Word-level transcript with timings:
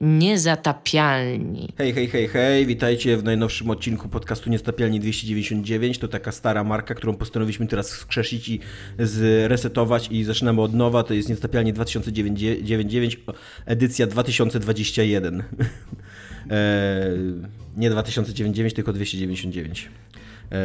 Niezatapialni. 0.00 1.72
Hej, 1.78 1.92
hej, 1.92 2.08
hej, 2.08 2.28
hej, 2.28 2.66
witajcie 2.66 3.16
w 3.16 3.24
najnowszym 3.24 3.70
odcinku 3.70 4.08
podcastu 4.08 4.50
Niezatapialni 4.50 5.00
299. 5.00 5.98
To 5.98 6.08
taka 6.08 6.32
stara 6.32 6.64
marka, 6.64 6.94
którą 6.94 7.16
postanowiliśmy 7.16 7.66
teraz 7.66 7.88
skrzesić 7.88 8.48
i 8.48 8.60
zresetować 8.98 10.08
i 10.10 10.24
zaczynamy 10.24 10.62
od 10.62 10.74
nowa. 10.74 11.02
To 11.02 11.14
jest 11.14 11.28
Niezatapialni 11.28 11.72
2099, 11.72 13.18
edycja 13.66 14.06
2021. 14.06 15.42
eee, 16.50 17.18
nie 17.76 17.90
2099, 17.90 18.74
tylko 18.74 18.92
299. 18.92 19.88
Eee, 20.50 20.60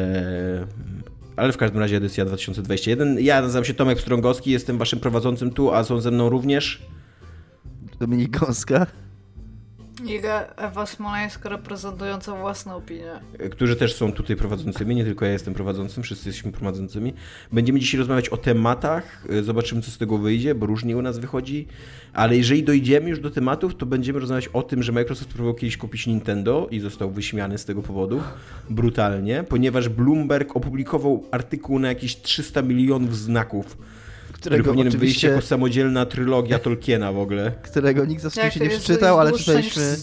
ale 1.36 1.54
w 1.54 1.58
każdym 1.58 1.80
razie 1.80 1.98
edycja 1.98 2.26
2021. 2.26 3.20
Ja 3.20 3.42
nazywam 3.42 3.66
się 3.66 3.74
Tomek 3.74 4.02
Strągowski, 4.02 4.52
jestem 4.52 4.78
waszym 4.78 5.00
prowadzącym 5.00 5.52
tu, 5.52 5.72
a 5.72 5.84
są 5.84 6.02
ze 6.02 6.12
mną 6.12 6.30
również... 6.30 6.82
Dominik 8.00 8.40
Gąska. 8.40 8.88
Iga 10.08 10.54
Ewa 10.58 10.86
Smoleńska 10.86 11.50
reprezentująca 11.50 12.36
własną 12.36 12.76
opinię. 12.76 13.12
Którzy 13.52 13.76
też 13.76 13.96
są 13.96 14.12
tutaj 14.12 14.36
prowadzącymi, 14.36 14.96
nie 14.96 15.04
tylko 15.04 15.26
ja 15.26 15.32
jestem 15.32 15.54
prowadzącym, 15.54 16.04
wszyscy 16.04 16.30
jesteśmy 16.30 16.52
prowadzącymi. 16.52 17.14
Będziemy 17.52 17.80
dzisiaj 17.80 18.00
rozmawiać 18.00 18.30
o 18.30 18.38
tematach, 18.38 19.28
zobaczymy 19.42 19.82
co 19.82 19.92
z 19.92 19.98
tego 19.98 20.18
wyjdzie, 20.18 20.56
bo 20.56 20.66
różnie 20.66 20.98
u 20.98 21.02
nas 21.02 21.20
wychodzi, 21.20 21.68
ale 22.14 22.38
jeżeli 22.38 22.64
dojdziemy 22.64 23.10
już 23.10 23.20
do 23.20 23.32
tematów, 23.32 23.76
to 23.76 23.86
będziemy 23.86 24.20
rozmawiać 24.20 24.48
o 24.48 24.64
tym, 24.64 24.84
że 24.84 24.92
Microsoft 24.92 25.30
próbował 25.30 25.54
kiedyś 25.54 25.78
kupić 25.78 26.08
Nintendo 26.08 26.68
i 26.72 26.80
został 26.80 27.12
wyśmiany 27.12 27.58
z 27.58 27.66
tego 27.66 27.82
powodu 27.82 28.22
brutalnie, 28.70 29.44
ponieważ 29.50 29.90
Bloomberg 29.90 30.56
opublikował 30.56 31.24
artykuł 31.32 31.80
na 31.80 31.88
jakieś 31.88 32.22
300 32.22 32.62
milionów 32.62 33.18
znaków 33.18 33.78
który 34.46 34.64
powinien 34.64 34.90
wyjść 34.90 35.24
jako 35.24 35.42
samodzielna 35.42 36.06
trylogia 36.06 36.60
Tolkiena 36.60 37.12
w 37.12 37.18
ogóle. 37.18 37.52
Którego 37.72 38.06
nikt 38.06 38.22
za 38.22 38.50
się 38.50 38.60
nie 38.60 38.70
przeczytał, 38.70 39.20
ale 39.20 39.32
czytaliśmy, 39.32 39.96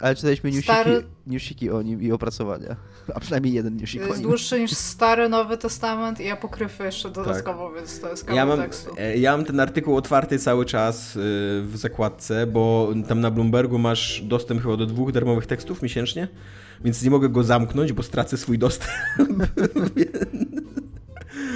ale 0.00 0.16
czytaliśmy 0.16 0.50
newsiki, 0.50 0.72
stary... 0.72 1.04
newsiki 1.26 1.70
o 1.70 1.82
nim 1.82 2.02
i 2.02 2.12
opracowania. 2.12 2.76
A 3.14 3.20
przynajmniej 3.20 3.54
jeden 3.54 3.76
newsik 3.76 4.00
o 4.00 4.04
nim. 4.04 4.12
Jest 4.12 4.22
dłuższy 4.22 4.60
niż 4.60 4.70
Stary 4.70 5.28
Nowy 5.28 5.58
Testament 5.58 6.20
i 6.20 6.30
apokryfy 6.30 6.84
jeszcze 6.84 7.10
dodatkowo, 7.10 7.68
tak. 7.68 7.76
więc 7.76 8.00
to 8.00 8.10
jest 8.10 8.24
kawał 8.24 8.36
ja 8.36 8.46
mam, 8.46 8.58
tekstu. 8.58 8.90
E, 8.98 9.18
ja 9.18 9.36
mam 9.36 9.46
ten 9.46 9.60
artykuł 9.60 9.96
otwarty 9.96 10.38
cały 10.38 10.64
czas 10.64 11.16
y, 11.16 11.18
w 11.62 11.72
zakładce, 11.74 12.46
bo 12.46 12.92
tam 13.08 13.20
na 13.20 13.30
Bloombergu 13.30 13.78
masz 13.78 14.22
dostęp 14.22 14.62
chyba 14.62 14.76
do 14.76 14.86
dwóch 14.86 15.12
darmowych 15.12 15.46
tekstów 15.46 15.82
miesięcznie, 15.82 16.28
więc 16.84 17.02
nie 17.02 17.10
mogę 17.10 17.28
go 17.28 17.42
zamknąć, 17.42 17.92
bo 17.92 18.02
stracę 18.02 18.36
swój 18.36 18.58
dostęp. 18.58 18.92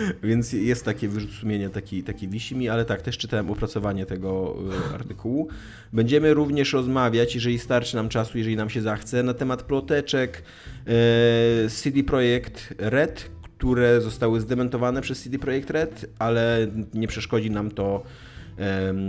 Więc 0.23 0.53
jest 0.53 0.85
takie 0.85 1.09
wyrzut 1.09 1.31
sumienia, 1.31 1.71
taki, 1.71 2.03
taki 2.03 2.29
wisi 2.29 2.57
mi, 2.57 2.69
ale 2.69 2.85
tak, 2.85 3.03
też 3.03 3.19
czytałem 3.19 3.51
opracowanie 3.51 4.07
tego 4.07 4.57
e, 4.91 4.95
artykułu. 4.95 5.49
Będziemy 5.93 6.35
również 6.35 6.73
rozmawiać, 6.73 7.35
jeżeli 7.35 7.59
starczy 7.59 7.97
nam 7.97 8.09
czasu, 8.09 8.39
jeżeli 8.39 8.57
nam 8.57 8.71
się 8.71 8.83
zachce, 8.83 9.23
na 9.23 9.35
temat 9.35 9.63
ploteczek 9.63 10.43
e, 10.87 11.69
CD 11.69 12.03
Projekt 12.03 12.75
Red, 12.79 13.31
które 13.59 14.01
zostały 14.01 14.41
zdementowane 14.41 15.01
przez 15.01 15.23
CD 15.23 15.39
Projekt 15.39 15.71
Red, 15.71 16.07
ale 16.19 16.67
nie 16.95 17.09
przeszkodzi 17.09 17.51
nam 17.51 17.71
to 17.71 18.03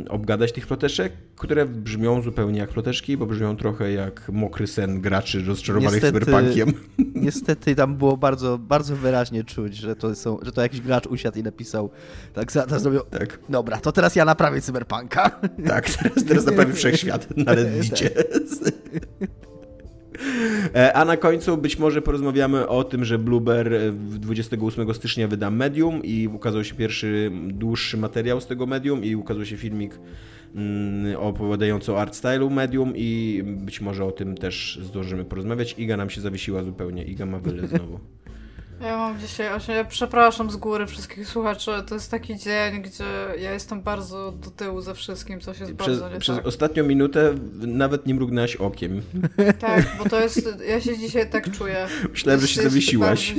obgadać 0.10 0.52
tych 0.52 0.68
ploteczek, 0.68 1.14
które 1.36 1.66
brzmią 1.66 2.22
zupełnie 2.22 2.60
jak 2.60 2.70
ploteczki, 2.70 3.18
bo 3.18 3.26
brzmią 3.26 3.56
trochę 3.58 3.92
jak 3.92 4.30
mokry 4.30 4.68
sen 4.68 5.02
graczy 5.02 5.44
rozczarowanych 5.44 6.02
cyberpunkiem. 6.02 6.74
Niestety 7.16 7.76
tam 7.76 7.96
było 7.96 8.18
bardzo, 8.18 8.58
bardzo 8.58 8.96
wyraźnie 8.96 9.44
czuć, 9.44 9.76
że 9.76 9.96
to, 9.96 10.16
są, 10.16 10.38
że 10.42 10.52
to 10.52 10.62
jakiś 10.62 10.82
gracz 10.82 11.08
usiadł 11.08 11.40
i 11.40 11.44
napisał 11.44 11.90
tak, 12.34 12.52
teraz 12.52 12.82
zrobił, 12.82 13.02
tak. 13.02 13.40
dobra, 13.50 13.78
to 13.78 13.92
teraz 13.92 14.16
ja 14.16 14.26
naprawię 14.26 14.62
cyberpunka. 14.62 15.30
Tak, 15.68 15.90
teraz, 15.90 16.26
teraz 16.28 16.46
naprawię 16.46 16.74
wszechświat 16.74 17.38
na 17.38 17.56
Reddicie. 17.56 18.10
E, 20.76 20.94
a 20.94 21.06
na 21.06 21.18
końcu 21.18 21.58
być 21.58 21.80
może 21.80 22.02
porozmawiamy 22.02 22.68
o 22.68 22.84
tym, 22.84 23.06
że 23.06 23.20
Blueber 23.20 23.94
28 23.94 24.94
stycznia 24.94 25.28
wyda 25.28 25.52
Medium 25.52 26.04
i 26.04 26.28
ukazał 26.28 26.64
się 26.64 26.76
pierwszy 26.76 27.32
dłuższy 27.48 27.98
materiał 27.98 28.42
z 28.42 28.48
tego 28.48 28.66
Medium 28.66 29.04
i 29.04 29.16
ukazał 29.16 29.46
się 29.46 29.58
filmik 29.58 30.00
mm, 30.56 31.16
opowiadający 31.20 31.94
o 31.94 32.02
art 32.02 32.16
stylu 32.16 32.50
Medium 32.50 32.94
i 32.96 33.42
być 33.46 33.82
może 33.82 34.06
o 34.06 34.12
tym 34.12 34.36
też 34.36 34.80
zdążymy 34.84 35.26
porozmawiać. 35.26 35.76
Iga 35.78 35.98
nam 35.98 36.10
się 36.10 36.22
zawiesiła 36.22 36.64
zupełnie. 36.64 37.04
Iga 37.04 37.26
ma 37.26 37.40
wyle 37.40 37.68
znowu. 37.68 38.00
Ja 38.82 38.98
mam 38.98 39.20
dzisiaj 39.20 39.48
ja 39.68 39.84
przepraszam 39.84 40.52
z 40.52 40.56
góry 40.56 40.88
wszystkich 40.88 41.28
słuchaczy, 41.28 41.72
to 41.88 41.96
jest 41.96 42.12
taki 42.12 42.38
dzień, 42.38 42.82
gdzie 42.82 43.04
ja 43.40 43.54
jestem 43.54 43.82
bardzo 43.82 44.32
do 44.32 44.52
tyłu 44.52 44.82
ze 44.82 44.96
wszystkim, 44.96 45.40
co 45.40 45.54
się 45.54 45.66
przez, 45.66 46.00
bardzo 46.00 46.10
nie 46.10 46.20
Przez 46.20 46.38
tak. 46.38 46.48
ostatnią 46.48 46.84
minutę 46.84 47.34
nawet 47.54 48.06
nie 48.06 48.14
mrugnęłaś 48.14 48.56
okiem. 48.56 49.02
Tak, 49.60 49.96
bo 49.98 50.10
to 50.10 50.20
jest, 50.20 50.50
ja 50.68 50.82
się 50.82 50.98
dzisiaj 50.98 51.30
tak 51.30 51.52
czuję. 51.52 51.88
Myślałem, 52.12 52.42
że 52.42 52.48
się 52.48 52.62
zawiesiłaś. 52.62 53.36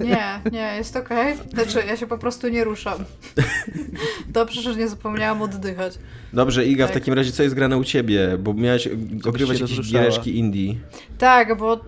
Nie, 0.00 0.40
nie, 0.52 0.76
jest 0.76 0.96
okej. 0.96 1.34
Okay. 1.34 1.48
Znaczy, 1.50 1.86
ja 1.88 1.96
się 1.96 2.06
po 2.06 2.18
prostu 2.18 2.48
nie 2.48 2.64
ruszam. 2.64 3.04
Dobrze, 4.28 4.62
że 4.62 4.76
nie 4.76 4.88
zapomniałam 4.88 5.42
oddychać. 5.42 5.98
Dobrze, 6.32 6.66
Iga, 6.66 6.84
tak. 6.84 6.92
w 6.92 6.94
takim 6.94 7.14
razie 7.14 7.32
co 7.32 7.42
jest 7.42 7.54
grane 7.54 7.76
u 7.76 7.84
ciebie? 7.84 8.38
Bo 8.38 8.54
miałaś 8.54 8.88
ogrywać 9.24 9.60
jakieś 9.60 9.92
giereczki 9.92 10.38
indie. 10.38 10.74
Tak, 11.18 11.58
bo 11.58 11.80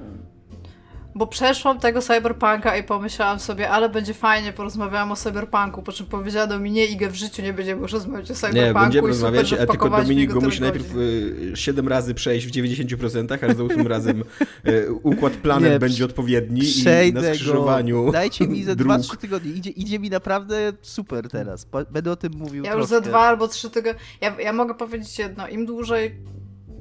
bo 1.16 1.27
przeszłam 1.27 1.81
tego 1.81 2.03
cyberpunka 2.03 2.77
i 2.77 2.82
pomyślałam 2.82 3.41
sobie, 3.41 3.71
ale 3.71 3.88
będzie 3.88 4.15
fajnie, 4.15 4.53
porozmawiałam 4.53 5.12
o 5.12 5.16
cyberpunku, 5.16 5.82
po 5.82 5.93
czym 5.93 6.06
powiedziano 6.06 6.59
mi, 6.59 6.71
nie 6.71 6.87
Igę, 6.87 7.10
w 7.10 7.15
życiu 7.15 7.43
nie 7.43 7.53
będziemy 7.53 7.82
już 7.82 7.93
rozmawiać 7.93 8.31
o 8.31 8.34
cyberpunku. 8.34 8.66
Nie, 8.66 8.75
będziemy 8.75 9.09
rozmawiać, 9.09 9.53
a 9.53 9.66
tylko 9.66 9.91
Dominik 9.91 10.32
go 10.32 10.41
musi 10.41 10.60
najpierw 10.60 10.97
y, 10.97 11.53
7 11.55 11.88
razy 11.88 12.15
przejść 12.15 12.47
w 12.47 12.50
90%, 12.50 13.50
a 13.50 13.55
za 13.55 13.65
8 13.65 13.87
razem 13.97 14.25
y, 14.69 14.93
układ 14.93 15.32
planet 15.32 15.72
nie, 15.72 15.78
będzie 15.78 16.05
odpowiedni 16.05 16.62
i 17.06 17.12
na 17.12 17.22
skrzyżowaniu 17.22 18.05
go. 18.05 18.12
Dajcie 18.12 18.49
mi 18.49 18.65
ze 18.65 18.76
2-3 18.76 19.16
tygodnie, 19.26 19.53
idzie, 19.53 19.71
idzie 19.71 19.99
mi 19.99 20.10
naprawdę 20.10 20.72
super 20.82 21.28
teraz, 21.28 21.66
będę 21.91 22.12
o 22.12 22.16
tym 22.16 22.32
mówił 22.37 22.65
Ja 22.65 22.72
troszkę. 22.72 22.94
już 22.94 23.05
za 23.05 23.10
2 23.10 23.19
albo 23.21 23.49
3 23.49 23.71
tygodnie, 23.71 24.00
ja, 24.21 24.37
ja 24.41 24.53
mogę 24.53 24.75
powiedzieć 24.75 25.19
jedno, 25.19 25.49
im 25.49 25.66
dłużej 25.66 26.16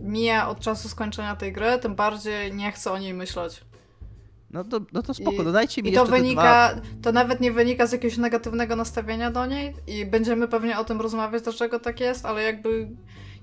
mija 0.02 0.50
od 0.50 0.60
czasu 0.60 0.90
skończenia 0.90 1.36
tej 1.36 1.54
gry, 1.54 1.80
tym 1.82 1.96
bardziej 1.96 2.54
nie 2.54 2.72
chcę 2.72 2.92
o 2.92 2.98
niej 2.98 3.14
myśleć. 3.14 3.62
No 4.56 4.64
to, 4.64 4.80
no 4.94 5.02
to 5.04 5.14
spoko, 5.14 5.42
I, 5.42 5.46
dodajcie 5.46 5.84
mi 5.84 5.90
I 5.90 5.94
to 5.94 6.06
wynika, 6.06 6.72
dwa... 6.76 6.82
to 7.02 7.12
nawet 7.12 7.42
nie 7.42 7.52
wynika 7.52 7.88
z 7.88 7.92
jakiegoś 7.92 8.18
negatywnego 8.18 8.76
nastawienia 8.76 9.32
do 9.32 9.46
niej 9.46 9.74
i 9.88 10.06
będziemy 10.06 10.48
pewnie 10.48 10.80
o 10.80 10.84
tym 10.84 11.02
rozmawiać, 11.02 11.44
dlaczego 11.44 11.80
tak 11.80 12.00
jest, 12.00 12.26
ale 12.26 12.44
jakby 12.44 12.88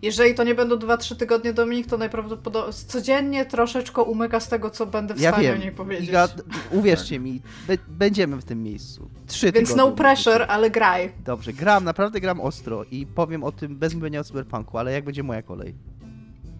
jeżeli 0.03 0.34
to 0.34 0.45
nie 0.45 0.55
będą 0.55 0.77
2-3 0.77 1.17
tygodnie 1.17 1.53
Dominik, 1.53 1.87
to 1.87 1.99
najprawdopodobniej 1.99 2.73
codziennie 2.73 3.47
troszeczkę 3.47 4.03
umyka 4.03 4.41
z 4.41 4.49
tego, 4.49 4.71
co 4.71 4.87
będę 4.87 5.15
w 5.15 5.21
ja 5.21 5.31
stanie 5.31 5.49
wiem. 5.49 5.56
o 5.56 5.61
niej 5.62 5.73
powiedzieć. 5.73 6.11
Ja, 6.11 6.28
uwierzcie 6.71 7.19
mi, 7.19 7.43
będziemy 7.89 8.37
w 8.37 8.44
tym 8.44 8.62
miejscu. 8.62 9.11
Trzy 9.27 9.53
Więc 9.53 9.77
no 9.77 9.93
pressure, 9.93 10.47
ale 10.49 10.71
graj. 10.71 11.12
Dobrze, 11.25 11.53
gram, 11.53 11.84
naprawdę 11.84 12.21
gram 12.21 12.41
ostro 12.41 12.84
i 12.91 13.06
powiem 13.06 13.44
o 13.44 13.53
tym 13.53 13.77
bez 13.77 13.94
mówienia 13.94 14.21
o 14.21 14.25
cyberpunku, 14.25 14.79
ale 14.79 14.93
jak 14.93 15.05
będzie 15.05 15.23
moja 15.23 15.43
kolej? 15.43 15.75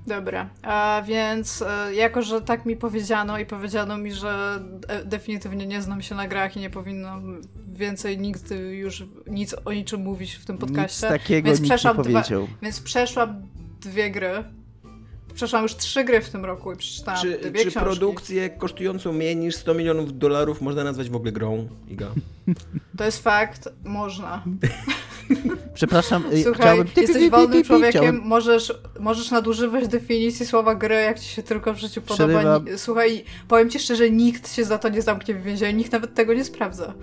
Dobra, 0.07 0.49
a 0.63 1.03
więc 1.07 1.63
e, 1.63 1.95
jako, 1.95 2.23
że 2.23 2.41
tak 2.41 2.67
mi 2.67 2.77
powiedziano 2.77 3.39
i 3.39 3.47
powiedziano 3.47 3.99
mi, 3.99 4.13
że 4.13 4.63
definitywnie 5.05 5.67
nie 5.67 5.83
znam 5.83 6.03
się 6.03 6.15
na 6.15 6.29
grach 6.29 6.57
i 6.57 6.61
nie 6.61 6.71
powinno 6.71 7.21
więcej 7.73 8.19
nikt 8.19 8.51
już 8.71 9.05
nic 9.27 9.55
o 9.65 9.73
niczym 9.73 10.01
mówić 10.01 10.35
w 10.35 10.45
tym 10.45 10.59
podcaście. 10.59 11.07
Nic 11.07 11.13
takiego 11.21 11.47
więc 11.47 11.61
nikt 11.61 11.85
nie 11.85 11.95
powiedział. 11.95 12.47
Dwa, 12.47 12.57
więc 12.63 12.81
przeszłam 12.81 13.43
dwie 13.81 14.11
gry. 14.11 14.45
Przeszłam 15.35 15.63
już 15.63 15.77
trzy 15.77 16.05
gry 16.05 16.21
w 16.21 16.31
tym 16.31 16.45
roku 16.45 16.73
i 16.73 16.77
przeczytałam 16.77 17.21
czy, 17.21 17.39
dwie 17.39 17.51
Czy 17.65 17.71
książki. 17.71 17.81
produkcję 17.81 18.51
kosztującą 18.51 19.13
mniej 19.13 19.37
niż 19.37 19.57
100 19.57 19.75
milionów 19.75 20.19
dolarów 20.19 20.61
można 20.61 20.84
nazwać 20.84 21.11
w 21.11 21.17
ogóle 21.17 21.33
grą, 21.33 21.69
Iga? 21.89 22.13
To 22.97 23.05
jest 23.05 23.23
fakt, 23.23 23.69
można. 23.84 24.45
Przepraszam, 25.75 26.25
y, 26.32 26.43
Słuchaj, 26.43 26.60
chciałbym... 26.60 26.87
jesteś 26.97 27.31
wolnym 27.31 27.65
człowiekiem, 27.65 28.20
możesz, 28.25 28.75
możesz 29.00 29.31
nadużywać 29.31 29.88
definicji 29.88 30.47
słowa 30.47 30.75
gry, 30.75 30.94
jak 30.94 31.20
ci 31.20 31.28
się 31.28 31.42
tylko 31.42 31.74
w 31.74 31.78
życiu 31.78 32.03
podoba. 32.03 32.39
Przerywam. 32.39 32.65
Słuchaj, 32.77 33.24
powiem 33.48 33.71
ci 33.71 33.78
szczerze, 33.78 34.10
nikt 34.10 34.53
się 34.53 34.65
za 34.65 34.78
to 34.78 34.89
nie 34.89 35.03
zamknie 35.03 35.34
w 35.34 35.42
więzieniu, 35.42 35.78
nikt 35.78 35.92
nawet 35.92 36.15
tego 36.15 36.34
nie 36.34 36.45
sprawdza. 36.45 36.95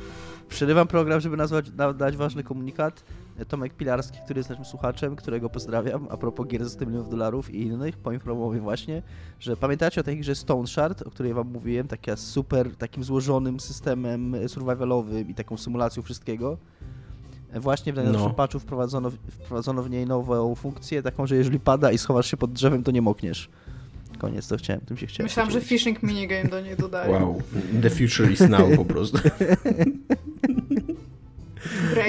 Przerywam 0.50 0.88
program, 0.88 1.22
żeby 1.22 1.38
nazwać, 1.38 1.72
dać 1.96 2.18
ważny 2.18 2.44
komunikat. 2.44 3.04
Tomek 3.48 3.74
Pilarski, 3.74 4.18
który 4.26 4.40
jest 4.40 4.50
naszym 4.50 4.66
słuchaczem, 4.66 5.16
którego 5.16 5.50
pozdrawiam, 5.50 6.08
a 6.10 6.18
propos 6.18 6.48
gier 6.48 6.64
za 6.64 6.70
100 6.70 6.86
milionów 6.86 7.10
dolarów 7.10 7.54
i 7.54 7.62
innych, 7.62 7.98
poinformował 7.98 8.52
mnie 8.52 8.62
właśnie, 8.62 9.02
że 9.40 9.58
pamiętacie 9.58 10.02
o 10.02 10.04
tej 10.04 10.20
grze 10.20 10.36
Stone 10.36 10.68
Shard, 10.68 11.02
o 11.02 11.10
której 11.10 11.34
wam 11.34 11.48
mówiłem, 11.48 11.88
taka 11.88 12.16
super, 12.16 12.76
takim 12.76 13.04
złożonym 13.04 13.60
systemem 13.60 14.36
survivalowym 14.48 15.30
i 15.30 15.36
taką 15.36 15.58
symulacją 15.58 16.04
wszystkiego? 16.04 16.58
Właśnie 17.56 17.94
w 17.94 17.96
najnowszym 17.96 18.24
no. 18.24 18.34
patchu 18.34 18.60
wprowadzono, 18.60 19.12
wprowadzono 19.32 19.84
w 19.84 19.90
niej 19.90 20.06
nową 20.06 20.56
funkcję, 20.56 21.04
taką, 21.04 21.28
że 21.28 21.36
jeżeli 21.36 21.60
pada 21.60 21.92
i 21.92 21.98
schowasz 21.98 22.32
się 22.32 22.38
pod 22.38 22.54
drzewem, 22.54 22.84
to 22.84 22.92
nie 22.92 23.02
mokniesz. 23.02 23.50
Koniec, 24.18 24.48
to 24.48 24.58
chciałem, 24.58 24.82
tym 24.82 24.98
się 24.98 25.08
chciałem. 25.08 25.26
Myślałam, 25.26 25.52
że 25.52 25.62
fishing 25.62 26.04
minigame 26.04 26.50
do 26.50 26.62
niej 26.62 26.78
dodaje. 26.78 27.12
Wow, 27.12 27.42
the 27.82 27.90
future 27.90 28.32
is 28.32 28.40
now 28.40 28.76
po 28.76 28.86
prostu. 28.86 29.18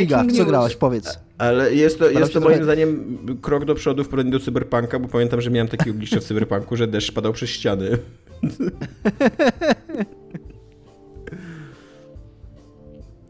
Iga, 0.01 0.19
co 0.19 0.25
news. 0.25 0.47
grałaś? 0.49 0.77
Powiedz. 0.77 1.19
Ale 1.39 1.75
jest 1.75 1.99
to, 1.99 2.11
jest 2.11 2.33
to 2.33 2.41
moim 2.41 2.53
trochę- 2.53 2.65
zdaniem 2.65 3.19
krok 3.43 3.65
do 3.65 3.75
przodu 3.75 4.05
w 4.05 4.09
porównaniu 4.09 4.39
do 4.39 4.45
Cyberpunka, 4.45 4.99
bo 4.99 5.09
pamiętam, 5.09 5.41
że 5.41 5.51
miałem 5.51 5.69
takie 5.69 5.91
oblicze 5.91 6.21
w 6.21 6.25
Cyberpunku, 6.25 6.77
że 6.77 6.87
deszcz 6.87 7.13
padał 7.13 7.33
przez 7.33 7.51
ściany. 7.51 7.91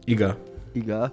Iga. 0.07 0.35
Iga. 0.75 1.09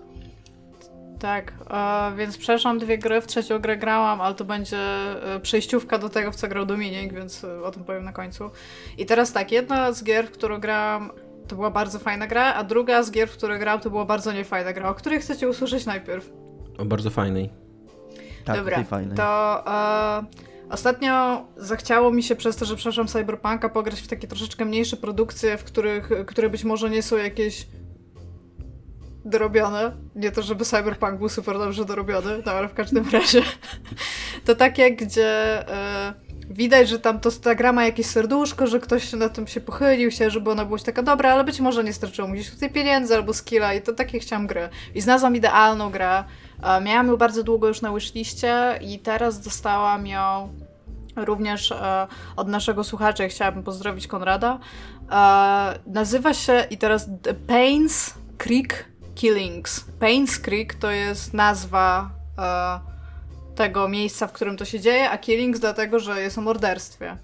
Tak, 1.19 1.53
e, 1.71 2.17
więc 2.17 2.39
przeszłam 2.39 2.79
dwie 2.79 2.99
gry, 2.99 3.21
w 3.21 3.27
trzecią 3.27 3.59
grę 3.59 3.77
grałam, 3.77 4.21
ale 4.21 4.35
to 4.35 4.45
będzie 4.45 4.79
e, 4.79 5.41
przejściówka 5.41 5.99
do 5.99 6.09
tego, 6.09 6.33
w 6.33 6.37
co 6.37 6.49
grał 6.49 6.67
Dominik, 6.67 7.13
więc 7.13 7.45
e, 7.45 7.63
o 7.63 7.71
tym 7.71 7.85
powiem 7.85 8.05
na 8.05 8.13
końcu. 8.13 8.51
I 8.99 9.07
teraz 9.07 9.33
tak, 9.33 9.53
jedna 9.53 9.93
z 9.93 10.05
gier, 10.05 10.27
w 10.27 10.31
którą 10.31 10.59
grałam, 10.59 11.11
to 11.49 11.57
była 11.57 11.71
bardzo 11.71 11.99
fajna 11.99 12.27
gra, 12.27 12.55
a 12.55 12.65
druga 12.65 13.03
z 13.03 13.11
gier, 13.11 13.29
w 13.29 13.33
które 13.33 13.59
grałam, 13.59 13.81
to 13.81 13.91
była 13.91 14.05
bardzo 14.05 14.33
niefajna 14.33 14.73
gra. 14.73 14.89
O 14.91 14.95
której 14.95 15.21
chcecie 15.21 15.49
usłyszeć 15.49 15.87
najpierw? 15.87 16.33
O 16.79 16.85
bardzo 16.85 17.11
fajnej. 17.11 17.51
Tak, 18.45 18.57
Dobra, 18.57 18.77
tej 18.77 18.85
fajnej. 18.85 19.17
to 19.17 19.65
e, 19.67 20.25
ostatnio 20.71 21.45
zachciało 21.57 22.11
mi 22.11 22.23
się 22.23 22.37
przez 22.37 22.57
to, 22.57 22.65
że 22.65 22.77
przeszłam 22.77 23.07
Cyberpunka 23.07 23.69
pograć 23.69 24.01
w 24.01 24.09
takie 24.09 24.29
troszeczkę 24.29 24.65
mniejsze 24.65 24.97
produkcje, 24.97 25.59
w 25.59 25.65
których, 25.65 26.11
które 26.27 26.51
być 26.51 26.65
może 26.65 26.91
nie 26.91 27.03
są 27.03 27.17
jakieś 27.17 27.67
dorobione. 29.29 29.93
Nie 30.17 30.33
to, 30.33 30.43
żeby 30.43 30.65
Cyberpunk 30.65 31.19
był 31.19 31.29
super 31.29 31.59
dobrze 31.59 31.85
dorobiony, 31.85 32.43
no 32.47 32.53
ale 32.53 32.69
w 32.69 32.75
każdym 32.75 33.11
razie. 33.13 33.43
To 34.45 34.55
takie, 34.55 34.97
gdzie 34.97 35.69
e, 35.69 36.15
widać, 36.51 36.89
że 36.89 36.99
tam 36.99 37.21
to, 37.21 37.31
ta 37.31 37.55
gra 37.55 37.73
ma 37.73 37.85
jakieś 37.85 38.07
serduszko, 38.07 38.67
że 38.67 38.81
ktoś 38.81 39.13
na 39.13 39.29
tym 39.29 39.47
się 39.47 39.61
pochylił 39.61 40.11
się, 40.11 40.31
żeby 40.31 40.51
ona 40.51 40.65
była 40.65 40.79
taka 40.79 41.03
dobra, 41.03 41.33
ale 41.33 41.45
być 41.45 41.61
może 41.61 41.85
nie 41.85 41.93
starczyło 41.93 42.29
mu 42.29 42.35
gdzieś 42.35 42.51
tutaj 42.51 42.71
pieniędzy 42.71 43.15
albo 43.15 43.35
skilla 43.35 43.75
i 43.75 43.83
to 43.83 43.93
takie 43.93 44.19
chciałam 44.19 44.47
gry. 44.47 44.69
I 44.95 45.01
znalazłam 45.01 45.37
idealną 45.37 45.91
grę. 45.91 46.25
E, 46.63 46.81
Miałam 46.81 47.07
ją 47.07 47.17
bardzo 47.17 47.43
długo 47.43 47.69
już 47.69 47.81
na 47.81 47.93
wishliście 47.93 48.79
i 48.81 48.99
teraz 48.99 49.41
dostałam 49.41 50.07
ją 50.07 50.49
również 51.17 51.73
e, 51.73 52.07
od 52.37 52.49
naszego 52.49 52.85
słuchacza 52.85 53.25
i 53.25 53.29
chciałabym 53.29 53.63
pozdrowić 53.63 54.07
Konrada. 54.07 54.59
E, 55.11 55.79
nazywa 55.87 56.35
się 56.35 56.67
i 56.71 56.79
teraz 56.79 57.09
The 57.23 57.35
Pains 57.35 58.15
Creek 58.39 58.85
Killings. 59.19 59.85
Pains 60.01 60.39
Creek 60.39 60.75
to 60.75 60.91
jest 60.91 61.35
nazwa 61.35 62.11
e, 62.39 62.81
tego 63.55 63.89
miejsca, 63.89 64.27
w 64.27 64.33
którym 64.33 64.57
to 64.57 64.65
się 64.65 64.81
dzieje, 64.81 65.11
a 65.11 65.19
Killings 65.19 65.61
dlatego, 65.61 65.99
że 65.99 66.23
jest 66.23 66.39
o 66.39 66.41
morderstwie. 66.41 67.17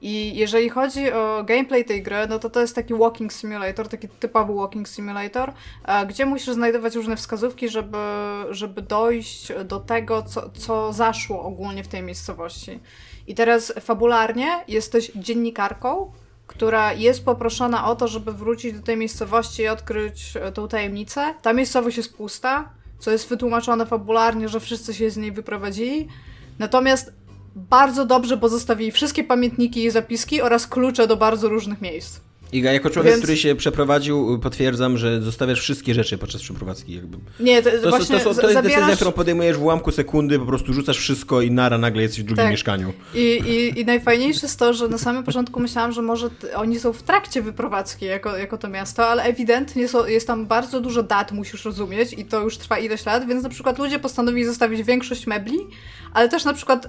I 0.00 0.36
jeżeli 0.36 0.68
chodzi 0.68 1.12
o 1.12 1.44
gameplay 1.44 1.84
tej 1.84 2.02
gry, 2.02 2.16
no 2.28 2.38
to 2.38 2.50
to 2.50 2.60
jest 2.60 2.74
taki 2.74 2.94
walking 2.94 3.32
simulator, 3.32 3.88
taki 3.88 4.08
typowy 4.08 4.54
walking 4.54 4.88
simulator, 4.88 5.52
e, 5.84 6.06
gdzie 6.06 6.26
musisz 6.26 6.54
znajdować 6.54 6.94
różne 6.94 7.16
wskazówki, 7.16 7.68
żeby, 7.68 7.98
żeby 8.50 8.82
dojść 8.82 9.52
do 9.64 9.80
tego, 9.80 10.22
co, 10.22 10.50
co 10.50 10.92
zaszło 10.92 11.42
ogólnie 11.42 11.84
w 11.84 11.88
tej 11.88 12.02
miejscowości. 12.02 12.80
I 13.26 13.34
teraz 13.34 13.72
fabularnie 13.80 14.64
jesteś 14.68 15.12
dziennikarką, 15.14 16.12
która 16.50 16.92
jest 16.92 17.24
poproszona 17.24 17.86
o 17.86 17.96
to, 17.96 18.08
żeby 18.08 18.32
wrócić 18.32 18.72
do 18.72 18.82
tej 18.82 18.96
miejscowości 18.96 19.62
i 19.62 19.68
odkryć 19.68 20.36
e, 20.36 20.52
tą 20.52 20.68
tajemnicę. 20.68 21.34
Ta 21.42 21.52
miejscowość 21.52 21.96
jest 21.96 22.16
pusta, 22.16 22.70
co 22.98 23.10
jest 23.10 23.28
wytłumaczone 23.28 23.86
fabularnie, 23.86 24.48
że 24.48 24.60
wszyscy 24.60 24.94
się 24.94 25.10
z 25.10 25.16
niej 25.16 25.32
wyprowadzili. 25.32 26.08
Natomiast 26.58 27.12
bardzo 27.56 28.06
dobrze 28.06 28.36
pozostawili 28.36 28.90
wszystkie 28.92 29.24
pamiętniki 29.24 29.84
i 29.84 29.90
zapiski 29.90 30.42
oraz 30.42 30.66
klucze 30.66 31.06
do 31.06 31.16
bardzo 31.16 31.48
różnych 31.48 31.80
miejsc. 31.80 32.20
Iga, 32.52 32.72
jako 32.72 32.90
człowiek, 32.90 33.12
Więc- 33.12 33.22
który 33.22 33.36
się 33.36 33.54
przeprowadził, 33.54 34.38
potwierdzam, 34.38 34.98
że 34.98 35.22
zostawiasz 35.22 35.60
wszystkie 35.60 35.94
rzeczy 35.94 36.18
podczas 36.18 36.42
przeprowadzki. 36.42 36.94
Jakby. 36.94 37.18
Nie, 37.40 37.62
to, 37.62 37.70
To, 37.70 37.78
to, 37.82 37.90
właśnie 37.90 38.18
to, 38.18 38.24
to 38.24 38.34
za- 38.34 38.42
jest 38.42 38.54
decyzja, 38.54 38.78
zabierasz... 38.78 38.96
którą 38.96 39.12
podejmujesz 39.12 39.56
w 39.56 39.62
ułamku 39.62 39.90
sekundy, 39.92 40.38
po 40.38 40.46
prostu 40.46 40.72
rzucasz 40.72 40.98
wszystko 40.98 41.40
i 41.40 41.50
nara, 41.50 41.78
nagle 41.78 42.02
jesteś 42.02 42.20
w 42.20 42.24
drugim 42.26 42.42
Tak. 42.44 42.50
mieszkaniu. 42.50 42.92
I, 43.14 43.18
i, 43.20 43.80
I 43.80 43.84
najfajniejsze 43.84 44.40
jest 44.42 44.58
to, 44.58 44.74
że 44.74 44.88
na 44.88 44.98
samym 44.98 45.24
początku 45.24 45.60
myślałam, 45.60 45.92
że 45.92 46.02
może 46.02 46.30
oni 46.54 46.78
są 46.80 46.92
w 46.92 47.02
trakcie 47.02 47.42
wyprowadzki 47.42 48.04
jako, 48.04 48.36
jako 48.36 48.58
to 48.58 48.68
miasto, 48.68 49.06
ale 49.06 49.22
ewidentnie 49.22 49.88
są, 49.88 50.06
jest 50.06 50.26
tam 50.26 50.46
bardzo 50.46 50.80
dużo 50.80 51.02
dat, 51.02 51.32
musisz 51.32 51.64
rozumieć, 51.64 52.12
i 52.12 52.24
to 52.24 52.40
już 52.40 52.58
trwa 52.58 52.78
ileś 52.78 53.06
lat, 53.06 53.26
więc 53.26 53.42
na 53.42 53.48
przykład 53.48 53.78
ludzie 53.78 53.98
postanowili 53.98 54.44
zostawić 54.46 54.82
większość 54.82 55.26
mebli, 55.26 55.58
ale 56.14 56.28
też 56.28 56.44
na 56.44 56.54
przykład, 56.54 56.88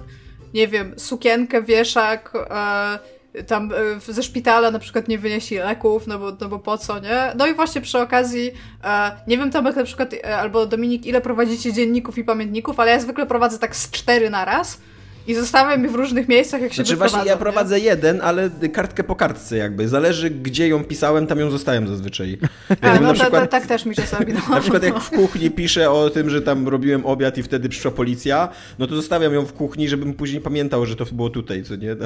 nie 0.54 0.68
wiem, 0.68 0.94
sukienkę, 0.96 1.62
wieszak, 1.62 2.32
e, 2.50 2.98
tam 3.46 3.72
e, 4.08 4.12
ze 4.12 4.22
szpitala 4.22 4.70
na 4.70 4.78
przykład 4.78 5.08
nie 5.08 5.18
wynieśli 5.18 5.56
leków, 5.56 6.06
no 6.06 6.18
bo, 6.18 6.32
no 6.40 6.48
bo 6.48 6.58
po 6.58 6.78
co, 6.78 6.98
nie? 6.98 7.32
No 7.36 7.46
i 7.46 7.54
właśnie 7.54 7.80
przy 7.80 7.98
okazji, 7.98 8.50
e, 8.84 9.12
nie 9.26 9.38
wiem 9.38 9.50
Tomek 9.50 9.76
na 9.76 9.84
przykład, 9.84 10.14
e, 10.14 10.36
albo 10.36 10.66
Dominik, 10.66 11.06
ile 11.06 11.20
prowadzicie 11.20 11.72
dzienników 11.72 12.18
i 12.18 12.24
pamiętników, 12.24 12.80
ale 12.80 12.90
ja 12.90 13.00
zwykle 13.00 13.26
prowadzę 13.26 13.58
tak 13.58 13.76
z 13.76 13.90
cztery 13.90 14.30
na 14.30 14.44
raz. 14.44 14.80
I 15.26 15.34
zostawiam 15.34 15.82
je 15.82 15.88
w 15.88 15.94
różnych 15.94 16.28
miejscach, 16.28 16.60
jak 16.60 16.72
się 16.72 16.76
Znaczy 16.76 16.96
właśnie 16.96 17.18
ja 17.18 17.32
nie? 17.32 17.36
prowadzę 17.38 17.80
jeden, 17.80 18.20
ale 18.20 18.50
kartkę 18.72 19.04
po 19.04 19.16
kartce 19.16 19.56
jakby. 19.56 19.88
Zależy 19.88 20.30
gdzie 20.30 20.68
ją 20.68 20.84
pisałem, 20.84 21.26
tam 21.26 21.38
ją 21.38 21.50
zostałem 21.50 21.88
zazwyczaj. 21.88 22.38
A, 22.80 22.94
no 22.94 23.00
na, 23.00 23.08
to, 23.08 23.14
przykład, 23.14 23.42
to, 23.42 23.46
tak 23.50 23.66
też 23.66 23.86
mi 23.86 23.94
czasami. 23.94 24.32
No. 24.32 24.54
na 24.54 24.60
przykład 24.60 24.82
jak 24.82 25.00
w 25.00 25.10
kuchni 25.10 25.50
piszę 25.50 25.90
o 25.90 26.10
tym, 26.10 26.30
że 26.30 26.42
tam 26.42 26.68
robiłem 26.68 27.06
obiad 27.06 27.38
i 27.38 27.42
wtedy 27.42 27.68
przyszła 27.68 27.90
policja, 27.90 28.48
no 28.78 28.86
to 28.86 28.96
zostawiam 28.96 29.34
ją 29.34 29.44
w 29.46 29.52
kuchni, 29.52 29.88
żebym 29.88 30.14
później 30.14 30.40
pamiętał, 30.40 30.86
że 30.86 30.96
to 30.96 31.04
było 31.04 31.30
tutaj, 31.30 31.62
co 31.62 31.76
nie? 31.76 31.96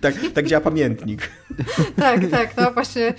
Tak, 0.00 0.14
tak 0.34 0.46
działa 0.46 0.60
pamiętnik. 0.60 1.30
tak, 1.96 2.20
tak, 2.30 2.56
no 2.56 2.70
właśnie. 2.70 3.14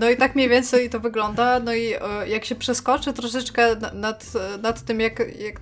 No 0.00 0.10
i 0.10 0.16
tak 0.16 0.34
mniej 0.34 0.48
więcej 0.48 0.90
to 0.90 1.00
wygląda. 1.00 1.60
No 1.60 1.74
i 1.74 1.92
e, 1.92 2.28
jak 2.28 2.44
się 2.44 2.54
przeskoczy 2.54 3.12
troszeczkę 3.12 3.76
na- 3.76 3.92
nad, 3.92 4.32
nad 4.62 4.84
tym, 4.84 5.00
jak, 5.00 5.18
jak, 5.18 5.60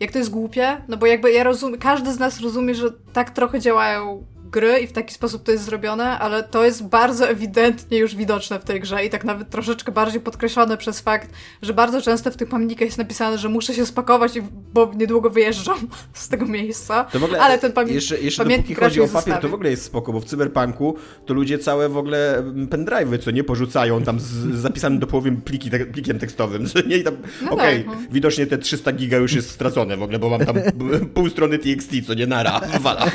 jak 0.00 0.12
to 0.12 0.18
jest 0.18 0.30
głupie, 0.30 0.76
no 0.88 0.96
bo 0.96 1.06
jakby 1.06 1.32
ja 1.32 1.44
rozumiem, 1.44 1.80
każdy 1.80 2.12
z 2.12 2.18
nas 2.18 2.40
rozumie, 2.40 2.74
że 2.74 2.90
tak 3.12 3.30
trochę 3.30 3.60
działają 3.60 4.26
gry 4.56 4.78
i 4.80 4.86
w 4.86 4.92
taki 4.92 5.14
sposób 5.14 5.42
to 5.42 5.52
jest 5.52 5.64
zrobione, 5.64 6.18
ale 6.18 6.42
to 6.42 6.64
jest 6.64 6.84
bardzo 6.84 7.28
ewidentnie 7.28 7.98
już 7.98 8.16
widoczne 8.16 8.58
w 8.60 8.64
tej 8.64 8.80
grze 8.80 9.04
i 9.04 9.10
tak 9.10 9.24
nawet 9.24 9.50
troszeczkę 9.50 9.92
bardziej 9.92 10.20
podkreślone 10.20 10.76
przez 10.76 11.00
fakt, 11.00 11.30
że 11.62 11.74
bardzo 11.74 12.02
często 12.02 12.30
w 12.30 12.36
tych 12.36 12.48
pamiętnikach 12.48 12.86
jest 12.86 12.98
napisane, 12.98 13.38
że 13.38 13.48
muszę 13.48 13.74
się 13.74 13.86
spakować, 13.86 14.32
bo 14.72 14.92
niedługo 14.96 15.30
wyjeżdżam 15.30 15.78
z 16.12 16.28
tego 16.28 16.46
miejsca. 16.46 17.04
To 17.04 17.18
w 17.18 17.24
ogóle, 17.24 17.40
ale 17.40 17.58
ten 17.58 17.72
pamię- 17.72 17.92
jeszcze, 17.92 18.18
jeszcze 18.18 18.42
pamiętnik 18.42 18.78
chodzi 18.80 19.00
o 19.00 19.08
papier, 19.08 19.38
to 19.40 19.48
w 19.48 19.54
ogóle 19.54 19.70
jest 19.70 19.82
spoko, 19.84 20.12
bo 20.12 20.20
w 20.20 20.24
Cyberpunku 20.24 20.96
to 21.26 21.34
ludzie 21.34 21.58
całe 21.58 21.88
w 21.88 21.96
ogóle 21.96 22.38
mm, 22.38 22.68
pendrive'y, 22.68 23.18
co 23.18 23.30
nie, 23.30 23.44
porzucają 23.44 24.02
tam 24.02 24.20
z, 24.20 24.24
zapisanym 24.54 24.98
do 24.98 25.06
połowy 25.06 25.32
pliki, 25.32 25.70
te, 25.70 25.78
plikiem 25.78 26.18
tekstowym, 26.18 26.66
co 26.70 26.80
nie, 26.86 26.96
i 26.96 27.04
tam, 27.04 27.16
No 27.42 27.50
okej, 27.50 27.84
tak, 27.84 27.86
no. 27.86 28.02
widocznie 28.10 28.46
te 28.46 28.58
300 28.58 28.92
giga 28.92 29.16
już 29.16 29.32
jest 29.32 29.50
stracone 29.50 29.96
w 29.96 30.02
ogóle, 30.02 30.18
bo 30.18 30.28
mam 30.28 30.46
tam 30.46 30.56
pół 31.14 31.28
strony 31.30 31.58
TXT, 31.58 31.90
co 32.06 32.14
nie, 32.14 32.26
nara, 32.26 32.60
wala. 32.80 33.06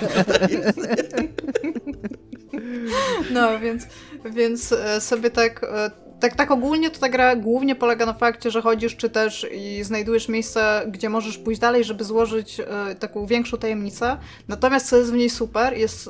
No, 3.34 3.60
więc, 3.60 3.88
więc 4.26 4.72
e, 4.72 5.02
sobie 5.02 5.30
tak, 5.30 5.64
e, 5.64 5.92
tak, 6.20 6.36
tak 6.36 6.52
ogólnie 6.52 6.90
to 6.90 7.00
ta 7.00 7.10
gra 7.10 7.36
głównie 7.36 7.76
polega 7.76 8.06
na 8.06 8.14
fakcie, 8.14 8.52
że 8.52 8.62
chodzisz 8.62 8.96
czy 8.96 9.10
też 9.10 9.48
i 9.54 9.84
znajdujesz 9.84 10.30
miejsca, 10.30 10.86
gdzie 10.86 11.10
możesz 11.10 11.38
pójść 11.38 11.62
dalej, 11.62 11.84
żeby 11.84 12.04
złożyć 12.04 12.60
e, 12.60 12.96
taką 12.96 13.26
większą 13.26 13.58
tajemnicę. 13.58 14.18
Natomiast 14.48 14.88
co 14.88 14.98
jest 14.98 15.12
w 15.12 15.16
niej 15.16 15.30
super, 15.30 15.78
jest... 15.78 16.10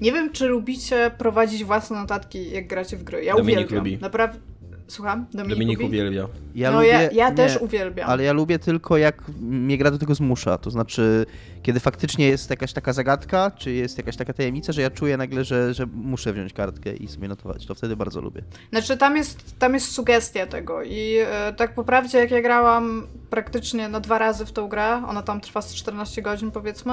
Nie 0.00 0.12
wiem, 0.12 0.32
czy 0.32 0.46
lubicie 0.46 1.10
prowadzić 1.18 1.64
własne 1.64 1.96
notatki, 1.96 2.50
jak 2.50 2.66
gracie 2.66 2.96
w 2.96 3.04
gry. 3.04 3.24
Ja 3.24 3.34
Dominik 3.34 3.56
uwielbiam. 3.56 3.78
lubi. 3.78 3.98
Naprawdę... 3.98 4.49
Słucham? 4.90 5.26
Dominik, 5.32 5.54
Dominik 5.54 5.80
uwielbia. 5.80 6.28
Ja 6.54 6.70
no 6.70 6.76
lubię, 6.76 6.92
ja, 6.92 7.10
ja 7.10 7.30
nie, 7.30 7.36
też 7.36 7.56
uwielbiam. 7.56 8.10
Ale 8.10 8.22
ja 8.22 8.32
lubię 8.32 8.58
tylko 8.58 8.96
jak 8.96 9.22
mnie 9.40 9.78
gra 9.78 9.90
do 9.90 9.98
tego 9.98 10.14
zmusza. 10.14 10.58
To 10.58 10.70
znaczy, 10.70 11.26
kiedy 11.62 11.80
faktycznie 11.80 12.28
jest 12.28 12.50
jakaś 12.50 12.72
taka 12.72 12.92
zagadka, 12.92 13.50
czy 13.50 13.72
jest 13.72 13.98
jakaś 13.98 14.16
taka 14.16 14.32
tajemnica, 14.32 14.72
że 14.72 14.82
ja 14.82 14.90
czuję 14.90 15.16
nagle, 15.16 15.44
że, 15.44 15.74
że 15.74 15.86
muszę 15.86 16.32
wziąć 16.32 16.52
kartkę 16.52 16.92
i 16.92 17.08
sobie 17.08 17.28
notować. 17.28 17.66
To 17.66 17.74
wtedy 17.74 17.96
bardzo 17.96 18.20
lubię. 18.20 18.42
Znaczy 18.70 18.96
tam 18.96 19.16
jest, 19.16 19.58
tam 19.58 19.74
jest 19.74 19.92
sugestia 19.92 20.46
tego 20.46 20.82
i 20.82 21.16
e, 21.18 21.52
tak 21.52 21.74
po 21.74 21.84
prawdzie 21.84 22.18
jak 22.18 22.30
ja 22.30 22.42
grałam 22.42 23.06
praktycznie 23.30 23.88
na 23.88 24.00
dwa 24.00 24.18
razy 24.18 24.46
w 24.46 24.52
tą 24.52 24.68
grę, 24.68 25.02
ona 25.08 25.22
tam 25.22 25.40
trwa 25.40 25.62
z 25.62 25.74
14 25.74 26.22
godzin 26.22 26.50
powiedzmy, 26.50 26.92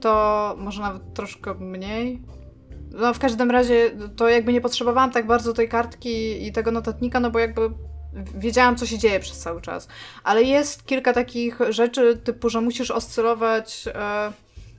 to 0.00 0.54
może 0.58 0.82
nawet 0.82 1.14
troszkę 1.14 1.54
mniej. 1.54 2.22
No 2.90 3.14
w 3.14 3.18
każdym 3.18 3.50
razie 3.50 3.90
to 4.16 4.28
jakby 4.28 4.52
nie 4.52 4.60
potrzebowałam 4.60 5.10
tak 5.10 5.26
bardzo 5.26 5.52
tej 5.52 5.68
kartki 5.68 6.46
i 6.46 6.52
tego 6.52 6.70
notatnika, 6.70 7.20
no 7.20 7.30
bo 7.30 7.38
jakby 7.38 7.70
wiedziałam 8.34 8.76
co 8.76 8.86
się 8.86 8.98
dzieje 8.98 9.20
przez 9.20 9.38
cały 9.38 9.60
czas. 9.60 9.88
Ale 10.24 10.42
jest 10.42 10.86
kilka 10.86 11.12
takich 11.12 11.58
rzeczy 11.68 12.16
typu, 12.16 12.48
że 12.48 12.60
musisz 12.60 12.90
oscylować 12.90 13.84
e, 13.94 14.32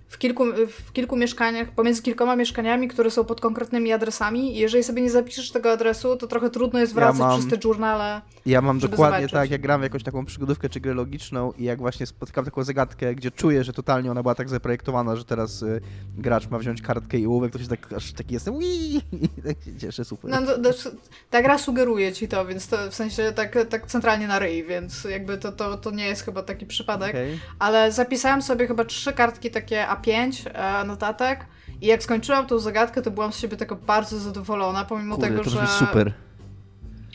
w 0.09 0.17
kilku, 0.17 0.43
w 0.87 0.91
kilku 0.93 1.15
mieszkaniach, 1.15 1.71
pomiędzy 1.71 2.01
kilkoma 2.01 2.35
mieszkaniami, 2.35 2.87
które 2.87 3.11
są 3.11 3.25
pod 3.25 3.41
konkretnymi 3.41 3.93
adresami. 3.93 4.55
I 4.57 4.59
jeżeli 4.59 4.83
sobie 4.83 5.01
nie 5.01 5.09
zapiszesz 5.09 5.51
tego 5.51 5.71
adresu, 5.71 6.15
to 6.15 6.27
trochę 6.27 6.49
trudno 6.49 6.79
jest 6.79 6.91
Ja 6.91 6.95
wracać 6.95 7.19
mam- 7.19 7.39
przez 7.39 7.51
te 7.51 7.67
journale. 7.67 8.21
Ja 8.45 8.61
mam 8.61 8.79
dokładnie 8.79 9.15
zobaczyć. 9.17 9.31
tak, 9.31 9.51
jak 9.51 9.61
gram 9.61 9.79
w 9.81 9.83
jakąś 9.83 10.03
taką 10.03 10.25
przygodówkę 10.25 10.69
czy 10.69 10.79
grę 10.79 10.93
logiczną 10.93 11.51
i 11.57 11.63
jak 11.63 11.79
właśnie 11.79 12.05
spotykam 12.05 12.45
taką 12.45 12.63
zagadkę, 12.63 13.15
gdzie 13.15 13.31
czuję, 13.31 13.63
że 13.63 13.73
totalnie 13.73 14.11
ona 14.11 14.21
była 14.21 14.35
tak 14.35 14.49
zaprojektowana, 14.49 15.15
że 15.15 15.25
teraz 15.25 15.61
y, 15.61 15.81
gracz 16.17 16.49
ma 16.49 16.59
wziąć 16.59 16.81
kartkę 16.81 17.17
i 17.17 17.25
ołówek, 17.25 17.51
to 17.53 17.59
się 17.59 17.67
tak, 17.67 17.93
aż 17.93 18.11
taki 18.13 18.33
jestem, 18.33 18.59
i 18.63 19.01
tak 19.45 19.63
się 19.65 19.77
cieszę, 19.79 20.05
super. 20.05 20.31
No, 20.31 20.41
to, 20.41 20.57
to, 20.57 20.89
ta 21.29 21.41
gra 21.41 21.57
sugeruje 21.57 22.13
ci 22.13 22.27
to, 22.27 22.45
więc 22.45 22.67
to 22.67 22.77
w 22.91 22.95
sensie 22.95 23.31
tak, 23.35 23.57
tak 23.69 23.87
centralnie 23.87 24.27
na 24.27 24.39
ryj, 24.39 24.63
więc 24.63 25.03
jakby 25.03 25.37
to, 25.37 25.51
to, 25.51 25.77
to 25.77 25.91
nie 25.91 26.07
jest 26.07 26.25
chyba 26.25 26.43
taki 26.43 26.65
przypadek. 26.65 27.09
Okej. 27.09 27.39
Ale 27.59 27.91
zapisałam 27.91 28.41
sobie 28.41 28.67
chyba 28.67 28.85
trzy 28.85 29.13
kartki 29.13 29.51
takie 29.51 29.87
A5 30.01 30.49
e, 30.53 30.83
notatek 30.83 31.45
i 31.81 31.87
jak 31.87 32.03
skończyłam 32.03 32.47
tą 32.47 32.59
zagadkę, 32.59 33.01
to 33.01 33.11
byłam 33.11 33.33
z 33.33 33.37
siebie 33.37 33.57
taka 33.57 33.75
bardzo 33.75 34.19
zadowolona, 34.19 34.85
pomimo 34.85 35.15
Kurde, 35.15 35.29
tego, 35.29 35.43
to 35.43 35.49
że, 35.49 35.67
super. 35.67 36.13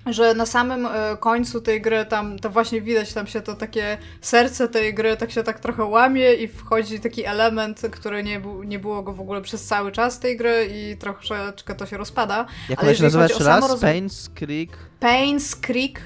że 0.06 0.34
na 0.34 0.46
samym 0.46 0.86
e, 0.86 0.90
końcu 1.20 1.60
tej 1.60 1.80
gry 1.80 2.04
tam 2.04 2.38
to 2.38 2.50
właśnie 2.50 2.80
widać, 2.80 3.12
tam 3.12 3.26
się 3.26 3.40
to 3.40 3.54
takie 3.54 3.98
serce 4.20 4.68
tej 4.68 4.94
gry 4.94 5.16
tak 5.16 5.30
się 5.30 5.42
tak 5.42 5.60
trochę 5.60 5.84
łamie 5.84 6.32
i 6.34 6.48
wchodzi 6.48 7.00
taki 7.00 7.24
element, 7.24 7.82
który 7.90 8.22
nie, 8.22 8.40
bu- 8.40 8.62
nie 8.62 8.78
było 8.78 9.02
go 9.02 9.12
w 9.12 9.20
ogóle 9.20 9.42
przez 9.42 9.64
cały 9.64 9.92
czas 9.92 10.20
tej 10.20 10.36
gry 10.36 10.68
i 10.74 10.96
troszeczkę 10.96 11.74
to 11.74 11.86
się 11.86 11.96
rozpada. 11.96 12.46
Jak 12.68 12.82
Ale 12.82 12.94
się 12.94 13.02
nazywa 13.02 13.24
jeszcze 13.24 13.44
raz? 13.44 13.68
roz- 13.70 13.80
Pain's 13.80 14.30
Creek? 14.34 14.70
Pains 15.00 15.56
Creek, 15.56 16.00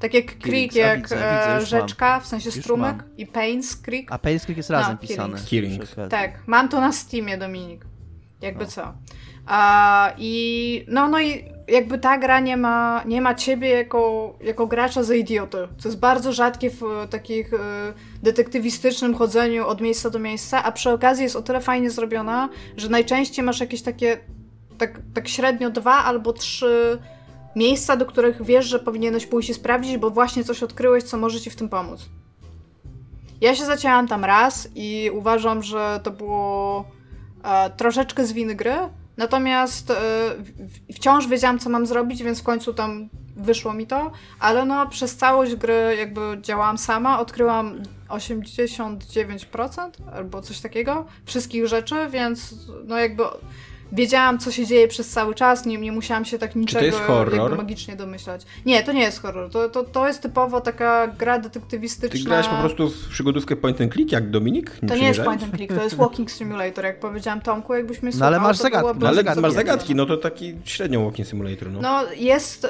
tak 0.00 0.14
jak 0.14 0.38
creek, 0.38 0.72
a 0.76 0.78
jak 0.78 1.02
widzę, 1.02 1.50
e, 1.50 1.54
widzę, 1.54 1.66
rzeczka, 1.66 2.20
w 2.20 2.26
sensie 2.26 2.50
strumek 2.50 2.96
mam. 2.96 3.16
i 3.16 3.26
Pains 3.26 3.76
Creek. 3.76 4.12
A 4.12 4.16
Pain's 4.18 4.44
Creek 4.44 4.56
jest 4.56 4.70
razem 4.70 4.92
No, 4.92 5.08
pisane. 5.08 5.38
Killings. 5.38 5.48
Killings. 5.48 5.84
przy 5.90 5.92
okazji. 5.94 6.10
Tak, 6.10 6.42
mam 6.46 6.68
to 6.68 6.80
na 6.80 6.92
Steamie, 6.92 7.38
Dominik. 7.38 7.84
Jakby 8.42 8.64
No. 8.64 8.70
co. 8.70 8.92
A, 9.46 10.12
I 10.18 10.84
no, 10.88 11.08
no 11.08 11.20
i 11.20 11.44
jakby 11.68 11.98
ta 11.98 12.18
gra 12.18 12.40
nie 12.40 12.56
ma, 12.56 13.02
nie 13.06 13.20
ma 13.20 13.34
ciebie 13.34 13.68
jako, 13.68 14.34
jako 14.40 14.66
gracza 14.66 15.02
za 15.02 15.14
idioty, 15.14 15.58
co 15.78 15.88
jest 15.88 16.00
bardzo 16.00 16.32
rzadkie 16.32 16.70
w 16.70 16.82
e, 16.82 17.08
takich 17.08 17.54
e, 17.54 17.58
detektywistycznym 18.22 19.14
chodzeniu 19.14 19.66
od 19.66 19.80
miejsca 19.80 20.10
do 20.10 20.18
miejsca, 20.18 20.64
a 20.64 20.72
przy 20.72 20.90
okazji 20.90 21.22
jest 21.24 21.36
o 21.36 21.42
tyle 21.42 21.60
fajnie 21.60 21.90
zrobiona, 21.90 22.48
że 22.76 22.88
najczęściej 22.88 23.44
masz 23.44 23.60
jakieś 23.60 23.82
takie 23.82 24.18
tak, 24.78 25.00
tak 25.14 25.28
średnio 25.28 25.70
dwa 25.70 26.04
albo 26.04 26.32
trzy 26.32 26.98
miejsca, 27.56 27.96
do 27.96 28.06
których 28.06 28.44
wiesz, 28.44 28.66
że 28.66 28.78
powinieneś 28.78 29.26
pójść 29.26 29.50
i 29.50 29.54
sprawdzić, 29.54 29.98
bo 29.98 30.10
właśnie 30.10 30.44
coś 30.44 30.62
odkryłeś, 30.62 31.04
co 31.04 31.16
może 31.16 31.40
ci 31.40 31.50
w 31.50 31.56
tym 31.56 31.68
pomóc. 31.68 32.08
Ja 33.40 33.54
się 33.54 33.64
zacięłam 33.64 34.08
tam 34.08 34.24
raz 34.24 34.68
i 34.74 35.10
uważam, 35.14 35.62
że 35.62 36.00
to 36.02 36.10
było 36.10 36.84
e, 37.44 37.70
troszeczkę 37.70 38.26
z 38.26 38.32
winy 38.32 38.54
gry, 38.54 38.74
natomiast 39.16 39.90
e, 39.90 39.96
wciąż 40.94 41.26
wiedziałam, 41.26 41.58
co 41.58 41.70
mam 41.70 41.86
zrobić, 41.86 42.22
więc 42.22 42.40
w 42.40 42.42
końcu 42.42 42.74
tam 42.74 43.08
wyszło 43.36 43.72
mi 43.72 43.86
to, 43.86 44.10
ale 44.40 44.64
no 44.64 44.86
przez 44.86 45.16
całość 45.16 45.54
gry 45.54 45.96
jakby 45.98 46.20
działałam 46.40 46.78
sama, 46.78 47.20
odkryłam 47.20 47.82
89% 48.08 49.90
albo 50.14 50.42
coś 50.42 50.60
takiego 50.60 51.06
wszystkich 51.24 51.66
rzeczy, 51.66 51.94
więc 52.10 52.54
no 52.84 52.98
jakby 52.98 53.22
wiedziałam, 53.92 54.38
co 54.38 54.50
się 54.50 54.66
dzieje 54.66 54.88
przez 54.88 55.08
cały 55.08 55.34
czas, 55.34 55.66
nie, 55.66 55.78
nie 55.78 55.92
musiałam 55.92 56.24
się 56.24 56.38
tak 56.38 56.56
niczego 56.56 56.84
jest 56.84 56.98
horror? 56.98 57.34
jakby 57.34 57.56
magicznie 57.56 57.96
domyślać. 57.96 58.42
Nie, 58.66 58.82
to 58.82 58.92
nie 58.92 59.02
jest 59.02 59.22
horror, 59.22 59.50
to, 59.50 59.68
to, 59.68 59.84
to 59.84 60.06
jest 60.06 60.22
typowo 60.22 60.60
taka 60.60 61.06
gra 61.06 61.38
detektywistyczna. 61.38 62.18
Ty 62.18 62.24
grałeś 62.24 62.46
po 62.46 62.56
prostu 62.56 62.90
w 62.90 63.08
przygodówkę 63.08 63.56
point 63.56 63.80
and 63.80 63.92
click, 63.92 64.12
jak 64.12 64.30
Dominik? 64.30 64.76
To 64.88 64.96
nie 64.96 65.08
jest 65.08 65.20
point 65.20 65.42
and 65.42 65.56
click, 65.56 65.74
to 65.74 65.84
jest 65.84 65.96
walking 65.96 66.30
simulator, 66.30 66.84
jak 66.84 67.00
powiedziałam 67.00 67.40
Tomku, 67.40 67.74
jakbyś 67.74 68.02
mnie 68.02 68.12
No 68.18 68.26
ale 68.26 68.40
masz 68.40 68.56
zagadki, 68.56 69.00
No 69.00 69.06
ale 69.06 69.16
zagadki. 69.16 69.40
masz 69.40 69.52
zagadki, 69.52 69.94
no 69.94 70.06
to 70.06 70.16
taki 70.16 70.54
średnio 70.64 71.04
walking 71.04 71.28
simulator, 71.28 71.70
no. 71.70 71.80
No 71.80 72.12
jest, 72.16 72.64
y, 72.64 72.68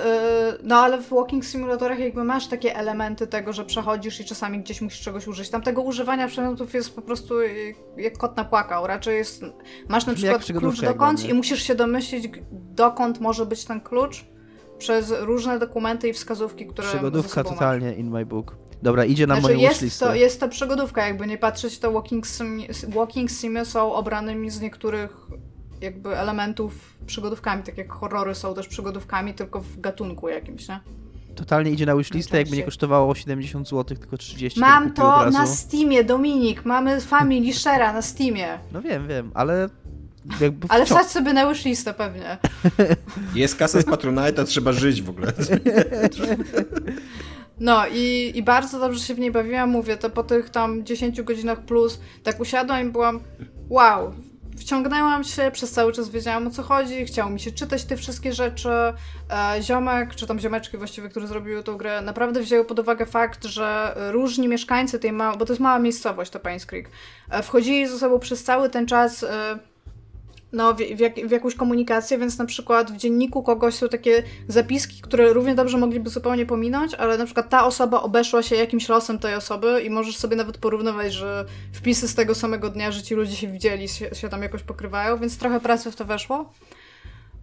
no 0.62 0.76
ale 0.76 1.02
w 1.02 1.08
walking 1.10 1.44
simulatorach 1.44 1.98
jakby 1.98 2.24
masz 2.24 2.46
takie 2.46 2.76
elementy 2.76 3.26
tego, 3.26 3.52
że 3.52 3.64
przechodzisz 3.64 4.20
i 4.20 4.24
czasami 4.24 4.58
gdzieś 4.60 4.80
musisz 4.80 5.00
czegoś 5.00 5.26
użyć. 5.26 5.50
Tam 5.50 5.62
tego 5.62 5.82
używania 5.82 6.28
przedmiotów 6.28 6.74
jest 6.74 6.94
po 6.96 7.02
prostu 7.02 7.40
y, 7.40 7.74
jak 7.96 8.18
kot 8.18 8.36
napłakał. 8.36 8.86
Raczej 8.86 9.16
jest, 9.16 9.44
masz 9.88 10.06
na 10.06 10.14
przykład 10.14 10.44
klucz 10.44 10.82
jakby, 10.82 11.09
i 11.28 11.34
musisz 11.34 11.62
się 11.62 11.74
domyślić, 11.74 12.28
dokąd 12.52 13.20
może 13.20 13.46
być 13.46 13.64
ten 13.64 13.80
klucz 13.80 14.24
przez 14.78 15.14
różne 15.20 15.58
dokumenty 15.58 16.08
i 16.08 16.12
wskazówki, 16.12 16.66
które 16.66 16.88
Przygodówka 16.88 17.28
sobą 17.34 17.50
masz. 17.50 17.58
totalnie 17.58 17.92
in 17.94 18.10
my 18.10 18.26
book. 18.26 18.56
Dobra, 18.82 19.04
idzie 19.04 19.26
na 19.26 19.34
Znaczy 19.34 19.54
moją 19.54 19.70
jest 19.70 20.00
to, 20.00 20.14
jest 20.14 20.40
to 20.40 20.48
przygodówka, 20.48 21.06
jakby 21.06 21.26
nie 21.26 21.38
patrzeć, 21.38 21.78
to 21.78 21.92
walking, 21.92 22.26
sim, 22.26 22.60
walking 22.88 23.30
simy 23.30 23.64
są 23.64 23.94
obranymi 23.94 24.50
z 24.50 24.60
niektórych 24.60 25.26
jakby 25.80 26.18
elementów 26.18 26.96
przygodówkami, 27.06 27.62
tak 27.62 27.78
jak 27.78 27.92
horrory 27.92 28.34
są 28.34 28.54
też 28.54 28.68
przygodówkami, 28.68 29.34
tylko 29.34 29.60
w 29.60 29.80
gatunku 29.80 30.28
jakimś, 30.28 30.68
nie? 30.68 30.80
Totalnie 31.34 31.70
idzie 31.70 31.86
na 31.86 31.96
wishlistę, 31.96 32.38
jakby 32.38 32.56
nie 32.56 32.62
kosztowało 32.62 33.14
70 33.14 33.68
zł, 33.68 33.96
tylko 33.98 34.16
30 34.16 34.60
Mam 34.60 34.92
to, 34.92 35.30
na 35.30 35.46
Steamie, 35.46 36.04
Dominik, 36.04 36.64
mamy 36.64 37.00
Family 37.00 37.52
Share'a 37.52 37.94
na 37.94 38.02
Steamie. 38.02 38.58
No 38.72 38.82
wiem, 38.82 39.08
wiem, 39.08 39.30
ale 39.34 39.68
Ale 40.68 40.86
wsadź 40.86 41.06
sobie 41.06 41.32
na 41.32 41.48
wishlistę 41.48 41.94
pewnie. 41.94 42.38
Jest 43.34 43.56
kasa 43.56 43.80
z 43.80 43.84
Patronite'a, 43.84 44.44
trzeba 44.44 44.72
żyć 44.72 45.02
w 45.02 45.10
ogóle. 45.10 45.32
No 47.60 47.86
i, 47.86 48.32
i 48.34 48.42
bardzo 48.42 48.78
dobrze 48.78 49.00
się 49.00 49.14
w 49.14 49.18
niej 49.18 49.30
bawiłam, 49.30 49.70
mówię, 49.70 49.96
to 49.96 50.10
po 50.10 50.22
tych 50.22 50.50
tam 50.50 50.84
10 50.84 51.22
godzinach 51.22 51.60
plus, 51.60 52.00
tak 52.22 52.40
usiadłam 52.40 52.88
i 52.88 52.92
byłam, 52.92 53.20
wow, 53.68 54.14
wciągnęłam 54.58 55.24
się, 55.24 55.50
przez 55.52 55.72
cały 55.72 55.92
czas 55.92 56.08
wiedziałam 56.08 56.46
o 56.46 56.50
co 56.50 56.62
chodzi, 56.62 57.04
chciało 57.04 57.30
mi 57.30 57.40
się 57.40 57.50
czytać 57.50 57.84
te 57.84 57.96
wszystkie 57.96 58.32
rzeczy. 58.32 58.68
E, 58.68 59.62
ziomek, 59.62 60.14
czy 60.14 60.26
tam 60.26 60.40
ziomeczki 60.40 60.78
właściwie, 60.78 61.08
które 61.08 61.26
zrobiły 61.26 61.62
tą 61.62 61.76
grę, 61.76 62.02
naprawdę 62.02 62.40
wzięły 62.40 62.64
pod 62.64 62.78
uwagę 62.78 63.06
fakt, 63.06 63.44
że 63.44 63.94
różni 64.10 64.48
mieszkańcy 64.48 64.98
tej 64.98 65.12
małej, 65.12 65.38
bo 65.38 65.46
to 65.46 65.52
jest 65.52 65.60
mała 65.60 65.78
miejscowość, 65.78 66.30
to 66.30 66.40
Pines 66.40 66.66
Creek, 66.66 66.90
e, 67.30 67.42
wchodzili 67.42 67.88
ze 67.88 67.98
sobą 67.98 68.18
przez 68.18 68.44
cały 68.44 68.70
ten 68.70 68.86
czas 68.86 69.22
e, 69.22 69.58
no, 70.52 70.74
w, 70.74 70.78
w, 70.78 71.28
w 71.28 71.30
jakąś 71.30 71.54
komunikację, 71.54 72.18
więc 72.18 72.38
na 72.38 72.44
przykład 72.44 72.92
w 72.92 72.96
dzienniku 72.96 73.42
kogoś 73.42 73.74
są 73.74 73.88
takie 73.88 74.22
zapiski, 74.48 75.00
które 75.00 75.32
równie 75.32 75.54
dobrze 75.54 75.78
mogliby 75.78 76.10
zupełnie 76.10 76.46
pominąć, 76.46 76.94
ale 76.94 77.18
na 77.18 77.24
przykład 77.24 77.48
ta 77.48 77.66
osoba 77.66 78.02
obeszła 78.02 78.42
się 78.42 78.56
jakimś 78.56 78.88
losem 78.88 79.18
tej 79.18 79.34
osoby 79.34 79.82
i 79.84 79.90
możesz 79.90 80.16
sobie 80.16 80.36
nawet 80.36 80.58
porównywać, 80.58 81.12
że 81.12 81.44
wpisy 81.72 82.08
z 82.08 82.14
tego 82.14 82.34
samego 82.34 82.68
dnia, 82.68 82.92
że 82.92 83.02
ci 83.02 83.14
ludzie 83.14 83.36
się 83.36 83.48
widzieli, 83.48 83.88
się, 83.88 84.14
się 84.14 84.28
tam 84.28 84.42
jakoś 84.42 84.62
pokrywają, 84.62 85.18
więc 85.18 85.38
trochę 85.38 85.60
pracy 85.60 85.90
w 85.90 85.96
to 85.96 86.04
weszło. 86.04 86.52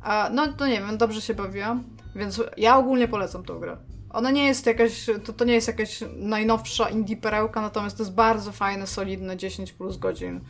A, 0.01 0.29
no, 0.33 0.47
to 0.47 0.67
nie 0.67 0.81
wiem, 0.81 0.97
dobrze 0.97 1.21
się 1.21 1.33
bawiłam, 1.33 1.83
więc 2.15 2.41
ja 2.57 2.77
ogólnie 2.77 3.07
polecam 3.07 3.43
tą 3.43 3.59
grę. 3.59 3.77
Ona 4.09 4.31
nie 4.31 4.45
jest 4.47 4.65
jakaś, 4.65 5.05
to, 5.25 5.33
to 5.33 5.45
nie 5.45 5.53
jest 5.53 5.67
jakaś 5.67 6.03
najnowsza 6.15 6.89
indie 6.89 7.17
perełka, 7.17 7.61
natomiast 7.61 7.97
to 7.97 8.03
jest 8.03 8.15
bardzo 8.15 8.51
fajne, 8.51 8.87
solidne 8.87 9.37
10 9.37 9.71
plus 9.73 9.97
godzin 9.97 10.41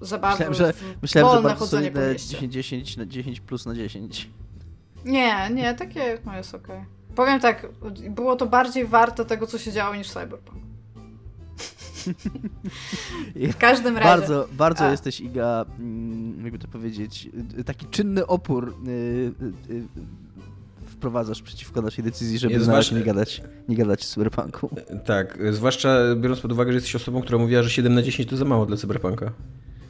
zabawy. 0.00 0.48
Myślałem, 0.48 0.54
że, 0.54 0.72
myślałem, 1.02 1.36
że 1.36 1.42
bardzo 1.48 1.66
solidne 1.66 2.12
mieście. 2.12 2.48
10, 2.48 2.52
10 2.52 2.96
na 2.96 3.06
10 3.06 3.40
plus 3.40 3.66
na 3.66 3.74
10. 3.74 4.30
Nie, 5.04 5.50
nie, 5.50 5.74
takie 5.74 6.18
no 6.26 6.36
jest 6.36 6.54
okej. 6.54 6.84
Powiem 7.14 7.40
tak, 7.40 7.66
było 8.10 8.36
to 8.36 8.46
bardziej 8.46 8.86
warte 8.86 9.24
tego, 9.24 9.46
co 9.46 9.58
się 9.58 9.72
działo 9.72 9.94
niż 9.94 10.08
Cyberpunk. 10.10 10.60
W 13.52 13.56
każdym 13.56 13.96
razie. 13.96 14.08
Bardzo, 14.08 14.48
bardzo 14.52 14.84
A. 14.84 14.90
jesteś, 14.90 15.20
Iga, 15.20 15.64
mm, 15.78 16.44
jakby 16.44 16.58
to 16.58 16.68
powiedzieć, 16.68 17.28
y, 17.58 17.64
taki 17.64 17.86
czynny 17.86 18.26
opór 18.26 18.74
y, 18.86 18.90
y, 19.70 19.82
wprowadzasz 20.86 21.42
przeciwko 21.42 21.82
naszej 21.82 22.04
decyzji, 22.04 22.38
żeby 22.38 22.58
wasz- 22.58 22.92
nie 22.92 23.02
gadać, 23.02 23.42
nie 23.68 23.76
gadać 23.76 24.02
o 24.02 24.04
Cyberpunku. 24.04 24.70
Tak, 25.04 25.38
zwłaszcza 25.50 25.98
biorąc 26.16 26.40
pod 26.40 26.52
uwagę, 26.52 26.72
że 26.72 26.76
jesteś 26.76 26.94
osobą, 26.96 27.22
która 27.22 27.38
mówiła, 27.38 27.62
że 27.62 27.70
7 27.70 27.94
na 27.94 28.02
10 28.02 28.28
to 28.28 28.36
za 28.36 28.44
mało 28.44 28.66
dla 28.66 28.76
Cyberpunka. 28.76 29.32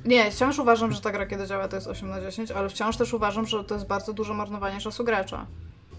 Nie, 0.05 0.31
wciąż 0.31 0.59
uważam, 0.59 0.93
że 0.93 1.01
ta 1.01 1.11
gra 1.11 1.27
kiedy 1.27 1.47
działa 1.47 1.69
to 1.69 1.77
jest 1.77 1.89
8 1.89 2.09
na 2.09 2.21
10, 2.21 2.51
ale 2.51 2.69
wciąż 2.69 2.97
też 2.97 3.15
uważam, 3.15 3.47
że 3.47 3.65
to 3.65 3.75
jest 3.75 3.87
bardzo 3.87 4.13
duże 4.13 4.35
marnowanie 4.35 4.81
czasu 4.81 5.05
gracza. 5.05 5.47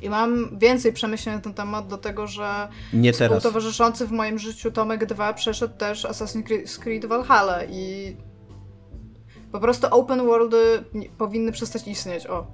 I 0.02 0.10
mam 0.10 0.60
więcej 0.60 0.94
przemyśleń 0.94 1.36
na 1.36 1.42
ten 1.42 1.54
temat, 1.54 1.88
do 1.88 1.98
tego, 1.98 2.28
że 2.28 2.68
Nie 2.94 3.14
teraz. 3.14 3.38
współtowarzyszący 3.38 4.08
w 4.08 4.12
moim 4.12 4.40
życiu 4.40 4.72
Tomek 4.72 5.06
2 5.06 5.34
przeszedł 5.34 5.78
też 5.78 6.06
Assassin's 6.06 6.80
Creed 6.80 7.06
Valhalla 7.06 7.64
i 7.64 8.16
po 9.52 9.60
prostu 9.60 9.88
open 9.92 10.26
worldy 10.26 10.84
powinny 11.18 11.52
przestać 11.52 11.88
istnieć, 11.88 12.28
o. 12.28 12.48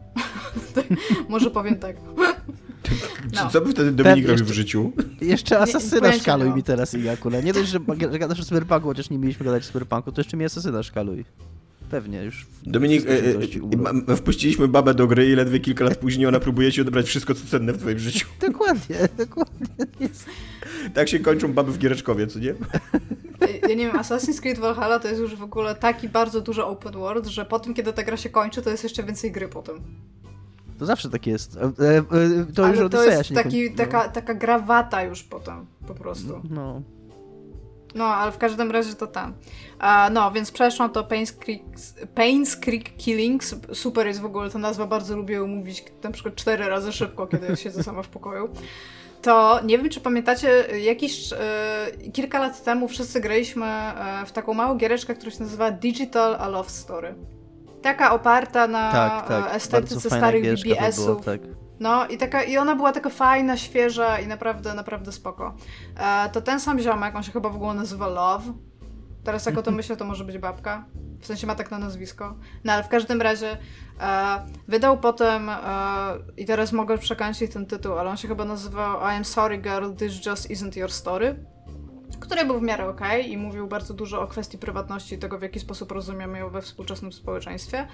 Może 1.29 1.51
powiem 1.51 1.79
tak. 1.79 1.95
Co, 3.33 3.43
No. 3.43 3.49
co 3.49 3.61
by 3.61 3.71
wtedy 3.71 3.91
Dominik 3.91 4.27
robił 4.27 4.45
w 4.45 4.51
życiu? 4.51 4.91
Jeszcze 5.21 5.59
Asasyna 5.59 6.01
pojęcia 6.01 6.21
szkaluj 6.23 6.43
nie 6.43 6.49
mam. 6.49 6.57
mi 6.57 6.63
teraz, 6.63 6.93
Iga, 6.93 7.17
kule. 7.17 7.43
Nie 7.43 7.53
dość, 7.53 7.69
że, 7.69 7.79
że 8.11 8.19
gadasz 8.19 8.39
o 8.39 8.43
Cyberpunku, 8.45 8.87
chociaż 8.87 9.09
nie 9.09 9.17
mieliśmy 9.17 9.45
gadać 9.45 9.63
o 9.63 9.67
Cyberpunku, 9.67 10.11
to 10.11 10.21
jeszcze 10.21 10.37
mi 10.37 10.45
Asasyna 10.45 10.83
szkaluj. 10.83 11.25
Pewnie, 11.91 12.23
już. 12.23 12.45
Dominik, 12.63 13.05
e, 13.09 14.11
e, 14.11 14.15
wpuściliśmy 14.15 14.67
babę 14.67 14.93
do 14.93 15.07
gry 15.07 15.29
i 15.29 15.35
ledwie 15.35 15.59
kilka 15.59 15.83
lat 15.85 15.97
później 15.97 16.27
ona 16.27 16.39
próbuje 16.39 16.71
ci 16.71 16.81
odebrać 16.81 17.05
wszystko, 17.05 17.33
co 17.33 17.45
cenne 17.45 17.73
w 17.73 17.77
twoim 17.77 17.99
życiu. 17.99 18.27
Dokładnie, 18.47 18.95
dokładnie. 19.17 19.67
Jest. 19.99 20.25
Tak 20.93 21.09
się 21.09 21.19
kończą 21.19 21.53
baby 21.53 21.71
w 21.71 21.77
Giereczkowie, 21.77 22.27
co 22.27 22.39
nie? 22.39 22.53
Ja 23.61 23.67
nie 23.75 23.75
wiem, 23.87 23.97
Assassin's 23.97 24.41
Creed 24.41 24.59
Valhalla 24.59 24.99
to 24.99 25.07
jest 25.07 25.21
już 25.21 25.35
w 25.35 25.43
ogóle 25.43 25.75
taki 25.75 26.09
bardzo 26.09 26.41
duży 26.41 26.63
open 26.63 26.93
world, 26.93 27.25
że 27.27 27.45
po 27.45 27.59
tym, 27.59 27.73
kiedy 27.73 27.93
ta 27.93 28.03
gra 28.03 28.17
się 28.17 28.29
kończy, 28.29 28.61
to 28.61 28.69
jest 28.69 28.83
jeszcze 28.83 29.03
więcej 29.03 29.31
gry 29.31 29.47
potem. 29.47 29.75
To 30.79 30.85
zawsze 30.85 31.09
tak 31.09 31.27
jest. 31.27 31.57
E, 31.57 31.61
e, 31.61 31.73
to 32.55 32.65
Ale 32.65 32.77
już 32.77 32.91
to 32.91 33.03
jest 33.03 33.33
taki, 33.33 33.71
taka, 33.71 34.09
taka 34.09 34.33
grawata 34.33 35.03
już 35.03 35.23
potem, 35.23 35.65
po 35.87 35.93
prostu. 35.93 36.41
No. 36.49 36.81
No, 37.95 38.05
ale 38.05 38.31
w 38.31 38.37
każdym 38.37 38.71
razie 38.71 38.93
to 38.93 39.07
tam. 39.07 39.33
no, 40.11 40.31
więc 40.31 40.51
przeszłam 40.51 40.89
to 40.89 41.03
Pains 41.03 41.31
Creek, 41.31 41.61
Pains 42.15 42.55
Creek 42.55 42.95
Killings. 42.97 43.55
Super 43.73 44.07
jest 44.07 44.21
w 44.21 44.25
ogóle 44.25 44.49
ta 44.49 44.59
nazwa, 44.59 44.87
bardzo 44.87 45.17
lubię 45.17 45.41
mówić 45.41 45.85
na 46.03 46.11
przykład 46.11 46.35
cztery 46.35 46.69
razy 46.69 46.91
szybko, 46.91 47.27
kiedy 47.27 47.55
siedzę 47.57 47.83
sama 47.83 48.03
w 48.03 48.07
pokoju. 48.07 48.49
To 49.21 49.59
nie 49.63 49.77
wiem, 49.77 49.89
czy 49.89 50.01
pamiętacie, 50.01 50.49
jakiś 50.81 51.33
e, 51.33 51.37
kilka 52.13 52.39
lat 52.39 52.63
temu 52.63 52.87
wszyscy 52.87 53.21
graliśmy 53.21 53.65
e, 53.65 54.25
w 54.25 54.31
taką 54.31 54.53
małą 54.53 54.77
giereczkę, 54.77 55.15
która 55.15 55.31
się 55.31 55.39
nazywa 55.39 55.71
Digital 55.71 56.35
A 56.35 56.47
Love 56.47 56.69
Story. 56.69 57.15
Taka 57.81 58.13
oparta 58.13 58.67
na 58.67 58.91
tak, 58.91 59.27
tak. 59.27 59.55
estetyce 59.55 60.09
starych 60.09 60.43
BBS-ów. 60.43 61.25
Tak. 61.25 61.41
No 61.79 62.07
i, 62.07 62.17
taka, 62.17 62.43
i 62.43 62.57
ona 62.57 62.75
była 62.75 62.91
taka 62.91 63.09
fajna, 63.09 63.57
świeża 63.57 64.19
i 64.19 64.27
naprawdę, 64.27 64.73
naprawdę 64.73 65.11
spoko. 65.11 65.55
E, 65.97 66.29
to 66.29 66.41
ten 66.41 66.59
sam 66.59 66.79
ziomek, 66.79 67.15
on 67.15 67.23
się 67.23 67.31
chyba 67.31 67.49
w 67.49 67.55
ogóle 67.55 67.73
nazywa 67.73 68.07
Love. 68.07 68.53
Teraz 69.23 69.45
jak 69.45 69.57
o 69.57 69.63
to 69.63 69.71
myślę, 69.71 69.97
to 69.97 70.05
może 70.05 70.23
być 70.23 70.37
babka. 70.37 70.85
W 71.21 71.25
sensie 71.25 71.47
ma 71.47 71.55
tak 71.55 71.71
na 71.71 71.79
nazwisko. 71.79 72.35
No 72.63 72.73
ale 72.73 72.83
w 72.83 72.87
każdym 72.87 73.21
razie 73.21 73.57
e, 73.99 74.39
wydał 74.67 74.97
potem, 74.97 75.49
e, 75.49 75.55
i 76.37 76.45
teraz 76.45 76.73
mogę 76.73 76.97
przekręcić 76.97 77.53
ten 77.53 77.65
tytuł, 77.65 77.93
ale 77.93 78.09
on 78.09 78.17
się 78.17 78.27
chyba 78.27 78.45
nazywał 78.45 78.99
I 78.99 79.17
am 79.17 79.25
sorry 79.25 79.57
girl, 79.57 79.91
this 79.93 80.25
just 80.25 80.49
isn't 80.49 80.77
your 80.77 80.91
story 80.91 81.35
który 82.19 82.45
był 82.45 82.59
w 82.59 82.61
miarę 82.61 82.89
ok 82.89 83.01
i 83.27 83.37
mówił 83.37 83.67
bardzo 83.67 83.93
dużo 83.93 84.21
o 84.21 84.27
kwestii 84.27 84.57
prywatności 84.57 85.15
i 85.15 85.17
tego, 85.17 85.39
w 85.39 85.41
jaki 85.41 85.59
sposób 85.59 85.91
rozumiemy 85.91 86.39
ją 86.39 86.49
we 86.49 86.61
współczesnym 86.61 87.13
społeczeństwie. 87.13 87.87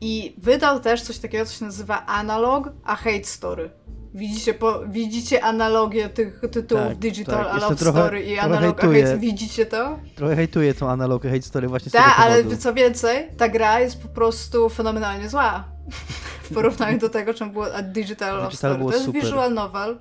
I 0.00 0.34
wydał 0.38 0.80
też 0.80 1.02
coś 1.02 1.18
takiego, 1.18 1.46
co 1.46 1.52
się 1.52 1.64
nazywa 1.64 2.06
Analog 2.06 2.72
a 2.84 2.96
Hate 2.96 3.24
Story. 3.24 3.70
Widzicie, 4.14 4.54
po, 4.54 4.80
widzicie 4.88 5.44
analogię 5.44 6.08
tych 6.08 6.40
tytułów 6.52 6.88
tak, 6.88 6.98
Digital 6.98 7.44
tak. 7.44 7.62
Love 7.62 7.76
trochę, 7.76 8.00
Story 8.00 8.24
i 8.24 8.38
Analog 8.38 8.84
a 8.84 8.86
Hate 8.86 9.18
Widzicie 9.18 9.66
to? 9.66 9.98
Trochę 10.14 10.36
hejtuję 10.36 10.74
tą 10.74 10.90
Analog 10.90 11.22
Hate 11.22 11.42
Story 11.42 11.68
właśnie 11.68 11.90
z 11.90 11.92
Tak, 11.92 12.14
ale 12.18 12.56
co 12.56 12.74
więcej, 12.74 13.28
ta 13.36 13.48
gra 13.48 13.80
jest 13.80 14.02
po 14.02 14.08
prostu 14.08 14.68
fenomenalnie 14.68 15.28
zła. 15.28 15.64
w 16.50 16.54
porównaniu 16.54 16.98
do 16.98 17.08
tego, 17.08 17.34
czym 17.34 17.50
było 17.50 17.66
Digital 17.82 18.36
Love 18.36 18.56
Story. 18.56 18.78
To 18.78 18.92
jest 18.92 19.04
super. 19.04 19.22
visual 19.22 19.54
novel 19.54 19.98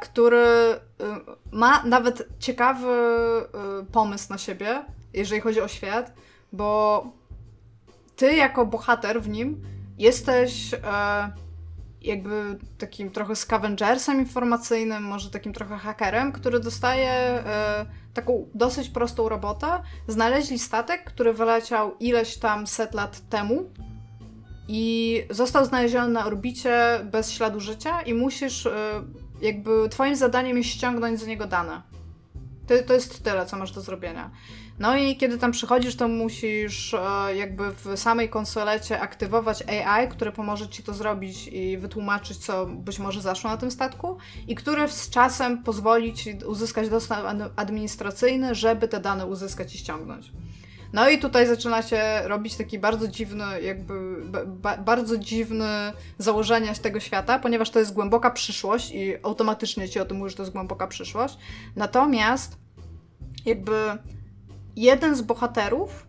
który 0.00 0.46
y, 0.46 0.78
ma 1.52 1.82
nawet 1.82 2.28
ciekawy 2.38 2.88
y, 3.82 3.92
pomysł 3.92 4.26
na 4.30 4.38
siebie, 4.38 4.84
jeżeli 5.12 5.40
chodzi 5.40 5.60
o 5.60 5.68
świat, 5.68 6.12
bo 6.52 7.06
ty 8.16 8.36
jako 8.36 8.66
bohater 8.66 9.22
w 9.22 9.28
nim 9.28 9.62
jesteś 9.98 10.74
e, 10.74 10.78
jakby 12.02 12.58
takim 12.78 13.10
trochę 13.10 13.36
scavengersem 13.36 14.18
informacyjnym, 14.18 15.02
może 15.02 15.30
takim 15.30 15.52
trochę 15.52 15.76
hakerem, 15.76 16.32
który 16.32 16.60
dostaje 16.60 17.10
e, 17.10 17.86
taką 18.14 18.48
dosyć 18.54 18.88
prostą 18.88 19.28
robotę. 19.28 19.66
Znaleźli 20.08 20.58
statek, 20.58 21.04
który 21.04 21.32
wyleciał 21.32 21.96
ileś 22.00 22.36
tam 22.36 22.66
set 22.66 22.94
lat 22.94 23.28
temu 23.28 23.70
i 24.68 25.22
został 25.30 25.64
znaleziony 25.64 26.12
na 26.12 26.26
orbicie 26.26 27.00
bez 27.04 27.32
śladu 27.32 27.60
życia 27.60 28.02
i 28.02 28.14
musisz 28.14 28.68
jakby 29.40 29.88
twoim 29.88 30.16
zadaniem 30.16 30.56
jest 30.56 30.70
ściągnąć 30.70 31.20
z 31.20 31.26
niego 31.26 31.46
dane. 31.46 31.82
To, 32.66 32.74
to 32.86 32.94
jest 32.94 33.24
tyle, 33.24 33.46
co 33.46 33.56
masz 33.56 33.72
do 33.72 33.80
zrobienia. 33.80 34.30
No 34.78 34.96
i 34.96 35.16
kiedy 35.16 35.38
tam 35.38 35.52
przychodzisz, 35.52 35.96
to 35.96 36.08
musisz 36.08 36.94
e, 36.94 37.36
jakby 37.36 37.70
w 37.70 37.92
samej 37.96 38.28
konsolecie 38.28 39.00
aktywować 39.00 39.62
AI, 39.62 40.08
które 40.08 40.32
pomoże 40.32 40.68
ci 40.68 40.82
to 40.82 40.94
zrobić 40.94 41.46
i 41.46 41.78
wytłumaczyć, 41.78 42.38
co 42.38 42.66
być 42.66 42.98
może 42.98 43.20
zaszło 43.20 43.50
na 43.50 43.56
tym 43.56 43.70
statku 43.70 44.16
i 44.48 44.54
które 44.54 44.88
z 44.88 45.10
czasem 45.10 45.62
pozwoli 45.62 46.14
ci 46.14 46.38
uzyskać 46.46 46.88
dostęp 46.88 47.20
administracyjny, 47.56 48.54
żeby 48.54 48.88
te 48.88 49.00
dane 49.00 49.26
uzyskać 49.26 49.74
i 49.74 49.78
ściągnąć. 49.78 50.32
No 50.92 51.08
i 51.10 51.18
tutaj 51.18 51.46
zaczyna 51.46 51.82
się 51.82 52.00
robić 52.24 52.56
taki 52.56 52.78
bardzo 52.78 53.08
dziwny, 53.08 53.44
jakby 53.62 54.22
ba 54.46 54.76
bardzo 54.76 55.18
dziwny 55.18 55.92
założenia 56.18 56.74
tego 56.74 57.00
świata, 57.00 57.38
ponieważ 57.38 57.70
to 57.70 57.78
jest 57.78 57.92
głęboka 57.92 58.30
przyszłość 58.30 58.90
i 58.90 59.14
automatycznie 59.22 59.88
ci 59.88 60.00
o 60.00 60.04
tym 60.04 60.16
mówi, 60.16 60.30
że 60.30 60.36
to 60.36 60.42
jest 60.42 60.52
głęboka 60.52 60.86
przyszłość. 60.86 61.38
Natomiast 61.76 62.56
jakby 63.46 63.98
jeden 64.76 65.14
z 65.14 65.22
bohaterów 65.22 66.06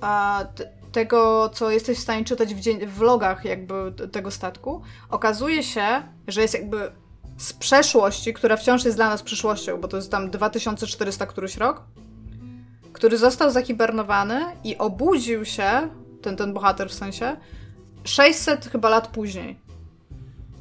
a, 0.00 0.44
tego, 0.92 1.48
co 1.48 1.70
jesteś 1.70 1.98
w 1.98 2.02
stanie 2.02 2.24
czytać 2.24 2.54
w, 2.54 2.60
w 2.86 2.94
vlogach 2.94 3.44
jakby 3.44 3.92
tego 4.12 4.30
statku, 4.30 4.82
okazuje 5.10 5.62
się, 5.62 6.02
że 6.28 6.42
jest 6.42 6.54
jakby 6.54 6.92
z 7.38 7.52
przeszłości, 7.52 8.34
która 8.34 8.56
wciąż 8.56 8.84
jest 8.84 8.96
dla 8.96 9.08
nas 9.08 9.22
przyszłością, 9.22 9.80
bo 9.80 9.88
to 9.88 9.96
jest 9.96 10.10
tam 10.10 10.30
2400 10.30 11.26
któryś 11.26 11.56
rok, 11.56 11.82
który 12.98 13.18
został 13.18 13.50
zahibernowany 13.50 14.40
i 14.64 14.78
obudził 14.78 15.44
się, 15.44 15.88
ten, 16.22 16.36
ten 16.36 16.52
bohater 16.52 16.88
w 16.88 16.94
sensie, 16.94 17.36
600 18.04 18.66
chyba 18.66 18.88
lat 18.88 19.08
później. 19.08 19.60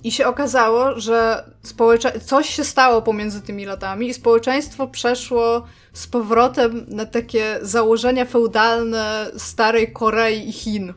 I 0.03 0.11
się 0.11 0.27
okazało, 0.27 0.99
że 0.99 1.43
społecze... 1.63 2.19
coś 2.19 2.49
się 2.49 2.63
stało 2.63 3.01
pomiędzy 3.01 3.41
tymi 3.41 3.65
latami 3.65 4.07
i 4.07 4.13
społeczeństwo 4.13 4.87
przeszło 4.87 5.63
z 5.93 6.07
powrotem 6.07 6.85
na 6.87 7.05
takie 7.05 7.59
założenia 7.61 8.25
feudalne 8.25 9.31
starej 9.37 9.93
Korei 9.93 10.49
i 10.49 10.51
Chin. 10.51 10.93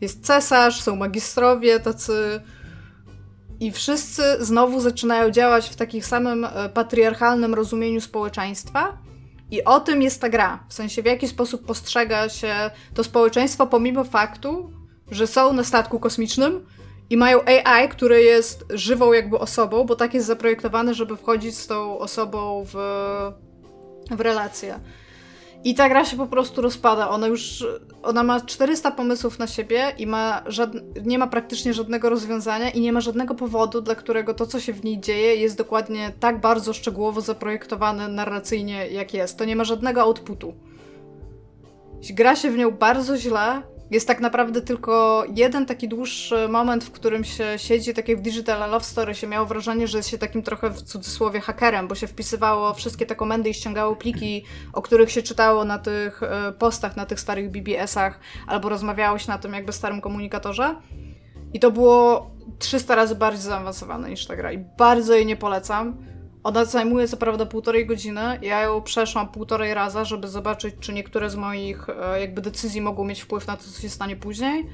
Jest 0.00 0.26
cesarz, 0.26 0.80
są 0.80 0.96
magistrowie 0.96 1.80
tacy 1.80 2.40
i 3.60 3.72
wszyscy 3.72 4.22
znowu 4.40 4.80
zaczynają 4.80 5.30
działać 5.30 5.68
w 5.68 5.76
takim 5.76 6.02
samym 6.02 6.44
e, 6.44 6.68
patriarchalnym 6.68 7.54
rozumieniu 7.54 8.00
społeczeństwa 8.00 9.04
i 9.50 9.64
o 9.64 9.80
tym 9.80 10.02
jest 10.02 10.20
ta 10.20 10.28
gra. 10.28 10.64
W 10.68 10.74
sensie, 10.74 11.02
w 11.02 11.06
jaki 11.06 11.28
sposób 11.28 11.66
postrzega 11.66 12.28
się 12.28 12.70
to 12.94 13.04
społeczeństwo, 13.04 13.66
pomimo 13.66 14.04
faktu, 14.04 14.70
że 15.10 15.26
są 15.26 15.52
na 15.52 15.64
statku 15.64 16.00
kosmicznym 16.00 16.66
i 17.10 17.16
mają 17.16 17.40
AI, 17.44 17.88
które 17.88 18.22
jest 18.22 18.64
żywą 18.70 19.12
jakby 19.12 19.38
osobą, 19.38 19.84
bo 19.84 19.96
tak 19.96 20.14
jest 20.14 20.26
zaprojektowane, 20.26 20.94
żeby 20.94 21.16
wchodzić 21.16 21.58
z 21.58 21.66
tą 21.66 21.98
osobą 21.98 22.64
w, 22.72 22.74
w 24.10 24.20
relację. 24.20 24.80
I 25.64 25.74
ta 25.74 25.88
gra 25.88 26.04
się 26.04 26.16
po 26.16 26.26
prostu 26.26 26.62
rozpada. 26.62 27.08
Ona 27.08 27.26
już, 27.26 27.66
ona 28.02 28.22
ma 28.22 28.40
400 28.40 28.90
pomysłów 28.90 29.38
na 29.38 29.46
siebie 29.46 29.92
i 29.98 30.06
ma 30.06 30.42
żadne, 30.46 30.80
nie 31.04 31.18
ma 31.18 31.26
praktycznie 31.26 31.74
żadnego 31.74 32.10
rozwiązania 32.10 32.70
i 32.70 32.80
nie 32.80 32.92
ma 32.92 33.00
żadnego 33.00 33.34
powodu, 33.34 33.80
dla 33.80 33.94
którego 33.94 34.34
to, 34.34 34.46
co 34.46 34.60
się 34.60 34.72
w 34.72 34.84
niej 34.84 35.00
dzieje, 35.00 35.36
jest 35.36 35.58
dokładnie 35.58 36.12
tak 36.20 36.40
bardzo 36.40 36.72
szczegółowo 36.72 37.20
zaprojektowane 37.20 38.08
narracyjnie, 38.08 38.88
jak 38.88 39.14
jest. 39.14 39.38
To 39.38 39.44
nie 39.44 39.56
ma 39.56 39.64
żadnego 39.64 40.00
outputu. 40.00 40.54
Gra 42.10 42.36
się 42.36 42.50
w 42.50 42.56
nią 42.56 42.70
bardzo 42.70 43.16
źle, 43.16 43.62
jest 43.90 44.08
tak 44.08 44.20
naprawdę 44.20 44.60
tylko 44.60 45.24
jeden 45.34 45.66
taki 45.66 45.88
dłuższy 45.88 46.48
moment, 46.48 46.84
w 46.84 46.90
którym 46.90 47.24
się 47.24 47.44
siedzi, 47.56 47.94
tak 47.94 48.06
w 48.16 48.20
Digital 48.20 48.70
Love 48.70 48.84
Story, 48.84 49.14
się 49.14 49.26
miało 49.26 49.46
wrażenie, 49.46 49.88
że 49.88 49.98
jest 49.98 50.08
się 50.08 50.18
takim 50.18 50.42
trochę 50.42 50.70
w 50.70 50.82
cudzysłowie 50.82 51.40
hakerem, 51.40 51.88
bo 51.88 51.94
się 51.94 52.06
wpisywało 52.06 52.74
wszystkie 52.74 53.06
te 53.06 53.16
komendy 53.16 53.50
i 53.50 53.54
ściągało 53.54 53.96
pliki, 53.96 54.44
o 54.72 54.82
których 54.82 55.10
się 55.10 55.22
czytało 55.22 55.64
na 55.64 55.78
tych 55.78 56.22
e, 56.22 56.52
postach, 56.52 56.96
na 56.96 57.06
tych 57.06 57.20
starych 57.20 57.50
BBS-ach, 57.50 58.20
albo 58.46 58.68
rozmawiało 58.68 59.18
się 59.18 59.28
na 59.28 59.38
tym 59.38 59.52
jakby 59.52 59.72
starym 59.72 60.00
komunikatorze. 60.00 60.76
I 61.52 61.60
to 61.60 61.70
było 61.70 62.30
300 62.58 62.94
razy 62.94 63.14
bardziej 63.14 63.42
zaawansowane 63.42 64.10
niż 64.10 64.26
ta 64.26 64.36
gra 64.36 64.52
i 64.52 64.58
bardzo 64.58 65.14
jej 65.14 65.26
nie 65.26 65.36
polecam. 65.36 66.13
Ona 66.44 66.64
zajmuje 66.64 67.08
co 67.08 67.16
prawda 67.16 67.46
półtorej 67.46 67.86
godziny. 67.86 68.38
Ja 68.42 68.62
ją 68.62 68.82
przeszłam 68.82 69.28
półtorej 69.28 69.74
raza, 69.74 70.04
żeby 70.04 70.28
zobaczyć, 70.28 70.74
czy 70.80 70.92
niektóre 70.92 71.30
z 71.30 71.36
moich 71.36 71.88
e, 71.88 72.20
jakby 72.20 72.40
decyzji 72.40 72.80
mogą 72.80 73.04
mieć 73.04 73.20
wpływ 73.20 73.46
na 73.46 73.56
to, 73.56 73.62
co 73.62 73.82
się 73.82 73.88
stanie 73.88 74.16
później. 74.16 74.66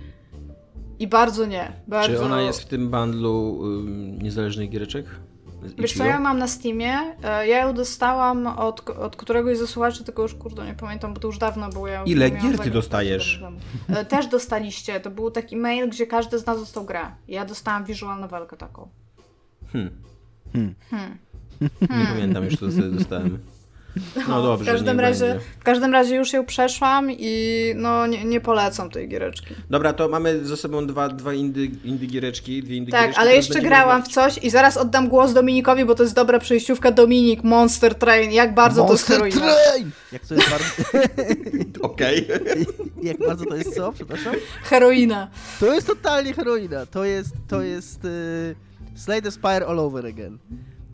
I 0.98 1.06
bardzo 1.06 1.46
nie. 1.46 1.72
Bardzo... 1.88 2.16
Czy 2.16 2.24
ona 2.24 2.42
jest 2.42 2.60
w 2.60 2.64
tym 2.64 2.90
bundlu 2.90 3.52
um, 3.52 4.22
niezależnych 4.22 4.70
giereczek? 4.70 5.06
Wiesz 5.78 5.92
co, 5.92 6.04
ja 6.04 6.20
mam 6.20 6.38
na 6.38 6.48
Steamie. 6.48 6.98
E, 7.22 7.46
ja 7.46 7.58
ją 7.58 7.74
dostałam 7.74 8.46
od, 8.46 8.90
od 8.90 9.16
któregoś 9.16 9.58
ze 9.58 9.66
słuchaczy, 9.66 10.04
tylko 10.04 10.22
już 10.22 10.34
kurde 10.34 10.66
nie 10.66 10.74
pamiętam, 10.74 11.14
bo 11.14 11.20
to 11.20 11.28
już 11.28 11.38
dawno 11.38 11.68
było. 11.68 11.86
Ja 11.86 12.04
Ile 12.04 12.30
gier 12.30 12.58
ty 12.58 12.70
dostajesz? 12.70 13.42
E, 13.88 14.04
też 14.04 14.26
dostaliście. 14.26 15.00
To 15.00 15.10
był 15.10 15.30
taki 15.30 15.56
mail, 15.56 15.88
gdzie 15.88 16.06
każdy 16.06 16.38
z 16.38 16.46
nas 16.46 16.58
dostał 16.60 16.84
grę. 16.84 17.00
Ja 17.28 17.44
dostałam 17.44 17.84
visual 17.84 18.20
novelkę 18.20 18.56
taką. 18.56 18.88
Hmm. 19.72 19.90
Hmm. 20.52 20.74
hmm. 20.90 21.18
Nie 21.60 22.06
pamiętam 22.12 22.44
już, 22.44 22.56
co 22.56 22.66
dostałem. 22.66 23.38
No 24.28 24.42
dobrze, 24.42 24.64
w 24.64 24.74
każdym 24.74 25.00
razie, 25.00 25.24
będzie. 25.24 25.44
w 25.60 25.64
każdym 25.64 25.92
razie 25.92 26.16
już 26.16 26.32
ją 26.32 26.46
przeszłam 26.46 27.10
i 27.10 27.62
no 27.76 28.06
nie, 28.06 28.24
nie 28.24 28.40
polecam 28.40 28.90
tej 28.90 29.08
giereczki. 29.08 29.54
Dobra, 29.70 29.92
to 29.92 30.08
mamy 30.08 30.46
ze 30.46 30.56
sobą 30.56 30.86
dwa, 30.86 31.08
dwa 31.08 31.34
indy, 31.34 31.70
indy 31.84 32.06
giereczki, 32.06 32.62
dwie 32.62 32.76
indy 32.76 32.92
Tak, 32.92 33.00
giereczki, 33.00 33.20
ale 33.20 33.34
jeszcze 33.34 33.60
grałam 33.60 34.02
w 34.02 34.08
coś 34.08 34.38
i 34.38 34.50
zaraz 34.50 34.76
oddam 34.76 35.08
głos 35.08 35.32
Dominikowi, 35.32 35.84
bo 35.84 35.94
to 35.94 36.02
jest 36.02 36.14
dobra 36.14 36.38
przejściówka. 36.38 36.90
Dominik, 36.90 37.44
Monster 37.44 37.94
Train, 37.94 38.32
jak 38.32 38.54
bardzo 38.54 38.84
Monster 38.84 39.18
to 39.18 39.24
jest 39.26 39.38
heroina. 39.38 39.54
Train! 39.54 39.90
Jak 40.12 40.26
to 40.26 40.34
jest 40.34 40.50
bardzo... 40.50 40.66
Okej. 41.88 42.26
Jak 43.02 43.18
bardzo 43.18 43.44
to 43.44 43.56
jest 43.56 43.74
co? 43.76 43.92
Przepraszam? 43.92 44.34
Heroina. 44.62 45.28
To 45.60 45.74
jest 45.74 45.86
totalnie 45.86 46.32
heroina. 46.34 46.86
To 46.86 47.04
jest, 47.04 47.32
to 47.48 47.62
jest 47.62 48.04
y, 48.04 48.54
Slay 48.94 49.22
the 49.22 49.30
Spire 49.30 49.66
all 49.66 49.78
over 49.78 50.06
again. 50.06 50.38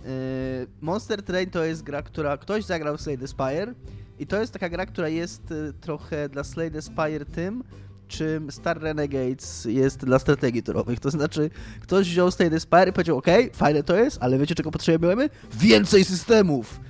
Y, 0.06 0.66
Monster 0.80 1.22
Train 1.22 1.50
to 1.50 1.64
jest 1.64 1.82
gra, 1.82 2.02
która 2.02 2.36
ktoś 2.36 2.64
zagrał 2.64 2.96
w 2.96 3.00
Slay 3.00 3.18
the 3.18 3.28
Spire 3.28 3.74
i 4.18 4.26
to 4.26 4.40
jest 4.40 4.52
taka 4.52 4.68
gra, 4.68 4.86
która 4.86 5.08
jest 5.08 5.50
y, 5.50 5.72
trochę 5.80 6.28
dla 6.28 6.44
Slay 6.44 6.70
the 6.70 6.82
Spire 6.82 7.24
tym, 7.24 7.64
czym 8.08 8.50
Star 8.50 8.80
Renegades 8.80 9.64
jest 9.64 10.04
dla 10.04 10.18
strategii 10.18 10.62
turowych. 10.62 11.00
To 11.00 11.10
znaczy, 11.10 11.50
ktoś 11.80 12.10
wziął 12.10 12.30
Slay 12.30 12.50
the 12.50 12.60
Spire 12.60 12.88
i 12.88 12.92
powiedział, 12.92 13.18
ok, 13.18 13.26
fajne 13.52 13.82
to 13.82 13.96
jest, 13.96 14.18
ale 14.20 14.38
wiecie 14.38 14.54
czego 14.54 14.70
potrzebujemy? 14.70 15.30
Więcej 15.52 16.04
systemów! 16.04 16.80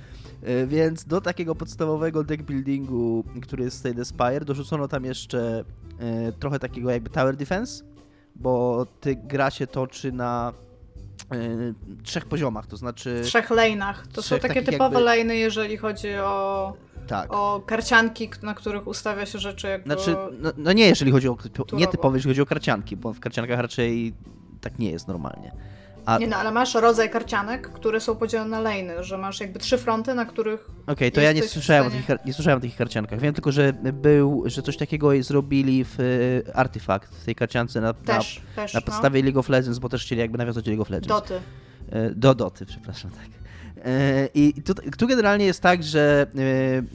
Y, 0.47 0.67
Więc 0.67 1.05
do 1.05 1.21
takiego 1.21 1.55
podstawowego 1.55 2.23
deck 2.23 2.43
buildingu, 2.43 3.23
który 3.41 3.63
jest 3.63 3.81
Slay 3.81 3.95
the 3.95 4.05
Spire, 4.05 4.45
dorzucono 4.45 4.87
tam 4.87 5.05
jeszcze 5.05 5.63
trochę 6.39 6.59
takiego 6.59 6.89
jakby 6.91 7.09
tower 7.09 7.35
defense, 7.37 7.83
bo 8.35 8.85
ty 9.01 9.15
gra 9.15 9.51
się 9.51 9.67
toczy 9.67 10.11
na 10.11 10.53
trzech 12.03 12.25
poziomach, 12.25 12.67
to 12.67 12.77
znaczy 12.77 13.21
W 13.23 13.25
trzech 13.25 13.49
lane'ach. 13.49 13.93
To 14.13 14.21
Trzech 14.21 14.41
są 14.41 14.47
takie 14.47 14.61
typowe 14.61 15.01
jakby- 15.01 15.31
lane'y, 15.31 15.33
jeżeli 15.33 15.77
chodzi 15.77 16.15
o, 16.15 16.73
tak. 17.07 17.33
o 17.33 17.61
karcianki, 17.65 18.29
na 18.43 18.53
których 18.53 18.87
ustawia 18.87 19.25
się 19.25 19.39
rzeczy 19.39 19.67
jakby... 19.67 19.93
Znaczy, 19.93 20.15
no, 20.39 20.51
no 20.57 20.73
nie 20.73 20.85
jeżeli 20.87 21.11
chodzi 21.11 21.29
o 21.29 21.35
Turowo. 21.35 21.87
typowo, 21.91 22.15
jeżeli 22.15 22.29
chodzi 22.33 22.41
o 22.41 22.45
karcianki, 22.45 22.97
bo 22.97 23.13
w 23.13 23.19
karciankach 23.19 23.59
raczej 23.59 24.13
tak 24.61 24.79
nie 24.79 24.91
jest 24.91 25.07
normalnie. 25.07 25.51
A 26.07 26.17
Nie 26.17 26.27
no, 26.27 26.35
ale 26.37 26.51
masz 26.51 26.73
rodzaj 26.75 27.09
karcianek, 27.09 27.69
które 27.71 27.99
są 27.99 28.15
podzielone 28.15 28.61
na 28.61 28.69
lane'y, 28.69 29.03
że 29.03 29.17
masz 29.17 29.39
jakby 29.39 29.59
trzy 29.59 29.77
fronty, 29.77 30.13
na 30.13 30.25
których... 30.25 30.67
Okej, 30.87 31.11
to 31.11 31.21
ja 31.21 31.31
nie 31.31 31.43
słyszałem, 31.43 31.85
o 31.85 31.89
stanie- 31.89 32.03
kar- 32.07 32.25
nie 32.25 32.33
słyszałem 32.33 32.57
o 32.57 32.61
takich 32.61 32.77
karciankach. 32.77 33.19
Wiem 33.19 33.33
tylko, 33.33 33.51
że 33.51 33.73
był, 33.93 34.43
że 34.45 34.61
coś 34.61 34.77
takiego 34.77 35.23
zrobili 35.23 35.83
w 35.85 35.99
y, 35.99 36.43
Artifact, 36.53 37.15
w 37.15 37.25
tej 37.25 37.35
karciance 37.35 37.81
na, 37.81 37.87
na, 37.87 37.93
Też, 37.93 38.41
też, 38.55 38.73
na 38.73 38.79
no. 38.79 38.85
podstawie 38.85 39.23
League 39.23 39.39
of 39.39 39.49
Legends, 39.49 39.79
bo 39.79 39.89
też 39.89 40.03
chcieli 40.03 40.21
jakby 40.21 40.37
nawiązać 40.37 40.65
do 40.65 40.71
League 40.71 40.81
of 40.81 40.89
Legends. 40.89 41.07
Doty. 41.07 41.39
E, 41.91 42.09
Do 42.09 42.35
Doty, 42.35 42.65
przepraszam, 42.65 43.11
tak. 43.11 43.27
E, 43.85 44.27
I 44.33 44.61
tu, 44.61 44.73
tu 44.97 45.07
generalnie 45.07 45.45
jest 45.45 45.61
tak, 45.61 45.83
że 45.83 46.27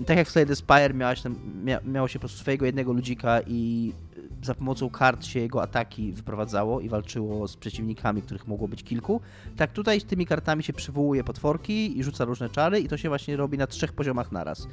tak 0.07 0.17
jak 0.17 0.29
w 0.29 0.31
Slay 0.31 0.47
the 0.47 0.57
Spire 0.57 0.95
miałaś 0.95 1.21
tam, 1.23 1.37
mia, 1.65 1.81
miało 1.85 2.09
się 2.09 2.19
po 2.19 2.21
prostu 2.21 2.39
swojego 2.39 2.67
jednego 2.67 2.93
ludzika 2.93 3.41
i 3.47 3.93
za 4.43 4.55
pomocą 4.55 4.91
kart 4.91 5.25
się 5.25 5.41
jego 5.41 5.63
ataki 5.63 6.13
wyprowadzało 6.13 6.81
i 6.81 6.89
walczyło 6.89 7.49
z 7.49 7.57
przeciwnikami, 7.57 8.23
których 8.23 8.47
mogło 8.47 8.69
być 8.69 8.83
kilku, 8.83 9.21
tak 9.57 9.73
tutaj 9.73 10.01
z 10.01 10.05
tymi 10.05 10.27
kartami 10.27 10.63
się 10.63 10.73
przywołuje 10.73 11.25
potworki 11.25 11.99
i 11.99 12.05
rzuca 12.05 12.25
różne 12.25 12.51
czary 12.51 12.81
i 12.81 12.89
to 12.89 12.97
się 12.97 13.09
właśnie 13.09 13.37
robi 13.37 13.59
na 13.59 13.67
trzech 13.67 13.93
poziomach 13.93 14.33
naraz. 14.33 14.69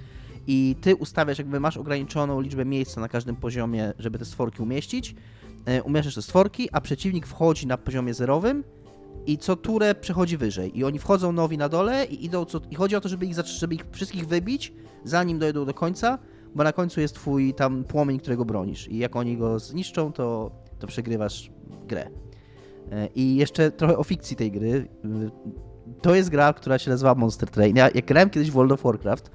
I 0.47 0.75
ty 0.81 0.95
ustawiasz, 0.95 1.37
jakby 1.37 1.59
masz 1.59 1.77
ograniczoną 1.77 2.41
liczbę 2.41 2.65
miejsca 2.65 3.01
na 3.01 3.09
każdym 3.09 3.35
poziomie, 3.35 3.93
żeby 3.99 4.19
te 4.19 4.25
stworki 4.25 4.61
umieścić, 4.61 5.15
e, 5.65 5.83
umieszczasz 5.83 6.15
te 6.15 6.21
stworki, 6.21 6.69
a 6.71 6.81
przeciwnik 6.81 7.27
wchodzi 7.27 7.67
na 7.67 7.77
poziomie 7.77 8.13
zerowym 8.13 8.63
i 9.25 9.37
co 9.37 9.55
turę 9.55 9.95
przechodzi 9.95 10.37
wyżej. 10.37 10.77
I 10.77 10.83
oni 10.83 10.99
wchodzą 10.99 11.31
nowi 11.31 11.57
na 11.57 11.69
dole 11.69 12.05
i 12.05 12.25
idą 12.25 12.45
co... 12.45 12.61
I 12.71 12.75
chodzi 12.75 12.95
o 12.95 13.01
to, 13.01 13.09
żeby 13.09 13.25
ich, 13.25 13.35
żeby 13.45 13.75
ich 13.75 13.85
wszystkich 13.91 14.27
wybić, 14.27 14.73
zanim 15.03 15.39
dojdą 15.39 15.65
do 15.65 15.73
końca, 15.73 16.19
bo 16.55 16.63
na 16.63 16.73
końcu 16.73 17.01
jest 17.01 17.15
twój 17.15 17.53
tam 17.53 17.83
płomień, 17.83 18.19
którego 18.19 18.45
bronisz. 18.45 18.87
I 18.87 18.97
jak 18.97 19.15
oni 19.15 19.37
go 19.37 19.59
zniszczą, 19.59 20.11
to, 20.13 20.51
to 20.79 20.87
przegrywasz 20.87 21.51
grę. 21.87 22.09
E, 22.91 23.07
I 23.15 23.35
jeszcze 23.35 23.71
trochę 23.71 23.97
o 23.97 24.03
fikcji 24.03 24.35
tej 24.35 24.51
gry. 24.51 24.69
Y, 24.69 24.87
To 26.01 26.15
jest 26.15 26.29
gra, 26.29 26.53
która 26.53 26.77
się 26.77 26.91
nazywa 26.91 27.15
Monster 27.15 27.49
Train. 27.49 27.75
Ja 27.75 27.89
jak 27.95 28.05
grałem 28.05 28.29
kiedyś 28.29 28.51
w 28.51 28.53
World 28.53 28.71
of 28.71 28.83
Warcraft, 28.83 29.31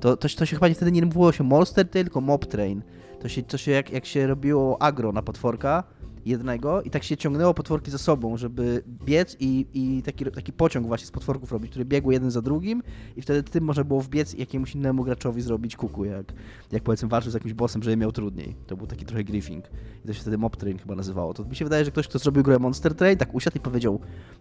to, 0.00 0.16
to, 0.16 0.28
to 0.28 0.46
się 0.46 0.56
chyba 0.56 0.74
wtedy 0.74 0.92
nie 0.92 1.06
mówiło 1.06 1.32
się 1.32 1.44
Monster 1.44 1.88
Train, 1.88 2.04
tylko 2.04 2.20
Mob 2.20 2.46
Train. 2.46 2.82
To 3.20 3.28
się, 3.28 3.42
to 3.42 3.58
się 3.58 3.70
jak, 3.72 3.90
jak 3.90 4.06
się 4.06 4.26
robiło 4.26 4.82
agro 4.82 5.12
na 5.12 5.22
potworka, 5.22 5.84
jednego 6.26 6.82
i 6.82 6.90
tak 6.90 7.04
się 7.04 7.16
ciągnęło 7.16 7.54
potworki 7.54 7.90
ze 7.90 7.98
sobą, 7.98 8.36
żeby 8.36 8.82
biec 9.04 9.36
i, 9.40 9.66
i 9.74 10.02
taki, 10.02 10.24
taki 10.24 10.52
pociąg 10.52 10.86
właśnie 10.86 11.06
z 11.06 11.10
potworków 11.10 11.52
robić, 11.52 11.70
który 11.70 11.84
biegł 11.84 12.10
jeden 12.10 12.30
za 12.30 12.42
drugim 12.42 12.82
i 13.16 13.22
wtedy 13.22 13.42
tym 13.42 13.64
można 13.64 13.84
było 13.84 14.00
wbiec 14.00 14.34
i 14.34 14.40
jakiemuś 14.40 14.74
innemu 14.74 15.04
graczowi 15.04 15.42
zrobić 15.42 15.76
kuku, 15.76 16.04
jak, 16.04 16.32
jak 16.72 16.82
powiedzmy 16.82 17.08
walczył 17.08 17.30
z 17.30 17.34
jakimś 17.34 17.54
bossem, 17.54 17.82
żeby 17.82 17.96
miał 17.96 18.12
trudniej. 18.12 18.56
To 18.66 18.76
był 18.76 18.86
taki 18.86 19.04
trochę 19.04 19.24
griefing. 19.24 19.64
I 20.04 20.06
to 20.06 20.14
się 20.14 20.20
wtedy 20.20 20.38
Mob 20.38 20.56
Train 20.56 20.78
chyba 20.78 20.94
nazywało. 20.94 21.34
To 21.34 21.44
mi 21.44 21.56
się 21.56 21.64
wydaje, 21.64 21.84
że 21.84 21.90
ktoś, 21.90 22.08
kto 22.08 22.18
zrobił 22.18 22.42
grę 22.42 22.58
Monster 22.58 22.94
Train, 22.94 23.18
tak 23.18 23.34
usiadł 23.34 23.56
i 23.56 23.60
powiedział 23.60 24.00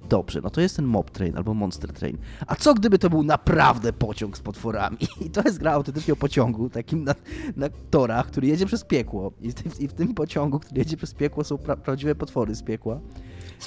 dobrze, 0.09 0.41
no 0.43 0.49
to 0.49 0.61
jest 0.61 0.75
ten 0.75 0.85
Mob 0.85 1.11
Train 1.11 1.37
albo 1.37 1.53
Monster 1.53 1.93
Train. 1.93 2.17
A 2.47 2.55
co 2.55 2.73
gdyby 2.73 2.99
to 2.99 3.09
był 3.09 3.23
naprawdę 3.23 3.93
pociąg 3.93 4.37
z 4.37 4.41
potworami? 4.41 4.97
I 5.25 5.29
to 5.29 5.41
jest 5.45 5.57
gra 5.57 5.71
autentycznie 5.71 6.13
o 6.13 6.17
pociągu, 6.17 6.69
takim 6.69 7.03
na, 7.03 7.15
na 7.55 7.69
torach, 7.89 8.27
który 8.27 8.47
jedzie 8.47 8.65
przez 8.65 8.83
piekło. 8.83 9.31
I 9.41 9.51
w, 9.51 9.81
I 9.81 9.87
w 9.87 9.93
tym 9.93 10.13
pociągu, 10.13 10.59
który 10.59 10.79
jedzie 10.79 10.97
przez 10.97 11.13
piekło, 11.13 11.43
są 11.43 11.57
pra, 11.75 11.83
prawdziwe 11.83 12.15
potwory 12.15 12.55
z 12.55 12.63
piekła, 12.63 12.99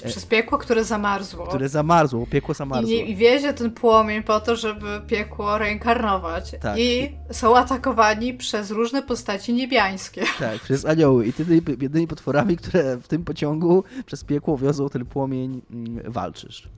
Przez 0.04 0.26
piekło, 0.26 0.58
które 0.58 0.84
zamarzło. 0.84 1.46
Które 1.46 1.68
zamarzło, 1.68 2.26
piekło 2.26 2.52
I, 2.52 2.56
zamarzło. 2.56 2.90
nie, 2.90 3.04
I 3.04 3.16
wiezie 3.16 3.52
ten 3.52 3.70
płomień 3.70 4.22
po 4.22 4.40
to, 4.40 4.56
żeby 4.56 5.00
piekło 5.06 5.58
reinkarnować. 5.58 6.52
Tak. 6.60 6.78
I 6.78 7.10
są 7.30 7.56
atakowani 7.56 8.34
przez 8.34 8.70
różne 8.70 9.02
postaci 9.02 9.54
niebiańskie. 9.54 10.24
Tak, 10.38 10.60
przez 10.60 10.84
anioły. 10.84 11.26
I 11.26 11.32
tymi 11.32 11.54
jedynymi 11.54 12.06
potworami, 12.06 12.56
które 12.56 12.96
w 12.96 13.08
tym 13.08 13.24
pociągu 13.24 13.84
przez 14.06 14.24
piekło 14.24 14.58
wiozą 14.58 14.88
ten 14.88 15.06
płomień, 15.06 15.62
mm, 15.70 16.12
walczysz. 16.12 16.68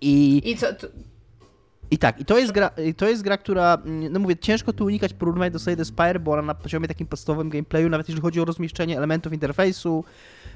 I, 0.00 0.42
I 0.50 0.56
co, 0.56 0.66
I 1.94 1.98
tak, 1.98 2.20
i 2.20 2.24
to 2.24 2.38
jest 2.38 2.52
gra, 2.52 2.70
i 2.86 2.94
to 2.94 3.08
jest 3.08 3.22
gra, 3.22 3.38
która, 3.38 3.78
mm, 3.84 4.12
no 4.12 4.20
mówię, 4.20 4.36
ciężko 4.36 4.72
tu 4.72 4.84
unikać 4.84 5.12
porównań 5.12 5.50
do 5.50 5.58
Slay 5.58 5.76
the 5.76 5.84
Spire, 5.84 6.20
bo 6.20 6.32
ona 6.32 6.42
na 6.42 6.54
poziomie 6.54 6.88
takim 6.88 7.06
podstawowym 7.06 7.50
gameplayu, 7.50 7.88
nawet 7.88 8.08
jeżeli 8.08 8.22
chodzi 8.22 8.40
o 8.40 8.44
rozmieszczenie 8.44 8.96
elementów 8.96 9.32
interfejsu, 9.32 10.04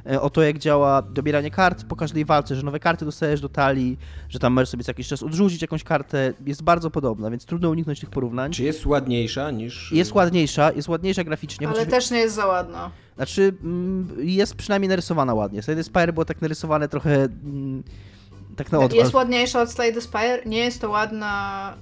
e, 0.07 0.21
o 0.21 0.31
to 0.31 0.43
jak 0.43 0.59
działa 0.59 1.03
dobieranie 1.03 1.51
kart 1.51 1.85
po 1.85 1.97
każdej 1.97 2.25
walce, 2.25 2.57
że 2.57 2.63
nowe 2.63 2.81
karty 2.81 3.05
dostajesz 3.05 3.41
do 3.41 3.49
talii, 3.49 3.99
że 4.29 4.39
tam 4.39 4.53
możesz 4.53 4.69
sobie 4.69 4.85
co 4.85 4.91
jakiś 4.91 5.09
czas 5.09 5.23
odrzucić 5.23 5.63
jakąś 5.63 5.85
kartę, 5.85 6.33
jest 6.47 6.63
bardzo 6.63 6.91
podobna, 6.91 7.31
więc 7.31 7.45
trudno 7.45 7.71
uniknąć 7.71 8.01
tych 8.01 8.11
porównań. 8.11 8.53
Czy 8.53 8.65
jest 8.65 8.87
ładniejsza 8.87 9.51
niż... 9.51 9.93
Jest 9.93 10.13
ładniejsza, 10.13 10.73
jest 10.73 10.89
ładniejsza 10.89 11.25
graficznie, 11.25 11.69
ale 11.69 11.77
chociaż, 11.77 11.91
też 11.91 12.11
nie 12.11 12.19
jest 12.19 12.35
za 12.35 12.47
ładno. 12.47 12.91
znaczy 13.17 13.55
mm, 13.63 14.09
jest 14.19 14.55
przynajmniej 14.55 14.89
narysowana 14.89 15.35
ładnie. 15.35 15.63
Slay 15.63 15.77
the 15.77 15.85
Spire 15.85 16.13
było 16.13 16.25
tak 16.25 16.43
narysowane 16.43 16.89
trochę 16.89 17.15
mm, 17.15 17.83
tak 18.59 18.73
na. 18.73 18.89
Jest 18.93 19.15
ładniejsza 19.15 19.63
od 19.63 19.71
Slay 19.73 19.95
the 19.95 20.01
Spire, 20.01 20.43
nie 20.47 20.59
jest 20.59 20.81
to 20.81 20.91
ładna... 20.91 21.75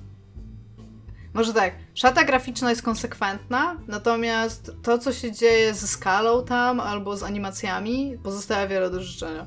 Może 1.35 1.55
tak, 1.55 1.75
szata 1.95 2.25
graficzna 2.25 2.71
jest 2.71 2.83
konsekwentna, 2.83 3.77
natomiast 3.87 4.73
to, 4.83 4.99
co 4.99 5.13
się 5.13 5.33
dzieje 5.33 5.75
ze 5.75 5.87
skalą 5.87 6.45
tam, 6.45 6.81
albo 6.81 7.17
z 7.17 7.23
animacjami, 7.23 8.19
pozostawia 8.23 8.67
wiele 8.67 8.91
do 8.91 9.03
życzenia. 9.03 9.47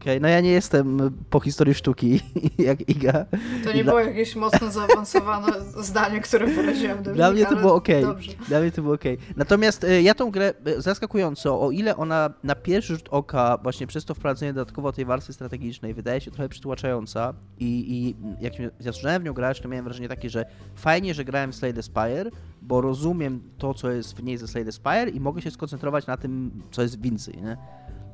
Okej, 0.00 0.20
no 0.20 0.28
ja 0.28 0.40
nie 0.40 0.50
jestem 0.50 0.98
po 1.30 1.40
historii 1.40 1.74
sztuki 1.74 2.20
jak 2.58 2.88
Iga. 2.88 3.24
To 3.64 3.72
nie 3.72 3.84
Dla- 3.84 3.92
było 3.92 4.00
jakieś 4.00 4.36
mocno 4.36 4.70
zaawansowane 4.70 5.52
zdanie, 5.82 6.20
które 6.20 6.46
wyraziłem. 6.46 7.02
Dla 7.02 7.12
Dominik, 7.14 7.32
mnie 7.34 7.44
to 7.46 7.56
było. 7.62 7.80
Dobrze. 8.02 8.32
Dla 8.48 8.60
mnie 8.60 8.70
to 8.72 8.82
było 8.82 8.94
okej. 8.94 9.18
Natomiast 9.36 9.84
y, 9.84 10.02
ja 10.02 10.14
tą 10.14 10.30
grę 10.30 10.54
y, 10.66 10.80
zaskakująco, 10.82 11.60
o 11.60 11.70
ile 11.70 11.96
ona 11.96 12.30
na 12.42 12.54
pierwszy 12.54 12.94
rzut 12.96 13.08
oka, 13.10 13.58
właśnie 13.62 13.86
przez 13.86 14.04
to 14.04 14.14
wprowadzenie 14.14 14.52
dodatkowo 14.52 14.92
tej 14.92 15.04
warstwy 15.04 15.32
strategicznej, 15.32 15.94
wydaje 15.94 16.20
się 16.20 16.30
trochę 16.30 16.48
przytłaczająca 16.48 17.34
i, 17.58 17.66
i 17.88 18.16
jak 18.44 18.54
się- 18.54 18.70
zaczynałem 18.80 19.22
w 19.22 19.24
nią 19.24 19.32
grać, 19.32 19.60
to 19.60 19.68
miałem 19.68 19.84
wrażenie 19.84 20.08
takie, 20.08 20.30
że 20.30 20.44
fajnie, 20.74 21.14
że 21.14 21.24
grałem 21.24 21.52
w 21.52 21.56
Slay 21.56 21.74
the 21.74 21.82
Spire, 21.82 22.30
bo 22.62 22.80
rozumiem 22.80 23.40
to, 23.58 23.74
co 23.74 23.90
jest 23.90 24.16
w 24.16 24.22
niej 24.22 24.38
ze 24.38 24.48
Slay 24.48 24.64
the 24.64 24.72
Spire 24.72 25.08
i 25.10 25.20
mogę 25.20 25.42
się 25.42 25.50
skoncentrować 25.50 26.06
na 26.06 26.16
tym, 26.16 26.50
co 26.70 26.82
jest 26.82 27.00
więcej, 27.02 27.42
nie? 27.42 27.56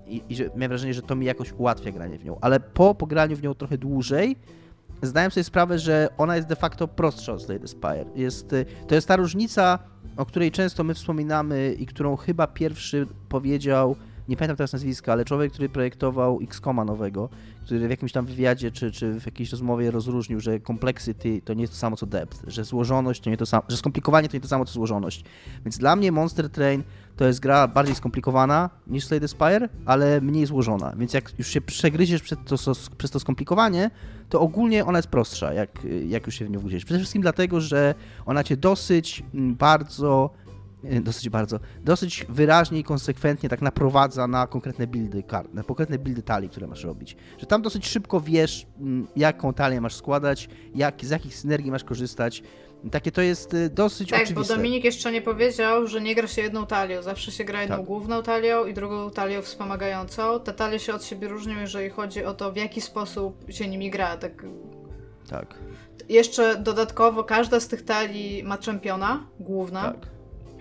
I, 0.07 0.23
I 0.29 0.37
że 0.37 0.45
miałem 0.45 0.69
wrażenie, 0.69 0.95
że 0.95 1.03
to 1.03 1.17
mi 1.17 1.27
jakoś 1.27 1.53
ułatwia 1.53 1.93
granie 1.93 2.19
w 2.19 2.25
nią. 2.25 2.37
Ale 2.41 2.61
po 2.61 2.95
pograniu 2.95 3.37
w 3.37 3.43
nią 3.43 3.55
trochę 3.55 3.79
dłużej, 3.79 4.37
zdałem 5.03 5.31
sobie 5.31 5.45
sprawę, 5.45 5.79
że 5.79 6.09
ona 6.19 6.37
jest 6.37 6.49
de 6.49 6.57
facto 6.57 6.89
prostsza 6.89 7.33
od 7.33 7.43
Slay 7.43 7.61
the 7.61 7.69
Spire. 7.69 8.05
Jest, 8.15 8.53
y, 8.53 8.67
to 8.87 8.95
jest 8.95 9.09
ta 9.09 9.17
różnica, 9.17 9.79
o 10.17 10.27
której 10.27 10.51
często 10.51 10.85
my 10.85 10.95
wspominamy 10.95 11.77
i 11.79 11.87
którą 11.87 12.17
chyba 12.17 12.47
pierwszy 12.47 13.07
powiedział 13.29 13.97
nie 14.29 14.37
pamiętam 14.37 14.57
teraz 14.57 14.73
nazwiska, 14.73 15.13
ale 15.13 15.25
człowiek, 15.25 15.53
który 15.53 15.69
projektował 15.69 16.39
X-Koma 16.43 16.85
nowego, 16.85 17.29
który 17.65 17.87
w 17.87 17.91
jakimś 17.91 18.13
tam 18.13 18.27
wywiadzie 18.27 18.71
czy, 18.71 18.93
czy 18.93 19.21
w 19.21 19.27
jakiejś 19.27 19.51
rozmowie 19.51 19.91
rozróżnił, 19.91 20.41
że 20.41 20.61
complexity 20.61 21.41
to 21.45 21.55
nie 21.55 21.61
jest 21.61 21.73
to 21.73 21.79
samo 21.79 21.97
co 21.97 22.07
depth, 22.07 22.43
że 22.47 22.65
złożoność 22.65 23.21
to 23.21 23.31
nie 23.31 23.37
to 23.37 23.47
samo, 23.47 23.63
że 23.69 23.77
skomplikowanie 23.77 24.29
to 24.29 24.37
nie 24.37 24.41
to 24.41 24.49
samo 24.49 24.65
co 24.65 24.73
złożoność. 24.73 25.25
Więc 25.65 25.79
dla 25.79 25.97
mnie 25.97 26.13
Monster 26.13 26.51
Train 26.51 26.83
to 27.17 27.25
jest 27.25 27.41
gra 27.41 27.69
bardziej 27.69 27.95
skomplikowana 27.95 28.71
niż 28.87 29.07
Slay 29.07 29.21
the 29.21 29.29
Spire, 29.29 29.69
ale 29.87 30.21
mniej 30.21 30.47
złożona. 30.47 30.95
Więc 30.97 31.15
jak 31.15 31.39
już 31.39 31.49
się 31.49 31.61
przegryziesz 31.61 32.23
przez 32.23 32.39
to, 32.45 32.57
przez 32.99 33.11
to 33.11 33.21
skomplikowanie, 33.21 33.91
to 34.29 34.41
ogólnie 34.41 34.85
ona 34.85 34.99
jest 34.99 35.09
prostsza, 35.09 35.53
jak, 35.53 35.87
jak 36.09 36.27
już 36.27 36.35
się 36.35 36.45
w 36.45 36.51
nią 36.51 36.59
wgryziesz. 36.59 36.85
Przede 36.85 37.01
wszystkim 37.01 37.23
dlatego, 37.23 37.61
że 37.61 37.95
ona 38.27 38.45
cię 38.45 38.57
dosyć 38.57 39.23
mm, 39.35 39.55
bardzo 39.55 40.31
dosyć 41.03 41.29
bardzo, 41.29 41.61
dosyć 41.85 42.27
wyraźnie 42.29 42.79
i 42.79 42.85
konsekwentnie 42.85 43.49
tak 43.49 43.63
naprowadza 43.63 44.27
na 44.27 44.47
konkretne 44.47 44.87
buildy 44.87 45.23
kart, 45.23 45.55
na 45.55 45.63
konkretne 45.63 45.99
buildy 45.99 46.23
talii, 46.23 46.49
które 46.49 46.67
masz 46.67 46.85
robić. 46.85 47.17
Że 47.39 47.47
tam 47.47 47.63
dosyć 47.63 47.87
szybko 47.87 48.21
wiesz, 48.21 48.67
mm, 48.81 49.07
jaką 49.17 49.55
talię 49.55 49.81
masz 49.81 49.95
składać, 49.95 50.49
jak, 50.75 51.05
z 51.05 51.11
jakich 51.11 51.37
synergii 51.37 51.71
masz 51.71 51.85
korzystać. 51.85 52.43
Takie 52.91 53.13
to 53.13 53.23
jest 53.23 53.55
y, 53.55 53.71
dosyć 53.71 54.11
tak, 54.11 54.23
oczywiste. 54.23 54.49
Tak, 54.49 54.49
bo 54.49 54.57
Dominik 54.57 54.85
jeszcze 54.85 55.13
nie 55.13 55.23
powiedział, 55.23 55.87
że 55.87 56.01
nie 56.01 56.15
gra 56.15 56.29
się 56.29 56.43
jedną 56.43 56.67
talią. 56.67 57.03
Zawsze 57.03 57.33
się 57.33 57.45
gra 57.45 57.61
jedną 57.61 57.77
tak. 57.77 57.87
główną 57.87 58.23
talią 58.23 58.67
i 58.67 58.75
drugą 58.75 59.11
talią 59.11 59.43
wspomagającą. 59.43 60.41
Te 60.41 60.53
talie 60.53 60.79
się 60.79 60.95
od 60.95 61.05
siebie 61.05 61.29
różnią, 61.29 61.61
jeżeli 61.61 61.91
chodzi 61.91 62.25
o 62.25 62.35
to, 62.35 62.53
w 62.53 62.57
jaki 62.57 62.81
sposób 62.81 63.45
się 63.49 63.69
nimi 63.69 63.91
gra. 63.91 64.17
Tak. 64.17 64.45
tak. 65.31 65.55
Jeszcze 66.09 66.57
dodatkowo 66.57 67.25
każda 67.25 67.61
z 67.61 67.69
tych 67.69 67.85
talii 67.85 68.43
ma 68.43 68.59
czempiona, 68.59 69.27
główna. 69.41 69.83
Tak. 69.83 70.14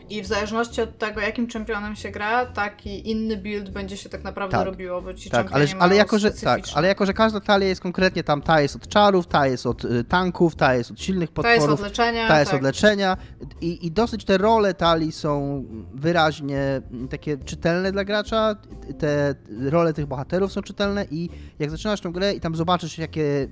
I 0.09 0.21
w 0.21 0.25
zależności 0.25 0.81
od 0.81 0.97
tego, 0.97 1.21
jakim 1.21 1.47
czempionem 1.47 1.95
się 1.95 2.11
gra, 2.11 2.45
taki 2.45 3.09
inny 3.11 3.37
build 3.37 3.69
będzie 3.69 3.97
się 3.97 4.09
tak 4.09 4.23
naprawdę 4.23 4.57
tak. 4.57 4.65
robiło, 4.65 5.01
bo 5.01 5.13
ci 5.13 5.29
tak, 5.29 5.51
ale, 5.51 5.65
ale 5.79 5.95
jako, 5.95 6.19
że, 6.19 6.31
tak, 6.31 6.61
ale 6.75 6.87
jako, 6.87 7.05
że 7.05 7.13
każda 7.13 7.39
talia 7.39 7.67
jest 7.67 7.81
konkretnie 7.81 8.23
tam, 8.23 8.41
ta 8.41 8.61
jest 8.61 8.75
od 8.75 8.87
czarów, 8.87 9.27
ta 9.27 9.47
jest 9.47 9.65
od 9.65 9.85
y, 9.85 10.03
tanków, 10.03 10.55
ta 10.55 10.75
jest 10.75 10.91
od 10.91 11.01
silnych 11.01 11.31
potworów, 11.31 11.65
ta 11.65 11.71
jest 11.71 11.73
od 11.73 11.81
leczenia, 11.81 12.27
ta 12.27 12.39
jest 12.39 12.51
tak. 12.51 12.59
od 12.59 12.63
leczenia 12.63 13.17
i, 13.61 13.85
i 13.87 13.91
dosyć 13.91 14.25
te 14.25 14.37
role 14.37 14.73
talii 14.73 15.11
są 15.11 15.63
wyraźnie 15.93 16.81
takie 17.09 17.37
czytelne 17.37 17.91
dla 17.91 18.03
gracza, 18.03 18.55
te 18.99 19.35
role 19.59 19.93
tych 19.93 20.05
bohaterów 20.05 20.51
są 20.51 20.61
czytelne 20.61 21.05
i 21.11 21.29
jak 21.59 21.69
zaczynasz 21.69 22.01
tę 22.01 22.11
grę 22.11 22.33
i 22.33 22.39
tam 22.39 22.55
zobaczysz, 22.55 22.97
jakie 22.97 23.47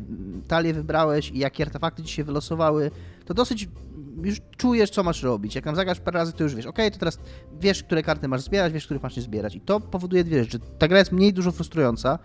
talie 0.48 0.74
wybrałeś 0.74 1.32
i 1.32 1.40
jakie 1.40 1.64
artefakty 1.64 2.04
ci 2.04 2.14
się 2.14 2.24
wylosowały, 2.24 2.92
to 3.26 3.34
dosyć 3.34 3.68
już 4.24 4.38
czujesz, 4.58 4.90
co 4.90 5.04
masz 5.04 5.24
robić. 5.24 5.56
Jak 5.56 5.64
tam 5.64 5.76
zagrasz 5.76 6.00
parę 6.00 6.20
razy, 6.20 6.34
to 6.34 6.44
już 6.44 6.56
wiesz, 6.56 6.66
ok, 6.66 6.78
to 6.94 7.00
teraz 7.00 7.20
wiesz, 7.60 7.84
które 7.84 8.04
karty 8.04 8.28
masz 8.28 8.42
zbierać, 8.42 8.74
wiesz, 8.74 8.86
których 8.86 9.04
masz 9.04 9.16
nie 9.16 9.22
zbierać. 9.22 9.56
I 9.56 9.62
to 9.62 9.80
powoduje 9.80 10.24
dwie 10.24 10.44
rzeczy. 10.44 10.60
Ta 10.60 10.88
gra 10.88 11.00
jest 11.00 11.12
mniej 11.12 11.34
dużo 11.34 11.52
frustrująca, 11.52 12.20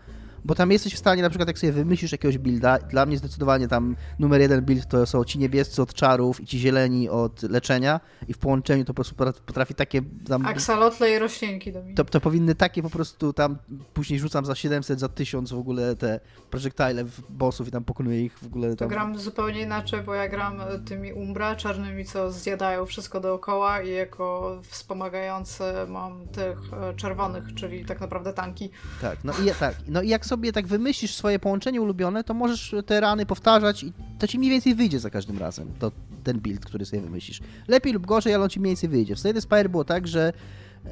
bo 0.44 0.54
tam 0.54 0.72
jesteś 0.72 0.94
w 0.94 0.98
stanie, 0.98 1.22
na 1.22 1.28
przykład 1.28 1.48
jak 1.48 1.58
sobie 1.58 1.72
wymyślisz 1.72 2.12
jakiegoś 2.12 2.38
builda, 2.38 2.78
dla 2.78 3.06
mnie 3.06 3.18
zdecydowanie 3.18 3.68
tam 3.68 3.96
numer 4.18 4.40
jeden 4.40 4.64
build 4.64 4.88
to 4.88 5.06
są 5.06 5.24
ci 5.24 5.38
niebiescy 5.38 5.82
od 5.82 5.94
czarów 5.94 6.40
i 6.40 6.46
ci 6.46 6.58
zieleni 6.58 7.08
od 7.08 7.42
leczenia 7.42 8.00
i 8.28 8.34
w 8.34 8.38
połączeniu 8.38 8.84
to 8.84 8.94
po 8.94 8.94
prostu 8.94 9.14
potrafi 9.46 9.74
takie 9.74 10.02
tam... 10.28 10.46
Aksalotle 10.46 11.10
i 11.10 11.18
roślinki. 11.18 11.72
To, 11.96 12.04
to 12.04 12.20
powinny 12.20 12.54
takie 12.54 12.82
po 12.82 12.90
prostu 12.90 13.32
tam, 13.32 13.56
później 13.94 14.18
rzucam 14.18 14.44
za 14.44 14.54
700, 14.54 15.00
za 15.00 15.08
1000 15.08 15.52
w 15.52 15.58
ogóle 15.58 15.96
te 15.96 16.20
projectile 16.50 17.04
w 17.04 17.20
bossów 17.30 17.68
i 17.68 17.70
tam 17.70 17.84
pokonuję 17.84 18.24
ich 18.24 18.38
w 18.38 18.46
ogóle. 18.46 18.68
Tam... 18.68 18.88
To 18.88 18.94
gram 18.94 19.18
zupełnie 19.18 19.60
inaczej, 19.60 20.02
bo 20.02 20.14
ja 20.14 20.28
gram 20.28 20.60
tymi 20.84 21.12
umbra 21.12 21.56
czarnymi, 21.56 22.04
co 22.04 22.32
zjadają 22.32 22.86
wszystko 22.86 23.20
dookoła 23.20 23.82
i 23.82 23.90
jako 23.90 24.58
wspomagające 24.62 25.86
mam 25.88 26.28
tych 26.28 26.58
e, 26.72 26.94
czerwonych, 26.94 27.54
czyli 27.54 27.84
tak 27.84 28.00
naprawdę 28.00 28.32
tanki. 28.32 28.70
Tak, 29.00 29.18
no 29.24 29.32
i, 29.32 29.50
tak, 29.60 29.74
no 29.88 30.02
i 30.02 30.08
jak 30.08 30.25
sobie 30.26 30.52
tak 30.52 30.66
wymyślisz 30.66 31.14
swoje 31.14 31.38
połączenie 31.38 31.80
ulubione, 31.82 32.24
to 32.24 32.34
możesz 32.34 32.74
te 32.86 33.00
rany 33.00 33.26
powtarzać 33.26 33.84
i 33.84 33.92
to 34.18 34.26
ci 34.26 34.38
mniej 34.38 34.50
więcej 34.50 34.74
wyjdzie 34.74 35.00
za 35.00 35.10
każdym 35.10 35.38
razem, 35.38 35.68
to, 35.78 35.92
ten 36.24 36.40
build, 36.40 36.64
który 36.64 36.84
sobie 36.84 37.02
wymyślisz. 37.02 37.40
Lepiej 37.68 37.92
lub 37.92 38.06
gorzej, 38.06 38.34
ale 38.34 38.44
on 38.44 38.50
ci 38.50 38.60
mniej 38.60 38.70
więcej 38.70 38.88
wyjdzie. 38.88 39.14
W 39.14 39.20
Slade 39.20 39.40
Spire 39.40 39.68
było 39.68 39.84
tak, 39.84 40.08
że 40.08 40.32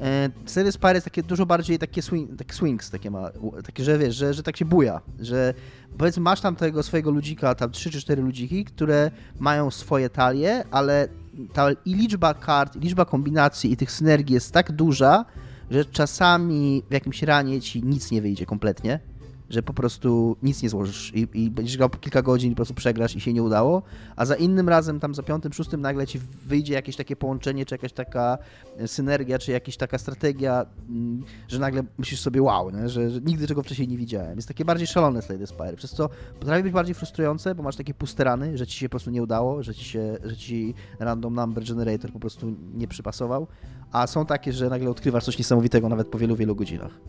e, 0.01 0.29
Slade 0.45 0.71
Spire 0.71 0.93
jest 0.93 1.05
takie 1.05 1.23
dużo 1.23 1.45
bardziej 1.45 1.79
takie, 1.79 2.01
swing, 2.01 2.37
takie 2.37 2.53
swings, 2.53 2.89
takie, 2.89 3.11
ma, 3.11 3.31
takie 3.63 3.83
że 3.83 3.97
wiesz, 3.97 4.15
że, 4.15 4.33
że 4.33 4.43
tak 4.43 4.57
się 4.57 4.65
buja, 4.65 5.01
że 5.19 5.53
powiedzmy 5.97 6.23
masz 6.23 6.41
tam 6.41 6.55
tego 6.55 6.83
swojego 6.83 7.11
ludzika, 7.11 7.55
tam 7.55 7.71
3 7.71 7.91
czy 7.91 8.01
4 8.01 8.21
ludziki, 8.21 8.65
które 8.65 9.11
mają 9.39 9.71
swoje 9.71 10.09
talie, 10.09 10.63
ale 10.71 11.07
ta 11.53 11.71
i 11.85 11.93
liczba 11.93 12.33
kart, 12.33 12.75
i 12.75 12.79
liczba 12.79 13.05
kombinacji 13.05 13.71
i 13.71 13.77
tych 13.77 13.91
synergii 13.91 14.33
jest 14.33 14.51
tak 14.51 14.71
duża, 14.71 15.25
że 15.71 15.85
czasami 15.85 16.83
w 16.89 16.93
jakimś 16.93 17.23
ranie 17.23 17.61
ci 17.61 17.83
nic 17.83 18.11
nie 18.11 18.21
wyjdzie 18.21 18.45
kompletnie, 18.45 18.99
że 19.49 19.63
po 19.63 19.73
prostu 19.73 20.37
nic 20.43 20.63
nie 20.63 20.69
złożysz. 20.69 21.11
I, 21.15 21.27
i, 21.33 21.51
będziesz 21.51 21.77
grał 21.77 21.89
po 21.89 21.97
kilka 21.97 22.21
godzin 22.21 22.51
po 22.51 22.55
prostu 22.55 22.73
przegrasz 22.73 23.15
i 23.15 23.21
się 23.21 23.33
nie 23.33 23.43
udało, 23.43 23.83
a 24.15 24.25
za 24.25 24.35
innym 24.35 24.69
razem, 24.69 24.99
tam 24.99 25.15
za 25.15 25.23
piątym, 25.23 25.53
szóstym 25.53 25.81
nagle 25.81 26.07
ci 26.07 26.19
wyjdzie 26.45 26.73
jakieś 26.73 26.95
takie 26.95 27.15
połączenie, 27.15 27.65
czy 27.65 27.75
jakaś 27.75 27.93
taka 27.93 28.37
e, 28.77 28.87
synergia, 28.87 29.39
czy 29.39 29.51
jakaś 29.51 29.77
taka 29.77 29.97
strategia, 29.97 30.65
mm, 30.89 31.23
że 31.47 31.59
nagle 31.59 31.83
myślisz 31.97 32.19
sobie 32.19 32.41
wow? 32.41 32.71
Że, 32.85 33.09
że 33.09 33.21
nigdy 33.21 33.47
czego 33.47 33.63
wcześniej 33.63 33.87
nie 33.87 33.97
widziałem. 33.97 34.35
Jest 34.35 34.47
takie 34.47 34.65
bardziej 34.65 34.87
szalone 34.87 35.21
Slay 35.21 35.47
Spire, 35.47 35.75
przez 35.75 35.91
co 35.91 36.09
potrafi 36.39 36.63
być 36.63 36.73
bardziej 36.73 36.95
frustrujące, 36.95 37.55
bo 37.55 37.63
masz 37.63 37.75
takie 37.75 37.93
puste 37.93 38.23
rany, 38.23 38.57
że 38.57 38.67
ci 38.67 38.77
się 38.77 38.89
po 38.89 38.91
prostu 38.91 39.11
nie 39.11 39.23
udało, 39.23 39.63
że 39.63 39.75
ci 39.75 39.85
się, 39.85 40.17
że 40.23 40.37
ci 40.37 40.73
random 40.99 41.35
number 41.35 41.63
generator 41.63 42.11
po 42.11 42.19
prostu 42.19 42.55
nie 42.73 42.87
przypasował, 42.87 43.47
a 43.91 44.07
są 44.07 44.25
takie, 44.25 44.53
że 44.53 44.69
nagle 44.69 44.89
odkrywasz 44.89 45.25
coś 45.25 45.37
niesamowitego 45.37 45.89
nawet 45.89 46.07
po 46.07 46.17
wielu, 46.17 46.35
wielu 46.35 46.55
godzinach 46.55 46.99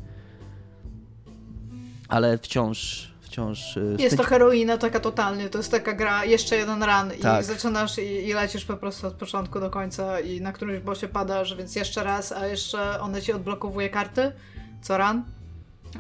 ale 2.09 2.39
wciąż 2.39 3.17
wciąż... 3.37 3.77
Y, 3.77 3.97
jest 3.99 4.17
to 4.17 4.25
heroina 4.25 4.79
taka 4.79 5.01
totalnie, 5.01 5.49
to 5.49 5.59
jest 5.59 5.71
taka 5.71 5.93
gra, 5.93 6.25
jeszcze 6.25 6.57
jeden 6.57 6.83
ran 6.83 7.11
tak. 7.23 7.43
i 7.43 7.45
zaczynasz 7.45 7.99
i, 7.99 8.29
i, 8.29 8.33
lecisz 8.33 8.65
po 8.65 8.77
prostu 8.77 9.07
od 9.07 9.15
początku 9.15 9.61
do 9.61 9.71
końca 9.71 10.21
i 10.21 10.41
na 10.41 10.53
którymś 10.53 10.81
bosie 10.81 11.09
padasz, 11.09 11.55
więc 11.55 11.77
jeszcze 11.77 12.05
raz, 12.05 12.33
a 12.33 12.47
jeszcze 12.47 13.01
one 13.01 13.23
ci 13.23 13.33
odblokowuje 13.33 13.89
karty 13.89 14.33
co 14.83 14.99
ran. 14.99 15.25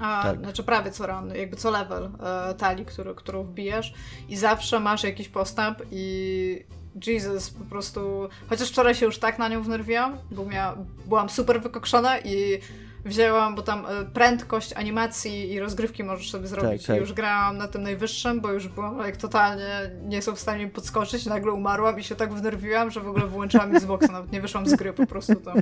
A, 0.00 0.22
tak. 0.22 0.38
Znaczy 0.38 0.62
prawie 0.62 0.90
co 0.90 1.06
ran, 1.06 1.34
jakby 1.34 1.56
co 1.56 1.70
level 1.70 2.10
e, 2.50 2.54
talii, 2.54 2.84
który, 2.84 3.14
którą 3.14 3.42
wbijesz 3.42 3.94
i 4.28 4.36
zawsze 4.36 4.80
masz 4.80 5.04
jakiś 5.04 5.28
postęp 5.28 5.82
i 5.90 6.64
Jesus, 7.06 7.50
po 7.50 7.64
prostu... 7.64 8.28
Chociaż 8.48 8.68
wczoraj 8.68 8.94
się 8.94 9.06
już 9.06 9.18
tak 9.18 9.38
na 9.38 9.48
nią 9.48 9.62
wnerwiłam, 9.62 10.18
bo 10.30 10.44
miała, 10.44 10.76
byłam 11.06 11.28
super 11.28 11.62
wykokszona 11.62 12.18
i 12.18 12.60
wzięłam, 13.06 13.54
bo 13.54 13.62
tam 13.62 13.86
e, 13.86 14.04
prędkość 14.04 14.72
animacji 14.72 15.52
i 15.52 15.60
rozgrywki 15.60 16.04
możesz 16.04 16.30
sobie 16.30 16.46
zrobić. 16.46 16.82
Tak, 16.82 16.86
tak. 16.86 16.96
I 16.96 17.00
już 17.00 17.12
grałam 17.12 17.56
na 17.56 17.68
tym 17.68 17.82
najwyższym, 17.82 18.40
bo 18.40 18.52
już 18.52 18.68
byłam 18.68 18.98
jak 18.98 19.16
totalnie 19.16 19.90
nie 20.04 20.22
są 20.22 20.34
w 20.34 20.40
stanie 20.40 20.68
podskoczyć. 20.68 21.26
Nagle 21.26 21.52
umarłam 21.52 22.00
i 22.00 22.04
się 22.04 22.14
tak 22.14 22.34
wnerwiłam, 22.34 22.90
że 22.90 23.00
w 23.00 23.08
ogóle 23.08 23.26
wyłączyłam 23.26 23.76
Xboxa. 23.76 24.12
Nawet 24.16 24.32
nie 24.32 24.40
wyszłam 24.40 24.66
z 24.66 24.74
gry, 24.74 24.92
po 24.92 25.06
prostu 25.06 25.34
tam 25.34 25.56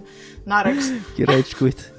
na 0.46 0.62
Rex. 0.62 0.88
Rage 1.18 1.54
quit. 1.59 1.94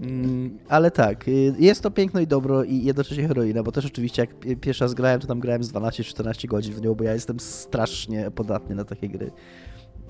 Mm, 0.00 0.58
ale 0.68 0.90
tak, 0.90 1.28
y, 1.28 1.54
jest 1.58 1.82
to 1.82 1.90
piękno 1.90 2.20
i 2.20 2.26
dobro 2.26 2.64
i 2.64 2.84
jednocześnie 2.84 3.28
heroina, 3.28 3.62
bo 3.62 3.72
też 3.72 3.86
oczywiście 3.86 4.22
jak 4.22 4.60
pierwszy 4.60 4.84
raz 4.84 4.94
grałem, 4.94 5.20
to 5.20 5.26
tam 5.26 5.40
grałem 5.40 5.64
z 5.64 5.72
12-14 5.72 6.46
godzin 6.46 6.74
w 6.74 6.82
nią, 6.82 6.94
bo 6.94 7.04
ja 7.04 7.14
jestem 7.14 7.40
strasznie 7.40 8.30
podatny 8.30 8.74
na 8.74 8.84
takie 8.84 9.08
gry. 9.08 9.30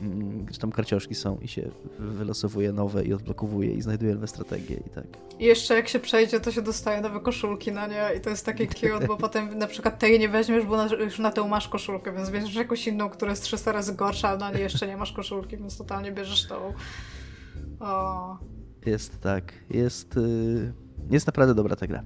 Mm, 0.01 0.45
gdzie 0.45 0.61
tam 0.61 0.73
karcioszki 0.73 1.15
są 1.15 1.39
i 1.43 1.49
się 1.49 1.71
wylosowuje 1.99 2.73
nowe 2.73 3.05
i 3.05 3.15
odblokowuje 3.15 3.73
i 3.73 3.83
znajduje 3.83 4.15
nowe 4.15 4.27
strategie 4.27 4.77
i 4.87 4.91
tak. 4.91 5.05
I 5.39 5.45
jeszcze 5.45 5.75
jak 5.75 5.89
się 5.89 5.99
przejdzie, 5.99 6.41
to 6.41 6.53
się 6.53 6.63
dostaje 6.63 7.01
nowe 7.01 7.21
koszulki 7.21 7.73
na 7.73 7.87
nie 7.87 8.11
i 8.17 8.21
to 8.21 8.31
jest 8.31 8.47
takie 8.47 8.67
cute, 8.67 9.07
bo 9.07 9.17
potem 9.27 9.59
na 9.59 9.67
przykład 9.67 9.99
tej 9.99 10.19
nie 10.19 10.29
weźmiesz, 10.29 10.65
bo 10.65 10.77
na, 10.77 10.87
już 10.87 11.19
na 11.19 11.31
tę 11.31 11.49
masz 11.49 11.69
koszulkę, 11.69 12.13
więc 12.13 12.31
bierzesz 12.31 12.55
jakąś 12.55 12.87
inną, 12.87 13.11
która 13.11 13.31
jest 13.31 13.43
300 13.43 13.73
razy 13.73 13.95
gorsza, 13.95 14.29
a 14.29 14.37
na 14.37 14.51
niej 14.51 14.63
jeszcze 14.63 14.87
nie 14.87 14.97
masz 14.97 15.13
koszulki, 15.13 15.57
więc 15.57 15.79
totalnie 15.79 16.13
bierzesz 16.13 16.47
tą. 16.47 16.73
O. 17.81 18.39
Jest 18.87 19.21
tak, 19.21 19.53
jest, 19.71 20.17
y, 20.17 20.73
jest 21.11 21.27
naprawdę 21.27 21.55
dobra 21.55 21.77
ta 21.77 21.87
gra. 21.87 22.05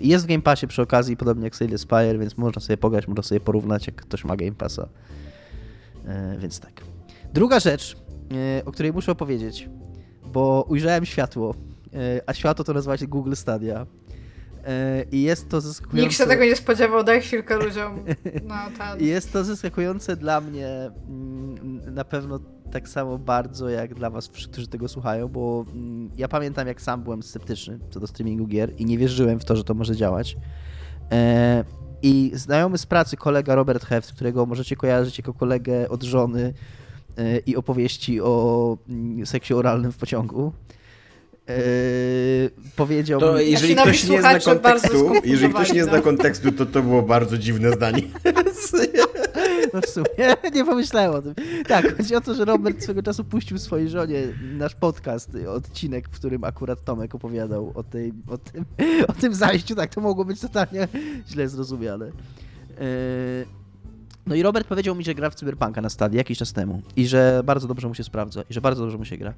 Jest 0.00 0.24
w 0.24 0.28
Game 0.28 0.42
Passie 0.42 0.66
przy 0.66 0.82
okazji, 0.82 1.16
podobnie 1.16 1.44
jak 1.44 1.56
Slay 1.56 1.78
Spire, 1.78 2.18
więc 2.18 2.36
można 2.36 2.60
sobie 2.60 2.76
pograć, 2.76 3.08
można 3.08 3.22
sobie 3.22 3.40
porównać, 3.40 3.86
jak 3.86 3.96
ktoś 3.96 4.24
ma 4.24 4.36
Game 4.36 4.52
Passa 4.52 4.88
więc 6.38 6.60
tak. 6.60 6.72
Druga 7.32 7.60
rzecz, 7.60 7.96
e, 8.58 8.64
o 8.64 8.72
której 8.72 8.92
muszę 8.92 9.12
opowiedzieć, 9.12 9.68
bo 10.32 10.66
ujrzałem 10.68 11.06
światło, 11.06 11.54
e, 11.94 12.20
a 12.26 12.34
światło 12.34 12.64
to 12.64 12.72
nazywa 12.72 12.96
się 12.96 13.06
Google 13.06 13.34
Stadia. 13.34 13.86
I 15.12 15.22
jest 15.22 15.48
to 15.48 15.60
zaskakujące. 15.60 16.02
Nikt 16.02 16.18
się 16.18 16.26
tego 16.26 16.44
nie 16.44 16.56
spodziewał, 16.56 17.04
daj 17.04 17.20
chwilkę 17.20 17.56
ludziom. 17.56 18.04
No, 18.44 18.54
Jest 19.00 19.32
to 19.32 19.44
zaskakujące 19.44 20.16
dla 20.16 20.40
mnie 20.40 20.68
mm, 21.08 21.94
na 21.94 22.04
pewno 22.04 22.40
tak 22.72 22.88
samo 22.88 23.18
bardzo 23.18 23.68
jak 23.68 23.94
dla 23.94 24.10
was, 24.10 24.28
którzy 24.28 24.68
tego 24.68 24.88
słuchają, 24.88 25.28
bo 25.28 25.64
mm, 25.72 26.10
ja 26.16 26.28
pamiętam 26.28 26.66
jak 26.66 26.82
sam 26.82 27.02
byłem 27.02 27.22
sceptyczny 27.22 27.78
co 27.90 28.00
do 28.00 28.06
streamingu 28.06 28.46
gier 28.46 28.72
i 28.78 28.84
nie 28.84 28.98
wierzyłem 28.98 29.40
w 29.40 29.44
to, 29.44 29.56
że 29.56 29.64
to 29.64 29.74
może 29.74 29.96
działać. 29.96 30.36
I 32.06 32.30
znajomy 32.34 32.78
z 32.78 32.86
pracy 32.86 33.16
kolega 33.16 33.54
Robert 33.54 33.84
Heft, 33.84 34.12
którego 34.12 34.46
możecie 34.46 34.76
kojarzyć 34.76 35.18
jako 35.18 35.34
kolegę 35.34 35.88
od 35.88 36.02
żony 36.02 36.54
e, 37.18 37.38
i 37.38 37.56
opowieści 37.56 38.20
o 38.20 38.76
mm, 38.88 39.26
seksie 39.26 39.54
oralnym 39.54 39.92
w 39.92 39.96
pociągu, 39.96 40.52
powiedział 42.76 43.20
to 43.20 43.34
mi... 43.34 43.50
jeżeli 43.50 43.76
ktoś 43.76 44.08
nie 44.08 44.20
zna 44.20 44.40
kontekstu, 44.40 45.12
jeżeli 45.24 45.54
ktoś 45.54 45.72
nie 45.72 45.84
zna 45.84 45.96
no. 45.96 46.02
kontekstu, 46.02 46.52
to 46.52 46.66
to 46.66 46.82
było 46.82 47.02
bardzo 47.02 47.38
dziwne 47.38 47.72
zdanie. 47.72 48.02
No 49.76 49.82
w 49.82 49.86
sumie, 49.86 50.34
nie 50.54 50.64
pomyślałem 50.64 51.14
o 51.14 51.22
tym. 51.22 51.34
Tak, 51.68 51.96
chodzi 51.96 52.14
o 52.14 52.20
to, 52.20 52.34
że 52.34 52.44
Robert 52.44 52.82
swego 52.82 53.02
czasu 53.02 53.24
puścił 53.24 53.58
swojej 53.58 53.88
żonie 53.88 54.20
nasz 54.52 54.74
podcast, 54.74 55.30
odcinek, 55.48 56.08
w 56.08 56.10
którym 56.10 56.44
akurat 56.44 56.84
Tomek 56.84 57.14
opowiadał 57.14 57.72
o, 57.74 57.82
tej, 57.82 58.12
o, 58.28 58.38
tym, 58.38 58.64
o 59.08 59.12
tym 59.12 59.34
zajściu. 59.34 59.74
Tak, 59.74 59.94
to 59.94 60.00
mogło 60.00 60.24
być 60.24 60.40
totalnie 60.40 60.88
źle 61.28 61.48
zrozumiane. 61.48 62.06
Yy, 62.06 63.46
No 64.26 64.34
i 64.34 64.42
Robert 64.42 64.68
powiedział 64.68 64.94
mi, 64.94 65.04
że 65.04 65.14
gra 65.14 65.30
w 65.30 65.34
Cyberpunka 65.34 65.80
na 65.80 65.90
stadii 65.90 66.16
jakiś 66.18 66.38
czas 66.38 66.52
temu 66.52 66.82
i 66.96 67.06
że 67.06 67.42
bardzo 67.44 67.68
dobrze 67.68 67.88
mu 67.88 67.94
się 67.94 68.04
sprawdza 68.04 68.42
i 68.50 68.54
że 68.54 68.60
bardzo 68.60 68.82
dobrze 68.82 68.98
mu 68.98 69.04
się 69.04 69.16
gra. 69.16 69.34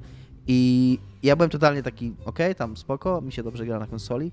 I 0.47 0.99
ja 1.23 1.37
byłem 1.37 1.51
totalnie 1.51 1.83
taki, 1.83 2.15
okej, 2.25 2.55
tam 2.55 2.77
spoko, 2.77 3.21
mi 3.21 3.33
się 3.33 3.43
dobrze 3.43 3.67
gra 3.67 3.79
na 3.79 3.87
konsoli, 3.87 4.33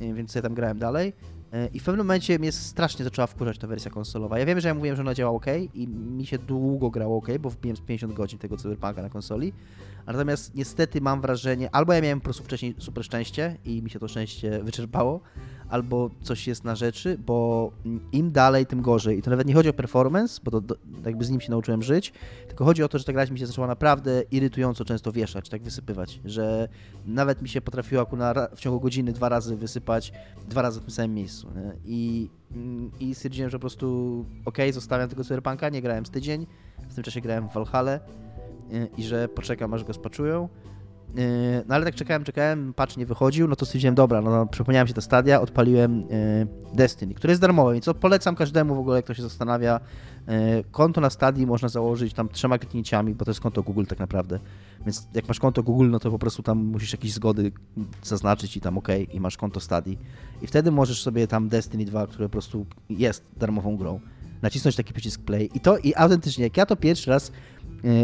yy, 0.00 0.14
więc 0.14 0.34
ja 0.34 0.42
tam 0.42 0.54
grałem 0.54 0.78
dalej. 0.78 1.12
Yy, 1.52 1.66
I 1.74 1.80
w 1.80 1.84
pewnym 1.84 2.06
momencie 2.06 2.38
mnie 2.38 2.52
strasznie 2.52 3.04
zaczęła 3.04 3.26
wkurzać 3.26 3.58
ta 3.58 3.66
wersja 3.66 3.90
konsolowa. 3.90 4.38
Ja 4.38 4.46
wiem, 4.46 4.60
że 4.60 4.68
ja 4.68 4.74
mówiłem, 4.74 4.96
że 4.96 5.02
ona 5.02 5.14
działa 5.14 5.32
ok 5.32 5.46
i 5.74 5.88
mi 5.88 6.26
się 6.26 6.38
długo 6.38 6.90
grało 6.90 7.16
ok, 7.16 7.28
bo 7.40 7.50
wbiłem 7.50 7.76
z 7.76 7.80
50 7.80 8.12
godzin 8.12 8.38
tego 8.38 8.56
Cyberpunka 8.56 9.02
na 9.02 9.08
konsoli. 9.08 9.52
Natomiast 10.06 10.54
niestety 10.54 11.00
mam 11.00 11.20
wrażenie, 11.20 11.74
albo 11.74 11.92
ja 11.92 12.00
miałem 12.00 12.20
po 12.20 12.24
prostu 12.24 12.44
wcześniej 12.44 12.74
super 12.78 13.04
szczęście 13.04 13.56
i 13.64 13.82
mi 13.82 13.90
się 13.90 13.98
to 13.98 14.08
szczęście 14.08 14.62
wyczerpało, 14.62 15.20
albo 15.68 16.10
coś 16.22 16.46
jest 16.46 16.64
na 16.64 16.76
rzeczy, 16.76 17.18
bo 17.26 17.70
im 18.12 18.32
dalej, 18.32 18.66
tym 18.66 18.82
gorzej. 18.82 19.18
I 19.18 19.22
to 19.22 19.30
nawet 19.30 19.46
nie 19.46 19.54
chodzi 19.54 19.68
o 19.68 19.72
performance, 19.72 20.40
bo 20.44 20.50
to, 20.50 20.60
do, 20.60 20.76
jakby 21.06 21.24
z 21.24 21.30
nim 21.30 21.40
się 21.40 21.50
nauczyłem 21.50 21.82
żyć, 21.82 22.12
tylko 22.48 22.64
chodzi 22.64 22.82
o 22.82 22.88
to, 22.88 22.98
że 22.98 23.04
ta 23.04 23.12
gra 23.12 23.26
mi 23.26 23.38
się 23.38 23.46
zaczęła 23.46 23.66
naprawdę 23.66 24.22
irytująco 24.30 24.84
często 24.84 25.12
wieszać, 25.12 25.48
tak 25.48 25.62
wysypywać, 25.62 26.20
że 26.24 26.68
nawet 27.06 27.42
mi 27.42 27.48
się 27.48 27.60
potrafiło 27.60 28.02
akurat 28.02 28.50
w 28.56 28.60
ciągu 28.60 28.80
godziny 28.80 29.12
dwa 29.12 29.28
razy 29.28 29.56
wysypać, 29.56 30.12
dwa 30.48 30.62
razy 30.62 30.80
w 30.80 30.82
tym 30.82 30.90
samym 30.90 31.14
miejscu. 31.14 31.48
Nie? 31.56 31.72
I, 31.84 32.30
I 33.00 33.14
stwierdziłem, 33.14 33.50
że 33.50 33.58
po 33.58 33.60
prostu 33.60 34.24
ok, 34.44 34.58
zostawiam 34.72 35.08
tego 35.08 35.24
cyberpunka, 35.24 35.68
nie 35.68 35.82
grałem 35.82 36.06
z 36.06 36.10
tydzień, 36.10 36.46
w 36.88 36.94
tym 36.94 37.04
czasie 37.04 37.20
grałem 37.20 37.48
w 37.48 37.52
Valhalla 37.52 38.00
i 38.96 39.04
że 39.04 39.28
poczekam 39.28 39.74
aż 39.74 39.84
go 39.84 39.92
spaczują. 39.92 40.48
No 41.68 41.74
ale 41.74 41.84
tak 41.84 41.94
czekałem, 41.94 42.24
czekałem, 42.24 42.74
patch 42.74 42.96
nie 42.96 43.06
wychodził, 43.06 43.48
no 43.48 43.56
to 43.56 43.66
stwierdziłem, 43.66 43.94
dobra, 43.94 44.20
no 44.20 44.46
przypomniałem 44.46 44.88
się 44.88 44.94
te 44.94 45.02
stadia, 45.02 45.40
odpaliłem 45.40 46.04
Destiny, 46.74 47.14
które 47.14 47.32
jest 47.32 47.40
darmowe, 47.40 47.72
więc 47.72 47.86
polecam 48.00 48.36
każdemu 48.36 48.74
w 48.74 48.78
ogóle, 48.78 49.02
kto 49.02 49.14
się 49.14 49.22
zastanawia. 49.22 49.80
Konto 50.70 51.00
na 51.00 51.10
stadii 51.10 51.46
można 51.46 51.68
założyć 51.68 52.14
tam 52.14 52.28
trzema 52.28 52.58
kliknięciami, 52.58 53.14
bo 53.14 53.24
to 53.24 53.30
jest 53.30 53.40
konto 53.40 53.62
Google 53.62 53.84
tak 53.84 53.98
naprawdę. 53.98 54.38
Więc 54.84 55.08
jak 55.14 55.28
masz 55.28 55.40
konto 55.40 55.62
Google, 55.62 55.90
no 55.90 55.98
to 55.98 56.10
po 56.10 56.18
prostu 56.18 56.42
tam 56.42 56.58
musisz 56.58 56.92
jakieś 56.92 57.12
zgody 57.12 57.52
zaznaczyć 58.02 58.56
i 58.56 58.60
tam 58.60 58.78
OK 58.78 58.88
i 59.12 59.20
masz 59.20 59.36
konto 59.36 59.60
stadii. 59.60 59.98
I 60.42 60.46
wtedy 60.46 60.70
możesz 60.70 61.02
sobie 61.02 61.26
tam 61.26 61.48
Destiny 61.48 61.84
2, 61.84 62.06
które 62.06 62.28
po 62.28 62.32
prostu 62.32 62.66
jest 62.90 63.24
darmową 63.36 63.76
grą, 63.76 64.00
nacisnąć 64.42 64.76
taki 64.76 64.92
przycisk 64.92 65.22
play 65.22 65.50
i 65.54 65.60
to 65.60 65.78
i 65.78 65.94
autentycznie, 65.94 66.44
jak 66.44 66.56
ja 66.56 66.66
to 66.66 66.76
pierwszy 66.76 67.10
raz 67.10 67.32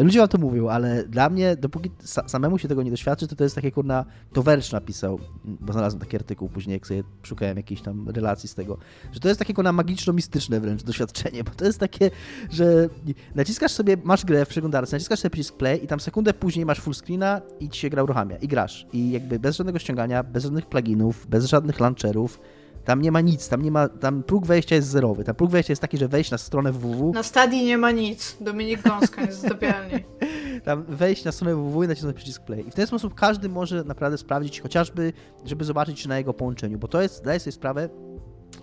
Ludzie 0.03 0.19
wam 0.19 0.29
to 0.29 0.39
mówią, 0.39 0.69
ale 0.69 1.05
dla 1.05 1.31
mnie, 1.31 1.57
dopóki 1.57 1.91
samemu 2.27 2.59
się 2.59 2.69
tego 2.69 2.83
nie 2.83 2.91
doświadczy, 2.91 3.29
to 3.29 3.37
to 3.37 3.45
jest 3.45 3.55
takie 3.55 3.71
kurna, 3.71 4.05
to 4.33 4.43
Verge 4.43 4.73
napisał, 4.73 5.19
bo 5.45 5.73
znalazłem 5.73 6.01
taki 6.01 6.17
artykuł 6.17 6.49
później, 6.49 6.75
jak 6.75 6.87
sobie 6.87 7.03
szukałem 7.23 7.57
jakiejś 7.57 7.83
tam 7.83 8.09
relacji 8.09 8.49
z 8.49 8.55
tego, 8.55 8.79
że 9.13 9.21
to 9.21 9.29
jest 9.29 9.39
takie 9.39 9.55
kurna 9.55 9.73
magiczno-mistyczne 9.73 10.61
wręcz 10.61 10.83
doświadczenie, 10.83 11.45
bo 11.45 11.51
to 11.51 11.65
jest 11.65 11.79
takie, 11.79 12.11
że 12.51 12.89
naciskasz 13.35 13.73
sobie, 13.73 13.97
masz 14.05 14.25
grę 14.25 14.45
w 14.45 14.49
przeglądarce, 14.49 14.97
naciskasz 14.97 15.19
sobie 15.19 15.31
przycisk 15.31 15.57
play 15.57 15.85
i 15.85 15.87
tam 15.87 16.01
sekundę 16.01 16.35
później 16.35 16.67
masz 16.67 16.81
full 16.81 16.95
screena 16.95 17.41
i 17.61 17.69
ci 17.69 17.81
się 17.81 17.91
gra 17.91 18.03
uruchamia 18.03 18.37
i 18.37 18.49
grasz. 18.49 18.87
I 18.93 19.11
jakby 19.11 19.39
bez 19.39 19.57
żadnego 19.57 19.79
ściągania, 19.79 20.23
bez 20.23 20.43
żadnych 20.43 20.67
pluginów, 20.67 21.27
bez 21.27 21.45
żadnych 21.45 21.81
launcherów, 21.81 22.41
tam 22.85 23.03
nie 23.03 23.13
ma 23.13 23.21
nic, 23.21 23.49
tam 23.49 23.63
nie 23.63 23.71
ma, 23.71 23.89
tam 23.89 24.23
próg 24.23 24.47
wejścia 24.47 24.77
jest 24.77 24.89
zerowy. 24.89 25.25
Tam 25.25 25.35
próg 25.35 25.51
wejścia 25.51 25.73
jest 25.73 25.83
taki, 25.83 25.99
że 25.99 26.09
wejść 26.09 26.31
na 26.31 26.39
stronę 26.39 26.73
www. 26.73 27.13
Na 27.13 27.23
stadii 27.23 27.65
nie 27.65 27.79
ma 27.79 27.91
nic. 27.91 28.37
Dominik 28.41 28.83
Gąska 28.83 29.23
jest 29.23 29.39
zdobialnie. 29.41 30.05
Tam 30.65 30.85
wejść 30.89 31.25
na 31.25 31.33
stronę 31.33 31.55
www 31.55 31.83
i 31.83 31.89
nacisnąć 31.89 32.17
przycisk 32.17 32.43
play. 32.43 32.69
I 32.69 32.71
w 32.71 32.75
ten 32.75 32.87
sposób 32.87 33.15
każdy 33.15 33.49
może 33.49 33.85
naprawdę 33.85 34.19
sprawdzić, 34.19 34.61
chociażby, 34.61 35.13
żeby 35.45 35.65
zobaczyć, 35.65 36.03
czy 36.03 36.09
na 36.09 36.19
jego 36.19 36.35
połączeniu, 36.35 36.79
bo 36.79 36.89
to 36.89 37.03
jest, 37.03 37.25
daję 37.25 37.41
sobie 37.41 37.53
sprawę, 37.53 37.89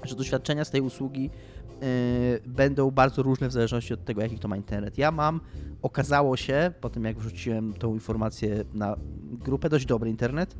że 0.03 0.15
doświadczenia 0.15 0.65
z 0.65 0.71
tej 0.71 0.81
usługi 0.81 1.23
yy, 1.81 1.87
będą 2.45 2.91
bardzo 2.91 3.23
różne 3.23 3.47
w 3.47 3.51
zależności 3.51 3.93
od 3.93 4.05
tego, 4.05 4.21
jaki 4.21 4.39
to 4.39 4.47
ma 4.47 4.57
internet. 4.57 4.97
Ja 4.97 5.11
mam, 5.11 5.41
okazało 5.81 6.37
się, 6.37 6.71
po 6.81 6.89
tym 6.89 7.05
jak 7.05 7.19
wrzuciłem 7.19 7.73
tą 7.73 7.93
informację 7.93 8.63
na 8.73 8.95
grupę, 9.31 9.69
dość 9.69 9.85
dobry 9.85 10.09
internet. 10.09 10.55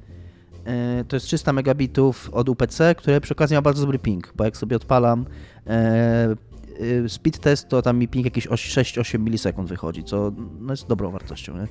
Yy, 0.69 1.05
to 1.05 1.15
jest 1.15 1.25
300 1.25 1.53
megabitów 1.53 2.29
od 2.33 2.49
UPC, 2.49 2.95
które 2.95 3.21
przy 3.21 3.33
okazji 3.33 3.55
ma 3.55 3.61
bardzo 3.61 3.81
dobry 3.81 3.99
ping, 3.99 4.33
bo 4.35 4.45
jak 4.45 4.57
sobie 4.57 4.75
odpalam 4.75 5.25
yy, 5.65 7.09
speed 7.09 7.39
test, 7.39 7.69
to 7.69 7.81
tam 7.81 7.97
mi 7.97 8.07
ping 8.07 8.25
jakieś 8.25 8.47
6-8 8.47 9.19
milisekund 9.19 9.69
wychodzi, 9.69 10.03
co 10.03 10.31
no 10.59 10.73
jest 10.73 10.87
dobrą 10.87 11.11
wartością. 11.11 11.57
Nie? 11.57 11.67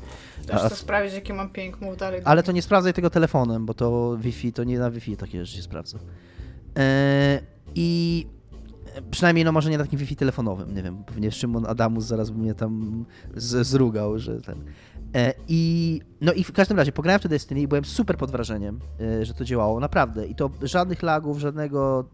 Też 0.46 0.60
chcę 0.60 0.76
sprawdzić, 0.76 1.14
jaki 1.14 1.32
mam 1.32 1.50
ping, 1.50 1.80
mów 1.80 1.96
dalej. 1.96 2.20
Ale 2.24 2.42
to 2.42 2.52
nie 2.52 2.62
sprawdzaj 2.62 2.92
tego 2.92 3.10
telefonem, 3.10 3.66
bo 3.66 3.74
to 3.74 4.16
Wi-Fi, 4.20 4.52
to 4.52 4.64
nie 4.64 4.78
na 4.78 4.90
Wi-Fi 4.90 5.16
takie 5.16 5.44
rzeczy 5.44 5.56
się 5.56 5.62
sprawdza. 5.62 5.98
I 7.74 8.26
przynajmniej 9.10 9.44
no 9.44 9.52
może 9.52 9.70
nie 9.70 9.78
na 9.78 9.84
takim 9.84 9.98
Wi-Fi 9.98 10.16
telefonowym, 10.16 10.74
nie 10.74 10.82
wiem, 10.82 11.04
pewnie 11.04 11.32
Szymon 11.32 11.66
Adamus 11.66 12.04
zaraz 12.04 12.30
by 12.30 12.38
mnie 12.38 12.54
tam 12.54 13.04
zrugał, 13.36 14.18
że 14.18 14.40
ten... 14.40 14.64
I, 15.48 16.00
no 16.20 16.32
i 16.32 16.44
w 16.44 16.52
każdym 16.52 16.76
razie 16.76 16.92
pograłem 16.92 17.20
w 17.20 17.22
to 17.22 17.28
Destiny 17.28 17.60
i 17.60 17.68
byłem 17.68 17.84
super 17.84 18.16
pod 18.16 18.30
wrażeniem, 18.30 18.80
że 19.22 19.34
to 19.34 19.44
działało, 19.44 19.80
naprawdę. 19.80 20.26
I 20.26 20.34
to 20.34 20.50
żadnych 20.62 21.02
lagów, 21.02 21.38
żadnego, 21.38 22.04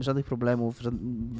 żadnych 0.00 0.26
problemów, 0.26 0.80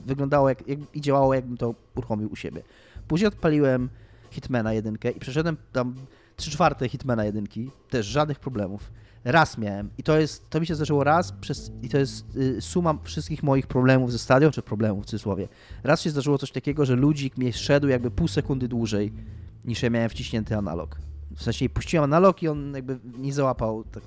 wyglądało 0.07 0.49
jak, 0.49 0.69
jak, 0.69 0.79
i 0.95 1.01
działało 1.01 1.35
jakbym 1.35 1.57
to 1.57 1.75
uruchomił 1.97 2.33
u 2.33 2.37
siebie. 2.37 2.63
Później 3.09 3.29
odpaliłem 3.29 3.89
Hitmana 4.31 4.73
jedynkę 4.73 5.11
i 5.11 5.21
przeszedłem 5.21 5.57
tam 5.73 5.95
3 6.37 6.51
czwarte 6.51 6.89
Hitmana 6.89 7.25
jedynki, 7.25 7.71
też 7.91 8.07
żadnych 8.07 8.39
problemów. 8.39 8.91
Raz 9.25 9.59
miałem 9.59 9.91
i 9.99 10.03
to 10.03 10.19
jest, 10.19 10.51
to 10.51 10.61
mi 10.61 10.67
się 10.67 10.75
zdarzyło 10.75 11.05
raz 11.05 11.33
przez, 11.33 11.73
i 11.83 11.89
to 11.89 11.99
jest 11.99 12.37
y, 12.37 12.61
suma 12.61 12.99
wszystkich 13.03 13.43
moich 13.43 13.67
problemów 13.67 14.13
ze 14.13 14.19
stadion, 14.19 14.53
czy 14.53 14.63
problemów 14.63 15.05
w 15.05 15.07
cudzysłowie. 15.07 15.49
Raz 15.85 16.01
się 16.01 16.11
zdarzyło 16.11 16.39
coś 16.39 16.53
takiego, 16.53 16.85
że 16.85 16.97
ludzik 16.97 17.37
mnie 17.37 17.53
szedł 17.53 17.89
jakby 17.89 18.11
pół 18.11 18.29
sekundy 18.29 18.69
dłużej 18.69 19.13
niż 19.65 19.83
ja 19.83 19.91
miałem 19.91 20.11
wciśnięty 20.11 20.57
analog. 20.57 20.99
W 21.37 21.43
sensie 21.43 21.69
puściłem 21.69 22.05
analog 22.05 22.43
i 22.43 22.49
on 22.49 22.75
jakby 22.75 22.99
nie 23.19 23.33
załapał, 23.33 23.85
tak, 23.85 24.03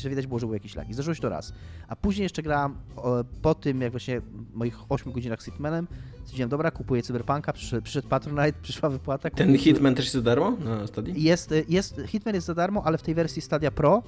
że 0.00 0.10
widać 0.10 0.26
było, 0.26 0.38
że 0.38 0.46
był 0.46 0.54
jakiś 0.54 0.74
lag. 0.74 0.88
I 0.88 0.94
zdarzyło 0.94 1.14
się 1.14 1.22
to 1.22 1.28
raz. 1.28 1.52
A 1.88 1.96
później 1.96 2.22
jeszcze 2.22 2.42
grałem 2.42 2.74
po 3.42 3.54
tym, 3.54 3.80
jak 3.80 3.90
właśnie 3.90 4.20
w 4.20 4.54
moich 4.54 4.78
8 4.88 5.12
godzinach 5.12 5.42
z 5.42 5.44
Hitmanem, 5.44 5.88
stwierdziłem, 6.22 6.50
dobra, 6.50 6.70
kupuję 6.70 7.02
Cyberpunka, 7.02 7.52
przyszedł, 7.52 7.82
przyszedł 7.82 8.08
Patronite, 8.08 8.58
przyszła 8.62 8.88
wypłata. 8.88 9.30
Ten 9.30 9.46
kupuję... 9.46 9.58
Hitman 9.58 9.94
też 9.94 10.04
jest 10.04 10.14
za 10.14 10.22
darmo 10.22 10.50
na 10.50 10.86
Stadii? 10.86 11.22
Jest, 11.22 11.54
jest, 11.68 12.00
Hitman 12.06 12.34
jest 12.34 12.46
za 12.46 12.54
darmo, 12.54 12.82
ale 12.84 12.98
w 12.98 13.02
tej 13.02 13.14
wersji 13.14 13.42
Stadia 13.42 13.70
Pro 13.70 14.02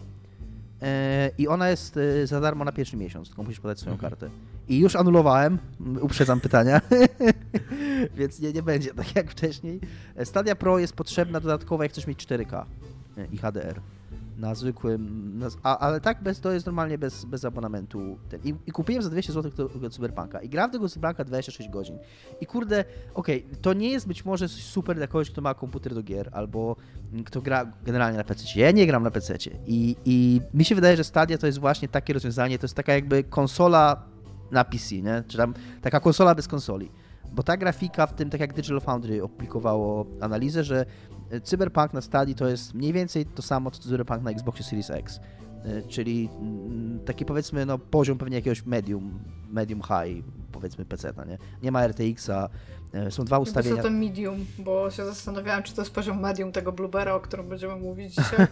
i 1.39 1.49
ona 1.49 1.69
jest 1.69 1.99
za 2.25 2.41
darmo 2.41 2.65
na 2.65 2.73
pierwszy 2.73 2.97
miesiąc, 2.97 3.29
tylko 3.29 3.43
musisz 3.43 3.61
podać 3.61 3.81
swoją 3.81 3.95
mhm. 3.95 4.11
kartę. 4.11 4.31
I 4.69 4.79
już 4.79 4.97
anulowałem, 4.97 5.59
uprzedzam 6.01 6.41
pytania, 6.41 6.81
więc 8.19 8.41
nie, 8.41 8.53
nie 8.53 8.63
będzie 8.63 8.95
tak 8.95 9.17
jak 9.17 9.31
wcześniej. 9.31 9.81
Stadia 10.25 10.57
Pro 10.57 10.79
jest 10.79 10.93
potrzebna 10.93 11.41
dodatkowo, 11.41 11.83
jak 11.83 11.93
chcesz 11.93 12.07
mieć 12.07 12.27
4K 12.27 12.65
i 13.33 13.39
HDR 13.39 13.81
na 14.39 14.55
zwykłym, 14.55 15.33
na, 15.39 15.49
a, 15.63 15.79
ale 15.79 16.01
tak 16.01 16.23
bez, 16.23 16.41
to 16.41 16.53
jest 16.53 16.67
normalnie 16.67 16.99
bez, 16.99 17.25
bez 17.25 17.45
abonamentu. 17.45 18.19
I, 18.45 18.55
I, 18.67 18.73
kupiłem 18.73 19.03
za 19.03 19.11
200 19.11 19.33
zł 19.33 19.69
tego 19.69 19.91
Cyberpunka 19.91 20.41
i 20.41 20.49
grałem 20.49 20.71
tego 20.71 20.89
Cyberpunka 20.89 21.25
26 21.25 21.71
godzin. 21.71 21.99
I 22.41 22.47
kurde, 22.47 22.85
okej, 23.15 23.45
okay, 23.45 23.57
to 23.63 23.73
nie 23.73 23.91
jest 23.91 24.09
być 24.09 24.25
może 24.25 24.49
coś 24.49 24.63
super 24.63 24.97
dla 24.97 25.07
kogoś, 25.07 25.31
kto 25.31 25.41
ma 25.41 25.55
komputer 25.55 25.95
do 25.95 26.03
gier, 26.03 26.31
albo 26.33 26.77
kto 27.25 27.43
gra 27.43 27.73
generalnie 27.85 28.19
na 28.19 28.25
PC. 28.25 28.61
Ja 28.61 28.71
nie 28.71 28.87
gram 28.87 29.03
na 29.03 29.11
PC. 29.11 29.37
I, 29.67 29.97
I 30.05 30.41
mi 30.55 30.65
się 30.65 30.75
wydaje, 30.75 30.97
że 30.97 31.05
Stadia 31.05 31.39
to 31.39 31.47
jest 31.47 31.59
właśnie 31.59 31.89
takie 31.89 32.13
rozwiązanie, 32.13 32.59
to 32.59 32.65
jest 32.65 32.75
taka 32.75 32.93
jakby 32.93 33.25
konsola 33.25 34.03
na 34.51 34.65
PC, 34.65 34.95
nie? 34.95 35.23
Czy 35.29 35.37
tam 35.37 35.55
taka 35.83 36.01
konsola 36.01 36.35
bez 36.35 36.49
konsoli. 36.49 36.91
Bo 37.33 37.43
ta 37.43 37.57
grafika, 37.57 38.07
w 38.07 38.15
tym 38.15 38.31
tak 38.31 38.41
jak 38.41 38.53
Digital 38.53 38.81
Foundry 38.81 39.23
opublikowało 39.23 40.07
analizę, 40.21 40.65
że 40.65 40.87
Cyberpunk 41.43 41.93
na 41.93 42.01
Stadii 42.01 42.35
to 42.35 42.49
jest 42.49 42.75
mniej 42.75 42.93
więcej 42.93 43.27
to 43.27 43.43
samo, 43.43 43.71
co 43.71 43.83
Cyberpunk 43.83 44.23
na 44.23 44.31
Xboxie 44.31 44.65
Series 44.65 44.91
X. 44.91 45.21
Czyli 45.89 46.29
taki 47.05 47.25
powiedzmy 47.25 47.67
no, 47.67 47.79
poziom 47.79 48.19
pewnie 48.19 48.37
jakiegoś 48.37 48.67
medium, 48.67 49.19
medium 49.51 49.81
high, 49.83 50.25
powiedzmy 50.53 50.85
PC, 50.85 51.13
nie? 51.29 51.39
Nie 51.63 51.73
ma 51.73 51.89
RTX-a, 51.89 52.49
są 53.11 53.25
dwa 53.25 53.39
ustawienia. 53.39 53.77
Co 53.77 53.83
to 53.83 53.91
medium, 53.91 54.47
bo 54.59 54.91
się 54.91 55.05
zastanawiałem, 55.05 55.63
czy 55.63 55.75
to 55.75 55.83
jest 55.83 55.95
poziom 55.95 56.21
medium 56.21 56.53
tego 56.53 56.73
Bluebera, 56.73 57.15
o 57.15 57.21
którym 57.21 57.49
będziemy 57.49 57.77
mówić 57.77 58.15
dzisiaj. 58.15 58.47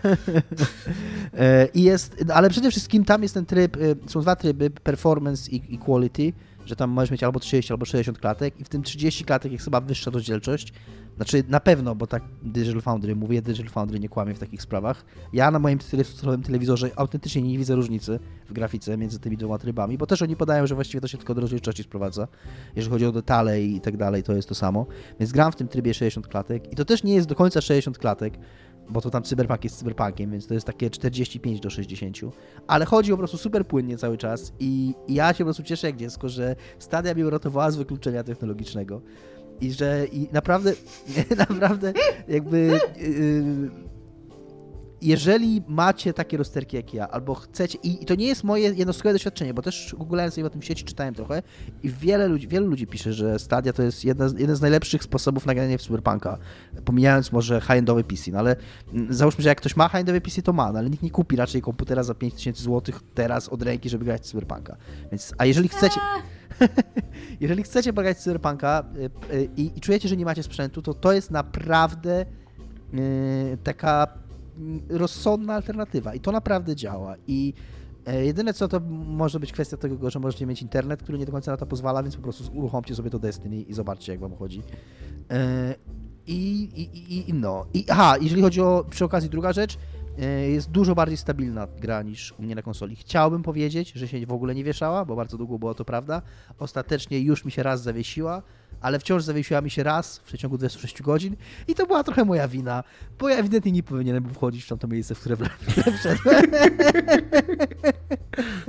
I 1.74 1.82
jest, 1.82 2.24
ale 2.34 2.50
przede 2.50 2.70
wszystkim 2.70 3.04
tam 3.04 3.22
jest 3.22 3.34
ten 3.34 3.46
tryb, 3.46 3.76
są 4.06 4.20
dwa 4.20 4.36
tryby, 4.36 4.70
performance 4.70 5.50
i, 5.50 5.74
i 5.74 5.78
quality 5.78 6.32
że 6.66 6.76
tam 6.76 6.90
możesz 6.90 7.10
mieć 7.10 7.22
albo 7.22 7.40
30, 7.40 7.72
albo 7.72 7.84
60 7.84 8.18
klatek 8.18 8.60
i 8.60 8.64
w 8.64 8.68
tym 8.68 8.82
30 8.82 9.24
klatek 9.24 9.52
jest 9.52 9.64
chyba 9.64 9.80
wyższa 9.80 10.10
rozdzielczość. 10.10 10.72
Znaczy 11.16 11.44
na 11.48 11.60
pewno, 11.60 11.94
bo 11.94 12.06
tak 12.06 12.22
Digital 12.42 12.80
Foundry, 12.80 13.16
mówię, 13.16 13.42
Digital 13.42 13.70
Foundry 13.70 14.00
nie 14.00 14.08
kłamie 14.08 14.34
w 14.34 14.38
takich 14.38 14.62
sprawach. 14.62 15.04
Ja 15.32 15.50
na 15.50 15.58
moim 15.58 15.78
telewizorowym 15.78 16.42
telewizorze 16.42 16.90
autentycznie 16.96 17.42
nie 17.42 17.58
widzę 17.58 17.74
różnicy 17.74 18.18
w 18.48 18.52
grafice 18.52 18.96
między 18.96 19.18
tymi 19.18 19.36
dwoma 19.36 19.58
trybami, 19.58 19.98
bo 19.98 20.06
też 20.06 20.22
oni 20.22 20.36
podają, 20.36 20.66
że 20.66 20.74
właściwie 20.74 21.00
to 21.00 21.08
się 21.08 21.18
tylko 21.18 21.34
do 21.34 21.40
rozdzielczości 21.40 21.82
sprowadza. 21.82 22.28
Jeżeli 22.76 22.92
chodzi 22.92 23.06
o 23.06 23.12
detale 23.12 23.62
i 23.62 23.80
tak 23.80 23.96
dalej, 23.96 24.22
to 24.22 24.32
jest 24.32 24.48
to 24.48 24.54
samo. 24.54 24.86
Więc 25.20 25.32
gram 25.32 25.52
w 25.52 25.56
tym 25.56 25.68
trybie 25.68 25.94
60 25.94 26.28
klatek 26.28 26.72
i 26.72 26.76
to 26.76 26.84
też 26.84 27.02
nie 27.02 27.14
jest 27.14 27.28
do 27.28 27.34
końca 27.34 27.60
60 27.60 27.98
klatek, 27.98 28.38
bo 28.88 29.00
to 29.00 29.10
tam 29.10 29.22
cyberpunk 29.22 29.64
jest 29.64 29.78
cyberpunkiem, 29.78 30.30
więc 30.30 30.46
to 30.46 30.54
jest 30.54 30.66
takie 30.66 30.90
45 30.90 31.60
do 31.60 31.70
60, 31.70 32.16
ale 32.66 32.84
chodzi 32.84 33.10
po 33.10 33.16
prostu 33.16 33.38
super 33.38 33.66
płynnie 33.66 33.98
cały 33.98 34.18
czas 34.18 34.52
i, 34.58 34.94
ja 35.08 35.32
się 35.32 35.38
po 35.38 35.44
prostu 35.44 35.62
cieszę 35.62 35.86
jak 35.86 35.96
dziecko, 35.96 36.28
że 36.28 36.56
Stadia 36.78 37.14
mnie 37.14 37.26
uratowała 37.26 37.70
z 37.70 37.76
wykluczenia 37.76 38.24
technologicznego. 38.24 39.02
I 39.60 39.72
że 39.72 40.06
i 40.12 40.28
naprawdę, 40.32 40.72
naprawdę 41.48 41.92
jakby 42.28 42.80
yy, 42.96 43.70
jeżeli 45.02 45.62
macie 45.68 46.12
takie 46.12 46.36
rozterki 46.36 46.76
jak 46.76 46.94
ja, 46.94 47.08
albo 47.08 47.34
chcecie, 47.34 47.78
i, 47.82 48.02
i 48.02 48.06
to 48.06 48.14
nie 48.14 48.26
jest 48.26 48.44
moje 48.44 48.74
jednostkowe 48.74 49.12
doświadczenie, 49.12 49.54
bo 49.54 49.62
też 49.62 49.94
googlałem 49.98 50.30
sobie 50.30 50.46
o 50.46 50.50
tym 50.50 50.60
w 50.60 50.64
sieci, 50.64 50.84
czytałem 50.84 51.14
trochę 51.14 51.42
i 51.82 51.90
wiele 51.90 52.28
ludzi, 52.28 52.48
wielu 52.48 52.66
ludzi 52.66 52.86
pisze, 52.86 53.12
że 53.12 53.38
Stadia 53.38 53.72
to 53.72 53.82
jest 53.82 54.04
jedna, 54.04 54.28
jeden 54.38 54.56
z 54.56 54.60
najlepszych 54.60 55.02
sposobów 55.02 55.46
nagrania 55.46 55.78
w 55.78 55.82
Cyberpunka, 55.82 56.38
pomijając 56.84 57.32
może 57.32 57.60
high-endowy 57.60 58.04
PC, 58.04 58.30
no 58.30 58.38
ale 58.38 58.56
mm, 58.92 59.14
załóżmy, 59.14 59.42
że 59.42 59.48
jak 59.48 59.58
ktoś 59.58 59.76
ma 59.76 59.88
high-endowy 59.88 60.20
PC, 60.20 60.42
to 60.42 60.52
ma, 60.52 60.72
no 60.72 60.78
ale 60.78 60.90
nikt 60.90 61.02
nie 61.02 61.10
kupi 61.10 61.36
raczej 61.36 61.62
komputera 61.62 62.02
za 62.02 62.14
5000 62.14 62.62
zł 62.62 62.94
teraz 63.14 63.48
od 63.48 63.62
ręki, 63.62 63.88
żeby 63.88 64.04
grać 64.04 64.22
w 64.22 64.24
Cyberpunka. 64.24 64.76
Więc, 65.12 65.34
a 65.38 65.46
jeżeli 65.46 65.68
chcecie... 65.68 66.00
jeżeli 67.40 67.62
chcecie 67.62 67.92
pograć 67.92 68.16
w 68.16 68.20
Cyberpunka 68.20 68.84
y, 68.96 69.34
y, 69.34 69.48
i, 69.56 69.72
i 69.76 69.80
czujecie, 69.80 70.08
że 70.08 70.16
nie 70.16 70.24
macie 70.24 70.42
sprzętu, 70.42 70.82
to 70.82 70.94
to 70.94 71.12
jest 71.12 71.30
naprawdę 71.30 72.26
y, 72.94 73.58
taka 73.64 74.25
rozsądna 74.88 75.54
alternatywa 75.54 76.14
i 76.14 76.20
to 76.20 76.32
naprawdę 76.32 76.76
działa. 76.76 77.14
I 77.26 77.54
e, 78.06 78.24
jedyne 78.24 78.54
co 78.54 78.68
to 78.68 78.80
może 78.90 79.40
być 79.40 79.52
kwestia 79.52 79.76
tego, 79.76 80.10
że 80.10 80.18
możecie 80.18 80.46
mieć 80.46 80.62
internet, 80.62 81.02
który 81.02 81.18
nie 81.18 81.26
do 81.26 81.32
końca 81.32 81.50
na 81.50 81.56
to 81.56 81.66
pozwala, 81.66 82.02
więc 82.02 82.16
po 82.16 82.22
prostu 82.22 82.58
uruchomcie 82.58 82.94
sobie 82.94 83.10
to 83.10 83.18
Destiny 83.18 83.56
i 83.56 83.74
zobaczcie, 83.74 84.12
jak 84.12 84.20
wam 84.20 84.36
chodzi. 84.36 84.62
E, 85.30 85.74
I, 86.26 86.62
i, 86.62 87.30
i 87.30 87.34
no. 87.34 87.66
I, 87.74 87.84
aha, 87.88 88.16
jeżeli 88.20 88.42
chodzi 88.42 88.60
o 88.60 88.84
przy 88.90 89.04
okazji 89.04 89.30
druga 89.30 89.52
rzecz, 89.52 89.78
e, 90.18 90.50
jest 90.50 90.70
dużo 90.70 90.94
bardziej 90.94 91.16
stabilna 91.16 91.68
gra 91.80 92.02
niż 92.02 92.34
u 92.38 92.42
mnie 92.42 92.54
na 92.54 92.62
konsoli. 92.62 92.96
Chciałbym 92.96 93.42
powiedzieć, 93.42 93.92
że 93.92 94.08
się 94.08 94.26
w 94.26 94.32
ogóle 94.32 94.54
nie 94.54 94.64
wieszała, 94.64 95.04
bo 95.04 95.16
bardzo 95.16 95.38
długo 95.38 95.58
było 95.58 95.74
to 95.74 95.84
prawda. 95.84 96.22
Ostatecznie 96.58 97.20
już 97.20 97.44
mi 97.44 97.52
się 97.52 97.62
raz 97.62 97.82
zawiesiła, 97.82 98.42
ale 98.80 98.98
wciąż 98.98 99.22
zawiesiła 99.22 99.60
mi 99.60 99.70
się 99.70 99.82
raz 99.82 100.18
w 100.18 100.22
przeciągu 100.22 100.58
26 100.58 101.02
godzin 101.02 101.36
i 101.68 101.74
to 101.74 101.86
była 101.86 102.04
trochę 102.04 102.24
moja 102.24 102.48
wina, 102.48 102.84
bo 103.18 103.28
ja 103.28 103.36
ewidentnie 103.36 103.72
nie 103.72 103.82
powinienem 103.82 104.22
był 104.22 104.34
wchodzić 104.34 104.64
w 104.64 104.68
tamto 104.68 104.88
miejsce, 104.88 105.14
w 105.14 105.20
które 105.20 105.36
wszedłem. 105.98 106.46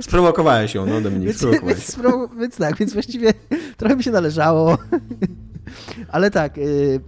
Sprowokowałeś 0.00 0.74
ją, 0.74 0.86
no 0.86 1.00
Dominik, 1.00 1.28
więc, 1.28 1.44
więc, 1.66 1.98
więc 2.40 2.56
tak, 2.56 2.76
więc 2.76 2.92
właściwie 2.92 3.34
trochę 3.76 3.96
mi 3.96 4.04
się 4.04 4.10
należało, 4.10 4.78
ale 6.08 6.30
tak... 6.30 6.56
Yy, 6.56 7.00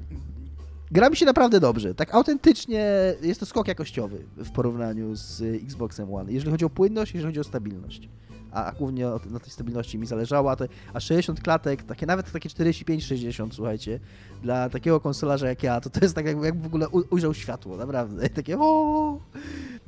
gra 0.90 1.10
mi 1.10 1.16
się 1.16 1.26
naprawdę 1.26 1.60
dobrze. 1.60 1.94
Tak 1.94 2.14
autentycznie 2.14 3.14
jest 3.22 3.40
to 3.40 3.46
skok 3.46 3.68
jakościowy 3.68 4.24
w 4.36 4.50
porównaniu 4.50 5.14
z 5.14 5.42
Xboxem 5.64 6.14
One. 6.14 6.32
Jeżeli 6.32 6.50
chodzi 6.50 6.64
o 6.64 6.70
płynność, 6.70 7.14
jeżeli 7.14 7.28
chodzi 7.28 7.40
o 7.40 7.44
stabilność 7.44 8.08
a 8.52 8.72
głównie 8.72 9.06
na 9.30 9.40
tej 9.40 9.50
stabilności 9.50 9.98
mi 9.98 10.06
zależało, 10.06 10.50
a, 10.50 10.56
te, 10.56 10.68
a 10.94 11.00
60 11.00 11.40
klatek, 11.40 11.82
takie 11.82 12.06
nawet 12.06 12.32
takie 12.32 12.48
45-60, 12.48 13.48
słuchajcie, 13.52 14.00
dla 14.42 14.68
takiego 14.68 15.00
konsolarza 15.00 15.48
jak 15.48 15.62
ja, 15.62 15.80
to 15.80 15.90
to 15.90 16.00
jest 16.02 16.14
tak 16.14 16.26
jakby, 16.26 16.46
jakby 16.46 16.62
w 16.62 16.66
ogóle 16.66 16.88
ujrzał 16.88 17.34
światło, 17.34 17.76
naprawdę, 17.76 18.28
takie 18.40 18.58
o. 18.58 19.18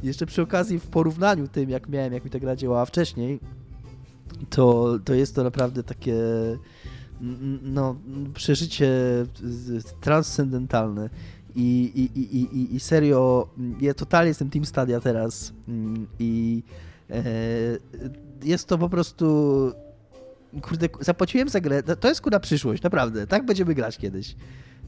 Jeszcze 0.02 0.26
przy 0.26 0.42
okazji 0.42 0.78
w 0.78 0.86
porównaniu 0.86 1.48
tym, 1.48 1.70
jak 1.70 1.88
miałem, 1.88 2.12
jak 2.12 2.24
mi 2.24 2.30
ta 2.30 2.38
gra 2.38 2.56
działała 2.56 2.84
wcześniej, 2.84 3.40
to, 4.50 4.98
to 5.04 5.14
jest 5.14 5.34
to 5.34 5.44
naprawdę 5.44 5.82
takie 5.82 6.14
no, 7.62 7.96
przeżycie 8.34 8.90
transcendentalne. 10.00 11.10
I, 11.54 11.92
i, 11.94 12.18
i, 12.20 12.56
i, 12.56 12.74
i 12.74 12.80
serio, 12.80 13.48
ja 13.80 13.94
totalnie 13.94 14.28
jestem 14.28 14.50
Team 14.50 14.64
Stadia 14.64 15.00
teraz 15.00 15.52
mm, 15.68 16.06
i 16.18 16.62
e, 17.10 17.22
jest 18.44 18.68
to 18.68 18.78
po 18.78 18.88
prostu. 18.88 19.26
Kurde, 20.62 20.88
zapłaciłem 21.00 21.48
za 21.48 21.60
grę. 21.60 21.82
To 21.82 22.08
jest 22.08 22.20
kurna 22.20 22.40
przyszłość, 22.40 22.82
naprawdę. 22.82 23.26
Tak 23.26 23.46
będziemy 23.46 23.74
grać 23.74 23.98
kiedyś. 23.98 24.36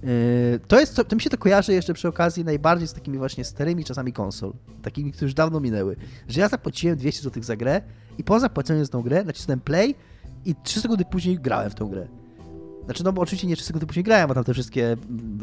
Yy, 0.03 0.61
to 0.69 0.81
jest, 0.81 1.03
to 1.09 1.17
mi 1.17 1.23
się 1.23 1.31
to 1.31 1.39
kojarzy 1.39 1.73
jeszcze 1.73 1.95
przy 1.95 2.09
okazji 2.09 2.45
najbardziej 2.45 2.89
z 2.89 2.93
takimi 2.93 3.19
właśnie 3.19 3.45
starymi 3.45 3.85
czasami 3.85 4.13
konsol, 4.13 4.53
takimi, 4.83 5.13
które 5.13 5.27
już 5.27 5.35
dawno 5.35 5.61
minęły, 5.61 5.97
że 6.29 6.41
ja 6.41 6.49
zapłaciłem 6.49 6.97
200 6.97 7.23
zł 7.23 7.43
za 7.43 7.57
grę 7.57 7.83
i 8.19 8.25
po 8.25 8.41
zapłaceniu 8.41 8.85
za 8.85 8.91
tą 8.91 9.03
grę 9.03 9.25
nacisnąłem 9.25 9.61
play 9.61 9.95
i 10.45 10.55
3 10.63 10.81
sekundy 10.81 11.05
później 11.05 11.39
grałem 11.39 11.71
w 11.71 11.75
tą 11.75 11.89
grę. 11.89 12.09
Znaczy, 12.85 13.05
no 13.05 13.13
bo 13.13 13.23
oczywiście 13.23 13.47
nie 13.47 13.57
3 13.57 13.65
sekundy 13.65 13.87
później 13.87 14.05
grałem, 14.05 14.29
bo 14.29 14.35
tam 14.35 14.45
te 14.45 14.53
wszystkie 14.53 14.97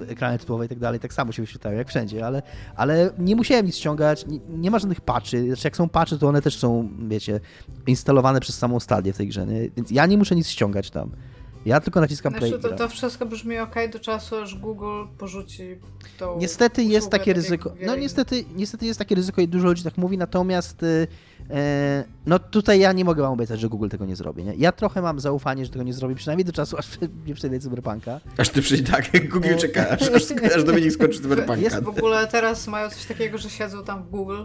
ekrany 0.07 0.39
typowe 0.39 0.65
i 0.65 0.69
tak 0.69 0.79
dalej 0.79 0.99
tak 0.99 1.13
samo 1.13 1.31
się 1.31 1.43
wyświetlają 1.43 1.77
jak 1.77 1.87
wszędzie, 1.87 2.25
ale, 2.25 2.41
ale 2.75 3.09
nie 3.19 3.35
musiałem 3.35 3.65
nic 3.65 3.75
ściągać, 3.75 4.25
nie, 4.27 4.39
nie 4.49 4.71
ma 4.71 4.79
żadnych 4.79 5.01
patchy. 5.01 5.45
Znaczy, 5.45 5.61
jak 5.63 5.77
są 5.77 5.89
patchy, 5.89 6.17
to 6.17 6.27
one 6.27 6.41
też 6.41 6.57
są, 6.57 6.89
wiecie, 7.07 7.39
instalowane 7.87 8.39
przez 8.39 8.57
samą 8.57 8.79
stadię 8.79 9.13
w 9.13 9.17
tej 9.17 9.27
grze, 9.27 9.47
nie? 9.47 9.69
więc 9.77 9.91
ja 9.91 10.05
nie 10.05 10.17
muszę 10.17 10.35
nic 10.35 10.47
ściągać 10.47 10.91
tam. 10.91 11.11
Ja 11.65 11.79
tylko 11.79 12.01
naciskam 12.01 12.33
znaczy, 12.33 12.59
play. 12.59 12.71
To, 12.71 12.77
to 12.77 12.89
wszystko 12.89 13.25
brzmi 13.25 13.59
ok 13.59 13.75
do 13.93 13.99
czasu, 13.99 14.35
aż 14.35 14.55
Google 14.55 15.03
porzuci 15.17 15.75
tą 16.17 16.37
Niestety 16.37 16.83
jest 16.83 17.09
takie 17.09 17.31
tak 17.31 17.35
ryzyko. 17.35 17.73
No 17.85 17.95
niestety, 17.95 18.45
niestety 18.55 18.85
jest 18.85 18.99
takie 18.99 19.15
ryzyko 19.15 19.41
i 19.41 19.47
dużo 19.47 19.67
ludzi 19.67 19.83
tak 19.83 19.97
mówi, 19.97 20.17
natomiast 20.17 20.83
y, 20.83 21.07
e, 21.49 22.03
no 22.25 22.39
tutaj 22.39 22.79
ja 22.79 22.91
nie 22.91 23.05
mogę 23.05 23.23
wam 23.23 23.33
obiecać, 23.33 23.59
że 23.59 23.69
Google 23.69 23.87
tego 23.87 24.05
nie 24.05 24.15
zrobi. 24.15 24.43
Nie? 24.43 24.53
Ja 24.55 24.71
trochę 24.71 25.01
mam 25.01 25.19
zaufanie, 25.19 25.65
że 25.65 25.71
tego 25.71 25.83
nie 25.83 25.93
zrobi, 25.93 26.15
przynajmniej 26.15 26.45
do 26.45 26.51
czasu, 26.51 26.77
aż 26.79 26.87
nie 27.27 27.33
przejdę 27.33 27.59
Cyberpunka. 27.59 28.19
Aż 28.37 28.49
ty 28.49 28.61
przyjdzie 28.61 28.91
tak, 28.91 29.29
Google 29.29 29.49
e, 29.49 29.55
czeka, 29.55 29.89
aż, 29.89 30.01
aż, 30.15 30.23
aż 30.55 30.63
Dominik 30.63 30.93
skończy 30.93 31.21
Cyberpunka. 31.21 31.61
Jest 31.61 31.83
w 31.83 31.87
ogóle 31.87 32.27
teraz 32.27 32.67
mają 32.67 32.89
coś 32.89 33.05
takiego, 33.05 33.37
że 33.37 33.49
siedzą 33.49 33.83
tam 33.83 34.03
w 34.03 34.09
Google 34.09 34.43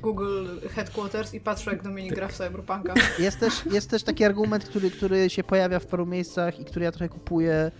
Google 0.00 0.46
Headquarters 0.74 1.34
i 1.34 1.40
patrzę, 1.40 1.70
jak 1.70 1.82
Dominik 1.82 2.14
gra 2.14 2.28
w 2.28 2.32
Cyberpunka. 2.32 2.94
Jest 3.18 3.40
też, 3.40 3.66
jest 3.72 3.90
też 3.90 4.02
taki 4.02 4.24
argument, 4.24 4.64
który, 4.64 4.90
który 4.90 5.30
się 5.30 5.44
pojawia 5.44 5.78
w 5.78 5.86
paru 5.86 6.06
miejscach 6.06 6.60
i 6.60 6.64
który 6.64 6.84
ja 6.84 6.92
trochę 6.92 7.08
kupuję, 7.08 7.70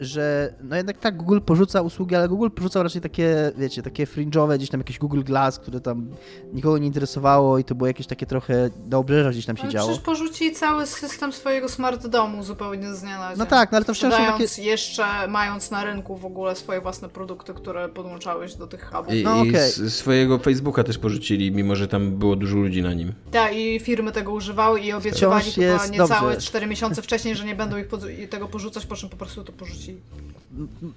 że 0.00 0.54
no 0.62 0.76
jednak 0.76 0.98
tak 0.98 1.16
Google 1.16 1.40
porzuca 1.40 1.82
usługi, 1.82 2.14
ale 2.14 2.28
Google 2.28 2.50
porzucał 2.50 2.82
raczej 2.82 3.02
takie, 3.02 3.52
wiecie, 3.56 3.82
takie 3.82 4.06
fringe'owe, 4.06 4.56
gdzieś 4.56 4.70
tam 4.70 4.80
jakieś 4.80 4.98
Google 4.98 5.22
Glass, 5.22 5.58
które 5.58 5.80
tam 5.80 6.08
nikogo 6.52 6.78
nie 6.78 6.86
interesowało 6.86 7.58
i 7.58 7.64
to 7.64 7.74
było 7.74 7.86
jakieś 7.86 8.06
takie 8.06 8.26
trochę 8.26 8.70
do 8.86 8.98
obrzeża 8.98 9.30
gdzieś 9.30 9.46
tam 9.46 9.56
się 9.56 9.62
ale 9.62 9.72
działo. 9.72 9.88
Przecież 9.88 10.04
porzuci 10.04 10.52
cały 10.52 10.86
system 10.86 11.32
swojego 11.32 11.68
smart 11.68 12.06
domu 12.06 12.42
zupełnie 12.42 12.94
z 12.94 13.00
dnia 13.00 13.18
na 13.18 13.28
dzień. 13.28 13.38
No 13.38 13.46
tak, 13.46 13.72
no 13.72 13.76
ale 13.76 13.84
to 13.84 13.94
wciąż 13.94 14.14
są 14.14 14.26
takie... 14.26 14.62
jeszcze, 14.62 15.04
mając 15.28 15.70
na 15.70 15.84
rynku 15.84 16.16
w 16.16 16.24
ogóle 16.24 16.56
swoje 16.56 16.80
własne 16.80 17.08
produkty, 17.08 17.54
które 17.54 17.88
podłączałeś 17.88 18.54
do 18.54 18.66
tych 18.66 18.90
hubów. 18.90 19.14
I, 19.14 19.24
no, 19.24 19.40
okay. 19.40 19.68
i 19.86 19.90
swojego 19.90 20.38
Facebooka 20.38 20.84
też 20.84 20.98
porzucili, 20.98 21.52
mimo 21.52 21.76
że 21.76 21.88
tam 21.88 22.10
było 22.10 22.36
dużo 22.36 22.56
ludzi 22.56 22.82
na 22.82 22.94
nim. 22.94 23.12
Tak, 23.30 23.56
i 23.56 23.80
firmy 23.80 24.12
tego 24.12 24.32
używały 24.32 24.80
i 24.80 24.92
obiecywali 24.92 25.50
chyba 25.50 25.86
niecałe 25.86 26.36
4 26.36 26.66
miesiące 26.66 27.02
wcześniej, 27.02 27.36
że 27.36 27.44
nie 27.44 27.54
będą 27.54 27.76
ich 27.76 27.86
tego 28.30 28.48
porzucać, 28.48 28.86
po 28.86 28.96
czym 28.96 29.08
po 29.08 29.16
prostu 29.16 29.31
prostu 29.34 29.52
to 29.52 29.58
porzuci. 29.58 29.96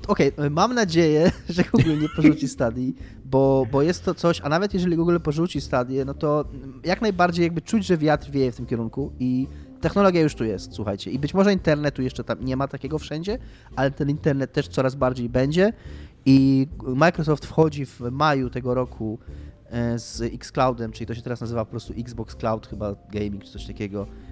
Okej, 0.07 0.33
okay, 0.33 0.49
mam 0.49 0.73
nadzieję, 0.73 1.31
że 1.49 1.63
Google 1.63 1.99
nie 1.99 2.09
porzuci 2.09 2.47
stadii, 2.47 2.95
bo, 3.25 3.67
bo 3.71 3.81
jest 3.81 4.05
to 4.05 4.13
coś, 4.13 4.41
a 4.41 4.49
nawet 4.49 4.73
jeżeli 4.73 4.95
Google 4.95 5.19
porzuci 5.19 5.61
stadię, 5.61 6.05
no 6.05 6.13
to 6.13 6.45
jak 6.83 7.01
najbardziej 7.01 7.43
jakby 7.43 7.61
czuć, 7.61 7.85
że 7.85 7.97
wiatr 7.97 8.31
wieje 8.31 8.51
w 8.51 8.55
tym 8.55 8.65
kierunku 8.65 9.11
i 9.19 9.47
technologia 9.81 10.21
już 10.21 10.35
tu 10.35 10.43
jest, 10.43 10.73
słuchajcie. 10.73 11.11
I 11.11 11.19
być 11.19 11.33
może 11.33 11.53
internetu 11.53 12.01
jeszcze 12.01 12.23
tam 12.23 12.45
nie 12.45 12.57
ma 12.57 12.67
takiego 12.67 12.99
wszędzie, 12.99 13.37
ale 13.75 13.91
ten 13.91 14.09
internet 14.09 14.53
też 14.53 14.67
coraz 14.67 14.95
bardziej 14.95 15.29
będzie 15.29 15.73
i 16.25 16.67
Microsoft 16.83 17.45
wchodzi 17.45 17.85
w 17.85 17.99
maju 18.11 18.49
tego 18.49 18.73
roku 18.73 19.19
e, 19.69 19.99
z 19.99 20.21
Xcloudem, 20.21 20.91
czyli 20.91 21.05
to 21.05 21.15
się 21.15 21.21
teraz 21.21 21.41
nazywa 21.41 21.65
po 21.65 21.71
prostu 21.71 21.93
Xbox 21.97 22.35
Cloud 22.35 22.67
chyba 22.67 22.95
Gaming 23.11 23.43
czy 23.43 23.51
coś 23.51 23.65
takiego, 23.65 24.07
E, 24.07 24.24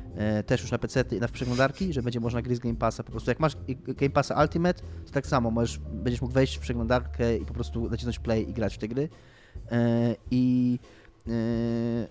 też 0.46 0.62
już 0.62 0.72
na 0.72 0.78
PC 0.78 1.04
i 1.12 1.20
na 1.20 1.28
przeglądarki, 1.28 1.94
że 1.94 2.02
będzie 2.02 2.20
można 2.20 2.42
gry 2.42 2.56
z 2.56 2.60
Game 2.60 2.76
Passa 2.76 3.04
po 3.04 3.12
prostu. 3.12 3.32
Jak 3.32 3.40
masz 3.40 3.58
Game 3.88 4.10
Passa 4.10 4.42
Ultimate, 4.42 4.82
to 5.06 5.12
tak 5.12 5.28
samo 5.28 5.52
możesz, 5.52 5.80
będziesz 5.94 6.22
mógł 6.22 6.34
wejść 6.34 6.58
w 6.58 6.60
przeglądarkę 6.60 7.38
i 7.38 7.46
po 7.46 7.54
prostu 7.54 7.90
nacisnąć 7.90 8.20
play 8.20 8.50
i 8.50 8.54
grać 8.54 8.76
w 8.76 8.78
te 8.78 8.88
gry. 8.88 9.10
E, 9.72 10.16
I 10.32 10.80
e, 11.28 11.32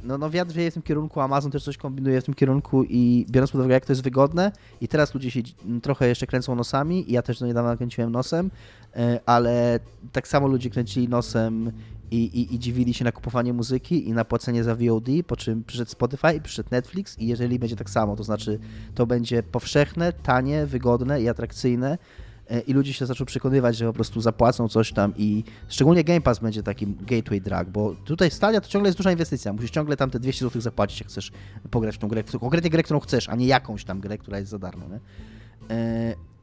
no, 0.02 0.18
no 0.18 0.30
wiatr 0.30 0.52
wieje 0.52 0.70
w 0.70 0.74
tym 0.74 0.82
kierunku, 0.82 1.20
Amazon 1.20 1.50
też 1.50 1.64
coś 1.64 1.76
kombinuje 1.76 2.20
w 2.20 2.24
tym 2.24 2.34
kierunku 2.34 2.84
i 2.84 3.26
biorąc 3.30 3.50
pod 3.50 3.58
uwagę, 3.58 3.74
jak 3.74 3.86
to 3.86 3.92
jest 3.92 4.02
wygodne 4.02 4.52
i 4.80 4.88
teraz 4.88 5.14
ludzie 5.14 5.30
się 5.30 5.40
trochę 5.82 6.08
jeszcze 6.08 6.26
kręcą 6.26 6.54
nosami 6.54 7.04
ja 7.08 7.22
też 7.22 7.38
do 7.38 7.46
niedawna 7.46 7.76
kręciłem 7.76 8.12
nosem, 8.12 8.50
ale 9.26 9.80
tak 10.12 10.28
samo 10.28 10.48
ludzie 10.48 10.70
kręcili 10.70 11.08
nosem 11.08 11.72
i, 12.12 12.40
i, 12.40 12.54
i 12.54 12.58
dziwili 12.58 12.94
się 12.94 13.04
na 13.04 13.12
kupowanie 13.12 13.52
muzyki 13.52 14.08
i 14.08 14.12
na 14.12 14.24
płacenie 14.24 14.64
za 14.64 14.74
VOD, 14.74 15.06
po 15.26 15.36
czym 15.36 15.64
przyszedł 15.64 15.90
Spotify, 15.90 16.40
przyszedł 16.40 16.68
Netflix 16.72 17.18
i 17.18 17.26
jeżeli 17.26 17.58
będzie 17.58 17.76
tak 17.76 17.90
samo, 17.90 18.16
to 18.16 18.24
znaczy 18.24 18.58
to 18.94 19.06
będzie 19.06 19.42
powszechne, 19.42 20.12
tanie, 20.12 20.66
wygodne 20.66 21.22
i 21.22 21.28
atrakcyjne 21.28 21.98
e, 22.50 22.60
i 22.60 22.72
ludzie 22.72 22.92
się 22.92 23.06
zaczną 23.06 23.26
przekonywać, 23.26 23.76
że 23.76 23.86
po 23.86 23.92
prostu 23.92 24.20
zapłacą 24.20 24.68
coś 24.68 24.92
tam 24.92 25.14
i 25.16 25.44
szczególnie 25.68 26.04
Game 26.04 26.20
Pass 26.20 26.38
będzie 26.38 26.62
takim 26.62 26.96
gateway 27.00 27.40
drug, 27.40 27.68
bo 27.68 27.94
tutaj 28.04 28.30
Stadia 28.30 28.60
to 28.60 28.68
ciągle 28.68 28.88
jest 28.88 28.98
duża 28.98 29.12
inwestycja, 29.12 29.52
musisz 29.52 29.70
ciągle 29.70 29.96
tam 29.96 30.10
te 30.10 30.20
200 30.20 30.44
zł 30.44 30.60
zapłacić, 30.60 31.00
jak 31.00 31.08
chcesz 31.08 31.32
pograć 31.70 31.94
w 31.94 31.98
tą 31.98 32.08
grę, 32.08 32.22
konkretnie 32.40 32.70
grę, 32.70 32.82
którą 32.82 33.00
chcesz, 33.00 33.28
a 33.28 33.36
nie 33.36 33.46
jakąś 33.46 33.84
tam 33.84 34.00
grę, 34.00 34.18
która 34.18 34.38
jest 34.38 34.50
za 34.50 34.58
darmo, 34.58 34.84
nie? 34.88 35.00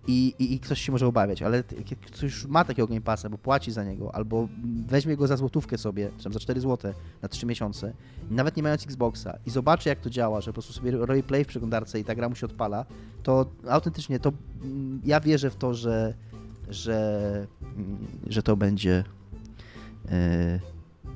E, 0.10 0.12
i, 0.12 0.36
i, 0.39 0.53
i 0.53 0.60
ktoś 0.60 0.82
się 0.82 0.91
może 0.91 1.07
obawiać, 1.07 1.41
ale 1.41 1.64
ktoś 2.05 2.45
ma 2.45 2.66
takiego 2.66 2.88
Game 2.88 3.01
Passa, 3.01 3.30
bo 3.30 3.38
płaci 3.38 3.72
za 3.72 3.84
niego, 3.84 4.16
albo 4.16 4.47
weźmie 4.88 5.18
go 5.18 5.28
za 5.28 5.38
złotówkę 5.38 5.78
sobie, 5.78 6.10
czy 6.18 6.24
tam 6.24 6.34
za 6.34 6.39
4 6.39 6.62
zł 6.62 6.93
na 7.22 7.30
3 7.30 7.45
miesiące, 7.45 7.93
nawet 8.32 8.57
nie 8.57 8.64
mając 8.64 8.84
Xboxa 8.84 9.38
i 9.45 9.49
zobaczy 9.49 9.89
jak 9.89 9.99
to 9.99 10.10
działa, 10.10 10.41
że 10.41 10.51
po 10.51 10.53
prostu 10.53 10.74
sobie 10.74 10.91
robi 10.91 11.24
play 11.24 11.43
w 11.43 11.47
przeglądarce 11.47 11.99
i 11.99 12.03
ta 12.03 12.16
gra 12.16 12.30
mu 12.30 12.36
się 12.36 12.45
odpala, 12.45 12.86
to 13.24 13.45
autentycznie 13.68 14.20
to 14.20 14.34
mm, 14.64 15.01
ja 15.05 15.20
wierzę 15.20 15.49
w 15.49 15.55
to, 15.55 15.74
że 15.74 16.14
że, 16.70 17.47
mm, 17.62 18.07
że 18.28 18.43
to 18.43 18.57
będzie 18.57 19.03
yy, 20.05 20.12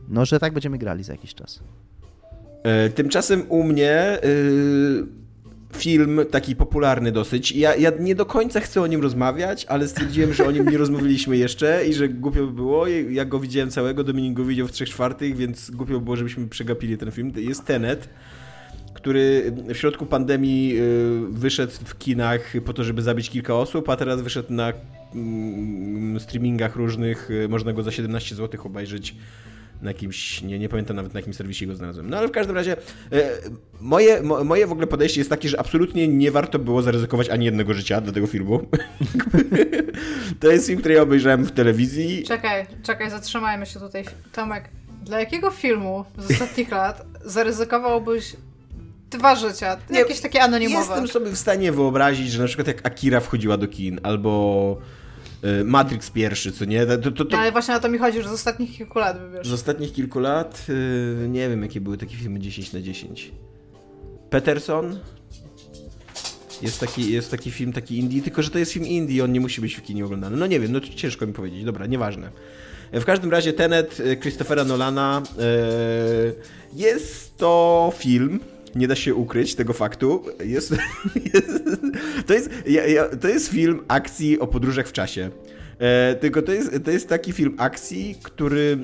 no, 0.10 0.26
że 0.26 0.40
tak 0.40 0.54
będziemy 0.54 0.78
grali 0.78 1.04
za 1.04 1.14
jakiś 1.14 1.34
czas. 1.34 1.60
E, 2.64 2.90
tymczasem 2.90 3.46
u 3.50 3.64
mnie 3.64 4.20
yy, 4.24 5.08
film 5.78 6.20
taki 6.32 6.56
popularny 6.56 7.12
dosyć. 7.12 7.52
Ja, 7.52 7.76
ja 7.76 7.92
nie 8.00 8.16
do 8.16 8.26
końca 8.26 8.60
chcę 8.60 8.82
o 8.82 8.88
nim 8.88 9.02
rozmawiać, 9.02 9.66
ale 9.66 9.88
stwierdziłem, 9.88 10.34
że 10.34 10.48
o 10.48 10.52
nim 10.52 10.70
nie 10.70 10.78
rozmawialiśmy 10.78 11.38
jeszcze 11.38 11.86
i 11.86 11.94
że 11.94 12.10
głupio 12.10 12.46
by 12.46 12.54
było. 12.54 12.88
Ja 12.88 13.26
go 13.26 13.40
widziałem 13.40 13.70
całego, 13.70 14.04
Dominik 14.04 14.34
go 14.34 14.46
widział 14.46 14.68
w 14.68 14.72
3 14.72 14.86
czwartych, 14.86 15.36
więc 15.36 15.72
głupio 15.72 15.94
by 15.94 16.02
było, 16.02 16.16
żebyśmy 16.16 16.48
przegapili 16.48 16.98
ten 16.98 17.12
film. 17.12 17.32
Jest 17.36 17.66
Tenet 17.66 18.10
który 18.94 19.54
w 19.68 19.78
środku 19.78 20.06
pandemii 20.06 20.78
y, 20.80 20.82
wyszedł 21.30 21.74
w 21.86 21.98
kinach 21.98 22.54
po 22.66 22.74
to, 22.74 22.84
żeby 22.84 23.02
zabić 23.02 23.30
kilka 23.30 23.56
osób, 23.56 23.90
a 23.90 23.96
teraz 23.96 24.22
wyszedł 24.22 24.54
na 24.54 24.74
mm, 25.16 26.20
streamingach 26.20 26.76
różnych. 26.76 27.32
Y, 27.32 27.50
można 27.50 27.74
go 27.74 27.84
za 27.84 27.92
17 27.92 28.36
zł 28.36 28.62
obejrzeć 28.66 29.16
na 29.84 29.90
jakimś, 29.90 30.42
nie, 30.42 30.60
nie 30.60 30.70
pamiętam 30.70 30.96
nawet 30.96 31.14
na 31.14 31.20
jakim 31.20 31.34
serwisie 31.34 31.68
go 31.68 31.76
znalazłem. 31.76 32.10
No 32.10 32.18
ale 32.18 32.28
w 32.28 32.32
każdym 32.32 32.56
razie 32.56 32.78
e, 33.12 33.32
moje, 33.82 34.22
mo, 34.22 34.44
moje 34.44 34.68
w 34.68 34.72
ogóle 34.72 34.88
podejście 34.88 35.20
jest 35.20 35.30
takie, 35.30 35.50
że 35.50 35.60
absolutnie 35.60 36.08
nie 36.08 36.32
warto 36.32 36.60
było 36.60 36.82
zaryzykować 36.82 37.30
ani 37.30 37.46
jednego 37.46 37.74
życia 37.74 38.02
do 38.02 38.12
tego 38.12 38.28
filmu. 38.28 38.60
to 40.40 40.52
jest 40.52 40.68
film, 40.68 40.80
który 40.80 40.94
ja 40.96 41.02
obejrzałem 41.02 41.46
w 41.46 41.52
telewizji. 41.52 42.24
Czekaj, 42.24 42.66
czekaj, 42.84 43.10
zatrzymajmy 43.10 43.66
się 43.66 43.80
tutaj. 43.80 44.06
Tomek, 44.32 44.70
dla 45.04 45.20
jakiego 45.20 45.52
filmu 45.52 46.06
z 46.18 46.32
ostatnich 46.32 46.72
lat 46.72 47.06
zaryzykowałbyś 47.26 48.36
dwa 49.10 49.36
życia, 49.36 49.78
nie, 49.90 50.00
jakieś 50.00 50.20
takie 50.20 50.42
anonimowe. 50.42 50.86
Jestem 50.86 51.08
sobie 51.08 51.32
w 51.32 51.38
stanie 51.38 51.72
wyobrazić, 51.72 52.32
że 52.32 52.42
na 52.42 52.48
przykład 52.48 52.68
jak 52.68 52.88
Akira 52.88 53.20
wchodziła 53.20 53.58
do 53.58 53.68
kin, 53.68 54.00
albo 54.04 54.78
Matrix 55.66 56.10
pierwszy, 56.10 56.52
co 56.52 56.66
nie? 56.66 56.86
To, 56.86 57.12
to, 57.12 57.26
to... 57.26 57.38
Ale 57.38 57.52
właśnie 57.52 57.76
o 57.76 57.80
to 57.80 57.90
mi 57.90 57.98
chodzi, 57.98 58.24
że 58.24 58.30
z 58.30 58.32
ostatnich 58.32 58.78
kilku 58.78 59.00
lat 59.00 59.20
wybierz. 59.20 59.48
Z 59.48 59.54
ostatnich 59.54 59.94
kilku 59.94 60.20
lat 60.20 60.66
yy, 61.22 61.30
nie 61.30 61.50
wiem, 61.50 61.62
jakie 61.62 61.82
były 61.82 61.98
takie 61.98 62.16
filmy 62.16 62.40
10 62.40 62.74
na 62.74 62.82
10. 62.82 63.32
Peterson 64.30 65.00
jest 66.62 66.80
taki, 66.80 67.12
jest 67.12 67.32
taki 67.32 67.52
film, 67.52 67.74
taki 67.74 67.98
indie, 67.98 68.22
tylko 68.22 68.44
że 68.44 68.50
to 68.50 68.60
jest 68.60 68.72
film 68.72 68.86
indie, 68.86 69.24
on 69.24 69.32
nie 69.32 69.40
musi 69.40 69.62
być 69.62 69.76
w 69.76 69.82
kinie 69.82 70.06
oglądany. 70.06 70.38
No 70.38 70.48
nie 70.48 70.60
wiem, 70.60 70.72
no 70.72 70.80
ciężko 70.80 71.28
mi 71.28 71.34
powiedzieć. 71.34 71.64
Dobra, 71.64 71.86
nieważne. 71.86 72.30
W 72.94 73.06
każdym 73.06 73.32
razie 73.32 73.54
Tenet 73.54 74.00
y, 74.00 74.18
Christophera 74.18 74.64
Nolana 74.64 75.22
jest 76.74 77.38
to 77.38 77.94
film, 77.98 78.40
nie 78.76 78.88
da 78.88 78.96
się 78.96 79.16
ukryć 79.16 79.56
tego 79.56 79.74
faktu. 79.74 80.24
Jest, 80.46 80.76
jest 81.34 81.64
to, 82.28 82.34
jest, 82.34 82.50
ja, 82.68 82.88
ja, 82.88 83.10
to 83.18 83.28
jest 83.28 83.48
film 83.48 83.84
akcji 83.88 84.40
o 84.40 84.48
podróżach 84.48 84.88
w 84.88 84.92
czasie. 84.92 85.30
E, 85.80 86.16
tylko 86.16 86.42
to 86.42 86.52
jest, 86.52 86.72
to 86.86 86.92
jest 86.92 87.10
taki 87.10 87.32
film 87.32 87.56
akcji, 87.58 88.16
który 88.24 88.78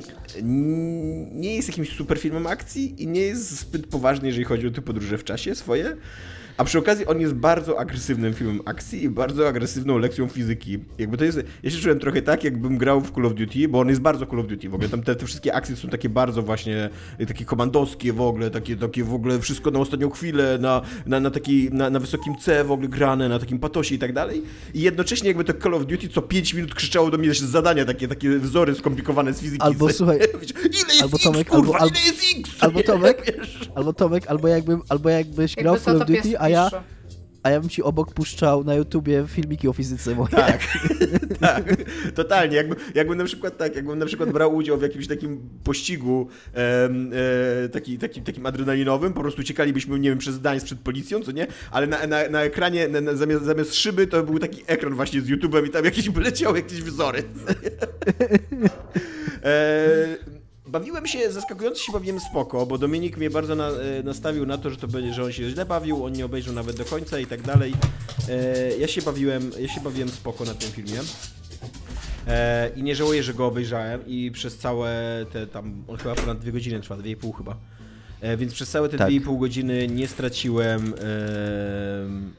nie 1.32 1.56
jest 1.56 1.68
jakimś 1.68 1.96
super 1.96 2.20
filmem 2.20 2.48
akcji 2.48 3.04
i 3.04 3.08
nie 3.08 3.22
jest 3.22 3.60
zbyt 3.60 3.88
poważny, 3.88 4.28
jeżeli 4.28 4.46
chodzi 4.46 4.68
o 4.68 4.72
te 4.72 4.82
podróże 4.82 5.18
w 5.18 5.24
czasie 5.24 5.56
swoje. 5.56 5.96
A 6.60 6.64
przy 6.64 6.80
okazji 6.80 7.06
on 7.06 7.22
jest 7.22 7.34
bardzo 7.34 7.80
agresywnym 7.80 8.34
filmem 8.34 8.62
akcji 8.66 9.04
i 9.04 9.10
bardzo 9.10 9.48
agresywną 9.48 9.98
lekcją 9.98 10.28
fizyki. 10.28 10.80
Jakby 10.98 11.18
to 11.18 11.24
jest, 11.24 11.40
ja 11.64 11.72
się 11.72 11.78
czułem 11.78 12.00
trochę 12.00 12.22
tak, 12.22 12.44
jakbym 12.44 12.78
grał 12.78 13.02
w 13.02 13.12
Call 13.12 13.26
of 13.26 13.34
Duty, 13.34 13.68
bo 13.68 13.80
on 13.80 13.90
jest 13.90 14.02
bardzo 14.02 14.26
Call 14.26 14.40
of 14.40 14.48
Duty 14.48 14.70
w 14.70 14.74
ogóle. 14.74 14.90
Tam 14.90 15.04
te, 15.04 15.16
te 15.16 15.26
wszystkie 15.26 15.54
akcje 15.54 15.76
są 15.76 15.88
takie 15.88 16.10
bardzo 16.10 16.42
właśnie, 16.42 16.90
takie 17.28 17.46
komandowskie 17.46 18.14
w 18.14 18.22
ogóle, 18.22 18.52
takie, 18.52 18.76
takie 18.76 19.04
w 19.04 19.14
ogóle 19.14 19.40
wszystko 19.40 19.72
na 19.72 19.80
ostatnią 19.80 20.10
chwilę, 20.10 20.58
na, 20.62 20.82
na, 21.06 21.20
na, 21.20 21.32
taki, 21.32 21.70
na, 21.72 21.90
na 21.90 22.00
wysokim 22.00 22.38
C 22.38 22.64
w 22.64 22.72
ogóle 22.72 22.88
grane, 22.88 23.30
na 23.30 23.40
takim 23.40 23.60
patosie 23.60 23.96
i 23.96 24.00
tak 24.00 24.14
dalej. 24.14 24.44
I 24.74 24.82
jednocześnie 24.82 25.28
jakby 25.28 25.44
to 25.44 25.54
Call 25.54 25.74
of 25.74 25.86
Duty 25.86 26.10
co 26.10 26.22
5 26.22 26.54
minut 26.54 26.76
krzyczało 26.76 27.12
do 27.12 27.18
mnie 27.18 27.34
zadania, 27.34 27.86
takie, 27.86 28.08
takie 28.08 28.40
wzory 28.40 28.76
skomplikowane 28.76 29.34
z 29.34 29.40
fizyki. 29.40 29.62
Albo 29.62 29.90
słuchaj, 30.00 30.18
ile 30.18 30.94
jest 30.94 31.02
albo 31.02 31.16
X, 31.16 31.24
Tomek, 31.24 31.50
kurwa, 31.50 31.80
albo, 31.80 31.96
ile 31.96 32.06
jest 32.06 32.24
X? 32.40 32.50
Albo 32.60 32.84
Tomek, 32.94 33.40
albo 33.76 33.94
Tomek, 33.94 34.28
albo, 34.28 34.48
jakbym, 34.48 34.82
albo 34.90 35.10
jakbyś 35.10 35.56
grał 35.56 35.76
w 35.76 35.82
Call 35.82 36.02
of 36.02 36.08
Duty, 36.08 36.40
a 36.40 36.49
ja, 36.50 36.70
a 37.44 37.50
ja 37.50 37.60
bym 37.60 37.70
ci 37.70 37.84
obok 37.84 38.14
puszczał 38.14 38.64
na 38.64 38.76
YouTubie 38.76 39.26
filmiki 39.28 39.68
o 39.68 39.74
fizyce 39.74 40.16
moje. 40.16 40.30
Tak, 40.30 40.62
tak, 41.42 41.76
totalnie. 42.16 42.56
Jakby, 42.56 42.76
jakbym 42.96 43.18
na 43.18 43.24
przykład 43.24 43.58
tak, 43.58 43.76
jakbym 43.76 44.00
na 44.00 44.06
przykład 44.06 44.32
brał 44.32 44.56
udział 44.56 44.78
w 44.78 44.82
jakimś 44.82 45.08
takim 45.08 45.50
pościgu 45.64 46.28
e, 46.56 46.90
e, 47.66 47.70
taki, 47.70 47.98
taki, 47.98 48.22
takim 48.22 48.46
adrenalinowym, 48.46 49.14
po 49.14 49.22
prostu 49.22 49.42
uciekalibyśmy, 49.42 50.00
nie 50.00 50.10
wiem, 50.10 50.20
przez 50.20 50.40
Gdańsk 50.40 50.66
przed 50.66 50.80
policją, 50.80 51.22
co 51.22 51.32
nie? 51.32 51.48
Ale 51.72 51.88
na, 51.88 52.08
na, 52.08 52.30
na 52.30 52.42
ekranie, 52.42 52.88
na, 52.88 53.02
na, 53.02 53.16
zamiast, 53.16 53.44
zamiast 53.44 53.76
szyby, 53.76 54.08
to 54.08 54.24
był 54.24 54.40
taki 54.40 54.64
ekran 54.68 54.94
właśnie 54.94 55.22
z 55.22 55.30
YouTube'em 55.30 55.68
i 55.68 55.70
tam 55.70 55.86
jakieś 55.86 56.16
leciały 56.16 56.58
jakieś 56.58 56.82
wzory. 56.82 57.24
e, 59.44 60.39
Bawiłem 60.70 61.08
się, 61.08 61.32
zaskakująco 61.32 61.80
się 61.80 61.92
bawiłem 61.92 62.20
spoko, 62.20 62.66
bo 62.66 62.78
Dominik 62.78 63.18
mnie 63.18 63.30
bardzo 63.30 63.56
na, 63.56 63.70
e, 63.70 64.04
nastawił 64.04 64.46
na 64.46 64.58
to, 64.58 64.70
że 64.70 64.78
to 64.78 64.88
będzie, 64.88 65.14
że 65.14 65.24
on 65.24 65.32
się 65.32 65.50
źle 65.50 65.66
bawił, 65.66 66.06
on 66.06 66.14
nie 66.14 66.26
obejrzał 66.26 66.54
nawet 66.54 66.76
do 66.76 66.86
końca 66.86 67.20
i 67.20 67.26
tak 67.26 67.42
dalej. 67.42 67.74
E, 68.30 68.78
ja 68.78 68.88
się 68.88 69.02
bawiłem, 69.02 69.52
ja 69.60 69.68
się 69.68 69.82
bawiłem 69.82 70.10
spoko 70.10 70.46
na 70.46 70.54
tym 70.54 70.72
filmie. 70.72 71.00
E, 72.28 72.70
I 72.76 72.84
nie 72.84 72.96
żałuję, 72.96 73.24
że 73.24 73.34
go 73.34 73.46
obejrzałem 73.46 74.08
i 74.08 74.32
przez 74.32 74.58
całe 74.58 75.26
te 75.34 75.48
tam, 75.48 75.84
on 75.88 75.98
chyba 75.98 76.16
ponad 76.16 76.40
dwie 76.40 76.52
godziny 76.52 76.80
trwa, 76.80 76.98
dwie 76.98 77.12
i 77.12 77.16
pół 77.16 77.34
chyba. 77.34 77.58
E, 78.22 78.38
więc 78.38 78.54
przez 78.54 78.70
całe 78.70 78.90
te 78.90 78.98
tak. 78.98 79.10
2,5 79.10 79.40
godziny 79.40 79.88
nie 79.88 80.08
straciłem 80.08 80.94
e, 80.94 80.96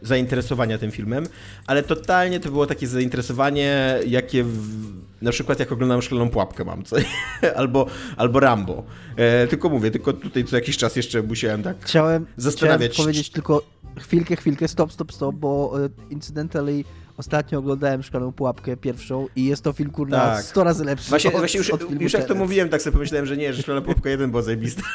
zainteresowania 0.02 0.78
tym 0.78 0.90
filmem, 0.90 1.26
ale 1.66 1.82
totalnie 1.82 2.40
to 2.40 2.50
było 2.50 2.66
takie 2.66 2.86
zainteresowanie, 2.86 3.98
jakie 4.06 4.44
w, 4.44 4.58
na 5.22 5.30
przykład 5.30 5.58
jak 5.60 5.72
oglądam 5.72 6.02
Szkloną 6.02 6.30
Pułapkę 6.30 6.64
mam, 6.64 6.84
co? 6.84 6.96
albo, 7.56 7.86
albo 8.16 8.40
Rambo. 8.40 8.84
E, 9.16 9.46
tylko 9.46 9.68
mówię, 9.68 9.90
tylko 9.90 10.12
tutaj 10.12 10.44
co 10.44 10.56
jakiś 10.56 10.76
czas 10.76 10.96
jeszcze 10.96 11.22
musiałem 11.22 11.62
tak 11.62 11.76
chciałem, 11.80 12.26
zastanawiać. 12.36 12.92
Chciałem 12.92 13.06
powiedzieć 13.06 13.30
tylko 13.30 13.62
chwilkę, 13.98 14.36
chwilkę, 14.36 14.68
stop, 14.68 14.92
stop, 14.92 15.12
stop, 15.12 15.34
bo 15.34 15.84
e, 15.84 15.88
incydentally 16.10 16.84
Ostatnio 17.20 17.58
oglądałem 17.58 18.02
Szklaną 18.02 18.32
Pułapkę 18.32 18.76
pierwszą 18.76 19.26
i 19.36 19.44
jest 19.44 19.62
to 19.62 19.72
film, 19.72 19.90
kurna, 19.90 20.16
tak. 20.16 20.44
100 20.44 20.64
razy 20.64 20.84
lepszy 20.84 21.10
Właśnie, 21.10 21.32
od, 21.32 21.36
właśnie 21.36 21.58
już, 21.58 21.70
od 21.70 22.00
już 22.00 22.12
jak 22.12 22.24
to 22.24 22.34
mówiłem, 22.34 22.68
tak 22.68 22.82
sobie 22.82 22.92
pomyślałem, 22.92 23.26
że 23.26 23.36
nie, 23.36 23.54
że 23.54 23.62
Szklana 23.62 23.80
Pułapka 23.80 24.10
1 24.10 24.30
była 24.30 24.42
zajebista. 24.42 24.82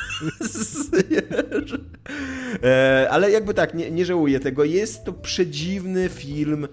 e, 2.64 3.08
ale 3.12 3.32
jakby 3.32 3.54
tak, 3.54 3.74
nie, 3.74 3.92
nie 3.92 4.06
żałuję 4.06 4.40
tego. 4.40 4.64
Jest 4.64 5.04
to 5.04 5.14
przedziwny 5.14 6.10
film 6.10 6.68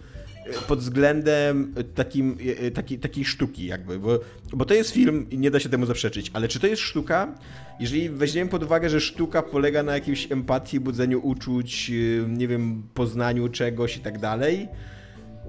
pod 0.68 0.78
względem 0.78 1.74
takim, 1.94 2.36
e, 2.58 2.70
taki, 2.70 2.98
takiej 2.98 3.24
sztuki 3.24 3.66
jakby, 3.66 3.98
bo, 3.98 4.20
bo 4.52 4.64
to 4.64 4.74
jest 4.74 4.90
film 4.90 5.26
i 5.30 5.38
nie 5.38 5.50
da 5.50 5.60
się 5.60 5.68
temu 5.68 5.86
zaprzeczyć, 5.86 6.30
ale 6.32 6.48
czy 6.48 6.60
to 6.60 6.66
jest 6.66 6.82
sztuka? 6.82 7.34
Jeżeli 7.80 8.10
weźmiemy 8.10 8.50
pod 8.50 8.62
uwagę, 8.62 8.90
że 8.90 9.00
sztuka 9.00 9.42
polega 9.42 9.82
na 9.82 9.94
jakiejś 9.94 10.32
empatii, 10.32 10.80
budzeniu 10.80 11.20
uczuć, 11.20 11.90
e, 11.90 12.28
nie 12.28 12.48
wiem, 12.48 12.82
poznaniu 12.94 13.48
czegoś 13.48 13.96
i 13.96 14.00
tak 14.00 14.18
dalej, 14.18 14.68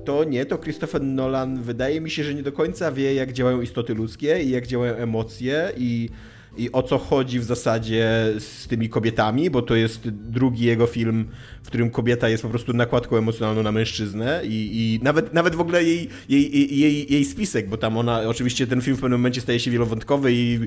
to 0.05 0.23
nie, 0.23 0.45
to 0.45 0.57
Christopher 0.57 1.01
Nolan 1.01 1.61
wydaje 1.61 2.01
mi 2.01 2.11
się, 2.11 2.23
że 2.23 2.33
nie 2.33 2.43
do 2.43 2.51
końca 2.51 2.91
wie, 2.91 3.13
jak 3.13 3.33
działają 3.33 3.61
istoty 3.61 3.93
ludzkie 3.93 4.43
i 4.43 4.49
jak 4.49 4.67
działają 4.67 4.93
emocje 4.93 5.71
i 5.77 6.09
i 6.57 6.71
o 6.71 6.83
co 6.83 6.97
chodzi 6.97 7.39
w 7.39 7.43
zasadzie 7.43 8.33
z 8.39 8.67
tymi 8.67 8.89
kobietami, 8.89 9.49
bo 9.49 9.61
to 9.61 9.75
jest 9.75 10.09
drugi 10.09 10.65
jego 10.65 10.87
film, 10.87 11.27
w 11.63 11.67
którym 11.67 11.89
kobieta 11.89 12.29
jest 12.29 12.43
po 12.43 12.49
prostu 12.49 12.73
nakładką 12.73 13.17
emocjonalną 13.17 13.63
na 13.63 13.71
mężczyznę 13.71 14.41
i, 14.43 14.69
i 14.73 15.03
nawet, 15.03 15.33
nawet 15.33 15.55
w 15.55 15.61
ogóle 15.61 15.83
jej, 15.83 16.09
jej, 16.29 16.79
jej, 16.79 17.13
jej 17.13 17.25
spisek, 17.25 17.69
bo 17.69 17.77
tam 17.77 17.97
ona, 17.97 18.21
oczywiście 18.21 18.67
ten 18.67 18.81
film 18.81 18.97
w 18.97 18.99
pewnym 18.99 19.19
momencie 19.19 19.41
staje 19.41 19.59
się 19.59 19.71
wielowątkowy 19.71 20.33
i 20.33 20.59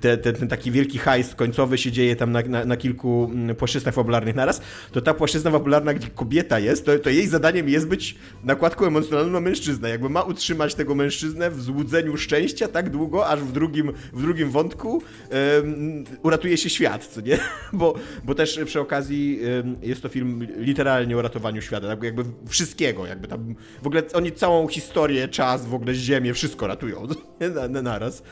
te, 0.00 0.16
te, 0.16 0.32
ten 0.32 0.48
taki 0.48 0.70
wielki 0.70 0.98
hajs 0.98 1.34
końcowy 1.34 1.78
się 1.78 1.92
dzieje 1.92 2.16
tam 2.16 2.32
na, 2.32 2.42
na, 2.42 2.64
na 2.64 2.76
kilku 2.76 3.30
płaszczyznach 3.58 3.94
fabularnych 3.94 4.34
naraz, 4.34 4.60
to 4.92 5.00
ta 5.00 5.14
płaszczyzna 5.14 5.50
fabularna, 5.50 5.94
gdzie 5.94 6.08
kobieta 6.08 6.58
jest, 6.58 6.86
to, 6.86 6.98
to 6.98 7.10
jej 7.10 7.26
zadaniem 7.26 7.68
jest 7.68 7.88
być 7.88 8.16
nakładką 8.44 8.86
emocjonalną 8.86 9.32
na 9.32 9.40
mężczyznę. 9.40 9.90
Jakby 9.90 10.08
ma 10.08 10.22
utrzymać 10.22 10.74
tego 10.74 10.94
mężczyznę 10.94 11.50
w 11.50 11.62
złudzeniu 11.62 12.16
szczęścia 12.16 12.68
tak 12.68 12.90
długo, 12.90 13.28
aż 13.28 13.40
w 13.40 13.52
drugim, 13.52 13.92
w 14.12 14.22
drugim 14.22 14.50
wątku 14.50 15.02
um, 15.62 16.04
uratuje 16.22 16.56
się 16.56 16.70
świat, 16.70 17.06
co 17.06 17.20
nie? 17.20 17.38
Bo, 17.72 17.94
bo 18.24 18.34
też 18.34 18.60
przy 18.66 18.80
okazji 18.80 19.40
um, 19.56 19.76
jest 19.82 20.02
to 20.02 20.08
film 20.08 20.19
literalnie 20.56 21.16
o 21.16 21.22
ratowaniu 21.22 21.62
świata, 21.62 21.86
tak 21.86 22.02
jakby 22.02 22.24
wszystkiego, 22.48 23.06
jakby 23.06 23.28
tam 23.28 23.54
w 23.82 23.86
ogóle 23.86 24.02
oni 24.14 24.32
całą 24.32 24.68
historię, 24.68 25.28
czas, 25.28 25.66
w 25.66 25.74
ogóle 25.74 25.94
ziemię, 25.94 26.34
wszystko 26.34 26.66
ratują 26.66 27.06
na, 27.54 27.68
na, 27.68 27.82
naraz. 27.82 28.22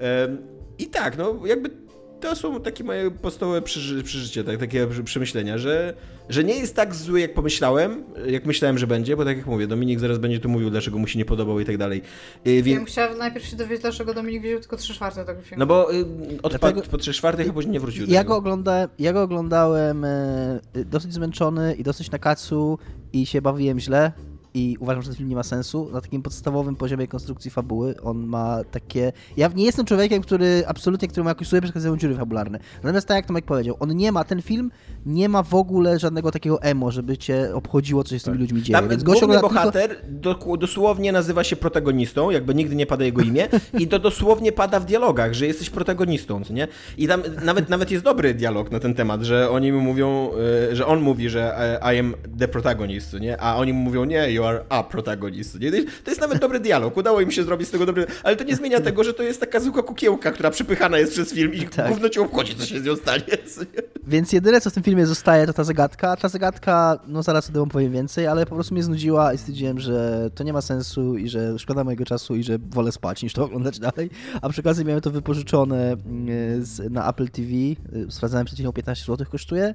Um, 0.00 0.38
I 0.78 0.86
tak, 0.86 1.18
no 1.18 1.46
jakby 1.46 1.85
to 2.20 2.36
są 2.36 2.60
takie 2.60 2.84
moje 2.84 3.10
podstawowe 3.10 3.62
przeży 3.62 4.02
przeżycie, 4.02 4.44
tak, 4.44 4.58
takie 4.58 4.86
przemyślenia, 5.04 5.58
że, 5.58 5.94
że 6.28 6.44
nie 6.44 6.54
jest 6.54 6.76
tak 6.76 6.94
zły, 6.94 7.20
jak 7.20 7.34
pomyślałem, 7.34 8.04
jak 8.26 8.46
myślałem, 8.46 8.78
że 8.78 8.86
będzie, 8.86 9.16
bo 9.16 9.24
tak 9.24 9.36
jak 9.36 9.46
mówię, 9.46 9.66
Dominik 9.66 10.00
zaraz 10.00 10.18
będzie 10.18 10.40
tu 10.40 10.48
mówił, 10.48 10.70
dlaczego 10.70 10.98
mu 10.98 11.06
się 11.06 11.18
nie 11.18 11.24
podobał 11.24 11.60
i 11.60 11.64
tak 11.64 11.78
dalej. 11.78 12.02
Y, 12.46 12.62
Wie... 12.62 12.72
Ja 12.72 12.80
musiałem 12.80 13.18
najpierw 13.18 13.46
się 13.46 13.56
dowiedzieć, 13.56 13.82
dlaczego 13.82 14.14
Dominik 14.14 14.42
wziął 14.42 14.60
tylko 14.60 14.76
3 14.76 14.94
czwarte 14.94 15.24
tego 15.24 15.42
filmu. 15.42 15.58
No 15.58 15.66
bo 15.66 15.94
y, 15.94 16.04
odpadł 16.42 16.74
Dlatego... 16.74 16.82
po 16.90 16.98
3 16.98 17.12
czwartych, 17.12 17.50
a 17.50 17.52
później 17.52 17.72
nie 17.72 17.80
wrócił 17.80 18.06
ja 18.08 18.24
go, 18.24 18.36
oglądałem, 18.36 18.88
ja 18.98 19.12
go 19.12 19.22
oglądałem 19.22 20.04
y, 20.04 20.60
dosyć 20.84 21.12
zmęczony 21.12 21.74
i 21.74 21.82
dosyć 21.82 22.10
na 22.10 22.18
kacu 22.18 22.78
i 23.12 23.26
się 23.26 23.42
bawiłem 23.42 23.80
źle, 23.80 24.12
i 24.56 24.76
uważam, 24.80 25.02
że 25.02 25.08
ten 25.08 25.16
film 25.16 25.28
nie 25.28 25.36
ma 25.36 25.42
sensu. 25.42 25.90
Na 25.92 26.00
takim 26.00 26.22
podstawowym 26.22 26.76
poziomie 26.76 27.06
konstrukcji 27.06 27.50
fabuły 27.50 27.94
on 28.02 28.26
ma 28.26 28.64
takie... 28.70 29.12
Ja 29.36 29.50
nie 29.54 29.64
jestem 29.64 29.86
człowiekiem, 29.86 30.22
który 30.22 30.64
absolutnie, 30.66 31.08
który 31.08 31.24
ma 31.24 31.30
jakoś 31.30 31.48
sobie 31.48 31.62
przeszkadzają 31.62 31.96
dziury 31.96 32.14
fabularne. 32.14 32.58
Natomiast 32.82 33.08
tak 33.08 33.16
jak 33.16 33.26
Tomek 33.26 33.44
powiedział, 33.44 33.76
on 33.80 33.96
nie 33.96 34.12
ma, 34.12 34.24
ten 34.24 34.42
film 34.42 34.70
nie 35.06 35.28
ma 35.28 35.42
w 35.42 35.54
ogóle 35.54 35.98
żadnego 35.98 36.30
takiego 36.30 36.62
emo, 36.62 36.90
żeby 36.90 37.18
cię 37.18 37.50
obchodziło, 37.54 38.04
co 38.04 38.10
się 38.10 38.18
z 38.18 38.22
tymi 38.22 38.34
tak. 38.34 38.40
ludźmi 38.40 38.62
dzieje. 38.62 38.78
Tam 38.78 38.88
Więc 38.88 39.02
główny 39.02 39.40
bohater 39.40 39.96
tylko... 40.22 40.56
dosłownie 40.56 41.12
nazywa 41.12 41.44
się 41.44 41.56
protagonistą, 41.56 42.30
jakby 42.30 42.54
nigdy 42.54 42.76
nie 42.76 42.86
pada 42.86 43.04
jego 43.04 43.22
imię 43.22 43.48
i 43.78 43.88
to 43.88 43.98
dosłownie 43.98 44.52
pada 44.52 44.80
w 44.80 44.84
dialogach, 44.84 45.32
że 45.32 45.46
jesteś 45.46 45.70
protagonistą, 45.70 46.44
co 46.44 46.52
nie? 46.52 46.68
I 46.98 47.08
tam 47.08 47.22
nawet, 47.44 47.68
nawet 47.68 47.90
jest 47.90 48.04
dobry 48.04 48.34
dialog 48.34 48.70
na 48.70 48.80
ten 48.80 48.94
temat, 48.94 49.22
że 49.22 49.50
oni 49.50 49.72
mu 49.72 49.80
mówią, 49.80 50.30
e, 50.70 50.76
że 50.76 50.86
on 50.86 51.00
mówi, 51.00 51.30
że 51.30 51.58
e, 51.82 51.94
I 51.94 51.98
am 51.98 52.14
the 52.38 52.48
protagonist, 52.48 53.20
nie? 53.20 53.40
A 53.40 53.56
oni 53.56 53.72
mu 53.72 53.80
mówią, 53.80 54.04
nie, 54.04 54.32
you 54.32 54.45
are 54.46 54.64
a 54.68 54.82
protagonist. 54.82 55.60
Nie? 55.60 55.70
To 56.04 56.10
jest 56.10 56.20
nawet 56.20 56.38
dobry 56.38 56.60
dialog. 56.60 56.96
Udało 56.96 57.20
im 57.20 57.30
się 57.30 57.42
zrobić 57.42 57.68
z 57.68 57.70
tego 57.70 57.86
dobry. 57.86 58.06
Ale 58.22 58.36
to 58.36 58.44
nie 58.44 58.56
zmienia 58.56 58.80
tego, 58.80 59.04
że 59.04 59.14
to 59.14 59.22
jest 59.22 59.40
taka 59.40 59.60
zwykła 59.60 59.82
kukiełka, 59.82 60.32
która 60.32 60.50
przepychana 60.50 60.98
jest 60.98 61.12
przez 61.12 61.32
film 61.32 61.54
i 61.54 61.68
tak. 61.68 61.88
gówno 61.88 62.08
cię 62.08 62.20
obchodzi, 62.20 62.56
co 62.56 62.66
się 62.66 62.80
z 62.80 62.84
nią 62.84 62.96
stanie. 62.96 63.24
Więc 64.06 64.32
jedyne, 64.32 64.60
co 64.60 64.70
w 64.70 64.72
tym 64.72 64.82
filmie 64.82 65.06
zostaje, 65.06 65.46
to 65.46 65.52
ta 65.52 65.64
zagadka. 65.64 66.16
Ta 66.16 66.28
zagadka, 66.28 66.98
no 67.06 67.22
zaraz 67.22 67.50
o 67.50 67.52
tym 67.52 67.68
powiem 67.68 67.92
więcej, 67.92 68.26
ale 68.26 68.46
po 68.46 68.54
prostu 68.54 68.74
mnie 68.74 68.82
znudziła 68.82 69.32
i 69.32 69.38
stwierdziłem, 69.38 69.80
że 69.80 70.30
to 70.34 70.44
nie 70.44 70.52
ma 70.52 70.60
sensu 70.60 71.16
i 71.16 71.28
że 71.28 71.58
szkoda 71.58 71.84
mojego 71.84 72.04
czasu 72.04 72.36
i 72.36 72.42
że 72.42 72.58
wolę 72.58 72.92
spać 72.92 73.22
niż 73.22 73.32
to 73.32 73.44
oglądać 73.44 73.78
dalej. 73.78 74.10
A 74.42 74.48
przy 74.48 74.60
okazji 74.60 74.84
miałem 74.84 75.00
to 75.00 75.10
wypożyczone 75.10 75.92
mm, 75.92 76.64
na 76.90 77.10
Apple 77.10 77.28
TV. 77.28 77.48
Y, 77.48 77.76
sprawdzałem 78.08 78.46
przed 78.46 78.56
chwilą 78.58 78.72
15 78.72 79.04
zł 79.06 79.26
kosztuje. 79.30 79.74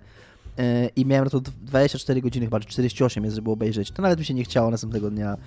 E, 0.58 0.88
i 0.96 1.06
miałem 1.06 1.24
na 1.24 1.30
to 1.30 1.42
24 1.42 2.22
godziny, 2.22 2.46
chyba 2.46 2.60
48 2.60 3.24
jest, 3.24 3.36
żeby 3.36 3.52
obejrzeć. 3.52 3.92
To 3.92 4.02
nawet 4.02 4.20
mi 4.20 4.26
się 4.26 4.34
nie 4.34 4.44
chciało 4.44 4.72
następnego 4.72 5.12
dnia, 5.12 5.38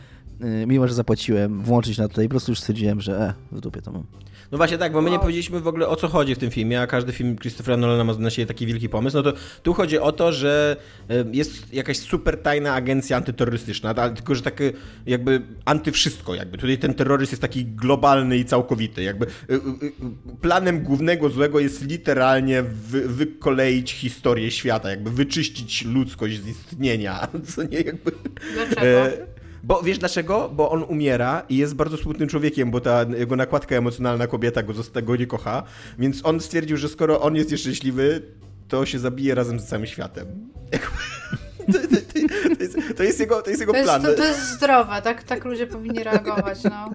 e, 0.41 0.67
mimo 0.67 0.89
że 0.89 0.95
zapłaciłem, 0.95 1.63
włączyć 1.63 1.99
na 1.99 2.09
to 2.09 2.23
i 2.23 2.25
po 2.25 2.31
prostu 2.31 2.53
już 2.53 2.61
stwierdziłem, 2.61 3.01
że 3.01 3.29
e, 3.53 3.57
w 3.57 3.61
dupie 3.61 3.83
to 3.83 3.93
mam. 3.93 4.05
No 4.55 4.59
właśnie 4.59 4.79
tak, 4.79 4.93
bo 4.93 5.03
my 5.03 5.11
nie 5.11 5.19
powiedzieliśmy 5.19 5.61
w 5.61 5.69
ogóle 5.69 5.89
o 5.89 5.97
co 5.97 6.09
chodzi 6.09 6.35
w 6.35 6.39
tym 6.39 6.51
filmie, 6.51 6.81
a 6.81 6.87
każdy 6.87 7.13
film 7.13 7.39
Christophera 7.39 7.77
Nolana 7.77 8.05
ma 8.05 8.15
na 8.15 8.31
siebie 8.31 8.47
taki 8.47 8.67
wielki 8.67 8.89
pomysł. 8.89 9.17
No 9.17 9.23
to 9.23 9.33
tu 9.63 9.75
chodzi 9.75 9.99
o 9.99 10.13
to, 10.13 10.33
że 10.33 10.77
jest 11.33 11.75
jakaś 11.75 11.99
super 11.99 12.43
tajna 12.43 12.75
agencja 12.75 13.17
antyterrorystyczna, 13.17 13.95
tylko 13.95 14.35
że 14.35 14.43
takie 14.43 14.73
jakby 15.07 15.43
antywszystko 15.65 16.35
jakby. 16.35 16.59
Tutaj 16.59 16.79
ten 16.79 16.95
terroryzm 16.95 17.33
jest 17.33 17.43
taki 17.43 17.65
globalny 17.65 18.39
i 18.39 18.45
całkowity. 18.45 19.03
Jakby 19.03 19.27
planem 20.41 20.83
głównego 20.83 21.29
złego 21.29 21.61
jest 21.61 21.87
literalnie 21.87 22.63
wy, 22.63 23.09
wykoleić 23.09 23.93
historię 23.93 24.51
świata, 24.51 24.91
jakby 24.91 25.11
wyczyścić 25.11 25.85
ludzkość 25.85 26.41
z 26.41 26.49
istnienia. 26.49 27.29
Co 27.55 27.63
nie 27.63 27.81
jakby. 27.81 28.13
Dlaczego? 28.55 29.34
Bo 29.65 29.83
wiesz 29.83 29.99
dlaczego? 29.99 30.51
Bo 30.55 30.71
on 30.71 30.83
umiera 30.83 31.43
i 31.49 31.57
jest 31.57 31.75
bardzo 31.75 31.97
smutnym 31.97 32.29
człowiekiem, 32.29 32.71
bo 32.71 32.81
ta 32.81 33.03
jego 33.19 33.37
nakładka 33.37 33.77
emocjonalna 33.77 34.27
kobieta 34.27 34.63
go, 34.63 34.73
go 35.03 35.17
nie 35.17 35.27
kocha, 35.27 35.63
więc 35.99 36.21
on 36.25 36.41
stwierdził, 36.41 36.77
że 36.77 36.89
skoro 36.89 37.21
on 37.21 37.37
jest 37.37 37.51
nieszczęśliwy, 37.51 38.23
to 38.69 38.87
się 38.87 38.99
zabije 38.99 39.35
razem 39.35 39.61
z 39.61 39.67
całym 39.67 39.87
światem. 39.87 40.27
To, 41.73 41.79
to, 41.79 41.97
to, 42.57 42.63
jest, 42.63 42.77
to, 42.97 43.03
jest, 43.03 43.21
jego, 43.21 43.43
to 43.43 43.51
jest 43.51 43.61
jego 43.61 43.73
plan. 43.73 44.03
To, 44.03 44.25
jest 44.25 44.49
zdrowe, 44.51 45.03
tak, 45.03 45.23
tak 45.23 45.45
ludzie 45.45 45.67
powinni 45.67 46.05
reagować, 46.05 46.59
no. 46.65 46.91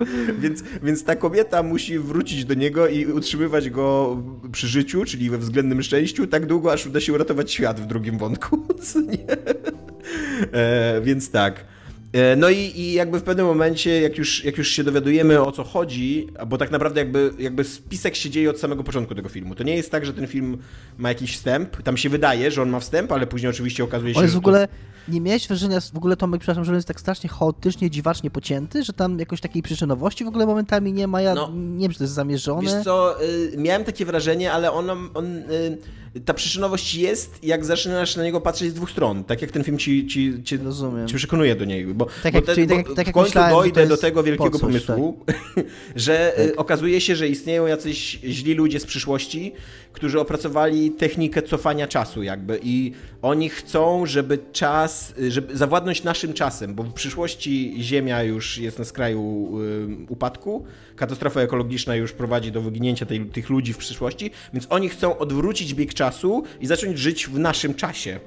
Więc, 0.42 0.62
więc 0.82 1.04
ta 1.04 1.16
kobieta 1.16 1.62
musi 1.62 1.98
wrócić 1.98 2.44
do 2.44 2.54
niego 2.54 2.86
i 2.86 3.06
utrzymywać 3.06 3.70
go 3.70 4.16
przy 4.52 4.68
życiu, 4.68 5.04
czyli 5.04 5.30
we 5.30 5.38
względnym 5.38 5.82
szczęściu, 5.82 6.26
tak 6.26 6.46
długo, 6.46 6.72
aż 6.72 6.86
uda 6.86 7.00
się 7.00 7.12
uratować 7.12 7.52
świat 7.52 7.80
w 7.80 7.86
drugim 7.86 8.18
wątku. 8.18 8.66
Co 8.92 9.00
nie? 9.00 9.26
E, 10.52 11.00
więc 11.00 11.30
tak. 11.30 11.64
E, 12.12 12.36
no 12.36 12.50
i, 12.50 12.56
i 12.56 12.92
jakby 12.92 13.20
w 13.20 13.22
pewnym 13.22 13.46
momencie, 13.46 14.00
jak 14.00 14.18
już, 14.18 14.44
jak 14.44 14.58
już 14.58 14.68
się 14.68 14.84
dowiadujemy 14.84 15.42
o 15.42 15.52
co 15.52 15.64
chodzi, 15.64 16.26
bo 16.46 16.58
tak 16.58 16.70
naprawdę 16.70 17.00
jakby, 17.00 17.30
jakby 17.38 17.64
spisek 17.64 18.16
się 18.16 18.30
dzieje 18.30 18.50
od 18.50 18.58
samego 18.58 18.84
początku 18.84 19.14
tego 19.14 19.28
filmu. 19.28 19.54
To 19.54 19.62
nie 19.62 19.76
jest 19.76 19.90
tak, 19.90 20.06
że 20.06 20.12
ten 20.12 20.26
film 20.26 20.58
ma 20.98 21.08
jakiś 21.08 21.36
wstęp. 21.36 21.82
Tam 21.82 21.96
się 21.96 22.08
wydaje, 22.08 22.50
że 22.50 22.62
on 22.62 22.70
ma 22.70 22.80
wstęp, 22.80 23.12
ale 23.12 23.26
później 23.26 23.50
oczywiście 23.50 23.84
okazuje 23.84 24.14
się, 24.14 24.18
on 24.18 24.24
jest 24.24 24.34
że. 24.34 24.40
w 24.40 24.42
ogóle. 24.42 24.68
To... 24.68 24.89
Nie 25.08 25.20
miałeś 25.20 25.48
wrażenia, 25.48 25.80
w 25.80 25.96
ogóle 25.96 26.16
Tomek, 26.16 26.40
przepraszam, 26.40 26.64
że 26.64 26.72
on 26.72 26.76
jest 26.76 26.88
tak 26.88 27.00
strasznie 27.00 27.30
chaotycznie, 27.30 27.90
dziwacznie 27.90 28.30
pocięty, 28.30 28.84
że 28.84 28.92
tam 28.92 29.18
jakoś 29.18 29.40
takiej 29.40 29.62
przyczynowości 29.62 30.24
w 30.24 30.28
ogóle 30.28 30.46
momentami 30.46 30.92
nie 30.92 31.06
ma. 31.06 31.22
Ja 31.22 31.34
no, 31.34 31.50
nie 31.54 31.80
wiem, 31.82 31.92
czy 31.92 31.98
to 31.98 32.04
jest 32.04 32.14
zamierzone. 32.14 32.62
Wiesz 32.62 32.84
co, 32.84 33.24
y, 33.24 33.54
miałem 33.56 33.84
takie 33.84 34.04
wrażenie, 34.04 34.52
ale 34.52 34.72
on, 34.72 34.90
on 35.14 35.36
y, 35.36 35.78
ta 36.24 36.34
przyczynowość 36.34 36.94
jest, 36.94 37.44
jak 37.44 37.64
zaczynasz 37.64 38.16
na 38.16 38.22
niego 38.24 38.40
patrzeć 38.40 38.70
z 38.70 38.74
dwóch 38.74 38.90
stron. 38.90 39.24
Tak 39.24 39.42
jak 39.42 39.50
ten 39.50 39.64
film 39.64 39.78
ci, 39.78 40.06
ci, 40.06 40.42
ci, 40.44 40.58
ci 41.06 41.14
przekonuje 41.16 41.56
do 41.56 41.64
niego. 41.64 41.94
Bo, 41.94 42.06
tak 42.22 42.34
jak, 42.34 42.44
bo 42.46 42.54
te, 42.54 42.66
tak, 42.66 42.94
tak 42.96 43.08
w 43.08 43.12
końcu 43.12 43.28
myślałem, 43.28 43.52
dojdę 43.52 43.86
do 43.86 43.96
tego 43.96 44.22
wielkiego 44.22 44.50
coś, 44.50 44.60
pomysłu, 44.60 45.24
tak. 45.26 45.36
że 45.96 46.40
y, 46.40 46.48
tak. 46.48 46.60
okazuje 46.60 47.00
się, 47.00 47.16
że 47.16 47.28
istnieją 47.28 47.66
jacyś 47.66 48.18
źli 48.24 48.54
ludzie 48.54 48.80
z 48.80 48.86
przyszłości, 48.86 49.52
którzy 49.92 50.20
opracowali 50.20 50.90
technikę 50.90 51.42
cofania 51.42 51.86
czasu 51.86 52.22
jakby 52.22 52.60
i 52.62 52.92
oni 53.22 53.48
chcą, 53.48 54.06
żeby 54.06 54.38
czas, 54.52 55.14
żeby 55.28 55.56
zawładnąć 55.56 56.04
naszym 56.04 56.32
czasem, 56.32 56.74
bo 56.74 56.82
w 56.82 56.92
przyszłości 56.92 57.76
Ziemia 57.80 58.22
już 58.22 58.58
jest 58.58 58.78
na 58.78 58.84
skraju 58.84 59.50
y, 59.60 60.06
upadku, 60.08 60.64
katastrofa 60.96 61.40
ekologiczna 61.40 61.96
już 61.96 62.12
prowadzi 62.12 62.52
do 62.52 62.62
wyginięcia 62.62 63.06
tej, 63.06 63.26
tych 63.26 63.50
ludzi 63.50 63.72
w 63.72 63.78
przyszłości, 63.78 64.30
więc 64.52 64.66
oni 64.70 64.88
chcą 64.88 65.18
odwrócić 65.18 65.74
bieg 65.74 65.94
czasu 65.94 66.44
i 66.60 66.66
zacząć 66.66 66.98
żyć 66.98 67.26
w 67.26 67.38
naszym 67.38 67.74
czasie 67.74 68.20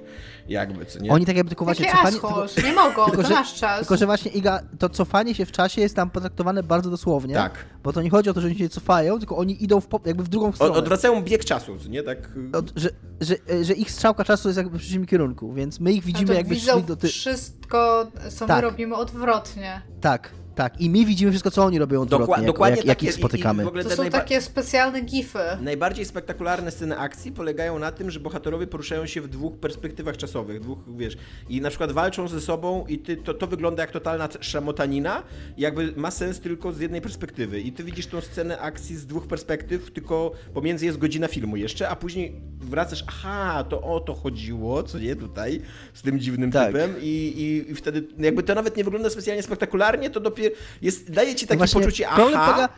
jakby, 0.47 0.85
co 0.85 0.99
nie? 0.99 1.11
Oni 1.11 1.25
tak 1.25 1.35
jakby 1.35 1.49
tylko 1.49 1.65
właśnie 1.65 1.85
cofanie... 1.85 2.11
Tylko, 2.11 2.45
nie 2.63 2.73
mogą, 2.73 3.05
tylko, 3.05 3.21
to 3.21 3.27
że, 3.27 3.33
nasz 3.33 3.53
czas. 3.53 3.79
Tylko, 3.79 3.97
że 3.97 4.05
właśnie 4.05 4.31
Iga, 4.31 4.61
to 4.79 4.89
cofanie 4.89 5.35
się 5.35 5.45
w 5.45 5.51
czasie 5.51 5.81
jest 5.81 5.95
tam 5.95 6.09
potraktowane 6.09 6.63
bardzo 6.63 6.89
dosłownie. 6.89 7.35
Tak. 7.35 7.65
Bo 7.83 7.93
to 7.93 8.01
nie 8.01 8.09
chodzi 8.09 8.29
o 8.29 8.33
to, 8.33 8.41
że 8.41 8.47
oni 8.47 8.57
się 8.57 8.69
cofają, 8.69 9.19
tylko 9.19 9.37
oni 9.37 9.63
idą 9.63 9.81
w, 9.81 9.87
jakby 10.05 10.23
w 10.23 10.27
drugą 10.27 10.51
stronę. 10.51 10.73
odwracają 10.73 11.23
bieg 11.23 11.45
czasu, 11.45 11.77
co 11.79 11.89
nie? 11.89 12.03
Tak... 12.03 12.29
Od, 12.53 12.73
że, 12.75 12.89
że, 13.21 13.35
że 13.63 13.73
ich 13.73 13.91
strzałka 13.91 14.23
czasu 14.23 14.47
jest 14.47 14.57
jakby 14.57 14.77
w 14.77 14.81
przeciwnym 14.81 15.07
kierunku, 15.07 15.53
więc 15.53 15.79
my 15.79 15.93
ich 15.93 16.03
widzimy 16.03 16.35
jakby 16.35 16.55
widzą 16.55 16.73
szli 16.73 16.83
do 16.83 16.95
ty... 16.95 17.07
wszystko, 17.07 18.07
co 18.29 18.45
tak. 18.45 18.57
my 18.57 18.69
robimy 18.69 18.95
odwrotnie. 18.95 19.81
Tak, 20.01 20.31
tak, 20.55 20.81
i 20.81 20.89
my 20.89 21.05
widzimy 21.05 21.31
wszystko, 21.31 21.51
co 21.51 21.63
oni 21.63 21.79
robią 21.79 22.01
odwrotnie, 22.01 22.27
Dokła, 22.27 22.41
dokładnie 22.45 22.77
jak, 22.77 22.85
jak 22.85 23.03
ich 23.03 23.13
spotykamy. 23.13 23.63
I, 23.63 23.79
i 23.79 23.83
to 23.83 23.89
są 23.89 24.09
takie 24.09 24.41
specjalne 24.41 25.01
gify. 25.01 25.39
Najbardziej 25.61 26.05
spektakularne 26.05 26.71
sceny 26.71 26.97
akcji 26.97 27.31
polegają 27.31 27.79
na 27.79 27.91
tym, 27.91 28.11
że 28.11 28.19
bohaterowie 28.19 28.67
poruszają 28.67 29.05
się 29.05 29.21
w 29.21 29.27
dwóch 29.27 29.57
perspektywach 29.57 30.17
czasowych, 30.17 30.59
dwóch, 30.59 30.79
wiesz, 30.97 31.17
i 31.49 31.61
na 31.61 31.69
przykład 31.69 31.91
walczą 31.91 32.27
ze 32.27 32.41
sobą 32.41 32.85
i 32.87 32.99
ty, 32.99 33.17
to, 33.17 33.33
to 33.33 33.47
wygląda 33.47 33.83
jak 33.83 33.91
totalna 33.91 34.29
szamotanina, 34.39 35.23
jakby 35.57 35.93
ma 35.95 36.11
sens 36.11 36.39
tylko 36.39 36.71
z 36.71 36.79
jednej 36.79 37.01
perspektywy. 37.01 37.61
I 37.61 37.71
ty 37.71 37.83
widzisz 37.83 38.07
tą 38.07 38.21
scenę 38.21 38.59
akcji 38.59 38.95
z 38.95 39.05
dwóch 39.05 39.27
perspektyw, 39.27 39.91
tylko 39.91 40.31
pomiędzy 40.53 40.85
jest 40.85 40.97
godzina 40.97 41.27
filmu 41.27 41.57
jeszcze, 41.57 41.89
a 41.89 41.95
później 41.95 42.41
wracasz, 42.59 43.03
aha, 43.07 43.63
to 43.69 43.81
o 43.81 43.99
to 43.99 44.13
chodziło, 44.13 44.83
co 44.83 44.99
nie 44.99 45.15
tutaj, 45.15 45.61
z 45.93 46.01
tym 46.01 46.19
dziwnym 46.19 46.51
tak. 46.51 46.67
typem 46.67 46.95
i, 47.01 47.33
i, 47.37 47.71
i 47.71 47.75
wtedy 47.75 48.07
jakby 48.19 48.43
to 48.43 48.55
nawet 48.55 48.77
nie 48.77 48.83
wygląda 48.83 49.09
specjalnie 49.09 49.43
spektakularnie, 49.43 50.09
to 50.09 50.19
dopiero 50.19 50.42
jest, 50.81 51.11
daje 51.11 51.35
ci 51.35 51.47
takie 51.47 51.61
no 51.61 51.67
poczucie, 51.67 52.09
aha... 52.09 52.23
Polega, 52.23 52.69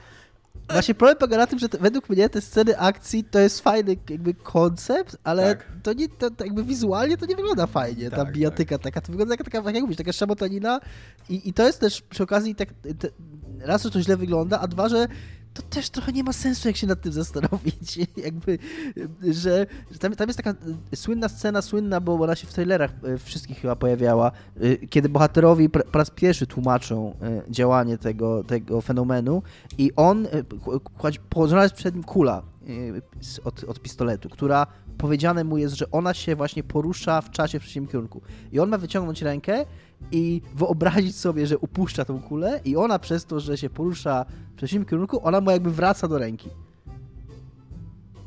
Właśnie 0.70 0.95
problem 0.95 1.18
polega 1.18 1.38
na 1.38 1.47
tym, 1.47 1.59
że 1.59 1.68
według 1.80 2.09
mnie 2.09 2.30
te 2.30 2.41
sceny 2.41 2.80
akcji 2.80 3.24
to 3.24 3.39
jest 3.39 3.61
fajny 3.61 3.97
jakby 4.09 4.34
koncept, 4.34 5.18
ale 5.24 5.55
Tak. 5.55 5.68
to 5.84 5.93
nie, 5.93 6.09
to, 6.09 6.32
to 6.32 6.43
jakby 6.43 6.63
wizualnie 6.63 7.18
to 7.18 7.26
nie 7.26 7.36
wygląda 7.36 7.68
fajnie, 7.68 8.09
ta 8.09 8.16
Tak, 8.16 8.32
bijatyka 8.32 8.78
taka, 8.78 9.01
to 9.01 9.11
wygląda 9.11 9.34
jak, 9.34 9.43
taka, 9.43 9.61
tak 9.61 9.76
jak 9.76 9.84
mówisz, 9.84 9.97
taka 9.97 10.13
szabotanina 10.13 10.80
i, 11.30 11.49
i 11.49 11.53
to 11.53 11.63
jest 11.63 11.80
też 11.80 12.01
przy 12.01 12.24
okazji 12.24 12.55
tak, 12.55 12.70
te, 12.99 13.07
raz, 13.59 13.84
że 13.84 13.91
to 13.91 14.01
źle 14.01 14.18
wygląda, 14.18 14.59
a 14.59 14.68
dwa, 14.68 14.89
że 14.89 15.07
to 15.56 15.62
też 15.62 15.89
trochę 15.89 16.12
nie 16.12 16.24
ma 16.24 16.34
sensu, 16.34 16.68
jak 16.68 16.78
się 16.78 16.88
nad 16.88 17.01
tym 17.01 17.12
zastanowić. 17.12 17.97
Jakby, 18.26 18.60
że, 19.22 19.68
że 19.91 19.99
tam, 19.99 20.16
tam 20.16 20.30
jest 20.30 20.38
taka 20.38 20.56
y, 20.93 20.95
słynna 20.95 21.30
scena, 21.30 21.62
słynna, 21.62 22.01
bo 22.01 22.14
ona 22.14 22.36
się 22.36 22.47
w 22.47 22.53
trailerach 22.53 22.91
y, 23.08 23.18
wszystkich 23.18 23.60
chyba 23.60 23.76
pojawiała, 23.76 24.32
y, 24.64 24.88
kiedy 24.89 25.10
bohaterowi 25.10 25.70
po 25.70 25.97
raz 25.97 26.10
pierwszy 26.10 26.47
tłumaczą 26.47 27.16
działanie 27.49 27.97
tego, 27.97 28.43
tego 28.43 28.82
fenomenu 28.82 29.43
i 29.78 29.91
on, 29.95 30.28
położona 31.30 31.64
jest 31.64 31.76
przed 31.76 31.95
nim 31.95 32.03
kula 32.03 32.41
od, 33.43 33.64
od 33.64 33.82
pistoletu, 33.82 34.30
która 34.30 34.68
powiedziane 34.97 35.43
mu 35.43 35.58
jest, 35.58 35.76
że 35.76 35.91
ona 35.91 36.14
się 36.14 36.36
właśnie 36.36 36.64
porusza 36.64 37.22
w 37.22 37.32
czasie 37.32 37.60
w 37.60 37.62
przeciwnym 37.62 37.91
kierunku. 37.91 38.22
I 38.51 38.60
on 38.60 38.70
ma 38.70 38.78
wyciągnąć 38.78 39.22
rękę 39.22 39.66
i 40.11 40.41
wyobrazić 40.55 41.15
sobie, 41.15 41.47
że 41.47 41.57
upuszcza 41.57 42.05
tą 42.05 42.21
kulę 42.21 42.61
i 42.65 42.75
ona 42.75 42.99
przez 42.99 43.25
to, 43.25 43.39
że 43.39 43.57
się 43.57 43.69
porusza 43.69 44.25
w 44.53 44.57
przeciwnym 44.57 44.85
kierunku, 44.85 45.27
ona 45.27 45.41
mu 45.41 45.51
jakby 45.51 45.71
wraca 45.71 46.07
do 46.07 46.17
ręki. 46.17 46.49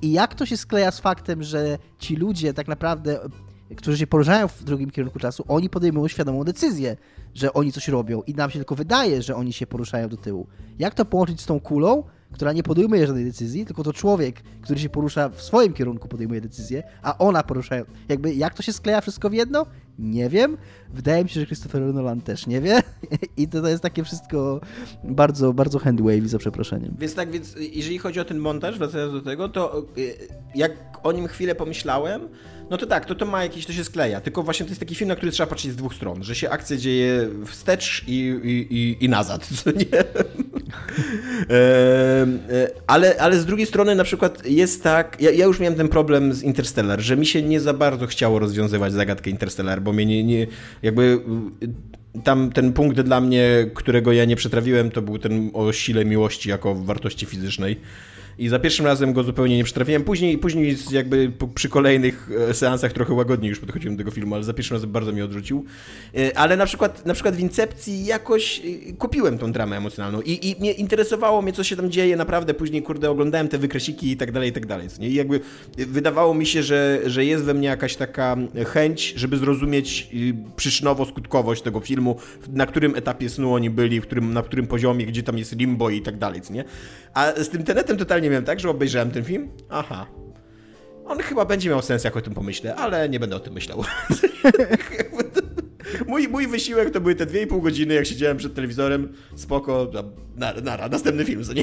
I 0.02 0.12
jak 0.12 0.34
to 0.34 0.46
się 0.46 0.56
skleja 0.56 0.90
z 0.90 1.00
faktem, 1.00 1.42
że 1.42 1.78
ci 1.98 2.16
ludzie 2.16 2.54
tak 2.54 2.68
naprawdę, 2.68 3.20
którzy 3.76 3.98
się 3.98 4.06
poruszają 4.06 4.48
w 4.48 4.64
drugim 4.64 4.90
kierunku 4.90 5.18
czasu, 5.18 5.44
oni 5.48 5.70
podejmują 5.70 6.08
świadomą 6.08 6.44
decyzję, 6.44 6.96
że 7.34 7.52
oni 7.52 7.72
coś 7.72 7.88
robią 7.88 8.22
i 8.22 8.34
nam 8.34 8.50
się 8.50 8.58
tylko 8.58 8.74
wydaje, 8.74 9.22
że 9.22 9.36
oni 9.36 9.52
się 9.52 9.66
poruszają 9.66 10.08
do 10.08 10.16
tyłu. 10.16 10.46
Jak 10.78 10.94
to 10.94 11.04
połączyć 11.04 11.40
z 11.40 11.46
tą 11.46 11.60
kulą, 11.60 12.04
która 12.32 12.52
nie 12.52 12.62
podejmuje 12.62 13.06
żadnej 13.06 13.24
decyzji, 13.24 13.66
tylko 13.66 13.84
to 13.84 13.92
człowiek, 13.92 14.42
który 14.62 14.80
się 14.80 14.88
porusza 14.88 15.28
w 15.28 15.42
swoim 15.42 15.72
kierunku, 15.72 16.08
podejmuje 16.08 16.40
decyzję, 16.40 16.82
a 17.02 17.18
ona 17.18 17.42
porusza. 17.42 17.76
Jakby 18.08 18.34
jak 18.34 18.54
to 18.54 18.62
się 18.62 18.72
skleja 18.72 19.00
wszystko 19.00 19.30
w 19.30 19.32
jedno? 19.32 19.66
Nie 19.98 20.28
wiem. 20.28 20.56
Wydaje 20.92 21.24
mi 21.24 21.30
się, 21.30 21.40
że 21.40 21.46
Christopher 21.46 21.82
Nolan 21.82 22.20
też 22.20 22.46
nie 22.46 22.60
wie. 22.60 22.82
I 23.36 23.48
to, 23.48 23.62
to 23.62 23.68
jest 23.68 23.82
takie 23.82 24.04
wszystko 24.04 24.60
bardzo, 25.04 25.52
bardzo 25.52 25.78
handwavy, 25.78 26.28
za 26.28 26.38
przeproszeniem. 26.38 26.94
Więc 26.98 27.14
tak, 27.14 27.30
więc 27.30 27.54
jeżeli 27.72 27.98
chodzi 27.98 28.20
o 28.20 28.24
ten 28.24 28.38
montaż, 28.38 28.78
wracając 28.78 29.12
do 29.12 29.20
tego, 29.20 29.48
to 29.48 29.86
y, 29.98 30.14
jak 30.54 30.72
o 31.02 31.12
nim 31.12 31.26
chwilę 31.26 31.54
pomyślałem, 31.54 32.28
no 32.70 32.76
to 32.76 32.86
tak, 32.86 33.06
to 33.06 33.14
to 33.14 33.26
ma 33.26 33.42
jakieś, 33.42 33.66
to 33.66 33.72
się 33.72 33.84
skleja. 33.84 34.20
Tylko 34.20 34.42
właśnie 34.42 34.66
to 34.66 34.70
jest 34.70 34.80
taki 34.80 34.94
film, 34.94 35.08
na 35.08 35.16
który 35.16 35.32
trzeba 35.32 35.46
patrzeć 35.46 35.72
z 35.72 35.76
dwóch 35.76 35.94
stron, 35.94 36.24
że 36.24 36.34
się 36.34 36.50
akcja 36.50 36.76
dzieje 36.76 37.28
wstecz 37.46 38.04
i, 38.06 38.12
i, 38.44 38.74
i, 38.74 39.04
i 39.04 39.08
nazad, 39.08 39.46
co 39.64 39.70
nie? 39.70 39.86
E, 41.50 42.26
ale, 42.86 43.16
ale 43.20 43.36
z 43.36 43.46
drugiej 43.46 43.66
strony 43.66 43.94
na 43.94 44.04
przykład 44.04 44.46
jest 44.46 44.82
tak, 44.82 45.16
ja, 45.20 45.30
ja 45.30 45.46
już 45.46 45.60
miałem 45.60 45.74
ten 45.74 45.88
problem 45.88 46.32
z 46.32 46.42
Interstellar, 46.42 47.00
że 47.00 47.16
mi 47.16 47.26
się 47.26 47.42
nie 47.42 47.60
za 47.60 47.74
bardzo 47.74 48.06
chciało 48.06 48.38
rozwiązywać 48.38 48.92
zagadkę 48.92 49.30
Interstellar, 49.30 49.82
bo 49.82 49.92
mnie 49.92 50.06
nie, 50.06 50.24
nie 50.24 50.46
jakby 50.82 51.20
y, 51.62 52.20
tam 52.24 52.52
ten 52.52 52.72
punkt 52.72 53.00
dla 53.00 53.20
mnie, 53.20 53.70
którego 53.74 54.12
ja 54.12 54.24
nie 54.24 54.36
przetrawiłem, 54.36 54.90
to 54.90 55.02
był 55.02 55.18
ten 55.18 55.50
o 55.54 55.72
sile 55.72 56.04
miłości 56.04 56.50
jako 56.50 56.74
wartości 56.74 57.26
fizycznej. 57.26 57.80
I 58.38 58.48
za 58.48 58.58
pierwszym 58.58 58.86
razem 58.86 59.12
go 59.12 59.22
zupełnie 59.22 59.56
nie 59.56 59.64
przetrawiłem. 59.64 60.04
Później, 60.04 60.38
później 60.38 60.76
jakby 60.90 61.32
przy 61.54 61.68
kolejnych 61.68 62.30
e, 62.50 62.54
seansach 62.54 62.92
trochę 62.92 63.14
łagodniej 63.14 63.48
już 63.50 63.60
podchodziłem 63.60 63.96
do 63.96 64.00
tego 64.00 64.10
filmu, 64.10 64.34
ale 64.34 64.44
za 64.44 64.54
pierwszym 64.54 64.74
razem 64.74 64.90
bardzo 64.90 65.12
mnie 65.12 65.24
odrzucił. 65.24 65.64
E, 66.16 66.38
Ale 66.38 66.56
na 66.56 66.66
przykład, 66.66 67.06
na 67.06 67.14
przykład 67.14 67.36
w 67.36 67.40
Incepcji 67.40 68.06
jakoś 68.06 68.60
e, 68.60 68.92
kupiłem 68.92 69.38
tą 69.38 69.52
dramę 69.52 69.76
emocjonalną 69.76 70.20
i, 70.20 70.50
i 70.50 70.56
mnie 70.60 70.72
interesowało 70.72 71.42
mnie, 71.42 71.52
co 71.52 71.64
się 71.64 71.76
tam 71.76 71.90
dzieje 71.90 72.16
naprawdę. 72.16 72.54
Później, 72.54 72.82
kurde, 72.82 73.10
oglądałem 73.10 73.48
te 73.48 73.58
wykresiki 73.58 74.10
i 74.10 74.16
tak 74.16 74.32
dalej, 74.32 74.48
i 74.50 74.52
tak 74.52 74.66
dalej. 74.66 74.88
Nie? 74.98 75.08
I 75.08 75.14
jakby 75.14 75.40
wydawało 75.76 76.34
mi 76.34 76.46
się, 76.46 76.62
że, 76.62 77.00
że 77.06 77.24
jest 77.24 77.44
we 77.44 77.54
mnie 77.54 77.68
jakaś 77.68 77.96
taka 77.96 78.36
chęć, 78.66 79.14
żeby 79.16 79.36
zrozumieć 79.36 80.10
przyczynowo-skutkowość 80.56 81.62
tego 81.62 81.80
filmu, 81.80 82.16
na 82.52 82.66
którym 82.66 82.96
etapie 82.96 83.28
snu 83.28 83.54
oni 83.54 83.70
byli, 83.70 84.00
w 84.00 84.06
którym, 84.06 84.32
na 84.32 84.42
którym 84.42 84.66
poziomie, 84.66 85.06
gdzie 85.06 85.22
tam 85.22 85.38
jest 85.38 85.56
limbo 85.56 85.90
i 85.90 86.02
tak 86.02 86.18
dalej, 86.18 86.40
nie? 86.50 86.64
A 87.14 87.32
z 87.32 87.48
tym 87.48 87.64
Tenetem 87.64 87.96
totalnie 87.96 88.27
miałem 88.30 88.44
tak, 88.44 88.60
że 88.60 88.70
obejrzałem 88.70 89.10
ten 89.10 89.24
film, 89.24 89.48
aha, 89.68 90.06
on 91.06 91.18
chyba 91.18 91.44
będzie 91.44 91.70
miał 91.70 91.82
sens, 91.82 92.04
jak 92.04 92.16
o 92.16 92.20
tym 92.20 92.34
pomyślę, 92.34 92.74
ale 92.74 93.08
nie 93.08 93.20
będę 93.20 93.36
o 93.36 93.40
tym 93.40 93.54
myślał. 93.54 93.84
mój, 96.08 96.28
mój 96.28 96.46
wysiłek 96.46 96.90
to 96.90 97.00
były 97.00 97.14
te 97.14 97.26
2,5 97.26 97.62
godziny, 97.62 97.94
jak 97.94 98.06
siedziałem 98.06 98.36
przed 98.36 98.54
telewizorem, 98.54 99.12
spoko, 99.36 99.90
nara, 100.36 100.60
nara 100.60 100.88
następny 100.88 101.24
film, 101.24 101.44
co 101.44 101.52
nie? 101.52 101.62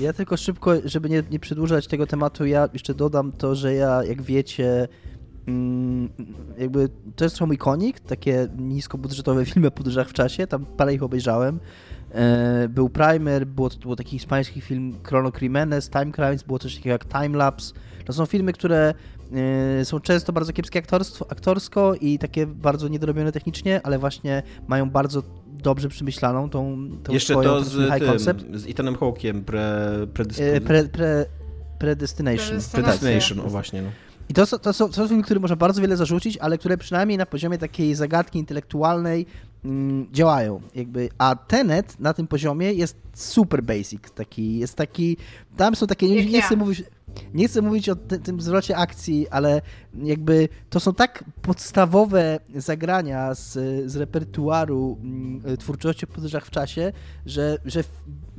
Ja 0.00 0.12
tylko 0.12 0.36
szybko, 0.36 0.72
żeby 0.84 1.08
nie, 1.08 1.22
nie 1.30 1.40
przedłużać 1.40 1.86
tego 1.86 2.06
tematu, 2.06 2.46
ja 2.46 2.68
jeszcze 2.72 2.94
dodam 2.94 3.32
to, 3.32 3.54
że 3.54 3.74
ja, 3.74 4.04
jak 4.04 4.22
wiecie, 4.22 4.88
mm, 5.46 6.08
jakby 6.58 6.88
to 7.16 7.24
jest 7.24 7.36
trochę 7.36 7.46
mój 7.46 7.58
konik, 7.58 8.00
takie 8.00 8.48
niskobudżetowe 8.58 9.44
filmy 9.46 9.68
o 9.68 9.70
podróżach 9.70 10.08
w 10.08 10.12
czasie, 10.12 10.46
tam 10.46 10.66
parę 10.66 10.94
ich 10.94 11.02
obejrzałem. 11.02 11.60
E, 12.14 12.68
Był 12.68 12.88
Primer, 12.90 13.46
było, 13.46 13.70
było 13.82 13.96
taki 13.96 14.10
hiszpański 14.10 14.60
film 14.60 14.94
Chrono 15.06 15.32
Crimenes, 15.32 15.90
Time 15.90 16.12
Crimes, 16.12 16.42
było 16.42 16.58
coś 16.58 16.74
takiego 16.76 16.92
jak 16.92 17.04
Time 17.04 17.38
Lapse. 17.38 17.74
To 18.04 18.12
są 18.12 18.26
filmy, 18.26 18.52
które 18.52 18.94
e, 19.80 19.84
są 19.84 20.00
często 20.00 20.32
bardzo 20.32 20.52
kiepskie 20.52 20.78
aktorstwo, 20.78 21.26
aktorsko 21.30 21.94
i 21.94 22.18
takie 22.18 22.46
bardzo 22.46 22.88
niedorobione 22.88 23.32
technicznie, 23.32 23.80
ale 23.84 23.98
właśnie 23.98 24.42
mają 24.68 24.90
bardzo 24.90 25.22
dobrze 25.46 25.88
przemyślaną 25.88 26.50
tą, 26.50 26.88
tą 27.04 27.12
Jeszcze 27.12 27.32
swoją, 27.34 27.48
to 27.48 27.64
z 27.64 27.72
high 27.72 27.98
tym, 27.98 28.06
concept. 28.08 28.44
z 28.54 28.66
Ethanem 28.70 28.96
Hawkiem, 28.96 29.44
pre, 29.44 29.60
E, 30.02 30.06
predyspozy- 30.06 30.60
Pre, 30.60 30.84
pre, 30.84 31.26
predestination. 31.78 32.46
Predestination. 32.48 32.84
Predestination, 32.84 33.40
o 33.46 33.50
właśnie, 33.50 33.82
no. 33.82 33.88
I 34.28 34.34
to, 34.34 34.46
są- 34.46 34.58
to, 34.58 34.72
są, 34.72 34.88
to 34.88 34.94
są 34.94 35.08
filmy, 35.08 35.22
które 35.22 35.40
można 35.40 35.56
bardzo 35.56 35.82
wiele 35.82 35.96
zarzucić, 35.96 36.38
ale 36.38 36.58
które 36.58 36.78
przynajmniej 36.78 37.18
na 37.18 37.26
poziomie 37.26 37.58
takiej 37.58 37.94
zagadki 37.94 38.38
intelektualnej 38.38 39.26
działają. 40.12 40.60
Jakby, 40.74 41.08
a 41.18 41.36
Tenet 41.36 42.00
na 42.00 42.14
tym 42.14 42.26
poziomie 42.26 42.72
jest 42.72 42.96
super 43.14 43.62
basic. 43.62 44.10
Taki, 44.14 44.58
jest 44.58 44.74
taki. 44.74 45.16
Tam 45.56 45.76
są 45.76 45.86
takie. 45.86 46.08
Nie, 46.08 46.26
nie 46.26 46.42
chcę 46.42 46.56
mówić. 46.56 46.84
Nie 47.34 47.48
chcę 47.48 47.62
mówić 47.62 47.88
o 47.88 47.96
ty, 47.96 48.18
tym 48.18 48.40
zwrocie 48.40 48.76
akcji, 48.76 49.28
ale 49.28 49.62
jakby 49.94 50.48
to 50.70 50.80
są 50.80 50.94
tak 50.94 51.24
podstawowe 51.42 52.38
zagrania 52.54 53.34
z, 53.34 53.52
z 53.90 53.96
repertuaru 53.96 54.98
mm, 55.02 55.56
twórczości 55.56 56.06
o 56.06 56.08
podróżach 56.08 56.46
w 56.46 56.50
czasie, 56.50 56.92
że, 57.26 57.58
że 57.64 57.84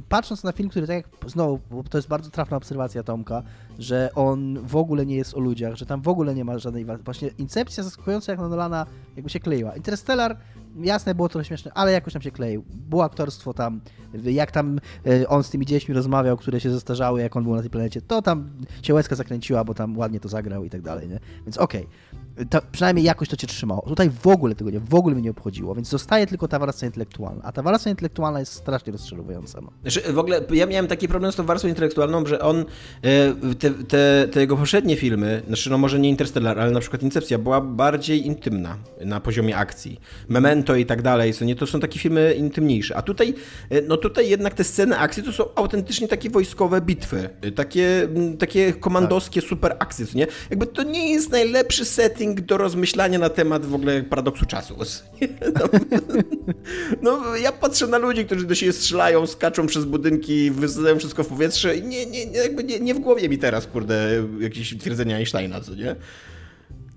patrząc 0.09 0.43
na 0.43 0.51
film, 0.51 0.69
który 0.69 0.88
tak 0.88 0.95
jak 0.95 1.32
znowu, 1.32 1.59
bo 1.71 1.84
to 1.84 1.97
jest 1.97 2.07
bardzo 2.07 2.30
trafna 2.30 2.57
obserwacja 2.57 3.03
Tomka, 3.03 3.43
że 3.80 4.09
on 4.15 4.59
w 4.67 4.76
ogóle 4.76 5.05
nie 5.05 5.15
jest 5.15 5.34
o 5.34 5.39
ludziach, 5.39 5.76
że 5.76 5.86
tam 5.86 6.01
w 6.01 6.07
ogóle 6.07 6.36
nie 6.36 6.45
ma 6.45 6.59
żadnej 6.59 6.86
właśnie 6.86 7.28
Incepcja 7.38 7.84
zaskakująca 7.84 8.32
jak 8.32 8.39
na 8.39 8.47
Nolana 8.47 8.86
jakby 9.15 9.30
się 9.30 9.39
kleiła. 9.39 9.76
Interstellar 9.76 10.38
jasne 10.82 11.15
było 11.15 11.30
trochę 11.30 11.45
śmieszne, 11.45 11.71
ale 11.74 11.91
jakoś 11.91 12.13
tam 12.13 12.21
się 12.21 12.32
kleił. 12.32 12.63
Było 12.69 13.03
aktorstwo 13.03 13.53
tam, 13.53 13.82
jak 14.24 14.51
tam 14.51 14.80
e, 15.05 15.28
on 15.28 15.43
z 15.43 15.49
tymi 15.49 15.65
dziećmi 15.65 15.95
rozmawiał, 15.95 16.38
które 16.38 16.59
się 16.59 16.71
zestarzały, 16.71 17.21
jak 17.21 17.36
on 17.36 17.43
był 17.43 17.55
na 17.55 17.61
tej 17.61 17.69
planecie, 17.69 18.01
to 18.01 18.21
tam 18.21 18.49
się 18.82 18.93
łezka 18.93 19.15
zakręciła, 19.15 19.63
bo 19.63 19.74
tam 19.74 19.97
ładnie 19.97 20.19
to 20.19 20.30
zagrał 20.30 20.63
i 20.63 20.69
tak 20.69 20.82
dalej, 20.82 21.09
nie? 21.09 21.19
Więc 21.45 21.57
okej. 21.57 21.88
To 22.49 22.61
przynajmniej 22.71 23.05
jakoś 23.05 23.29
to 23.29 23.38
cię 23.38 23.47
trzymało. 23.47 23.81
Tutaj 23.81 24.09
w 24.09 24.27
ogóle 24.27 24.55
tego 24.55 24.69
nie, 24.69 24.79
w 24.79 24.95
ogóle 24.95 25.15
mnie 25.15 25.23
nie 25.23 25.31
obchodziło, 25.31 25.75
więc 25.75 25.89
zostaje 25.89 26.27
tylko 26.27 26.47
ta 26.47 26.59
warstwa 26.59 26.86
intelektualna. 26.86 27.43
A 27.43 27.51
ta 27.51 27.61
warstwa 27.61 27.89
intelektualna 27.89 28.39
jest 28.39 28.53
strasznie 28.53 28.91
rozczarowująca. 28.91 29.61
No. 29.61 29.71
Znaczy, 29.81 30.13
w 30.13 30.19
ogóle 30.19 30.41
ja 30.51 30.65
miałem 30.65 30.88
taki 30.88 31.07
problem 31.07 31.31
z 31.31 31.36
tą 31.36 31.45
warstwą 31.45 31.69
intelektualną, 31.69 32.25
że 32.25 32.39
on, 32.39 32.65
e, 33.01 33.55
te, 33.55 33.69
te, 33.69 34.27
te 34.31 34.39
jego 34.39 34.57
poprzednie 34.57 34.95
filmy, 34.95 35.41
znaczy 35.47 35.69
no 35.69 35.77
może 35.77 35.99
nie 35.99 36.09
Interstellar, 36.09 36.59
ale 36.59 36.71
na 36.71 36.79
przykład 36.79 37.03
Incepcja 37.03 37.38
była 37.38 37.61
bardziej 37.61 38.25
intymna 38.25 38.77
na 39.05 39.19
poziomie 39.19 39.57
akcji. 39.57 39.99
Memento 40.27 40.75
i 40.75 40.86
tak 40.86 41.01
dalej, 41.01 41.34
co 41.34 41.45
nie, 41.45 41.55
to 41.55 41.67
są 41.67 41.79
takie 41.79 41.99
filmy 41.99 42.34
intymniejsze. 42.34 42.95
A 42.95 43.01
tutaj, 43.01 43.34
e, 43.69 43.81
no 43.81 43.97
tutaj 43.97 44.29
jednak 44.29 44.53
te 44.53 44.63
sceny 44.63 44.97
akcji 44.97 45.23
to 45.23 45.31
są 45.31 45.43
autentycznie 45.55 46.07
takie 46.07 46.29
wojskowe 46.29 46.81
bitwy, 46.81 47.29
e, 47.41 47.51
takie, 47.51 48.07
takie 48.39 48.73
komandowskie 48.73 49.41
super 49.41 49.75
akcje, 49.79 50.05
co 50.05 50.17
nie? 50.17 50.27
Jakby 50.49 50.67
to 50.67 50.84
nie 50.84 51.11
jest 51.11 51.31
najlepszy 51.31 51.86
setting 51.86 52.22
do 52.32 52.57
rozmyślania 52.57 53.19
na 53.19 53.30
temat 53.30 53.65
w 53.65 53.76
ogóle 53.76 54.03
paradoksu 54.03 54.45
czasu. 54.45 54.76
No, 57.01 57.21
no 57.21 57.36
ja 57.36 57.51
patrzę 57.51 57.88
na 57.88 57.97
ludzi, 57.97 58.26
którzy 58.26 58.45
do 58.45 58.55
siebie 58.55 58.74
strzelają, 58.74 59.28
skaczą 59.28 59.67
przez 59.67 59.86
budynki, 59.86 60.51
wysadzają 60.51 60.99
wszystko 60.99 61.24
w 61.24 61.28
powietrze 61.28 61.78
i 61.78 61.84
nie, 61.84 62.05
nie, 62.05 62.26
jakby 62.26 62.63
nie, 62.63 62.80
nie 62.80 62.93
w 62.93 62.99
głowie 62.99 63.30
mi 63.30 63.38
teraz, 63.38 63.67
kurde, 63.67 64.24
jakieś 64.39 64.78
twierdzenia 64.78 65.15
Einsteina, 65.15 65.61
co 65.61 65.76
nie? 65.76 65.95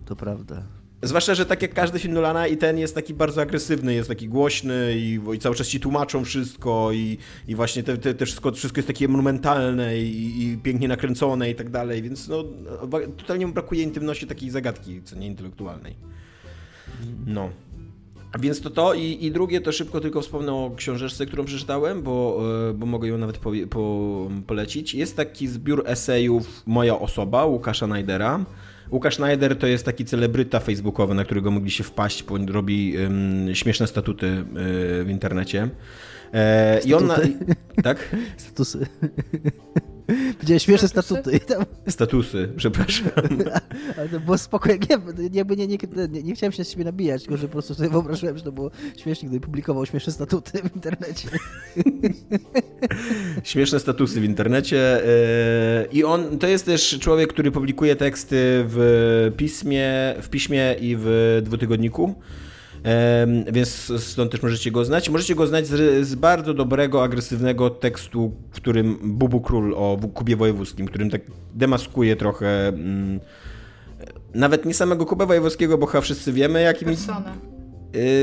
To 0.04 0.16
prawda. 0.16 0.62
Zwłaszcza, 1.02 1.34
że 1.34 1.46
tak 1.46 1.62
jak 1.62 1.74
każdy 1.74 1.98
film 1.98 2.14
Nolana 2.14 2.46
i 2.46 2.56
ten 2.56 2.78
jest 2.78 2.94
taki 2.94 3.14
bardzo 3.14 3.42
agresywny, 3.42 3.94
jest 3.94 4.08
taki 4.08 4.28
głośny 4.28 4.92
i, 4.96 5.20
i 5.34 5.38
cały 5.38 5.54
czas 5.54 5.68
ci 5.68 5.80
tłumaczą 5.80 6.24
wszystko 6.24 6.92
i, 6.92 7.18
i 7.48 7.54
właśnie 7.54 7.82
te, 7.82 7.98
te, 7.98 8.14
te 8.14 8.26
wszystko, 8.26 8.52
wszystko 8.52 8.78
jest 8.78 8.86
takie 8.86 9.08
monumentalne 9.08 9.98
i, 9.98 10.42
i 10.42 10.58
pięknie 10.58 10.88
nakręcone 10.88 11.50
i 11.50 11.54
tak 11.54 11.70
dalej, 11.70 12.02
więc 12.02 12.28
no 12.28 12.44
totalnie 13.16 13.46
mu 13.46 13.52
brakuje 13.52 13.82
intymności 13.82 14.26
takiej 14.26 14.50
zagadki, 14.50 15.02
co 15.02 15.16
nie 15.16 15.26
intelektualnej. 15.26 15.96
No. 17.26 17.50
Więc 18.40 18.60
to 18.60 18.70
to 18.70 18.94
i, 18.94 19.24
i 19.24 19.30
drugie 19.30 19.60
to 19.60 19.72
szybko 19.72 20.00
tylko 20.00 20.20
wspomnę 20.20 20.52
o 20.52 20.70
książeczce, 20.76 21.26
którą 21.26 21.44
przeczytałem, 21.44 22.02
bo, 22.02 22.42
e, 22.70 22.74
bo 22.74 22.86
mogę 22.86 23.08
ją 23.08 23.18
nawet 23.18 23.38
po, 23.38 23.50
po, 23.70 24.28
polecić. 24.46 24.94
Jest 24.94 25.16
taki 25.16 25.48
zbiór 25.48 25.82
esejów 25.86 26.62
Moja 26.66 26.98
osoba 26.98 27.44
Łukasza 27.44 27.86
Najdera. 27.86 28.44
Łukasz 28.92 29.14
Schneider 29.14 29.58
to 29.58 29.66
jest 29.66 29.84
taki 29.84 30.04
celebryta 30.04 30.60
facebookowy, 30.60 31.14
na 31.14 31.24
którego 31.24 31.50
mogliście 31.50 31.84
wpaść, 31.84 32.22
bo 32.22 32.38
robi 32.48 32.96
um, 32.98 33.54
śmieszne 33.54 33.86
statuty 33.86 34.26
y, 34.26 34.44
w 35.04 35.06
internecie. 35.08 35.68
E, 36.34 36.80
I 36.84 36.94
on 36.94 37.06
na, 37.06 37.18
tak? 37.82 38.16
Statusy. 38.36 38.86
Powiedziałeś 40.38 40.62
śmieszne 40.62 40.88
statuty. 40.88 41.40
Tam... 41.40 41.64
Statusy, 41.88 42.48
przepraszam. 42.56 43.10
Ale 43.98 44.08
to 44.08 44.20
było 44.20 44.38
spokojnie. 44.38 44.86
Nie, 45.30 45.44
nie, 45.44 45.56
nie, 45.56 45.78
nie, 46.08 46.22
nie 46.22 46.34
chciałem 46.34 46.52
się 46.52 46.64
z 46.64 46.70
siebie 46.70 46.84
nabijać, 46.84 47.22
tylko 47.22 47.36
że 47.36 47.46
po 47.46 47.52
prostu 47.52 47.74
sobie 47.74 47.88
wyobrażyłem, 47.88 48.38
że 48.38 48.44
to 48.44 48.52
było 48.52 48.70
śmiesznie, 48.96 49.28
gdy 49.28 49.40
publikował 49.40 49.86
śmieszne 49.86 50.12
statuty 50.12 50.62
w 50.62 50.76
internecie. 50.76 51.28
Śmieszne 53.44 53.80
statusy 53.80 54.20
w 54.20 54.24
internecie. 54.24 55.04
E, 55.04 55.86
I 55.92 56.04
on 56.04 56.38
to 56.38 56.46
jest 56.46 56.66
też 56.66 56.98
człowiek, 57.00 57.32
który 57.32 57.50
publikuje 57.50 57.96
teksty 57.96 58.64
w 58.68 59.32
pismie, 59.36 60.14
w 60.22 60.28
piśmie 60.28 60.76
i 60.80 60.96
w 60.98 61.38
dwutygodniku 61.44 62.14
więc 63.52 63.92
stąd 63.98 64.32
też 64.32 64.42
możecie 64.42 64.70
go 64.70 64.84
znać. 64.84 65.08
Możecie 65.08 65.34
go 65.34 65.46
znać 65.46 65.66
z, 65.66 66.06
z, 66.06 66.14
bardzo 66.14 66.54
dobrego, 66.54 67.02
agresywnego 67.02 67.70
tekstu, 67.70 68.32
w 68.50 68.56
którym 68.56 68.98
Bubu 69.02 69.40
Król 69.40 69.74
o 69.74 69.98
Kubie 70.14 70.36
Wojewódzkim, 70.36 70.86
którym 70.86 71.10
tak 71.10 71.20
demaskuje 71.54 72.16
trochę 72.16 72.68
mm, 72.68 73.20
nawet 74.34 74.64
nie 74.64 74.74
samego 74.74 75.06
Kubę 75.06 75.26
Wojewódzkiego, 75.26 75.78
bo 75.78 75.86
chyba 75.86 76.00
wszyscy 76.00 76.32
wiemy, 76.32 76.62
jakim... 76.62 76.88
Personę. 76.88 77.32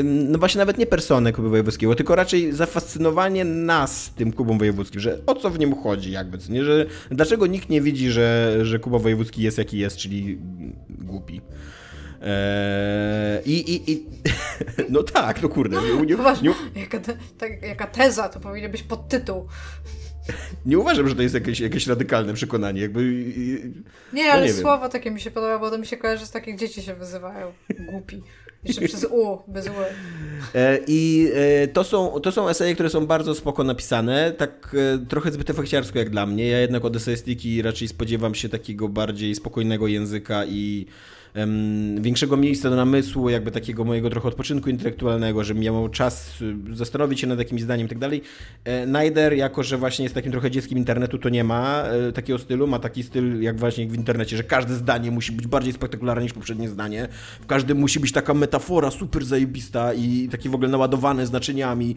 No 0.03 0.39
właśnie 0.39 0.59
nawet 0.59 0.77
nie 0.77 0.85
personę 0.85 1.33
Kuby 1.33 1.49
Wojewódzkiego, 1.49 1.95
tylko 1.95 2.15
raczej 2.15 2.53
zafascynowanie 2.53 3.45
nas 3.45 4.13
tym 4.15 4.33
Kubą 4.33 4.57
Wojewódzkim, 4.57 5.01
że 5.01 5.19
o 5.25 5.35
co 5.35 5.49
w 5.49 5.59
nim 5.59 5.75
chodzi 5.75 6.11
jakby, 6.11 6.37
nie? 6.49 6.63
Że 6.63 6.85
dlaczego 7.11 7.47
nikt 7.47 7.69
nie 7.69 7.81
widzi, 7.81 8.11
że, 8.11 8.59
że 8.61 8.79
Kuba 8.79 8.99
Wojewódzki 8.99 9.41
jest 9.41 9.57
jaki 9.57 9.77
jest, 9.77 9.97
czyli 9.97 10.39
głupi. 10.89 11.41
Eee, 12.23 13.41
I, 13.45 13.73
i, 13.73 13.91
i 13.91 14.05
no 14.89 15.03
tak, 15.03 15.41
no 15.41 15.49
kurde. 15.49 15.77
Nie, 15.81 16.05
nie, 16.05 16.15
nie, 16.75 16.81
jaka, 16.81 16.99
te, 16.99 17.17
tak, 17.37 17.61
jaka 17.61 17.87
teza, 17.87 18.29
to 18.29 18.39
powinien 18.39 18.71
być 18.71 18.83
podtytuł. 18.83 19.47
Nie 20.65 20.79
uważam, 20.79 21.09
że 21.09 21.15
to 21.15 21.21
jest 21.21 21.35
jakieś, 21.35 21.59
jakieś 21.59 21.87
radykalne 21.87 22.33
przekonanie. 22.33 22.81
Jakby, 22.81 23.33
nie, 24.13 24.31
ale 24.31 24.41
no 24.41 24.47
nie 24.47 24.53
słowo 24.53 24.81
wiem. 24.81 24.91
takie 24.91 25.11
mi 25.11 25.21
się 25.21 25.31
podoba, 25.31 25.59
bo 25.59 25.71
to 25.71 25.77
mi 25.77 25.85
się 25.85 25.97
kojarzy, 25.97 26.25
że 26.25 26.31
takich 26.31 26.57
dzieci 26.57 26.81
się 26.81 26.95
wyzywają. 26.95 27.53
Głupi. 27.79 28.23
Jeszcze 28.63 28.81
przez 28.87 29.05
U, 29.11 29.37
bez 29.47 29.67
U. 29.67 29.71
E, 30.55 30.79
I 30.87 31.29
e, 31.33 31.67
to 31.67 31.83
są, 31.83 32.19
to 32.19 32.31
są 32.31 32.49
eseje, 32.49 32.73
które 32.73 32.89
są 32.89 33.05
bardzo 33.05 33.35
spoko 33.35 33.63
napisane, 33.63 34.31
tak 34.31 34.75
e, 34.95 35.05
trochę 35.05 35.31
zbyt 35.31 35.49
efekciarsko 35.49 35.99
jak 35.99 36.09
dla 36.09 36.25
mnie. 36.25 36.47
Ja 36.47 36.59
jednak 36.59 36.85
od 36.85 36.95
esestyki 36.95 37.61
raczej 37.61 37.87
spodziewam 37.87 38.35
się 38.35 38.49
takiego 38.49 38.89
bardziej 38.89 39.35
spokojnego 39.35 39.87
języka 39.87 40.45
i 40.45 40.85
um, 41.35 42.01
większego 42.01 42.37
miejsca 42.37 42.69
do 42.69 42.75
namysłu, 42.75 43.29
jakby 43.29 43.51
takiego 43.51 43.83
mojego 43.83 44.09
trochę 44.09 44.27
odpoczynku 44.27 44.69
intelektualnego, 44.69 45.43
żebym 45.43 45.63
miał 45.63 45.89
czas 45.89 46.41
y, 46.41 46.75
zastanowić 46.75 47.19
się 47.19 47.27
nad 47.27 47.39
jakimś 47.39 47.61
zdaniem 47.61 47.85
i 47.85 47.89
tak 47.89 47.99
dalej. 47.99 48.21
E, 48.63 48.85
Najder, 48.85 49.33
jako 49.33 49.63
że 49.63 49.77
właśnie 49.77 50.03
jest 50.03 50.15
takim 50.15 50.31
trochę 50.31 50.51
dzieckiem 50.51 50.77
internetu, 50.77 51.17
to 51.17 51.29
nie 51.29 51.43
ma 51.43 51.83
e, 51.83 52.11
takiego 52.11 52.39
stylu, 52.39 52.67
ma 52.67 52.79
taki 52.79 53.03
styl 53.03 53.41
jak 53.41 53.59
właśnie 53.59 53.87
w 53.87 53.95
internecie, 53.95 54.37
że 54.37 54.43
każde 54.43 54.75
zdanie 54.75 55.11
musi 55.11 55.31
być 55.31 55.47
bardziej 55.47 55.73
spektakularne 55.73 56.23
niż 56.23 56.33
poprzednie 56.33 56.69
zdanie, 56.69 57.07
w 57.41 57.45
każdym 57.45 57.77
musi 57.77 57.99
być 57.99 58.11
taka 58.11 58.33
metafora 58.33 58.91
super 58.91 59.25
zajebista 59.25 59.93
i 59.93 60.27
taki 60.31 60.49
w 60.49 60.55
ogóle 60.55 60.69
naładowany 60.69 61.25
znaczeniami, 61.27 61.95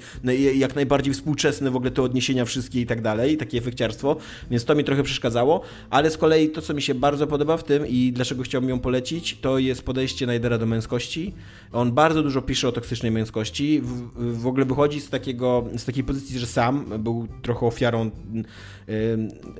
jak 0.55 0.74
najbardziej 0.74 1.14
współczesne 1.14 1.70
w 1.70 1.76
ogóle 1.76 1.91
te 1.91 2.03
odniesienia 2.03 2.45
wszystkie 2.45 2.80
i 2.80 2.87
tak 2.87 3.03
dalej, 3.03 3.37
takie 3.37 3.59
efekciarstwo, 3.59 4.16
więc 4.51 4.64
to 4.64 4.74
mi 4.74 4.84
trochę 4.84 5.03
przeszkadzało, 5.03 5.61
ale 5.91 6.11
z 6.11 6.16
kolei 6.16 6.49
to, 6.49 6.62
co 6.62 6.74
mi 6.74 6.82
się 6.82 6.95
bardzo 6.95 7.26
podoba 7.26 7.57
w 7.57 7.64
tym 7.64 7.87
i 7.87 8.12
dlaczego 8.12 8.43
chciałbym 8.43 8.70
ją 8.70 8.78
polecić, 8.78 9.26
to 9.35 9.59
jest 9.59 9.83
podejście 9.83 10.27
Najdera 10.27 10.59
do 10.59 10.66
męskości. 10.66 11.35
On 11.72 11.93
bardzo 11.93 12.22
dużo 12.22 12.43
pisze 12.43 12.68
o 12.68 12.72
toksycznej 12.72 13.12
męskości. 13.12 13.81
W, 13.81 14.41
w 14.41 14.47
ogóle 14.47 14.64
wychodzi 14.64 15.01
z, 15.01 15.11
takiego, 15.11 15.64
z 15.77 15.85
takiej 15.85 16.05
pozycji, 16.05 16.39
że 16.39 16.47
sam 16.47 16.85
był 16.99 17.29
trochę 17.43 17.66
ofiarą, 17.66 18.11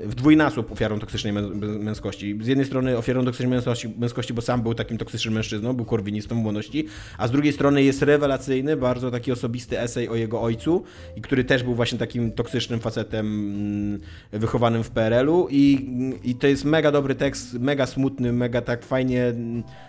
w 0.05 0.15
dwójnasób 0.15 0.73
ofiarą 0.73 0.99
toksycznej 0.99 1.33
męskości. 1.79 2.39
Z 2.43 2.47
jednej 2.47 2.67
strony 2.67 2.97
ofiarą 2.97 3.25
toksycznej 3.25 3.51
męskości, 3.51 3.89
męskości, 3.99 4.35
bo 4.35 4.43
sam 4.43 4.63
był 4.63 4.75
takim 4.75 4.99
toksycznym 4.99 5.35
mężczyzną, 5.35 5.73
był 5.73 5.85
korwinistą 5.85 6.35
w 6.35 6.39
młodości, 6.39 6.87
a 7.19 7.29
z 7.29 7.31
drugiej 7.31 7.53
strony 7.53 7.83
jest 7.83 8.03
rewelacyjny, 8.03 8.77
bardzo 8.77 9.11
taki 9.11 9.33
osobisty 9.33 9.81
esej 9.81 10.09
o 10.09 10.15
jego 10.15 10.43
ojcu, 10.43 10.85
i 11.17 11.21
który 11.21 11.45
też 11.45 11.63
był 11.63 11.75
właśnie 11.75 11.99
takim 11.99 12.33
toksycznym 12.33 12.81
facetem 12.81 13.27
mm, 13.27 14.01
wychowanym 14.33 14.85
w 14.85 14.91
PRL-u 14.91 15.49
i, 15.51 15.91
i 16.25 16.35
to 16.35 16.47
jest 16.47 16.65
mega 16.65 16.93
dobry 16.93 17.15
tekst, 17.15 17.59
mega 17.59 17.87
smutny, 17.87 18.33
mega 18.33 18.61
tak 18.61 18.85
fajnie 18.85 19.35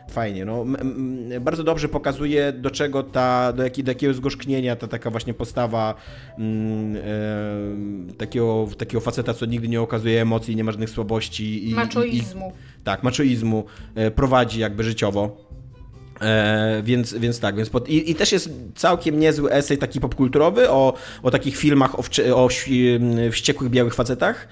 fajnie. 0.09 0.45
No, 0.45 0.65
bardzo 1.41 1.63
dobrze 1.63 1.89
pokazuje, 1.89 2.53
do 2.53 2.72
czego 2.72 3.03
ta, 3.03 3.53
do, 3.53 3.63
jak, 3.63 3.82
do 3.82 3.91
jakiego 3.91 4.13
zgorzknienia 4.13 4.76
ta 4.76 4.88
taka 4.88 5.09
właśnie 5.09 5.34
postawa 5.34 5.95
mm, 6.38 6.95
e, 6.95 8.13
takiego, 8.13 8.68
takiego 8.78 9.01
faceta, 9.01 9.34
co 9.34 9.45
nigdy 9.45 9.68
nie 9.68 9.82
okazuje 9.82 10.22
emocji, 10.22 10.55
nie 10.55 10.63
ma 10.63 10.72
żadnych 10.72 10.89
słabości. 10.89 11.70
I, 11.70 11.76
maczoizmu. 11.76 12.53
I, 12.80 12.84
tak, 12.84 13.03
maczoizmu 13.03 13.65
e, 13.95 14.11
prowadzi 14.11 14.59
jakby 14.59 14.84
życiowo. 14.84 15.47
E, 16.22 16.82
więc, 16.84 17.13
więc 17.13 17.39
tak, 17.39 17.55
więc 17.55 17.70
pod, 17.70 17.89
i, 17.89 18.11
i, 18.11 18.15
też 18.15 18.32
jest 18.32 18.49
całkiem 18.76 19.20
niezły 19.20 19.51
esej 19.51 19.78
taki 19.78 19.99
popkulturowy 19.99 20.70
o, 20.70 20.93
o 21.24 21.32
takich 21.32 21.57
filmach 21.57 21.99
o, 21.99 22.03
o 22.36 22.49
wściekłych 23.32 23.70
białych 23.70 23.95
facetach. 23.95 24.47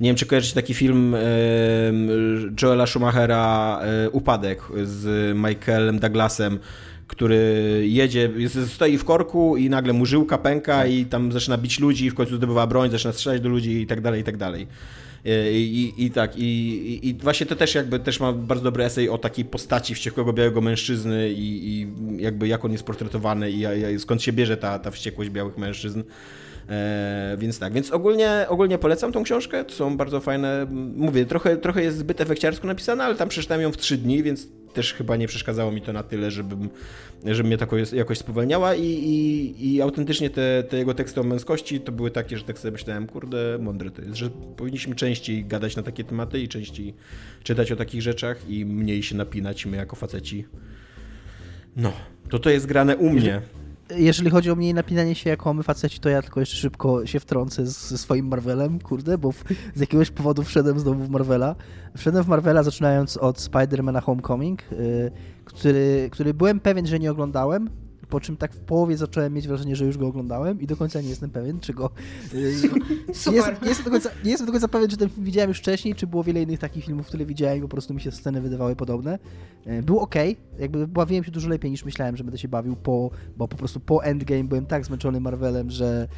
Nie 0.00 0.08
wiem, 0.08 0.16
czy 0.16 0.26
kojarzycie 0.26 0.54
taki 0.54 0.74
film 0.74 1.16
Joela 2.62 2.86
Schumachera 2.86 3.80
e, 3.82 4.10
Upadek 4.10 4.62
z 4.84 5.36
Michaelem 5.36 5.98
Douglasem, 5.98 6.58
który 7.06 7.36
jedzie, 7.86 8.30
stoi 8.66 8.98
w 8.98 9.04
korku 9.04 9.56
i 9.56 9.70
nagle 9.70 9.92
mu 9.92 10.06
żyłka 10.06 10.38
pęka 10.38 10.86
i 10.86 11.04
tam 11.04 11.32
zaczyna 11.32 11.58
bić 11.58 11.80
ludzi, 11.80 12.10
w 12.10 12.14
końcu 12.14 12.36
zdobywa 12.36 12.66
broń, 12.66 12.90
zaczyna 12.90 13.12
strzelać 13.12 13.40
do 13.40 13.48
ludzi 13.48 13.80
i 13.80 13.86
tak 13.86 14.00
dalej, 14.00 14.20
i 14.20 14.24
tak 14.24 14.36
dalej. 14.36 14.66
E, 15.26 15.52
I, 15.52 15.84
i, 15.84 16.04
i 16.04 16.10
tak, 16.10 16.36
i, 16.36 17.08
i, 17.08 17.14
właśnie 17.14 17.46
to 17.46 17.56
też 17.56 17.74
jakby 17.74 17.98
też 17.98 18.20
ma 18.20 18.32
bardzo 18.32 18.64
dobry 18.64 18.84
esej 18.84 19.08
o 19.08 19.18
takiej 19.18 19.44
postaci 19.44 19.94
wściekłego 19.94 20.32
białego 20.32 20.60
mężczyzny 20.60 21.30
i, 21.30 21.68
i 21.68 21.86
jakby 22.22 22.48
jak 22.48 22.64
on 22.64 22.72
jest 22.72 22.84
portretowany 22.84 23.50
i, 23.50 23.64
i 23.94 23.98
skąd 23.98 24.22
się 24.22 24.32
bierze 24.32 24.56
ta, 24.56 24.78
ta 24.78 24.90
wściekłość 24.90 25.30
białych 25.30 25.58
mężczyzn. 25.58 26.02
E, 26.70 27.36
więc 27.38 27.58
tak, 27.58 27.72
więc 27.72 27.90
ogólnie, 27.90 28.46
ogólnie 28.48 28.78
polecam 28.78 29.12
tą 29.12 29.22
książkę, 29.22 29.64
to 29.64 29.74
są 29.74 29.96
bardzo 29.96 30.20
fajne, 30.20 30.66
mówię, 30.96 31.26
trochę, 31.26 31.56
trochę 31.56 31.82
jest 31.82 31.98
zbyt 31.98 32.20
efekciarsko 32.20 32.66
napisana, 32.66 33.04
ale 33.04 33.14
tam 33.14 33.28
przeczytałem 33.28 33.62
ją 33.62 33.72
w 33.72 33.76
trzy 33.76 33.96
dni, 33.96 34.22
więc 34.22 34.48
też 34.72 34.94
chyba 34.94 35.16
nie 35.16 35.28
przeszkadzało 35.28 35.72
mi 35.72 35.82
to 35.82 35.92
na 35.92 36.02
tyle, 36.02 36.30
żebym, 36.30 36.68
żeby 37.24 37.48
mnie 37.48 37.58
tako 37.58 37.76
jakoś 37.92 38.18
spowalniała 38.18 38.74
i, 38.74 38.84
i, 38.84 39.74
i 39.74 39.82
autentycznie 39.82 40.30
te, 40.30 40.62
te 40.62 40.76
jego 40.76 40.94
teksty 40.94 41.20
o 41.20 41.24
męskości 41.24 41.80
to 41.80 41.92
były 41.92 42.10
takie, 42.10 42.38
że 42.38 42.44
tak 42.44 42.58
sobie 42.58 42.72
myślałem, 42.72 43.06
kurde, 43.06 43.58
mądre 43.60 43.90
to 43.90 44.02
jest, 44.02 44.14
że 44.14 44.30
powinniśmy 44.56 44.94
częściej 44.94 45.44
gadać 45.44 45.76
na 45.76 45.82
takie 45.82 46.04
tematy 46.04 46.40
i 46.40 46.48
częściej 46.48 46.94
czytać 47.42 47.72
o 47.72 47.76
takich 47.76 48.02
rzeczach 48.02 48.48
i 48.48 48.64
mniej 48.64 49.02
się 49.02 49.16
napinać 49.16 49.66
my 49.66 49.76
jako 49.76 49.96
faceci. 49.96 50.44
No, 51.76 51.92
to 52.28 52.38
to 52.38 52.50
jest 52.50 52.66
grane 52.66 52.96
u 52.96 53.10
mnie 53.10 53.42
jeżeli 53.96 54.30
chodzi 54.30 54.50
o 54.50 54.56
mnie 54.56 54.74
napinanie 54.74 55.14
się 55.14 55.30
jako 55.30 55.54
my 55.54 55.62
faceci, 55.62 56.00
to 56.00 56.08
ja 56.08 56.22
tylko 56.22 56.40
jeszcze 56.40 56.56
szybko 56.56 57.06
się 57.06 57.20
wtrącę 57.20 57.66
ze 57.66 57.98
swoim 57.98 58.28
Marvelem, 58.28 58.80
kurde, 58.80 59.18
bo 59.18 59.32
w, 59.32 59.44
z 59.74 59.80
jakiegoś 59.80 60.10
powodu 60.10 60.42
wszedłem 60.42 60.80
znowu 60.80 61.04
w 61.04 61.10
Marvela. 61.10 61.56
Wszedłem 61.96 62.24
w 62.24 62.28
Marvela 62.28 62.62
zaczynając 62.62 63.16
od 63.16 63.38
Spider-Mana 63.38 64.02
Homecoming, 64.02 64.62
yy, 64.70 65.10
który, 65.44 66.08
który 66.12 66.34
byłem 66.34 66.60
pewien, 66.60 66.86
że 66.86 66.98
nie 66.98 67.10
oglądałem, 67.10 67.70
po 68.10 68.20
czym 68.20 68.36
tak 68.36 68.54
w 68.54 68.60
połowie 68.60 68.96
zacząłem 68.96 69.32
mieć 69.34 69.48
wrażenie, 69.48 69.76
że 69.76 69.84
już 69.84 69.98
go 69.98 70.06
oglądałem 70.06 70.60
i 70.60 70.66
do 70.66 70.76
końca 70.76 71.00
nie 71.00 71.08
jestem 71.08 71.30
pewien, 71.30 71.60
czy 71.60 71.74
go... 71.74 71.90
Super. 73.12 73.32
Nie, 73.32 73.36
jestem, 73.36 73.56
nie, 73.62 73.68
jestem 73.68 73.84
do 73.84 73.90
końca, 73.90 74.10
nie 74.24 74.30
jestem 74.30 74.46
do 74.46 74.52
końca 74.52 74.68
pewien, 74.68 74.88
czy 74.88 74.96
ten 74.96 75.08
film 75.08 75.24
widziałem 75.24 75.50
już 75.50 75.58
wcześniej, 75.58 75.94
czy 75.94 76.06
było 76.06 76.24
wiele 76.24 76.42
innych 76.42 76.58
takich 76.58 76.84
filmów, 76.84 77.06
które 77.06 77.26
widziałem 77.26 77.58
i 77.58 77.62
po 77.62 77.68
prostu 77.68 77.94
mi 77.94 78.00
się 78.00 78.12
sceny 78.12 78.40
wydawały 78.40 78.76
podobne. 78.76 79.18
E, 79.66 79.82
był 79.82 79.98
ok, 79.98 80.14
jakby 80.58 80.86
bawiłem 80.86 81.24
się 81.24 81.30
dużo 81.30 81.48
lepiej 81.48 81.70
niż 81.70 81.84
myślałem, 81.84 82.16
że 82.16 82.24
będę 82.24 82.38
się 82.38 82.48
bawił 82.48 82.76
po, 82.76 83.10
bo 83.36 83.48
po 83.48 83.56
prostu 83.56 83.80
po 83.80 84.04
Endgame 84.04 84.44
byłem 84.44 84.66
tak 84.66 84.84
zmęczony 84.84 85.20
Marvelem, 85.20 85.70
że 85.70 86.08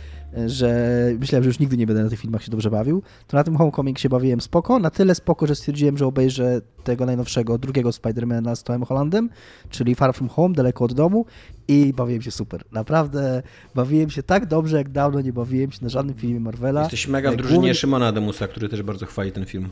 że 0.46 1.10
myślałem, 1.20 1.42
że 1.44 1.48
już 1.48 1.58
nigdy 1.58 1.76
nie 1.76 1.86
będę 1.86 2.04
na 2.04 2.10
tych 2.10 2.20
filmach 2.20 2.42
się 2.42 2.50
dobrze 2.50 2.70
bawił, 2.70 3.02
to 3.26 3.36
na 3.36 3.44
tym 3.44 3.56
Homecoming 3.56 3.98
się 3.98 4.08
bawiłem 4.08 4.40
spoko, 4.40 4.78
na 4.78 4.90
tyle 4.90 5.14
spoko, 5.14 5.46
że 5.46 5.54
stwierdziłem, 5.54 5.98
że 5.98 6.06
obejrzę 6.06 6.60
tego 6.84 7.06
najnowszego, 7.06 7.58
drugiego 7.58 7.92
Spidermana 7.92 8.56
z 8.56 8.62
Tomem 8.62 8.84
Hollandem, 8.84 9.30
czyli 9.70 9.94
Far 9.94 10.14
From 10.14 10.28
Home, 10.28 10.54
daleko 10.54 10.84
od 10.84 10.92
domu 10.92 11.26
i 11.68 11.92
bawiłem 11.92 12.22
się 12.22 12.30
super. 12.30 12.64
Naprawdę 12.72 13.42
bawiłem 13.74 14.10
się 14.10 14.22
tak 14.22 14.46
dobrze, 14.46 14.76
jak 14.76 14.88
dawno 14.88 15.20
nie 15.20 15.32
bawiłem 15.32 15.72
się 15.72 15.78
na 15.82 15.88
żadnym 15.88 16.14
filmie 16.16 16.40
Marvela. 16.40 16.80
Jesteś 16.80 17.08
mega 17.08 17.32
w 17.32 17.36
drużynie 17.36 17.74
Szymona 17.74 18.06
Ademusa, 18.06 18.48
który 18.48 18.68
też 18.68 18.82
bardzo 18.82 19.06
chwali 19.06 19.32
ten 19.32 19.44
film. 19.44 19.68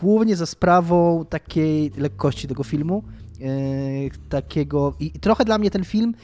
głównie 0.00 0.36
za 0.36 0.46
sprawą 0.46 1.24
takiej 1.28 1.92
lekkości 1.96 2.48
tego 2.48 2.64
filmu. 2.64 3.02
e, 3.40 4.28
takiego 4.28 4.94
i 5.00 5.10
trochę 5.10 5.44
dla 5.44 5.58
mnie 5.58 5.70
ten 5.70 5.84
film, 5.84 6.14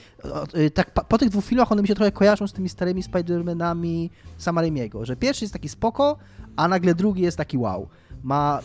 e, 0.55 0.71
tak 0.71 0.91
po, 0.95 1.05
po 1.05 1.19
tych 1.19 1.29
dwóch 1.29 1.45
filmach 1.45 1.73
one 1.73 1.83
mi 1.83 1.89
się 1.89 1.95
trochę 1.95 2.13
kojarzą 2.13 2.47
z 2.47 2.53
tymi 2.53 2.69
starymi 2.69 3.03
Spider-Manami 3.03 4.11
Sama 4.39 4.61
Raimiego, 4.61 5.05
że 5.05 5.17
pierwszy 5.17 5.45
jest 5.45 5.53
taki 5.53 5.69
spoko, 5.69 6.17
a 6.57 6.69
nagle 6.69 6.95
drugi 6.95 7.23
jest 7.23 7.37
taki 7.37 7.59
wow. 7.59 7.89
Ma 8.23 8.61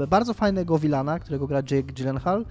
e, 0.00 0.06
bardzo 0.06 0.34
fajnego 0.34 0.78
Wilana, 0.78 1.18
którego 1.18 1.46
gra 1.46 1.58
Jake 1.58 1.92
Gyllenhaal, 1.92 2.40
e, 2.40 2.44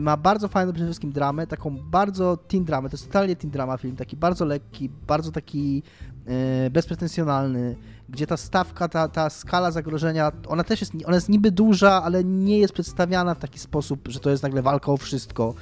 ma 0.00 0.16
bardzo 0.16 0.48
fajną 0.48 0.72
przede 0.72 0.86
wszystkim 0.86 1.12
dramę, 1.12 1.46
taką 1.46 1.76
bardzo 1.90 2.36
teen 2.36 2.64
dramę, 2.64 2.88
to 2.88 2.94
jest 2.94 3.06
totalnie 3.06 3.36
teen 3.36 3.50
drama 3.50 3.76
film, 3.76 3.96
taki 3.96 4.16
bardzo 4.16 4.44
lekki, 4.44 4.88
bardzo 5.06 5.32
taki 5.32 5.82
e, 6.26 6.70
bezpretensjonalny, 6.70 7.76
gdzie 8.08 8.26
ta 8.26 8.36
stawka, 8.36 8.88
ta, 8.88 9.08
ta 9.08 9.30
skala 9.30 9.70
zagrożenia, 9.70 10.32
ona 10.48 10.64
też 10.64 10.80
jest, 10.80 10.92
ona 11.06 11.14
jest 11.14 11.28
niby 11.28 11.50
duża, 11.50 12.02
ale 12.02 12.24
nie 12.24 12.58
jest 12.58 12.74
przedstawiana 12.74 13.34
w 13.34 13.38
taki 13.38 13.58
sposób, 13.58 14.08
że 14.08 14.20
to 14.20 14.30
jest 14.30 14.42
nagle 14.42 14.62
walka 14.62 14.92
o 14.92 14.96
wszystko. 14.96 15.54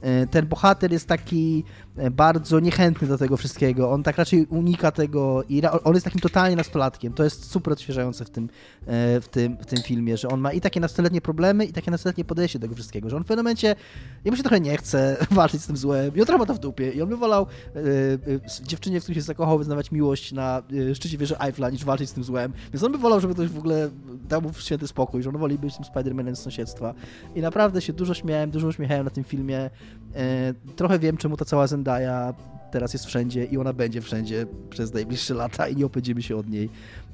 E, 0.00 0.26
Ten 0.26 0.46
bohater 0.46 0.92
jest 0.92 1.08
taki 1.08 1.64
bardzo 2.10 2.60
niechętny 2.60 3.08
do 3.08 3.18
tego 3.18 3.36
wszystkiego. 3.36 3.90
On 3.90 4.02
tak 4.02 4.18
raczej 4.18 4.46
unika 4.46 4.90
tego 4.92 5.42
i 5.48 5.62
on 5.84 5.94
jest 5.94 6.04
takim 6.04 6.20
totalnie 6.20 6.56
nastolatkiem. 6.56 7.12
To 7.12 7.24
jest 7.24 7.50
super 7.50 7.72
odświeżające 7.72 8.24
w 8.24 8.30
tym, 8.30 8.48
e, 8.86 9.20
w 9.20 9.28
tym, 9.28 9.56
w 9.56 9.66
tym 9.66 9.82
filmie, 9.82 10.16
że 10.16 10.28
on 10.28 10.40
ma 10.40 10.52
i 10.52 10.60
takie 10.60 10.80
nastoletnie 10.80 11.20
problemy, 11.20 11.64
i 11.64 11.72
takie 11.72 11.90
nastoletnie 11.90 12.24
podejście 12.24 12.58
do 12.58 12.62
tego 12.62 12.74
wszystkiego, 12.74 13.10
że 13.10 13.16
on 13.16 13.24
w 13.24 13.26
pewnym 13.26 13.44
momencie 13.44 13.76
jemu 14.24 14.36
się 14.36 14.42
trochę 14.42 14.60
nie 14.60 14.76
chce 14.76 15.16
walczyć 15.30 15.62
z 15.62 15.66
tym 15.66 15.76
złem 15.76 16.16
i 16.16 16.22
on 16.22 16.38
ma 16.38 16.46
to 16.46 16.54
w 16.54 16.58
dupie 16.58 16.90
i 16.90 17.02
on 17.02 17.08
by 17.08 17.16
wolał 17.16 17.46
e, 17.76 17.78
e, 17.78 18.66
dziewczynie, 18.66 19.00
w 19.00 19.02
której 19.02 19.14
się 19.14 19.26
zakochał, 19.26 19.58
wyznawać 19.58 19.92
miłość 19.92 20.32
na 20.32 20.62
e, 20.90 20.94
szczycie 20.94 21.18
wieży 21.18 21.38
Eiffla 21.38 21.70
niż 21.70 21.84
walczyć 21.84 22.10
z 22.10 22.12
tym 22.12 22.24
złem. 22.24 22.52
Więc 22.72 22.82
on 22.82 22.92
by 22.92 22.98
wolał, 22.98 23.20
żeby 23.20 23.34
ktoś 23.34 23.48
w 23.48 23.58
ogóle 23.58 23.90
dał 24.28 24.42
mu 24.42 24.52
święty 24.52 24.88
spokój, 24.88 25.22
że 25.22 25.28
on 25.28 25.38
woli 25.38 25.58
być 25.58 25.76
tym 25.76 25.84
Spider-Manem 25.84 26.34
z 26.34 26.38
sąsiedztwa. 26.38 26.94
I 27.34 27.40
naprawdę 27.40 27.80
się 27.80 27.92
dużo 27.92 28.14
śmiałem, 28.14 28.50
dużo 28.50 28.68
uśmiechałem 28.68 29.04
na 29.04 29.10
tym 29.10 29.24
filmie. 29.24 29.70
E, 30.14 30.54
trochę 30.76 30.98
wiem, 30.98 31.16
czemu 31.16 31.36
ta 31.36 31.44
cała 31.44 31.66
Zendaya 31.66 32.34
teraz 32.70 32.92
jest 32.92 33.06
wszędzie 33.06 33.44
i 33.44 33.58
ona 33.58 33.72
będzie 33.72 34.00
wszędzie 34.00 34.46
przez 34.70 34.94
najbliższe 34.94 35.34
lata 35.34 35.68
i 35.68 35.76
nie 35.76 35.86
opędzimy 35.86 36.22
się 36.22 36.36
od 36.36 36.48
niej, 36.48 36.70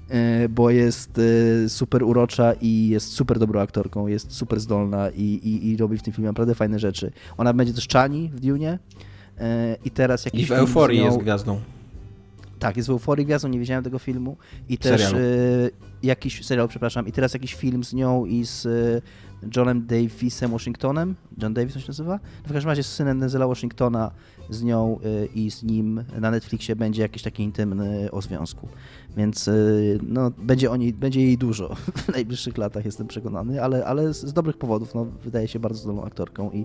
e, 0.08 0.48
bo 0.48 0.70
jest 0.70 1.20
e, 1.64 1.68
super 1.68 2.02
urocza 2.02 2.52
i 2.60 2.88
jest 2.88 3.12
super 3.12 3.38
dobrą 3.38 3.60
aktorką, 3.60 4.06
jest 4.06 4.32
super 4.32 4.60
zdolna 4.60 5.10
i, 5.10 5.22
i, 5.22 5.68
i 5.68 5.76
robi 5.76 5.98
w 5.98 6.02
tym 6.02 6.12
filmie 6.12 6.28
naprawdę 6.28 6.54
fajne 6.54 6.78
rzeczy. 6.78 7.12
Ona 7.36 7.52
będzie 7.52 7.74
też 7.74 7.88
Chani 7.88 8.30
w 8.34 8.40
Dune 8.40 8.78
i 9.84 9.90
teraz 9.90 10.24
jakiś 10.24 10.42
I 10.42 10.46
w 10.46 10.52
euforii 10.52 11.00
jest 11.00 11.18
gwiazdą. 11.18 11.60
tak, 12.58 12.76
jest 12.76 12.88
w 12.88 12.90
Euforii 12.92 13.26
Gwiazdą, 13.26 13.48
nie 13.48 13.58
widziałem 13.58 13.84
tego 13.84 13.98
filmu. 13.98 14.36
I 14.68 14.78
też 14.78 15.14
jakiś 16.02 16.46
serial, 16.46 16.68
przepraszam, 16.68 17.06
i 17.06 17.12
teraz 17.12 17.34
jakiś 17.34 17.54
film 17.54 17.84
z 17.84 17.92
nią 17.92 18.26
i 18.26 18.44
z 18.44 18.68
Johnem 19.56 19.86
Davisem 19.86 20.50
Washingtonem. 20.50 21.14
John 21.42 21.54
Davis 21.54 21.76
on 21.76 21.82
się 21.82 21.88
nazywa? 21.88 22.20
W 22.44 22.52
każdym 22.52 22.70
razie 22.70 22.82
z 22.82 22.92
synem 22.92 23.20
Denzela 23.20 23.46
Washingtona 23.46 24.10
z 24.50 24.62
nią 24.62 24.98
e, 25.04 25.26
i 25.26 25.50
z 25.50 25.62
nim 25.62 26.04
na 26.20 26.30
Netflixie 26.30 26.76
będzie 26.76 27.02
jakiś 27.02 27.22
taki 27.22 27.42
intymny 27.42 28.10
o 28.10 28.22
związku. 28.22 28.68
Więc 29.16 29.48
e, 29.48 29.52
no, 30.02 30.30
będzie, 30.38 30.70
o 30.70 30.76
niej, 30.76 30.92
będzie 30.92 31.20
jej 31.20 31.38
dużo 31.38 31.74
w 32.04 32.08
najbliższych 32.08 32.58
latach, 32.58 32.84
jestem 32.84 33.06
przekonany, 33.06 33.62
ale, 33.62 33.86
ale 33.86 34.14
z, 34.14 34.20
z 34.20 34.32
dobrych 34.32 34.56
powodów. 34.56 34.94
No, 34.94 35.04
wydaje 35.04 35.48
się 35.48 35.58
bardzo 35.58 35.82
zdolną 35.82 36.04
aktorką 36.04 36.50
i 36.50 36.64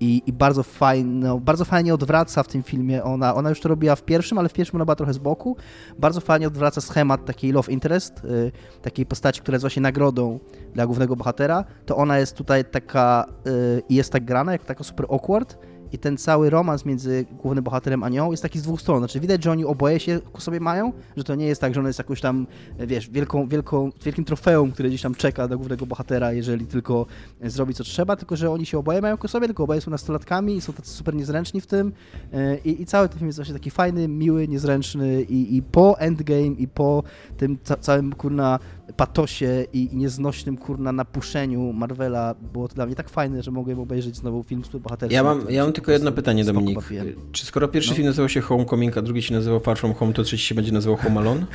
i, 0.00 0.22
i 0.26 0.32
bardzo 0.32 0.62
fajno, 0.62 1.40
bardzo 1.40 1.64
fajnie 1.64 1.94
odwraca 1.94 2.42
w 2.42 2.48
tym 2.48 2.62
filmie. 2.62 3.04
Ona, 3.04 3.34
ona 3.34 3.48
już 3.48 3.60
to 3.60 3.68
robiła 3.68 3.96
w 3.96 4.02
pierwszym, 4.02 4.38
ale 4.38 4.48
w 4.48 4.52
pierwszym 4.52 4.76
ona 4.76 4.84
była 4.84 4.96
trochę 4.96 5.12
z 5.12 5.18
boku. 5.18 5.56
Bardzo 5.98 6.20
fajnie 6.20 6.46
odwraca 6.46 6.80
schemat 6.80 7.24
takiej 7.24 7.52
love 7.52 7.72
interest, 7.72 8.24
y, 8.24 8.52
takiej 8.82 9.06
postaci, 9.06 9.40
która 9.40 9.54
jest 9.54 9.62
właśnie 9.62 9.82
nagrodą 9.82 10.38
dla 10.74 10.86
głównego 10.86 11.16
bohatera. 11.16 11.64
To 11.86 11.96
ona 11.96 12.18
jest 12.18 12.36
tutaj 12.36 12.64
taka 12.64 13.26
y, 13.46 13.82
i 13.88 13.94
jest 13.94 14.12
tak 14.12 14.24
grana, 14.24 14.52
jak 14.52 14.64
taka 14.64 14.84
super 14.84 15.06
awkward. 15.10 15.58
I 15.94 15.98
ten 15.98 16.16
cały 16.16 16.50
romans 16.50 16.84
między 16.84 17.24
głównym 17.42 17.64
bohaterem 17.64 18.02
a 18.02 18.08
nią 18.08 18.30
jest 18.30 18.42
taki 18.42 18.58
z 18.58 18.62
dwóch 18.62 18.80
stron. 18.80 18.98
Znaczy 18.98 19.20
widać, 19.20 19.44
że 19.44 19.50
oni 19.50 19.64
oboje 19.64 20.00
się 20.00 20.20
ku 20.32 20.40
sobie 20.40 20.60
mają, 20.60 20.92
że 21.16 21.24
to 21.24 21.34
nie 21.34 21.46
jest 21.46 21.60
tak, 21.60 21.74
że 21.74 21.80
ona 21.80 21.88
jest 21.88 21.98
jakąś 21.98 22.20
tam, 22.20 22.46
wiesz, 22.78 23.10
wielką, 23.10 23.48
wielką, 23.48 23.90
wielkim 24.04 24.24
trofeum, 24.24 24.72
które 24.72 24.88
gdzieś 24.88 25.02
tam 25.02 25.14
czeka 25.14 25.48
do 25.48 25.56
głównego 25.56 25.86
bohatera, 25.86 26.32
jeżeli 26.32 26.66
tylko 26.66 27.06
zrobi 27.42 27.74
co 27.74 27.84
trzeba, 27.84 28.16
tylko 28.16 28.36
że 28.36 28.50
oni 28.50 28.66
się 28.66 28.78
oboje 28.78 29.00
mają 29.00 29.16
ku 29.16 29.28
sobie, 29.28 29.46
tylko 29.46 29.64
oboje 29.64 29.80
są 29.80 29.90
nastolatkami 29.90 30.56
i 30.56 30.60
są 30.60 30.72
tacy 30.72 30.90
super 30.90 31.14
niezręczni 31.14 31.60
w 31.60 31.66
tym. 31.66 31.92
E, 32.32 32.58
I, 32.58 32.82
i 32.82 32.86
cały 32.86 33.08
ten 33.08 33.18
film 33.18 33.26
jest 33.26 33.38
właśnie 33.38 33.54
taki 33.54 33.70
fajny, 33.70 34.08
miły, 34.08 34.48
niezręczny 34.48 35.22
i, 35.22 35.56
i 35.56 35.62
po 35.62 35.98
Endgame 35.98 36.54
i 36.58 36.68
po 36.68 37.02
tym 37.36 37.58
ca 37.62 37.76
całym 37.76 38.12
kurna 38.12 38.58
patosie 38.96 39.64
i, 39.72 39.92
i 39.92 39.96
nieznośnym 39.96 40.56
kurna 40.56 40.92
napuszeniu 40.92 41.72
Marvela 41.72 42.34
było 42.52 42.68
to 42.68 42.74
dla 42.74 42.86
mnie 42.86 42.94
tak 42.94 43.08
fajne, 43.08 43.42
że 43.42 43.50
mogłem 43.50 43.80
obejrzeć 43.80 44.16
znowu 44.16 44.42
film 44.42 44.64
superbohaterski. 44.64 45.14
Ja 45.14 45.22
mam, 45.22 45.50
ja 45.50 45.64
mam 45.64 45.72
tylko 45.84 45.92
jedno 45.92 46.12
pytanie, 46.12 46.44
Dominik. 46.44 46.74
bawiłem. 46.80 47.14
Czy 47.32 47.46
skoro 47.46 47.68
pierwszy 47.68 47.90
No. 47.90 47.96
film 47.96 48.06
nazywał 48.08 48.28
się 48.28 48.40
Homecoming, 48.40 48.98
a 48.98 49.02
drugi 49.02 49.22
się 49.22 49.34
nazywał 49.34 49.60
Far 49.60 49.78
From 49.78 49.94
Home, 49.94 50.12
to 50.12 50.22
trzeci 50.22 50.44
się 50.46 50.54
będzie 50.54 50.72
nazywał 50.72 50.96
Home 50.96 51.20
Alone? 51.20 51.46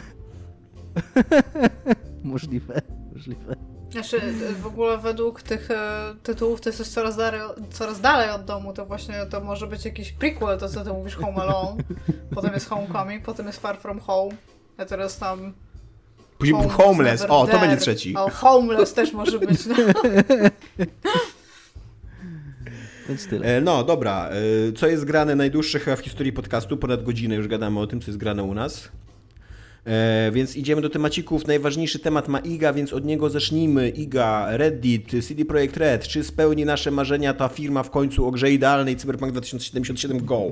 Możliwe, 2.24 2.82
możliwe. 3.14 3.56
Znaczy, 3.92 4.22
w 4.62 4.68
ogóle 4.68 4.98
według 4.98 5.42
tych 5.42 5.72
e, 5.72 6.16
tytułów 6.24 6.62
to 6.62 6.70
jest 6.70 6.94
coraz 6.94 7.18
dalej, 7.18 7.42
coraz 7.72 8.02
dalej 8.02 8.30
od 8.30 8.46
domu, 8.46 8.74
to 8.74 8.86
właśnie 8.86 9.26
to 9.30 9.42
może 9.42 9.68
być 9.68 9.86
jakiś 9.86 10.12
prequel, 10.12 10.60
to 10.60 10.70
co 10.70 10.84
ty 10.84 10.90
mówisz, 10.90 11.16
Home 11.16 11.38
Alone, 11.42 11.84
potem 12.36 12.54
jest 12.54 12.70
Homecoming, 12.70 13.26
potem 13.26 13.48
jest 13.48 13.60
Far 13.60 13.78
From 13.78 14.00
Home, 14.00 14.32
a 14.78 14.86
teraz 14.86 15.18
tam... 15.18 15.54
Później 16.38 16.58
Home 16.58 16.70
Homeless, 16.70 17.22
Never 17.22 17.36
o, 17.38 17.48
to 17.48 17.60
będzie 17.60 17.78
trzeci. 17.78 18.16
O, 18.16 18.30
Homeless 18.30 18.94
też 18.94 19.14
może 19.14 19.40
być. 19.40 19.66
No. 19.66 19.76
Więc 23.10 23.28
tyle. 23.28 23.58
E, 23.58 23.62
No, 23.62 23.84
dobra. 23.84 24.30
E, 24.30 24.72
Co 24.72 24.88
jest 24.88 25.06
grane 25.06 25.36
najdłuższe 25.36 25.80
chyba 25.80 25.96
w 25.96 26.00
historii 26.00 26.34
podcastu? 26.34 26.78
Ponad 26.78 27.04
godzinę 27.04 27.36
już 27.36 27.48
gadamy 27.48 27.80
o 27.80 27.88
tym, 27.88 28.02
co 28.02 28.08
jest 28.08 28.18
grane 28.18 28.44
u 28.44 28.54
nas. 28.54 28.90
E, 29.86 30.32
więc 30.34 30.56
idziemy 30.56 30.82
do 30.82 30.90
temacików. 30.90 31.48
Najważniejszy 31.48 32.00
temat 32.00 32.28
ma 32.28 32.40
Iga, 32.40 32.74
więc 32.74 32.94
od 32.94 33.06
niego 33.06 33.30
zacznijmy. 33.30 33.90
Iga, 33.90 34.48
Reddit, 34.50 35.12
CD 35.28 35.46
Projekt 35.46 35.78
Red. 35.78 36.08
Czy 36.08 36.24
spełni 36.24 36.66
nasze 36.66 36.92
marzenia 36.92 37.34
ta 37.34 37.48
firma 37.48 37.84
w 37.84 37.90
końcu 37.90 38.28
o 38.28 38.32
grze 38.32 38.52
idealnej 38.52 38.96
Cyberpunk 38.96 39.32
2077 39.32 40.26
Go? 40.26 40.52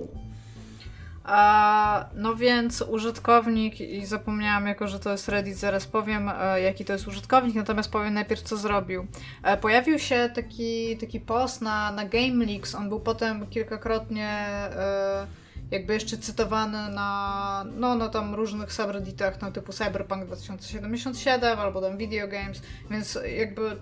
No 2.14 2.36
więc 2.36 2.82
użytkownik, 2.82 3.82
i 3.82 4.06
zapomniałam 4.06 4.68
jako, 4.68 4.88
że 4.88 5.00
to 5.00 5.12
jest 5.12 5.30
Reddit, 5.30 5.58
zaraz 5.58 5.86
powiem 5.86 6.30
e, 6.30 6.62
jaki 6.62 6.86
to 6.86 6.94
jest 6.94 7.08
użytkownik, 7.08 7.56
natomiast 7.56 7.92
powiem 7.92 8.14
najpierw 8.14 8.42
co 8.42 8.58
zrobił. 8.58 9.08
E, 9.44 9.58
pojawił 9.58 10.00
się 10.00 10.30
taki, 10.36 10.98
taki 10.98 11.20
post 11.20 11.62
na, 11.62 11.92
na 11.92 12.06
Game 12.06 12.46
Leaks, 12.46 12.76
on 12.76 12.90
był 12.90 13.00
potem 13.00 13.48
kilkakrotnie 13.48 14.28
e, 14.28 15.28
jakby 15.72 15.94
jeszcze 15.94 16.18
cytowany 16.18 16.90
na, 16.90 17.66
no, 17.76 17.96
na 17.96 18.10
tam 18.10 18.36
różnych 18.36 18.74
subredditach, 18.74 19.42
no 19.42 19.52
typu 19.52 19.74
Cyberpunk 19.74 20.26
2077 20.26 21.60
albo 21.60 21.82
tam 21.82 21.98
Video 21.98 22.28
Games, 22.28 22.62
więc 22.92 23.20
jakby 23.38 23.78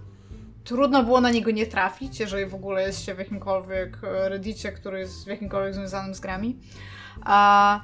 trudno 0.63 1.03
było 1.03 1.21
na 1.21 1.31
niego 1.31 1.51
nie 1.51 1.65
trafić, 1.65 2.19
jeżeli 2.19 2.45
w 2.45 2.55
ogóle 2.55 2.81
jest 2.81 3.05
się 3.05 3.15
w 3.15 3.19
jakimkolwiek 3.19 3.97
reddicie, 4.01 4.71
który 4.71 4.99
jest 4.99 5.25
w 5.25 5.27
jakimkolwiek 5.27 5.73
związanym 5.73 6.15
z 6.15 6.19
grami. 6.19 6.59
A 7.25 7.81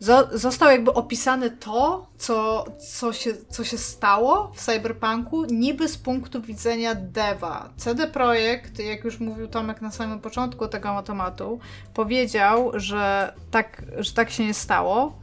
zo- 0.00 0.38
został 0.38 0.70
jakby 0.70 0.94
opisane 0.94 1.50
to, 1.50 2.06
co, 2.18 2.64
co, 2.98 3.12
się, 3.12 3.30
co 3.48 3.64
się 3.64 3.78
stało 3.78 4.52
w 4.54 4.60
Cyberpunku, 4.60 5.44
niby 5.44 5.88
z 5.88 5.98
punktu 5.98 6.42
widzenia 6.42 6.94
deva. 6.94 7.68
CD 7.76 8.06
Projekt, 8.06 8.78
jak 8.78 9.04
już 9.04 9.20
mówił 9.20 9.48
Tomek 9.48 9.82
na 9.82 9.90
samym 9.90 10.20
początku 10.20 10.68
tego 10.68 11.02
tematu, 11.02 11.58
powiedział, 11.94 12.70
że 12.74 13.34
tak, 13.50 13.82
że 13.98 14.12
tak 14.12 14.30
się 14.30 14.46
nie 14.46 14.54
stało. 14.54 15.18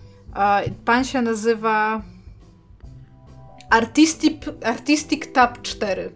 Pan 0.86 1.06
się 1.06 1.22
nazywa 1.22 2.02
Artistic, 3.70 4.44
Artistic 4.66 5.34
Tab 5.34 5.62
4. 5.62 6.12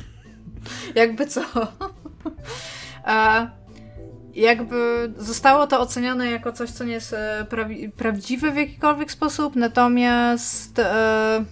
Jakby 0.94 1.26
co? 1.26 1.40
Jakby 4.34 5.12
zostało 5.18 5.66
to 5.66 5.80
ocenione 5.80 6.30
jako 6.30 6.52
coś, 6.52 6.70
co 6.70 6.84
nie 6.84 6.92
jest 6.92 7.12
e, 7.12 7.46
prawi- 7.50 7.90
prawdziwe 7.90 8.50
w 8.52 8.56
jakikolwiek 8.56 9.12
sposób, 9.12 9.56
natomiast 9.56 10.78
e, 10.78 11.44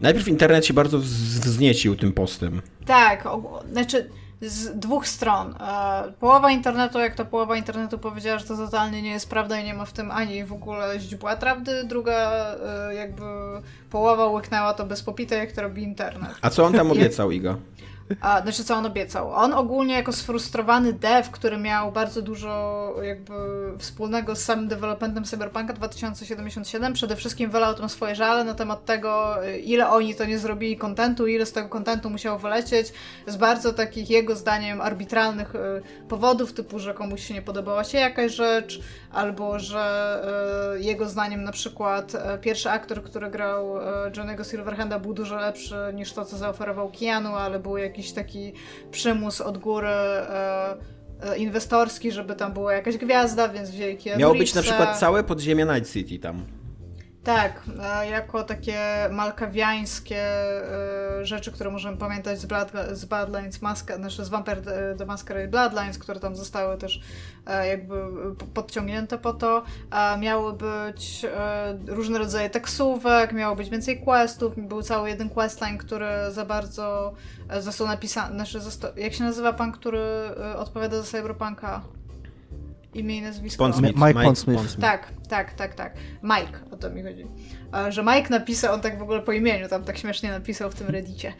Najpierw 0.00 0.28
internet 0.28 0.66
się 0.66 0.74
bardzo 0.74 0.98
wz- 0.98 1.02
wzniecił 1.40 1.96
tym 1.96 2.12
postem. 2.12 2.62
tak, 2.86 3.28
znaczy 3.72 4.10
z 4.40 4.78
dwóch 4.78 5.08
stron. 5.08 5.54
E, 5.60 6.12
połowa 6.20 6.50
internetu, 6.50 6.98
jak 6.98 7.14
to 7.14 7.24
połowa 7.24 7.56
internetu 7.56 7.98
powiedziała, 7.98 8.38
że 8.38 8.44
to 8.44 8.56
totalnie 8.56 9.02
nie 9.02 9.10
jest 9.10 9.30
prawda 9.30 9.60
i 9.60 9.64
nie 9.64 9.74
ma 9.74 9.84
w 9.84 9.92
tym 9.92 10.10
ani 10.10 10.44
w 10.44 10.52
ogóle 10.52 11.00
źdźbła 11.00 11.36
prawdy, 11.36 11.84
druga 11.84 12.44
e, 12.90 12.94
jakby 12.94 13.22
połowa 13.90 14.26
łyknęła 14.26 14.74
to 14.74 14.86
bez 14.86 15.02
popita, 15.02 15.34
jak 15.34 15.52
to 15.52 15.62
robi 15.62 15.82
internet. 15.82 16.30
A 16.42 16.50
co 16.50 16.64
on 16.64 16.72
tam 16.72 16.90
obiecał, 16.90 17.30
Iga? 17.30 17.56
A, 18.20 18.42
znaczy, 18.42 18.64
co 18.64 18.74
on 18.74 18.86
obiecał? 18.86 19.32
On 19.32 19.52
ogólnie 19.52 19.94
jako 19.94 20.12
sfrustrowany 20.12 20.92
dev, 20.92 21.28
który 21.32 21.56
miał 21.56 21.92
bardzo 21.92 22.22
dużo 22.22 22.94
jakby 23.02 23.34
wspólnego 23.78 24.36
z 24.36 24.44
samym 24.44 24.68
developmentem 24.68 25.24
Cyberpunka 25.24 25.72
2077, 25.72 26.92
przede 26.92 27.16
wszystkim 27.16 27.50
wylał 27.50 27.74
tam 27.74 27.88
swoje 27.88 28.14
żale 28.14 28.44
na 28.44 28.54
temat 28.54 28.84
tego, 28.84 29.36
ile 29.64 29.88
oni 29.88 30.14
to 30.14 30.24
nie 30.24 30.38
zrobili 30.38 30.76
kontentu, 30.76 31.26
ile 31.26 31.46
z 31.46 31.52
tego 31.52 31.68
kontentu 31.68 32.10
musiało 32.10 32.38
wylecieć, 32.38 32.92
z 33.26 33.36
bardzo 33.36 33.72
takich 33.72 34.10
jego 34.10 34.36
zdaniem 34.36 34.80
arbitralnych 34.80 35.54
y, 35.54 35.58
powodów, 36.08 36.52
typu, 36.52 36.78
że 36.78 36.94
komuś 36.94 37.22
się 37.22 37.34
nie 37.34 37.42
podobała 37.42 37.84
się 37.84 37.98
jakaś 37.98 38.32
rzecz, 38.32 38.80
albo 39.12 39.58
że 39.58 40.22
y, 40.76 40.82
jego 40.82 41.08
zdaniem 41.08 41.44
na 41.44 41.52
przykład 41.52 42.14
y, 42.14 42.18
pierwszy 42.40 42.70
aktor, 42.70 43.02
który 43.02 43.30
grał 43.30 43.76
Johnny'ego 44.10 44.50
Silverhanda 44.50 44.98
był 44.98 45.14
dużo 45.14 45.36
lepszy 45.36 45.76
niż 45.94 46.12
to, 46.12 46.24
co 46.24 46.36
zaoferował 46.36 46.92
Keanu, 47.00 47.34
ale 47.34 47.58
był 47.58 47.76
jakiś 47.96 48.12
taki 48.12 48.52
przymus 48.90 49.40
od 49.40 49.58
góry 49.58 49.88
e, 49.88 50.76
e, 51.22 51.38
inwestorski, 51.38 52.12
żeby 52.12 52.34
tam 52.34 52.52
była 52.52 52.72
jakaś 52.72 52.96
gwiazda, 52.96 53.48
więc 53.48 53.70
Keanu 54.04 54.20
Miało 54.20 54.34
być 54.34 54.54
na 54.54 54.62
przykład 54.62 54.98
całe 54.98 55.24
podziemie 55.24 55.64
Night 55.64 55.92
City 55.92 56.18
tam. 56.18 56.44
Tak, 57.26 57.62
jako 58.10 58.42
takie 58.42 59.08
malkawiańskie 59.10 60.22
e, 60.22 61.24
rzeczy, 61.26 61.52
które 61.52 61.70
możemy 61.70 61.96
pamiętać 61.96 62.38
z, 62.40 62.46
Blood, 62.46 62.72
z 62.92 63.04
Bloodlines, 63.04 63.62
Maska, 63.62 63.96
znaczy 63.96 64.24
z 64.24 64.28
Vampire 64.28 64.62
the 64.98 65.06
Masquerade 65.06 65.48
Bloodlines, 65.48 65.98
które 65.98 66.20
tam 66.20 66.36
zostały 66.36 66.78
też 66.78 67.00
e, 67.46 67.68
jakby 67.68 67.94
podciągnięte 68.54 69.18
po 69.18 69.32
to. 69.32 69.62
Miały 70.18 70.52
być 70.52 71.24
e, 71.24 71.78
różne 71.86 72.18
rodzaje 72.18 72.50
taksówek, 72.50 73.32
miało 73.32 73.56
być 73.56 73.70
więcej 73.70 74.00
questów, 74.00 74.54
był 74.56 74.82
cały 74.82 75.08
jeden 75.08 75.30
questline, 75.30 75.78
który 75.78 76.06
za 76.30 76.44
bardzo 76.44 77.12
został 77.60 77.86
napisany, 77.86 78.34
znaczy 78.34 78.58
jak 78.96 79.12
się 79.12 79.24
nazywa 79.24 79.52
pan, 79.52 79.72
który 79.72 80.00
odpowiada 80.56 80.96
za 80.96 81.02
Cyberpunka? 81.02 81.95
Imię 82.98 83.16
i 83.16 83.22
nazwisko. 83.22 83.64
Pondsmith. 83.64 83.94
Mike, 83.94 84.08
Mike 84.08 84.24
Pondsmith. 84.24 84.80
Tak, 84.80 85.12
tak, 85.28 85.54
tak, 85.54 85.74
tak. 85.74 85.94
Mike, 86.22 86.58
o 86.70 86.76
to 86.76 86.90
mi 86.90 87.02
chodzi. 87.02 87.26
Że 87.88 88.02
Mike 88.02 88.30
napisał, 88.30 88.74
on 88.74 88.80
tak 88.80 88.98
w 88.98 89.02
ogóle 89.02 89.22
po 89.22 89.32
imieniu 89.32 89.68
tam 89.68 89.84
tak 89.84 89.98
śmiesznie 89.98 90.30
napisał 90.30 90.70
w 90.70 90.74
tym 90.74 90.86
reddicie, 90.86 91.32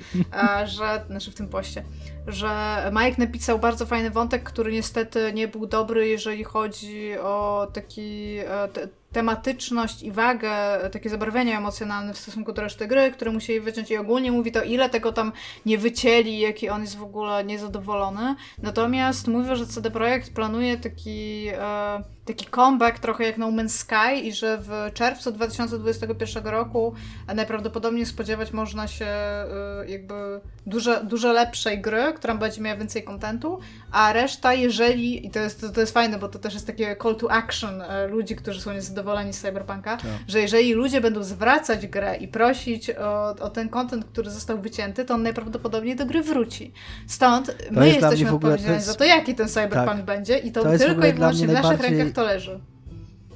że, 0.65 1.05
znaczy 1.07 1.31
w 1.31 1.35
tym 1.35 1.49
poście, 1.49 1.83
że 2.27 2.83
Mike 2.93 3.27
napisał 3.27 3.59
bardzo 3.59 3.87
fajny 3.87 4.11
wątek, 4.11 4.43
który 4.43 4.73
niestety 4.73 5.33
nie 5.33 5.49
był 5.49 5.67
dobry, 5.67 6.09
jeżeli 6.09 6.45
chodzi 6.45 7.19
o 7.19 7.67
taki 7.73 8.37
e, 8.39 8.69
tematyczność 9.17 10.03
i 10.03 10.13
wagę, 10.13 10.53
takie 10.93 11.11
zabarwienie 11.11 11.57
emocjonalne 11.57 12.15
w 12.15 12.19
stosunku 12.19 12.53
do 12.53 12.63
reszty 12.63 12.87
gry, 12.87 13.11
które 13.11 13.31
musieli 13.31 13.61
wyciąć 13.61 13.91
i 13.91 13.97
ogólnie 13.97 14.33
mówi 14.33 14.53
to, 14.53 14.63
ile 14.63 14.89
tego 14.89 15.13
tam 15.13 15.33
nie 15.67 15.79
wycięli, 15.79 16.39
jaki 16.39 16.69
on 16.69 16.81
jest 16.81 16.97
w 16.97 17.03
ogóle 17.03 17.45
niezadowolony. 17.45 18.35
Natomiast 18.63 19.29
mówię, 19.29 19.57
że 19.57 19.67
CD 19.67 19.91
Projekt 19.91 20.35
planuje 20.35 20.77
taki, 20.77 21.49
e, 21.49 22.03
taki 22.27 22.47
comeback 22.47 22.99
trochę 22.99 23.25
jak 23.25 23.39
No 23.39 23.49
Man's 23.53 23.69
Sky 23.69 24.21
i 24.23 24.33
że 24.33 24.59
w 24.59 24.71
czerwcu 24.95 25.33
2021 25.33 26.47
roku 26.47 26.95
najprawdopodobniej 27.35 28.07
spodziewać 28.07 28.53
można 28.53 28.89
się 28.89 29.07
e, 29.07 29.47
jakby 29.89 30.41
dużo, 30.67 31.05
dużo 31.05 31.33
lepszej 31.33 31.81
gry, 31.81 32.13
która 32.17 32.35
będzie 32.35 32.61
miała 32.61 32.77
więcej 32.77 33.03
kontentu, 33.03 33.59
a 33.93 34.13
reszta, 34.13 34.55
jeżeli, 34.55 35.27
i 35.27 35.31
to 35.31 35.39
jest, 35.39 35.67
to 35.75 35.81
jest 35.81 35.95
fajne, 35.95 36.19
bo 36.19 36.29
to 36.29 36.39
też 36.39 36.55
jest 36.55 36.67
takie 36.67 36.97
call 37.03 37.17
to 37.17 37.33
action 37.33 37.83
e, 37.83 38.07
ludzi, 38.07 38.37
którzy 38.37 38.61
są 38.61 38.73
niezadowoleni 38.73 39.33
z 39.33 39.41
Cyberpunka, 39.41 39.97
tak. 39.97 40.11
że 40.29 40.41
jeżeli 40.41 40.73
ludzie 40.73 41.01
będą 41.01 41.23
zwracać 41.23 41.87
grę 41.87 42.17
i 42.17 42.29
prosić 42.29 42.91
o, 42.91 43.29
o 43.29 43.51
ten 43.51 43.69
content, 43.69 44.05
który 44.05 44.31
został 44.31 44.59
wycięty, 44.59 45.05
to 45.05 45.15
on 45.15 45.23
najprawdopodobniej 45.23 45.97
do 45.97 46.07
gry 46.07 46.23
wróci. 46.23 46.73
Stąd 47.07 47.47
to 47.47 47.53
my 47.71 47.89
jesteśmy 47.89 48.33
odpowiedzialni 48.33 48.83
za 48.83 48.95
to, 48.95 49.05
jaki 49.05 49.35
ten 49.35 49.49
Cyberpunk 49.49 49.97
tak. 49.97 50.05
będzie 50.05 50.39
i 50.39 50.53
to, 50.53 50.63
to 50.63 50.79
tylko 50.79 51.07
i 51.07 51.13
wyłącznie 51.13 51.49
w 51.49 51.53
naszych 51.53 51.69
najbardziej... 51.69 51.99
rękach 51.99 52.16
to 52.17 52.25
leży 52.25 52.61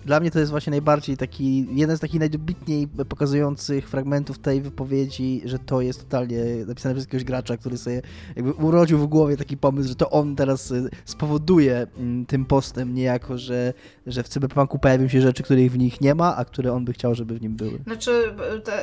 dla 0.04 0.20
mnie 0.20 0.30
to 0.30 0.38
jest 0.38 0.50
właśnie 0.50 0.70
najbardziej 0.70 1.16
taki, 1.16 1.66
jeden 1.70 1.96
z 1.96 2.00
takich 2.00 2.20
najdobitniej 2.20 2.88
pokazujących 3.08 3.88
fragmentów 3.88 4.38
tej 4.38 4.62
wypowiedzi, 4.62 5.42
że 5.44 5.58
to 5.58 5.80
jest 5.80 6.00
totalnie 6.00 6.44
napisane 6.66 6.94
przez 6.94 7.06
jakiegoś 7.06 7.24
gracza, 7.24 7.56
który 7.56 7.78
sobie 7.78 8.02
jakby 8.36 8.52
urodził 8.52 8.98
w 8.98 9.06
głowie 9.06 9.36
taki 9.36 9.56
pomysł, 9.56 9.88
że 9.88 9.94
to 9.94 10.10
on 10.10 10.36
teraz 10.36 10.70
y, 10.70 10.90
spowoduje 11.04 11.86
mm, 11.98 12.26
tym 12.26 12.44
postem 12.44 12.94
niejako, 12.94 13.38
że, 13.38 13.72
że 14.06 14.22
w 14.22 14.28
Cyberpunku 14.28 14.78
pojawią 14.78 15.08
się 15.08 15.20
rzeczy, 15.20 15.42
których 15.42 15.72
w 15.72 15.78
nich 15.78 16.00
nie 16.00 16.14
ma, 16.14 16.36
a 16.36 16.44
które 16.44 16.72
on 16.72 16.84
by 16.84 16.92
chciał, 16.92 17.14
żeby 17.14 17.34
w 17.34 17.42
nim 17.42 17.56
były. 17.56 17.78
Znaczy, 17.84 18.34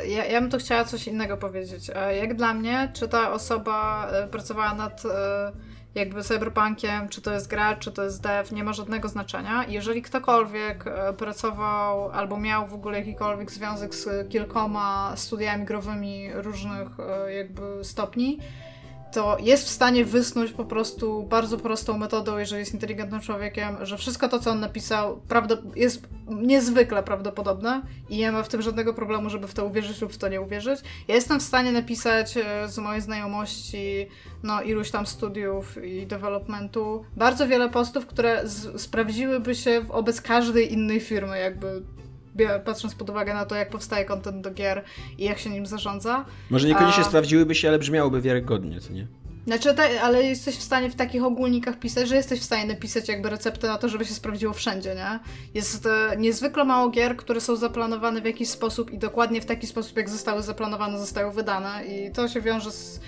ja, 0.07 0.25
ja 0.25 0.41
bym 0.41 0.49
to 0.49 0.57
chciała 0.57 0.85
coś 0.85 1.07
innego 1.07 1.37
powiedzieć. 1.37 1.91
Jak 2.21 2.35
dla 2.35 2.53
mnie, 2.53 2.91
czy 2.93 3.07
ta 3.07 3.33
osoba 3.33 4.09
y, 4.25 4.27
pracowała 4.27 4.73
nad 4.73 5.05
y, 5.05 5.09
jakby 5.97 6.23
cyberpunkiem, 6.23 7.09
czy 7.09 7.21
to 7.21 7.33
jest 7.33 7.47
gra, 7.47 7.75
czy 7.75 7.91
to 7.91 8.03
jest 8.03 8.21
dev, 8.21 8.55
nie 8.55 8.63
ma 8.63 8.73
żadnego 8.73 9.07
znaczenia. 9.07 9.65
Jeżeli 9.67 10.01
ktokolwiek 10.01 10.87
e, 10.87 11.13
pracował 11.13 12.11
albo 12.11 12.37
miał 12.37 12.67
w 12.67 12.73
ogóle 12.73 12.99
jakikolwiek 12.99 13.51
związek 13.51 13.95
z 13.95 14.29
kilkoma 14.29 15.13
studiami 15.15 15.65
growymi 15.65 16.29
różnych 16.33 16.87
e, 16.99 17.33
jakby 17.33 17.83
stopni, 17.83 18.39
to 19.11 19.37
jest 19.39 19.65
w 19.65 19.69
stanie 19.69 20.05
wysnuć 20.05 20.51
po 20.51 20.65
prostu 20.65 21.23
bardzo 21.23 21.57
prostą 21.57 21.97
metodą, 21.97 22.37
jeżeli 22.37 22.59
jest 22.59 22.73
inteligentnym 22.73 23.21
człowiekiem, 23.21 23.77
że 23.81 23.97
wszystko 23.97 24.29
to, 24.29 24.39
co 24.39 24.51
on 24.51 24.59
napisał, 24.59 25.21
jest 25.75 26.07
niezwykle 26.27 27.03
prawdopodobne 27.03 27.81
i 28.09 28.17
nie 28.17 28.31
ma 28.31 28.43
w 28.43 28.47
tym 28.47 28.61
żadnego 28.61 28.93
problemu, 28.93 29.29
żeby 29.29 29.47
w 29.47 29.53
to 29.53 29.65
uwierzyć 29.65 30.01
lub 30.01 30.13
w 30.13 30.17
to 30.17 30.27
nie 30.27 30.41
uwierzyć. 30.41 30.79
Ja 31.07 31.15
jestem 31.15 31.39
w 31.39 31.43
stanie 31.43 31.71
napisać 31.71 32.37
e, 32.37 32.67
z 32.67 32.77
mojej 32.77 33.01
znajomości 33.01 34.07
no, 34.43 34.61
iluś 34.61 34.91
tam 34.91 35.07
studiów 35.07 35.83
i 35.83 36.07
developmentu 36.07 37.05
bardzo 37.15 37.47
wiele 37.47 37.69
postów, 37.69 38.05
które 38.05 38.43
sprawdziłyby 38.77 39.55
się 39.55 39.81
wobec 39.81 40.21
każdej 40.21 40.73
innej 40.73 40.99
firmy, 40.99 41.39
jakby 41.39 41.81
patrząc 42.65 42.95
pod 42.95 43.09
uwagę 43.09 43.33
na 43.33 43.45
to, 43.45 43.55
jak 43.55 43.69
powstaje 43.69 44.05
kontent 44.05 44.41
do 44.41 44.51
gier 44.51 44.83
i 45.17 45.23
jak 45.23 45.39
się 45.39 45.49
nim 45.49 45.65
zarządza. 45.65 46.25
Może 46.49 46.67
niekoniecznie 46.67 47.03
A... 47.03 47.07
sprawdziłyby 47.07 47.55
się, 47.55 47.67
ale 47.67 47.79
brzmiałoby 47.79 48.21
wiarygodnie, 48.21 48.81
co 48.81 48.93
nie? 48.93 49.07
Znaczy, 49.47 49.75
ale 50.01 50.23
jesteś 50.23 50.55
w 50.55 50.63
stanie 50.63 50.89
w 50.89 50.95
takich 50.95 51.23
ogólnikach 51.23 51.79
pisać, 51.79 52.09
że 52.09 52.15
jesteś 52.15 52.39
w 52.39 52.43
stanie 52.43 52.65
napisać 52.65 53.09
jakby 53.09 53.29
receptę 53.29 53.67
na 53.67 53.77
to, 53.77 53.89
żeby 53.89 54.05
się 54.05 54.13
sprawdziło 54.13 54.53
wszędzie, 54.53 54.95
nie? 54.95 55.19
Jest 55.53 55.85
e, 55.85 56.17
niezwykle 56.17 56.65
mało 56.65 56.89
gier, 56.89 57.17
które 57.17 57.41
są 57.41 57.55
zaplanowane 57.55 58.21
w 58.21 58.25
jakiś 58.25 58.49
sposób 58.49 58.91
i 58.91 58.97
dokładnie 58.97 59.41
w 59.41 59.45
taki 59.45 59.67
sposób, 59.67 59.97
jak 59.97 60.09
zostały 60.09 60.43
zaplanowane, 60.43 60.99
zostały 60.99 61.33
wydane 61.33 61.85
i 61.85 62.11
to 62.11 62.27
się 62.27 62.41
wiąże 62.41 62.71
z 62.71 62.99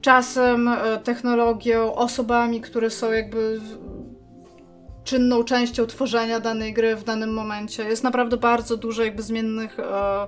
czasem, 0.00 0.68
e, 0.68 0.98
technologią, 1.04 1.94
osobami, 1.94 2.60
które 2.60 2.90
są 2.90 3.12
jakby 3.12 3.60
czynną 5.08 5.44
częścią 5.44 5.86
tworzenia 5.86 6.40
danej 6.40 6.72
gry 6.72 6.96
w 6.96 7.04
danym 7.04 7.32
momencie. 7.32 7.84
Jest 7.84 8.04
naprawdę 8.04 8.36
bardzo 8.36 8.76
dużo 8.76 9.04
jakby 9.04 9.22
zmiennych 9.22 9.80
e, 9.80 10.26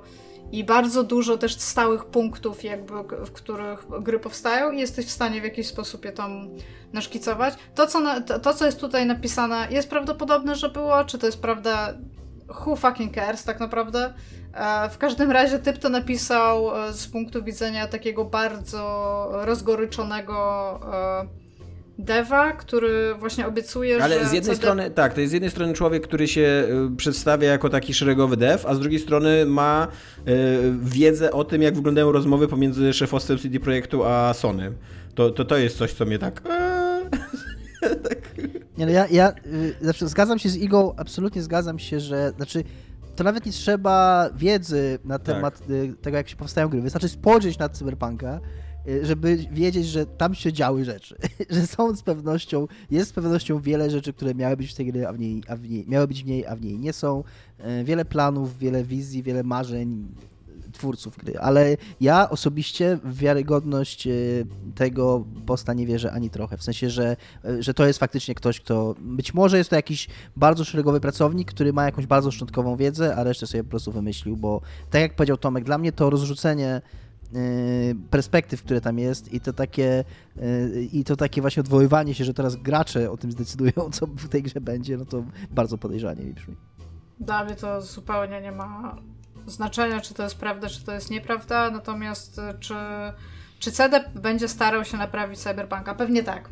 i 0.53 0.65
bardzo 0.65 1.05
dużo 1.05 1.39
też 1.39 1.59
stałych 1.59 2.05
punktów, 2.05 2.65
jakby, 2.65 2.95
w 3.27 3.33
których 3.33 3.87
gry 4.01 4.19
powstają 4.19 4.73
i 4.73 4.79
jesteś 4.79 5.07
w 5.07 5.11
stanie 5.11 5.41
w 5.41 5.45
jakiś 5.45 5.67
sposób 5.67 6.05
je 6.05 6.13
tam 6.13 6.49
naszkicować. 6.93 7.55
To 7.75 7.87
co, 7.87 8.01
na, 8.01 8.21
to, 8.21 8.39
to, 8.39 8.55
co 8.55 8.67
jest 8.67 8.81
tutaj 8.81 9.07
napisane, 9.07 9.69
jest 9.71 9.91
prawdopodobne, 9.91 10.57
że 10.57 10.69
było, 10.69 11.05
czy 11.05 11.19
to 11.19 11.27
jest 11.27 11.43
prawda? 11.43 11.95
Who 12.67 12.77
fucking 12.77 13.15
cares, 13.15 13.45
tak 13.45 13.61
naprawdę? 13.61 14.15
E, 14.55 14.89
w 14.89 14.99
każdym 14.99 15.31
razie 15.31 15.59
typ 15.59 15.79
to 15.79 15.89
napisał 15.89 16.77
e, 16.77 16.93
z 16.93 17.09
punktu 17.09 17.45
widzenia 17.45 17.87
takiego 17.87 18.25
bardzo 18.25 19.29
rozgoryczonego 19.33 20.81
e, 20.93 21.40
Deva, 22.01 22.53
który 22.53 23.15
właśnie 23.15 23.47
obiecuje, 23.47 24.03
Ale 24.03 24.19
że... 24.19 24.27
z 24.27 24.33
jednej 24.33 24.57
strony, 24.57 24.91
tak, 24.91 25.15
to 25.15 25.21
jest 25.21 25.31
z 25.31 25.35
jednej 25.35 25.51
strony 25.51 25.73
człowiek, 25.73 26.03
który 26.03 26.29
się 26.29 26.69
y, 26.93 26.97
przedstawia 26.97 27.51
jako 27.51 27.69
taki 27.69 27.95
szeregowy 27.95 28.37
dev, 28.37 28.69
a 28.69 28.75
z 28.75 28.81
drugiej 28.81 29.01
strony 29.01 29.47
ma 29.47 29.89
y, 30.29 30.33
wiedzę 30.83 31.33
o 31.33 31.45
tym, 31.45 31.63
jak 31.63 31.75
wyglądają 31.75 32.13
rozmowy 32.13 32.49
pomiędzy 32.49 32.93
szefostwem 32.93 33.39
CD 33.39 33.61
Projektu 33.61 34.05
a 34.05 34.35
Sony. 34.35 34.73
To, 35.15 35.31
to, 35.31 35.45
to 35.45 35.57
jest 35.57 35.79
coś, 35.79 35.93
co 35.93 36.07
mnie 36.07 36.19
tak... 36.19 36.43
tak. 38.09 38.19
Nie, 38.79 38.87
no 38.87 38.93
ja, 38.93 39.07
ja 39.07 39.33
y, 39.47 39.75
znaczy, 39.81 40.09
zgadzam 40.09 40.39
się 40.39 40.49
z 40.49 40.57
Igą, 40.57 40.95
absolutnie 40.97 41.43
zgadzam 41.43 41.79
się, 41.79 42.01
że 42.01 42.33
znaczy 42.37 42.65
to 43.17 43.25
nawet 43.25 43.47
nie 43.47 43.53
trzeba 43.53 44.29
wiedzy 44.37 44.99
na 45.05 45.19
temat 45.19 45.59
tak. 45.59 45.69
tego, 46.01 46.17
jak 46.17 46.29
się 46.29 46.37
powstają 46.37 46.69
gry. 46.69 46.81
Wystarczy 46.81 47.09
spojrzeć 47.09 47.59
na 47.59 47.69
Cyberpunka 47.69 48.41
żeby 49.03 49.37
wiedzieć, 49.53 49.87
że 49.87 50.07
tam 50.07 50.35
się 50.35 50.53
działy 50.53 50.85
rzeczy, 50.85 51.17
że 51.51 51.67
są 51.67 51.97
z 51.97 52.03
pewnością, 52.03 52.67
jest 52.91 53.11
z 53.11 53.13
pewnością 53.13 53.61
wiele 53.61 53.91
rzeczy, 53.91 54.13
które 54.13 54.35
miały 54.35 54.57
być 54.57 54.73
w 54.73 54.75
tej 54.75 54.93
gry, 54.93 55.07
a 55.07 55.13
w 55.13 55.19
niej, 55.19 55.43
a 55.49 55.57
w 55.57 55.63
niej 55.63 55.85
miały 55.89 56.09
być 56.09 56.23
w 56.23 56.27
niej, 56.27 56.47
a 56.47 56.57
w 56.57 56.63
niej 56.63 56.79
nie 56.79 56.93
są. 56.93 57.25
Y, 57.81 57.85
wiele 57.85 58.05
planów, 58.05 58.59
wiele 58.59 58.85
wizji, 58.85 59.23
wiele 59.23 59.43
marzeń 59.43 60.09
twórców 60.73 61.17
gry, 61.17 61.39
ale 61.39 61.77
ja 62.01 62.31
osobiście 62.31 62.99
w 63.05 63.19
wiarygodność 63.19 64.07
y, 64.07 64.47
tego 64.75 65.25
posta 65.47 65.75
nie 65.75 65.87
wierzę 65.87 66.13
ani 66.13 66.31
trochę, 66.31 66.57
w 66.57 66.63
sensie, 66.63 66.91
że, 66.91 67.17
że 67.59 67.75
to 67.75 67.87
jest 67.87 67.99
faktycznie 67.99 68.35
ktoś, 68.35 68.61
kto 68.61 68.95
być 68.99 69.35
może 69.35 69.59
jest 69.59 69.71
to 69.71 69.77
jakiś 69.77 70.09
bardzo 70.37 70.65
szeregowy 70.65 71.01
pracownik, 71.01 71.51
który 71.51 71.73
ma 71.73 71.85
jakąś 71.85 72.07
bardzo 72.07 72.31
szczątkową 72.31 72.77
wiedzę, 72.77 73.17
a 73.17 73.25
resztę 73.25 73.47
sobie 73.47 73.65
po 73.65 73.71
prostu 73.71 73.93
wymyślił, 73.93 74.37
bo 74.37 74.61
tak 74.91 75.03
jak 75.03 75.17
powiedział 75.17 75.37
Tomek, 75.37 75.65
dla 75.65 75.79
mnie 75.79 75.93
to 75.93 76.11
rozrzucenie 76.11 76.81
perspektyw, 78.11 78.63
które 78.63 78.81
tam 78.81 78.99
jest 78.99 79.33
i 79.33 79.41
to 79.41 79.53
takie 79.53 80.05
i 80.93 81.05
to 81.05 81.17
takie 81.17 81.41
właśnie 81.41 81.61
odwoływanie 81.61 82.15
się, 82.15 82.25
że 82.25 82.35
teraz 82.35 82.57
gracze 82.57 83.11
o 83.11 83.17
tym 83.17 83.33
zdecydują, 83.33 83.91
co 83.93 84.07
w 84.07 84.29
tej 84.29 84.43
grze 84.43 84.61
będzie, 84.61 84.97
no 84.97 85.05
to 85.05 85.25
bardzo 85.51 85.79
podejrzanie 85.79 86.25
mi 86.25 86.33
brzmi. 86.33 86.57
Dla 87.21 87.45
mnie 87.45 87.57
to 87.57 87.81
zupełnie 87.81 88.41
nie 88.41 88.53
ma 88.53 88.97
znaczenia, 89.47 90.01
czy 90.01 90.15
to 90.15 90.23
jest 90.23 90.39
prawda, 90.39 90.69
czy 90.69 90.85
to 90.85 90.93
jest 90.93 91.11
nieprawda, 91.11 91.71
natomiast 91.71 92.41
czy, 92.61 92.75
czy 93.59 93.73
CD 93.73 94.05
będzie 94.15 94.49
starał 94.49 94.85
się 94.85 94.97
naprawić 94.97 95.41
Cyberpunka? 95.41 95.95
Pewnie 95.95 96.23
tak. 96.23 96.49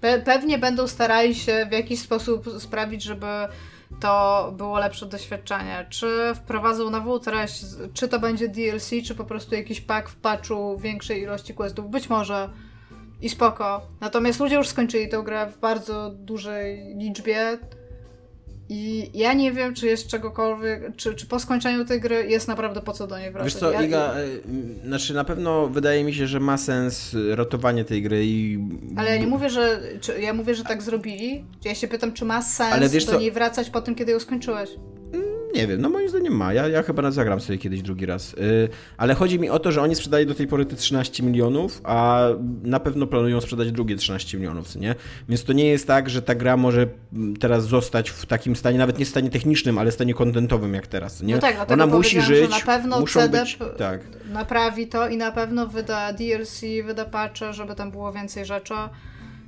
Pe 0.00 0.20
pewnie 0.20 0.58
będą 0.58 0.86
starali 0.86 1.34
się 1.34 1.66
w 1.68 1.72
jakiś 1.72 2.00
sposób 2.00 2.46
sprawić, 2.58 3.02
żeby 3.02 3.26
to 4.00 4.52
było 4.56 4.78
lepsze 4.78 5.06
doświadczenie. 5.06 5.86
Czy 5.90 6.32
wprowadzą 6.34 6.90
nową 6.90 7.18
treść, 7.18 7.64
czy 7.94 8.08
to 8.08 8.20
będzie 8.20 8.48
DLC, 8.48 8.90
czy 9.04 9.14
po 9.14 9.24
prostu 9.24 9.54
jakiś 9.54 9.80
pack 9.80 10.08
w 10.08 10.16
patchu 10.16 10.78
większej 10.78 11.22
ilości 11.22 11.54
questów. 11.54 11.90
Być 11.90 12.10
może 12.10 12.50
i 13.20 13.28
spoko. 13.28 13.82
Natomiast 14.00 14.40
ludzie 14.40 14.56
już 14.56 14.68
skończyli 14.68 15.08
tę 15.08 15.22
grę 15.24 15.46
w 15.46 15.58
bardzo 15.58 16.10
dużej 16.10 16.94
liczbie. 16.96 17.58
I 18.68 19.10
ja 19.14 19.34
nie 19.34 19.52
wiem, 19.52 19.74
czy 19.74 19.86
jest 19.86 20.06
czegokolwiek, 20.06 20.96
czy, 20.96 21.14
czy 21.14 21.26
po 21.26 21.38
skończeniu 21.38 21.84
tej 21.84 22.00
gry 22.00 22.26
jest 22.28 22.48
naprawdę 22.48 22.80
po 22.80 22.92
co 22.92 23.06
do 23.06 23.18
niej 23.18 23.30
wracać. 23.30 23.52
Wiesz 23.52 23.60
co, 23.60 23.70
ja, 23.70 23.82
Iga, 23.82 24.14
y, 24.18 24.42
znaczy 24.86 25.14
na 25.14 25.24
pewno 25.24 25.68
wydaje 25.68 26.04
mi 26.04 26.14
się, 26.14 26.26
że 26.26 26.40
ma 26.40 26.56
sens 26.56 27.16
ratowanie 27.34 27.84
tej 27.84 28.02
gry 28.02 28.26
i... 28.26 28.58
Ale 28.96 29.10
ja 29.10 29.20
nie 29.20 29.26
mówię, 29.26 29.50
że, 29.50 29.80
czy, 30.00 30.20
ja 30.20 30.34
mówię, 30.34 30.54
że 30.54 30.64
tak 30.64 30.82
zrobili. 30.82 31.44
Ja 31.64 31.74
się 31.74 31.88
pytam, 31.88 32.12
czy 32.12 32.24
ma 32.24 32.42
sens 32.42 32.92
do 32.92 33.12
co? 33.12 33.18
niej 33.18 33.32
wracać 33.32 33.70
po 33.70 33.80
tym, 33.80 33.94
kiedy 33.94 34.12
ją 34.12 34.20
skończyłeś. 34.20 34.70
Nie 35.54 35.66
wiem, 35.66 35.80
no 35.80 35.90
moim 35.90 36.08
zdaniem 36.08 36.36
ma. 36.36 36.52
Ja, 36.52 36.68
ja 36.68 36.82
chyba 36.82 37.10
zagram 37.10 37.40
sobie 37.40 37.58
kiedyś 37.58 37.82
drugi 37.82 38.06
raz. 38.06 38.32
Yy, 38.32 38.68
ale 38.96 39.14
chodzi 39.14 39.38
mi 39.38 39.50
o 39.50 39.58
to, 39.58 39.72
że 39.72 39.82
oni 39.82 39.94
sprzedali 39.94 40.26
do 40.26 40.34
tej 40.34 40.46
pory 40.46 40.66
te 40.66 40.76
13 40.76 41.22
milionów, 41.22 41.80
a 41.84 42.28
na 42.62 42.80
pewno 42.80 43.06
planują 43.06 43.40
sprzedać 43.40 43.72
drugie 43.72 43.96
13 43.96 44.38
milionów, 44.38 44.76
nie? 44.76 44.94
Więc 45.28 45.44
to 45.44 45.52
nie 45.52 45.66
jest 45.66 45.86
tak, 45.86 46.10
że 46.10 46.22
ta 46.22 46.34
gra 46.34 46.56
może 46.56 46.86
teraz 47.40 47.66
zostać 47.66 48.10
w 48.10 48.26
takim 48.26 48.56
stanie, 48.56 48.78
nawet 48.78 48.98
nie 48.98 49.06
stanie 49.06 49.30
technicznym, 49.30 49.78
ale 49.78 49.92
stanie 49.92 50.14
kontentowym 50.14 50.74
jak 50.74 50.86
teraz, 50.86 51.22
nie? 51.22 51.34
No 51.34 51.40
tak, 51.40 51.72
Ona 51.72 51.86
musi 51.86 52.20
żyć. 52.20 52.50
na 52.50 52.60
pewno 52.60 53.02
CD 53.06 53.40
być, 53.40 53.58
tak. 53.78 54.00
naprawi 54.32 54.86
to 54.86 55.08
i 55.08 55.16
na 55.16 55.32
pewno 55.32 55.66
wyda 55.66 56.12
DLC, 56.12 56.60
wyda 56.84 57.04
patche, 57.04 57.52
żeby 57.52 57.74
tam 57.74 57.90
było 57.90 58.12
więcej 58.12 58.44
rzeczy 58.44 58.74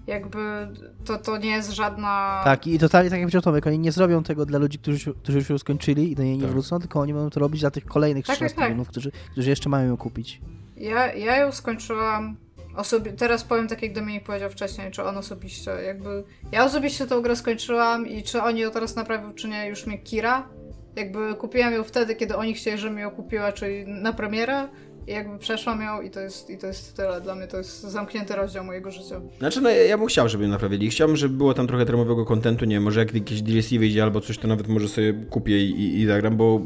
jakby 0.06 0.68
to, 1.04 1.18
to 1.18 1.38
nie 1.38 1.50
jest 1.50 1.70
żadna... 1.70 2.40
Tak, 2.44 2.66
i 2.66 2.78
totalnie 2.78 3.10
tak 3.10 3.18
jak 3.18 3.26
powiedział 3.26 3.42
Tomek, 3.42 3.66
oni 3.66 3.78
nie 3.78 3.92
zrobią 3.92 4.22
tego 4.22 4.46
dla 4.46 4.58
ludzi, 4.58 4.78
którzy, 4.78 5.14
którzy 5.14 5.38
już 5.38 5.50
ją 5.50 5.58
skończyli 5.58 6.12
i 6.12 6.16
do 6.16 6.22
niej 6.22 6.36
nie 6.36 6.42
tak. 6.42 6.50
wrócą, 6.50 6.80
tylko 6.80 7.00
oni 7.00 7.14
będą 7.14 7.30
to 7.30 7.40
robić 7.40 7.60
dla 7.60 7.70
tych 7.70 7.84
kolejnych 7.84 8.26
tak, 8.26 8.36
16 8.36 8.56
tak, 8.56 8.64
milionów, 8.64 8.88
którzy, 8.88 9.12
którzy 9.32 9.50
jeszcze 9.50 9.68
mają 9.68 9.88
ją 9.88 9.96
kupić. 9.96 10.40
Ja, 10.76 11.12
ja 11.14 11.36
ją 11.36 11.52
skończyłam 11.52 12.36
osobi- 12.76 13.12
teraz 13.12 13.44
powiem 13.44 13.68
tak, 13.68 13.82
jak 13.82 13.92
Dominik 13.92 14.24
powiedział 14.24 14.50
wcześniej, 14.50 14.90
czy 14.90 15.02
on 15.02 15.16
osobiście, 15.16 15.70
jakby 15.70 16.24
ja 16.52 16.64
osobiście 16.64 17.06
tą 17.06 17.22
grę 17.22 17.36
skończyłam 17.36 18.06
i 18.06 18.22
czy 18.22 18.42
oni 18.42 18.60
ją 18.60 18.70
teraz 18.70 18.96
naprawią, 18.96 19.34
czy 19.34 19.48
nie, 19.48 19.68
już 19.68 19.86
mnie 19.86 19.98
kira. 19.98 20.48
Jakby 20.96 21.34
kupiłam 21.34 21.72
ją 21.72 21.84
wtedy, 21.84 22.14
kiedy 22.14 22.36
oni 22.36 22.54
chcieli, 22.54 22.78
żebym 22.78 22.98
ją 22.98 23.10
kupiła, 23.10 23.52
czyli 23.52 23.86
na 23.86 24.12
premierę 24.12 24.68
i 25.10 25.12
jakby 25.12 25.38
przeszłam 25.38 25.82
ją 25.82 26.02
i 26.02 26.10
to 26.10 26.20
jest, 26.20 26.50
i 26.50 26.58
to 26.58 26.66
jest 26.66 26.96
tyle. 26.96 27.20
Dla 27.20 27.34
mnie 27.34 27.46
to 27.46 27.56
jest 27.56 27.80
zamknięty 27.80 28.36
rozdział 28.36 28.64
mojego 28.64 28.90
życia. 28.90 29.20
Znaczy, 29.38 29.60
no 29.60 29.70
ja 29.70 29.98
bym 29.98 30.06
chciał, 30.06 30.28
żeby 30.28 30.44
ją 30.44 30.50
naprawili. 30.50 30.90
Chciałbym, 30.90 31.16
żeby 31.16 31.36
było 31.36 31.54
tam 31.54 31.66
trochę 31.66 31.86
termowego 31.86 32.24
kontentu, 32.24 32.64
nie 32.64 32.76
wiem, 32.76 32.82
może 32.82 33.00
jak 33.00 33.14
jakieś 33.14 33.42
DLC 33.42 33.70
wyjdzie 33.70 34.02
albo 34.02 34.20
coś, 34.20 34.38
to 34.38 34.48
nawet 34.48 34.68
może 34.68 34.88
sobie 34.88 35.12
kupię 35.30 35.64
i, 35.64 35.70
i, 35.70 36.00
i 36.00 36.06
zagram, 36.06 36.36
bo 36.36 36.60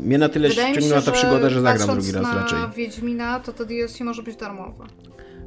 mnie 0.00 0.18
na 0.18 0.28
tyle 0.28 0.50
ściągnęła 0.50 1.02
ta 1.02 1.12
przygoda, 1.12 1.50
że 1.50 1.60
zagram 1.60 1.88
drugi 1.88 2.12
raz 2.12 2.22
na 2.22 2.34
raczej. 2.34 2.58
Wiedźmina, 2.76 3.40
to 3.40 3.52
to 3.52 3.64
DLC 3.64 4.00
może 4.00 4.22
być 4.22 4.36
darmowe. 4.36 4.84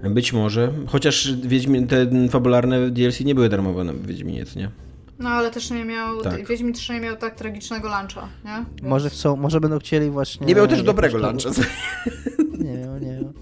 Być 0.04 0.34
może, 0.34 0.74
chociaż 0.88 1.34
Wiedźmin, 1.36 1.88
te 1.88 2.08
fabularne 2.30 2.90
DLC 2.90 3.20
nie 3.20 3.36
były 3.36 3.50
darmowe 3.50 3.84
na 3.84 3.94
Wiedźminie, 3.94 4.44
nie? 4.56 4.72
No 5.20 5.30
ale 5.30 5.52
też 5.52 5.72
nie 5.72 5.86
miał, 5.86 6.22
tak. 6.22 6.48
Wiedźmin 6.48 6.74
też 6.74 6.90
nie 6.90 7.00
miał 7.00 7.16
tak 7.16 7.36
tragicznego 7.36 7.88
luncha, 7.88 8.28
nie? 8.46 8.66
Więc... 8.76 8.82
Może 8.82 9.10
chcą, 9.10 9.36
może 9.36 9.62
będą 9.62 9.80
chcieli 9.80 10.10
właśnie... 10.10 10.48
Nie 10.48 10.56
miał 10.56 10.68
też 10.68 10.84
dobrego 10.84 11.18
luncha. 11.18 11.50
nie 12.68 12.78
wiem, 12.78 13.00
nie 13.02 13.16
wiem. 13.16 13.34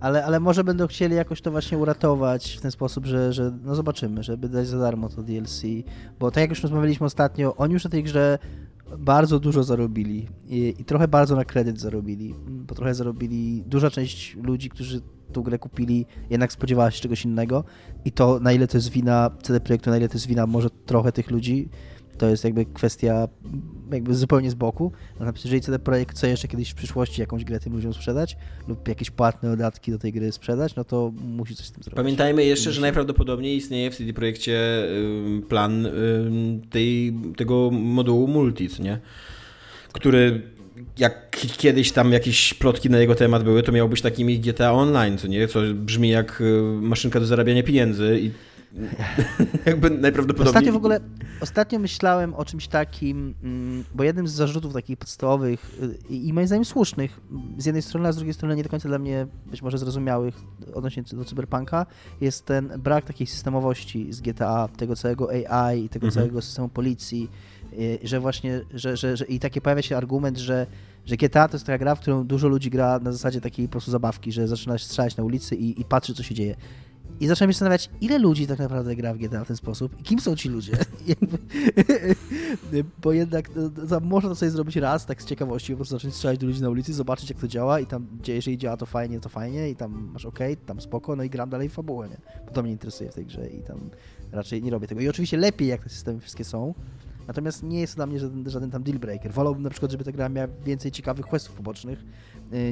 Ale, 0.00 0.24
ale 0.24 0.40
może 0.40 0.64
będą 0.64 0.86
chcieli 0.86 1.16
jakoś 1.16 1.40
to 1.40 1.50
właśnie 1.50 1.78
uratować 1.78 2.56
w 2.56 2.60
ten 2.60 2.70
sposób, 2.70 3.06
że, 3.06 3.32
że 3.32 3.52
no 3.64 3.74
zobaczymy, 3.74 4.22
żeby 4.22 4.48
dać 4.48 4.68
za 4.68 4.78
darmo 4.78 5.08
to 5.08 5.22
DLC, 5.22 5.62
bo 6.18 6.30
tak 6.30 6.40
jak 6.40 6.50
już 6.50 6.62
rozmawialiśmy 6.62 7.06
ostatnio, 7.06 7.56
oni 7.56 7.74
już 7.74 7.84
na 7.84 7.90
tej 7.90 8.02
grze 8.02 8.38
bardzo 8.98 9.38
dużo 9.40 9.64
zarobili 9.64 10.28
i, 10.48 10.74
i 10.78 10.84
trochę 10.84 11.08
bardzo 11.08 11.36
na 11.36 11.44
kredyt 11.44 11.80
zarobili, 11.80 12.34
bo 12.48 12.74
trochę 12.74 12.94
zarobili, 12.94 13.62
duża 13.66 13.90
część 13.90 14.36
ludzi, 14.36 14.70
którzy 14.70 15.00
tą 15.32 15.42
grę 15.42 15.58
kupili, 15.58 16.06
jednak 16.30 16.52
spodziewała 16.52 16.90
się 16.90 17.02
czegoś 17.02 17.24
innego. 17.24 17.64
I 18.04 18.12
to 18.12 18.40
na 18.40 18.52
ile 18.52 18.66
to 18.66 18.76
jest 18.76 18.88
wina 18.88 19.30
CD 19.42 19.60
Projektu, 19.60 19.90
na 19.90 19.96
ile 19.96 20.08
to 20.08 20.14
jest 20.14 20.26
wina 20.26 20.46
może 20.46 20.70
trochę 20.70 21.12
tych 21.12 21.30
ludzi, 21.30 21.68
to 22.18 22.28
jest 22.28 22.44
jakby 22.44 22.64
kwestia 22.64 23.28
jakby 23.92 24.14
zupełnie 24.14 24.50
z 24.50 24.54
boku. 24.54 24.92
Natomiast 25.12 25.44
jeżeli 25.44 25.60
CD 25.62 25.78
Projekt 25.78 26.10
chce 26.10 26.28
jeszcze 26.28 26.48
kiedyś 26.48 26.70
w 26.70 26.74
przyszłości 26.74 27.20
jakąś 27.20 27.44
grę 27.44 27.60
tym 27.60 27.72
ludziom 27.72 27.94
sprzedać 27.94 28.36
lub 28.68 28.88
jakieś 28.88 29.10
płatne 29.10 29.50
dodatki 29.50 29.90
do 29.90 29.98
tej 29.98 30.12
gry 30.12 30.32
sprzedać, 30.32 30.74
no 30.74 30.84
to 30.84 31.12
musi 31.20 31.56
coś 31.56 31.66
z 31.66 31.72
tym 31.72 31.82
zrobić. 31.82 31.96
Pamiętajmy 31.96 32.44
jeszcze, 32.44 32.72
że 32.72 32.80
najprawdopodobniej 32.80 33.56
istnieje 33.56 33.90
w 33.90 33.96
CD 33.96 34.12
Projekcie 34.12 34.86
plan 35.48 35.88
tej, 36.70 37.14
tego 37.36 37.70
modułu 37.70 38.28
multi, 38.28 38.68
nie? 38.82 38.98
który 39.92 40.42
jak 40.98 41.30
kiedyś 41.56 41.92
tam 41.92 42.12
jakieś 42.12 42.54
plotki 42.54 42.90
na 42.90 42.98
jego 42.98 43.14
temat 43.14 43.44
były, 43.44 43.62
to 43.62 43.72
miał 43.72 43.88
być 43.88 44.02
takimi 44.02 44.38
GTA 44.38 44.72
Online, 44.72 45.18
co 45.18 45.28
nie? 45.28 45.48
Co 45.48 45.60
brzmi 45.74 46.08
jak 46.08 46.40
y, 46.40 46.62
maszynka 46.80 47.20
do 47.20 47.26
zarabiania 47.26 47.62
pieniędzy 47.62 48.18
i 48.20 48.30
jakby 49.66 49.90
najprawdopodobniej... 49.90 50.48
Ostatnio 50.48 50.72
w 50.72 50.76
ogóle, 50.76 51.00
ostatnio 51.40 51.78
myślałem 51.78 52.34
o 52.34 52.44
czymś 52.44 52.68
takim, 52.68 53.34
mm, 53.42 53.84
bo 53.94 54.04
jednym 54.04 54.28
z 54.28 54.32
zarzutów 54.32 54.72
takich 54.72 54.96
podstawowych 54.96 55.78
y, 56.10 56.14
i 56.14 56.32
moim 56.32 56.46
zdaniem 56.46 56.64
słusznych, 56.64 57.20
z 57.58 57.66
jednej 57.66 57.82
strony, 57.82 58.08
a 58.08 58.12
z 58.12 58.16
drugiej 58.16 58.34
strony 58.34 58.56
nie 58.56 58.62
do 58.62 58.68
końca 58.68 58.88
dla 58.88 58.98
mnie 58.98 59.26
być 59.46 59.62
może 59.62 59.78
zrozumiałych 59.78 60.34
odnośnie 60.74 61.02
do 61.12 61.24
cyberpunka, 61.24 61.86
jest 62.20 62.44
ten 62.44 62.68
brak 62.78 63.04
takiej 63.04 63.26
systemowości 63.26 64.12
z 64.12 64.20
GTA, 64.20 64.68
tego 64.76 64.96
całego 64.96 65.30
AI 65.30 65.84
i 65.84 65.88
tego 65.88 66.06
mhm. 66.06 66.12
całego 66.12 66.42
systemu 66.42 66.68
policji, 66.68 67.30
Y, 67.72 67.98
że 68.02 68.20
właśnie, 68.20 68.60
że, 68.74 68.96
że, 68.96 69.16
że, 69.16 69.24
i 69.24 69.40
taki 69.40 69.60
pojawia 69.60 69.82
się 69.82 69.96
argument, 69.96 70.38
że, 70.38 70.66
że 71.06 71.16
GTA 71.16 71.48
to 71.48 71.56
jest 71.56 71.66
taka 71.66 71.78
gra, 71.78 71.94
w 71.94 72.00
którą 72.00 72.26
dużo 72.26 72.48
ludzi 72.48 72.70
gra 72.70 72.98
na 72.98 73.12
zasadzie 73.12 73.40
takiej 73.40 73.68
po 73.68 73.72
prostu 73.72 73.90
zabawki, 73.90 74.32
że 74.32 74.48
zaczyna 74.48 74.78
strzelać 74.78 75.16
na 75.16 75.24
ulicy 75.24 75.56
i, 75.56 75.80
i 75.80 75.84
patrzy, 75.84 76.14
co 76.14 76.22
się 76.22 76.34
dzieje. 76.34 76.56
I 77.20 77.26
zacząłem 77.26 77.50
się 77.50 77.54
zastanawiać, 77.54 77.90
ile 78.00 78.18
ludzi 78.18 78.46
tak 78.46 78.58
naprawdę 78.58 78.96
gra 78.96 79.14
w 79.14 79.18
GTA 79.18 79.44
w 79.44 79.46
ten 79.46 79.56
sposób 79.56 80.00
i 80.00 80.02
kim 80.02 80.20
są 80.20 80.36
ci 80.36 80.48
ludzie. 80.48 80.72
Bo 83.02 83.12
jednak 83.12 83.50
no, 83.90 84.00
można 84.00 84.28
to 84.28 84.36
sobie 84.36 84.50
zrobić 84.50 84.76
raz, 84.76 85.06
tak 85.06 85.22
z 85.22 85.24
ciekawości, 85.24 85.72
po 85.72 85.76
prostu 85.76 85.94
zacząć 85.94 86.14
strzelać 86.14 86.38
do 86.38 86.46
ludzi 86.46 86.62
na 86.62 86.68
ulicy, 86.68 86.94
zobaczyć 86.94 87.30
jak 87.30 87.38
to 87.38 87.48
działa 87.48 87.80
i 87.80 87.86
tam, 87.86 88.06
jeżeli 88.26 88.58
działa 88.58 88.76
to 88.76 88.86
fajnie, 88.86 89.20
to 89.20 89.28
fajnie 89.28 89.70
i 89.70 89.76
tam 89.76 90.10
masz 90.12 90.26
ok, 90.26 90.38
tam 90.66 90.80
spoko, 90.80 91.16
no 91.16 91.22
i 91.22 91.30
gram 91.30 91.50
dalej 91.50 91.68
w 91.68 91.72
fabułę, 91.72 92.08
nie? 92.08 92.16
Bo 92.46 92.52
to 92.52 92.62
mnie 92.62 92.72
interesuje 92.72 93.10
w 93.10 93.14
tej 93.14 93.26
grze 93.26 93.48
i 93.48 93.62
tam 93.62 93.90
raczej 94.32 94.62
nie 94.62 94.70
robię 94.70 94.86
tego. 94.86 95.00
I 95.00 95.08
oczywiście 95.08 95.36
lepiej, 95.36 95.68
jak 95.68 95.82
te 95.82 95.88
systemy 95.88 96.20
wszystkie 96.20 96.44
są, 96.44 96.74
Natomiast 97.26 97.62
nie 97.62 97.80
jest 97.80 97.96
dla 97.96 98.06
mnie 98.06 98.18
żaden, 98.18 98.50
żaden 98.50 98.70
tam 98.70 98.82
deal 98.82 98.98
breaker. 98.98 99.32
Wolałbym 99.32 99.62
na 99.62 99.70
przykład, 99.70 99.92
żeby 99.92 100.04
ta 100.04 100.12
gra 100.12 100.28
miała 100.28 100.48
więcej 100.64 100.92
ciekawych 100.92 101.26
questów 101.26 101.54
pobocznych 101.54 102.04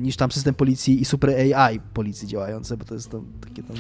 niż 0.03 0.17
tam 0.17 0.31
system 0.31 0.55
policji 0.55 1.01
i 1.01 1.05
super 1.05 1.31
AI 1.31 1.81
policji 1.95 2.29
działające, 2.29 2.77
bo 2.77 2.85
to 2.85 2.95
jest 2.95 3.11
to 3.11 3.25
takie 3.41 3.63
tam... 3.63 3.77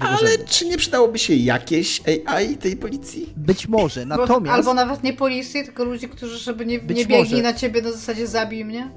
Ale 0.00 0.38
czy 0.38 0.66
nie 0.66 0.76
przydałoby 0.76 1.18
się 1.18 1.34
jakieś 1.34 2.02
AI 2.26 2.56
tej 2.56 2.76
policji? 2.76 3.32
Być 3.36 3.68
może, 3.68 4.06
natomiast... 4.06 4.56
Albo 4.58 4.74
nawet 4.74 5.02
nie 5.02 5.12
policji, 5.12 5.64
tylko 5.64 5.84
ludzi, 5.84 6.08
którzy 6.08 6.38
żeby 6.38 6.66
nie, 6.66 6.74
nie 6.74 6.80
biegli 6.80 7.18
może. 7.18 7.42
na 7.42 7.54
ciebie 7.54 7.82
na 7.82 7.92
zasadzie 7.92 8.26
zabij 8.26 8.64
mnie. 8.64 8.90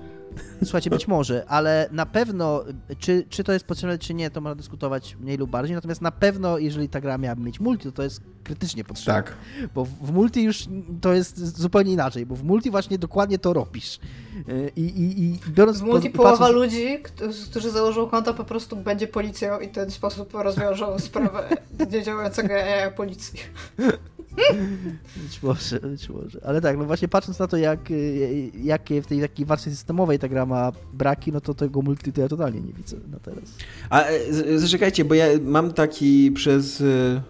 Słuchajcie, 0.64 0.90
być 0.90 1.08
może, 1.08 1.46
ale 1.48 1.90
na 1.92 2.06
pewno, 2.06 2.64
czy, 3.00 3.26
czy 3.30 3.44
to 3.44 3.54
jest 3.54 3.66
potrzebne, 3.66 3.98
czy 3.98 4.14
nie, 4.14 4.30
to 4.30 4.42
można 4.42 4.56
dyskutować 4.56 5.18
mniej 5.20 5.38
lub 5.38 5.50
bardziej. 5.50 5.76
Natomiast 5.76 6.02
na 6.02 6.12
pewno, 6.12 6.58
jeżeli 6.58 6.90
ta 6.90 7.02
gra 7.02 7.18
miałaby 7.18 7.42
mieć 7.42 7.60
multi, 7.60 7.84
to 7.84 7.92
to 7.92 8.04
jest 8.04 8.22
krytycznie 8.44 8.84
potrzebne. 8.84 9.24
Tak. 9.24 9.36
Bo 9.76 9.86
w, 9.86 10.12
multi 10.12 10.44
już 10.44 10.66
to 11.02 11.14
jest 11.14 11.58
zupełnie 11.58 11.94
inaczej, 11.94 12.26
bo 12.26 12.36
w 12.36 12.44
multi 12.44 12.72
właśnie 12.72 12.98
dokładnie 12.98 13.40
to 13.40 13.54
robisz. 13.54 14.00
I, 14.76 14.82
i, 14.82 15.24
i 15.24 15.40
biorąc 15.50 15.80
w 15.80 15.84
multi 15.84 16.10
połowa 16.10 16.38
patrząc... 16.38 16.56
ludzi, 16.56 17.04
którzy 17.50 17.72
założą 17.72 18.08
konto, 18.08 18.34
po 18.34 18.44
prostu 18.44 18.76
będzie 18.76 19.08
policją 19.08 19.60
i 19.60 19.68
w 19.68 19.72
ten 19.72 19.92
sposób 19.92 20.34
rozwiążą 20.34 21.00
sprawę 21.00 21.58
niedziałającego 21.92 22.54
policji. 22.96 23.40
Być 25.18 25.44
może, 25.44 25.80
być 25.80 26.10
może. 26.10 26.40
Ale 26.46 26.62
tak, 26.62 26.78
no 26.78 26.86
właśnie 26.86 27.08
patrząc 27.08 27.40
na 27.40 27.48
to, 27.48 27.58
jak, 27.58 27.92
y, 27.92 28.52
jakie 28.64 29.02
w 29.02 29.08
tej 29.08 29.22
takiej 29.22 29.46
warstwie 29.46 29.72
systemowej 29.72 30.20
ta 30.20 30.28
gra 30.28 30.46
ma 30.46 30.72
braki, 30.94 31.32
no 31.32 31.42
to 31.42 31.54
tego 31.54 31.82
multi 31.82 32.14
to 32.14 32.22
ja 32.22 32.28
totalnie 32.28 32.62
nie 32.62 32.74
widzę 32.74 32.98
na 33.12 33.20
teraz. 33.20 33.44
A 33.90 34.06
e, 34.06 34.60
zaczekajcie, 34.60 35.06
bo 35.06 35.14
ja 35.16 35.26
mam 35.42 35.74
taki 35.74 36.32
przez... 36.32 36.82
Y, 36.82 37.22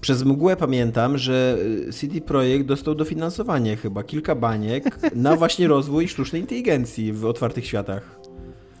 Przez 0.00 0.24
mgłę 0.24 0.56
pamiętam, 0.56 1.18
że 1.18 1.58
y, 1.88 1.92
CD 1.92 2.20
Projekt 2.20 2.66
dostał 2.66 2.94
dofinansowanie 2.94 3.76
chyba, 3.76 4.02
kilka 4.02 4.34
baniek 4.34 4.84
na 5.14 5.36
właśnie 5.36 5.68
rozwój 5.68 6.08
sztucznej 6.08 6.40
inteligencji 6.40 7.12
w 7.12 7.24
otwartych 7.24 7.66
światach. 7.66 8.20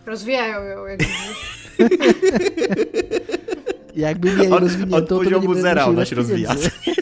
Rozwijają 0.06 0.62
ją, 0.64 0.86
jak. 0.86 1.00
Jakby 3.96 4.36
mieli 4.36 4.52
Od- 4.52 4.60
rozwiniętą, 4.60 4.96
od 4.96 5.08
to 5.08 5.16
poziomu 5.18 5.46
będą 5.48 5.62
zera 5.62 5.84
ona 5.84 6.04
się 6.04 6.16
rozwija. 6.16 6.54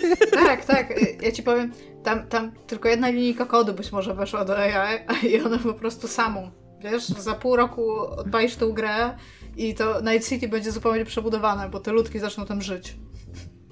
Tak, 0.46 0.64
tak. 0.64 0.94
Ja 1.22 1.32
ci 1.32 1.42
powiem, 1.42 1.72
tam, 2.04 2.26
tam 2.26 2.52
tylko 2.66 2.88
jedna 2.88 3.08
linijka 3.10 3.46
kodu 3.46 3.74
być 3.74 3.92
może 3.92 4.14
weszła 4.14 4.44
do 4.44 4.58
AI, 4.58 4.98
a 5.06 5.26
i 5.26 5.40
ona 5.40 5.58
po 5.58 5.74
prostu 5.74 6.08
samą. 6.08 6.50
Wiesz, 6.80 7.06
za 7.08 7.34
pół 7.34 7.56
roku 7.56 7.98
odpalisz 8.00 8.56
tą 8.56 8.72
grę 8.72 9.10
i 9.56 9.74
to 9.74 10.00
Night 10.00 10.28
City 10.28 10.48
będzie 10.48 10.72
zupełnie 10.72 11.04
przebudowane, 11.04 11.68
bo 11.68 11.80
te 11.80 11.92
ludki 11.92 12.18
zaczną 12.18 12.46
tam 12.46 12.62
żyć. 12.62 12.96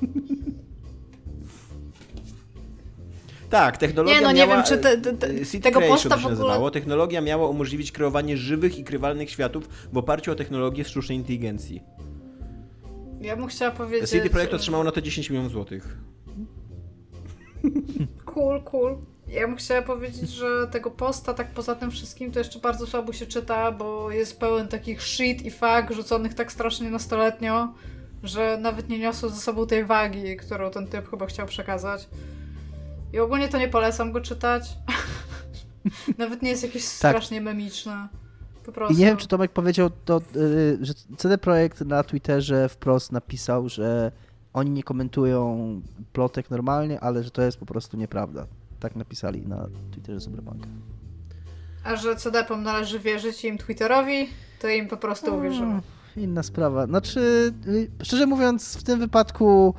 Tak, 3.50 3.76
technologia 3.76 4.16
Nie, 4.20 4.22
no 4.26 4.32
nie 4.32 4.38
miała, 4.40 4.54
wiem, 4.54 4.64
czy 4.64 4.78
te- 4.78 4.98
te- 4.98 5.12
te- 5.12 5.44
Seed 5.44 5.62
tego 5.64 5.80
posta 5.80 6.08
to 6.08 6.16
w 6.16 6.18
ogóle- 6.18 6.30
nazywało. 6.38 6.70
Technologia 6.70 7.20
miała 7.20 7.48
umożliwić 7.48 7.92
kreowanie 7.92 8.36
żywych 8.36 8.78
i 8.78 8.84
krywalnych 8.84 9.30
światów 9.30 9.68
w 9.92 9.96
oparciu 9.98 10.32
o 10.32 10.34
technologię 10.34 10.84
sztucznej 10.84 11.18
inteligencji. 11.18 11.82
Ja 13.26 13.36
bym 13.36 13.46
chciała 13.46 13.70
powiedzieć... 13.70 14.10
CD 14.10 14.30
Projekt 14.30 14.54
otrzymało 14.54 14.84
na 14.84 14.92
to 14.92 15.02
10 15.02 15.30
milionów 15.30 15.52
złotych. 15.52 15.96
Cool, 18.24 18.62
cool. 18.62 18.96
Ja 19.28 19.48
bym 19.48 19.56
chciała 19.56 19.82
powiedzieć, 19.82 20.30
że 20.30 20.46
tego 20.70 20.90
posta 20.90 21.34
tak 21.34 21.50
poza 21.50 21.74
tym 21.74 21.90
wszystkim 21.90 22.32
to 22.32 22.38
jeszcze 22.38 22.58
bardzo 22.58 22.86
słabo 22.86 23.12
się 23.12 23.26
czyta, 23.26 23.72
bo 23.72 24.10
jest 24.10 24.40
pełen 24.40 24.68
takich 24.68 25.02
shit 25.02 25.42
i 25.42 25.50
fak 25.50 25.92
rzuconych 25.92 26.34
tak 26.34 26.52
strasznie 26.52 26.90
nastoletnio, 26.90 27.74
że 28.22 28.58
nawet 28.60 28.88
nie 28.88 28.98
niosą 28.98 29.28
ze 29.28 29.40
sobą 29.40 29.66
tej 29.66 29.84
wagi, 29.84 30.36
którą 30.36 30.70
ten 30.70 30.86
typ 30.86 31.10
chyba 31.10 31.26
chciał 31.26 31.46
przekazać. 31.46 32.08
I 33.12 33.18
ogólnie 33.18 33.48
to 33.48 33.58
nie 33.58 33.68
polecam 33.68 34.12
go 34.12 34.20
czytać. 34.20 34.68
nawet 36.18 36.42
nie 36.42 36.50
jest 36.50 36.62
jakieś 36.62 36.84
strasznie 36.84 37.40
memiczne. 37.40 38.08
Po 38.66 38.72
prostu. 38.72 38.94
I 38.94 38.96
nie 38.98 39.06
wiem, 39.06 39.16
czy 39.16 39.28
Tomek 39.28 39.52
powiedział 39.52 39.90
to, 40.04 40.20
y, 40.36 40.78
że 40.80 40.94
CD 41.16 41.38
Projekt 41.38 41.80
na 41.80 42.02
Twitterze 42.02 42.68
wprost 42.68 43.12
napisał, 43.12 43.68
że 43.68 44.12
oni 44.52 44.70
nie 44.70 44.82
komentują 44.82 45.80
plotek 46.12 46.50
normalnie, 46.50 47.00
ale 47.00 47.22
że 47.22 47.30
to 47.30 47.42
jest 47.42 47.58
po 47.58 47.66
prostu 47.66 47.96
nieprawda. 47.96 48.46
Tak 48.80 48.96
napisali 48.96 49.46
na 49.46 49.68
Twitterze 49.92 50.20
Cyberpunka. 50.20 50.68
A 51.84 51.96
że 51.96 52.16
CD-pom 52.16 52.62
należy 52.62 52.98
wierzyć 52.98 53.44
im 53.44 53.58
Twitterowi, 53.58 54.28
to 54.60 54.68
im 54.68 54.88
po 54.88 54.96
prostu 54.96 55.36
uwierzymy. 55.36 55.66
Mm, 55.66 55.82
Inna 56.16 56.42
sprawa. 56.42 56.86
Znaczy, 56.86 57.52
y, 57.66 57.90
szczerze 58.02 58.26
mówiąc, 58.26 58.76
w 58.76 58.82
tym 58.82 59.00
wypadku 59.00 59.74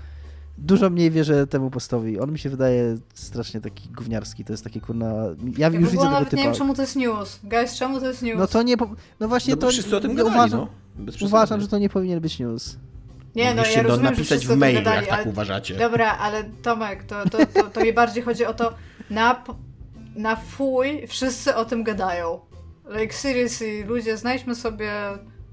dużo 0.58 0.90
mniej 0.90 1.12
wierzę 1.12 1.48
temu 1.48 1.70
postowi. 1.72 2.20
On 2.20 2.32
mi 2.32 2.40
się 2.40 2.50
wydaje 2.50 2.98
strasznie 3.14 3.62
taki 3.62 3.90
gówniarski. 3.90 4.46
To 4.46 4.54
jest 4.54 4.64
taki 4.64 4.82
kurna... 4.82 5.14
Ja 5.58 5.70
Ja 5.70 5.80
już 5.80 5.92
widzę 5.92 6.04
tego 6.04 6.26
typa. 6.26 6.38
nie 6.38 6.44
wiem, 6.44 6.54
czemu 6.54 6.74
to 6.76 6.82
jest 6.82 6.96
news. 6.96 7.40
Guys, 7.44 7.76
czemu 7.76 8.00
to 8.00 8.08
jest 8.08 8.22
news? 8.22 8.40
No 8.40 8.48
to 8.48 8.64
nie... 8.64 8.78
po- 8.78 8.96
No 9.20 9.28
właśnie 9.28 9.54
No 9.56 9.62
to... 9.62 9.70
wszyscy 9.70 9.98
o 9.98 10.00
tym 10.00 10.12
nie 10.12 10.18
gadali, 10.18 10.36
uważam, 10.36 10.68
no. 10.98 11.28
Uważam, 11.28 11.62
że 11.62 11.68
to 11.68 11.78
nie 11.78 11.90
powinien 11.90 12.20
być 12.20 12.40
news. 12.40 12.78
Nie, 13.36 13.54
no 13.54 13.64
ja 13.66 13.82
rozumiem, 13.84 14.06
że 14.06 14.12
napisać 14.12 14.46
o 14.46 14.54
w 14.56 14.58
mailu, 14.58 14.80
gadali, 14.80 14.98
jak 14.98 15.10
tak 15.10 15.20
ale... 15.20 15.30
uważacie. 15.30 15.76
Dobra, 15.76 16.18
ale 16.18 16.44
Tomek, 16.44 17.04
to, 17.04 17.30
to, 17.30 17.38
to, 17.46 17.64
to 17.70 17.82
mi 17.84 17.94
bardziej 17.94 18.24
chodzi 18.24 18.46
o 18.46 18.54
to, 18.54 18.74
na, 19.10 19.44
na 20.16 20.36
fuj 20.36 21.08
wszyscy 21.08 21.56
o 21.56 21.66
tym 21.66 21.84
gadają. 21.84 22.40
Like 23.02 23.14
seriously, 23.14 23.86
ludzie, 23.86 24.18
znajdźmy 24.18 24.56
sobie 24.56 24.92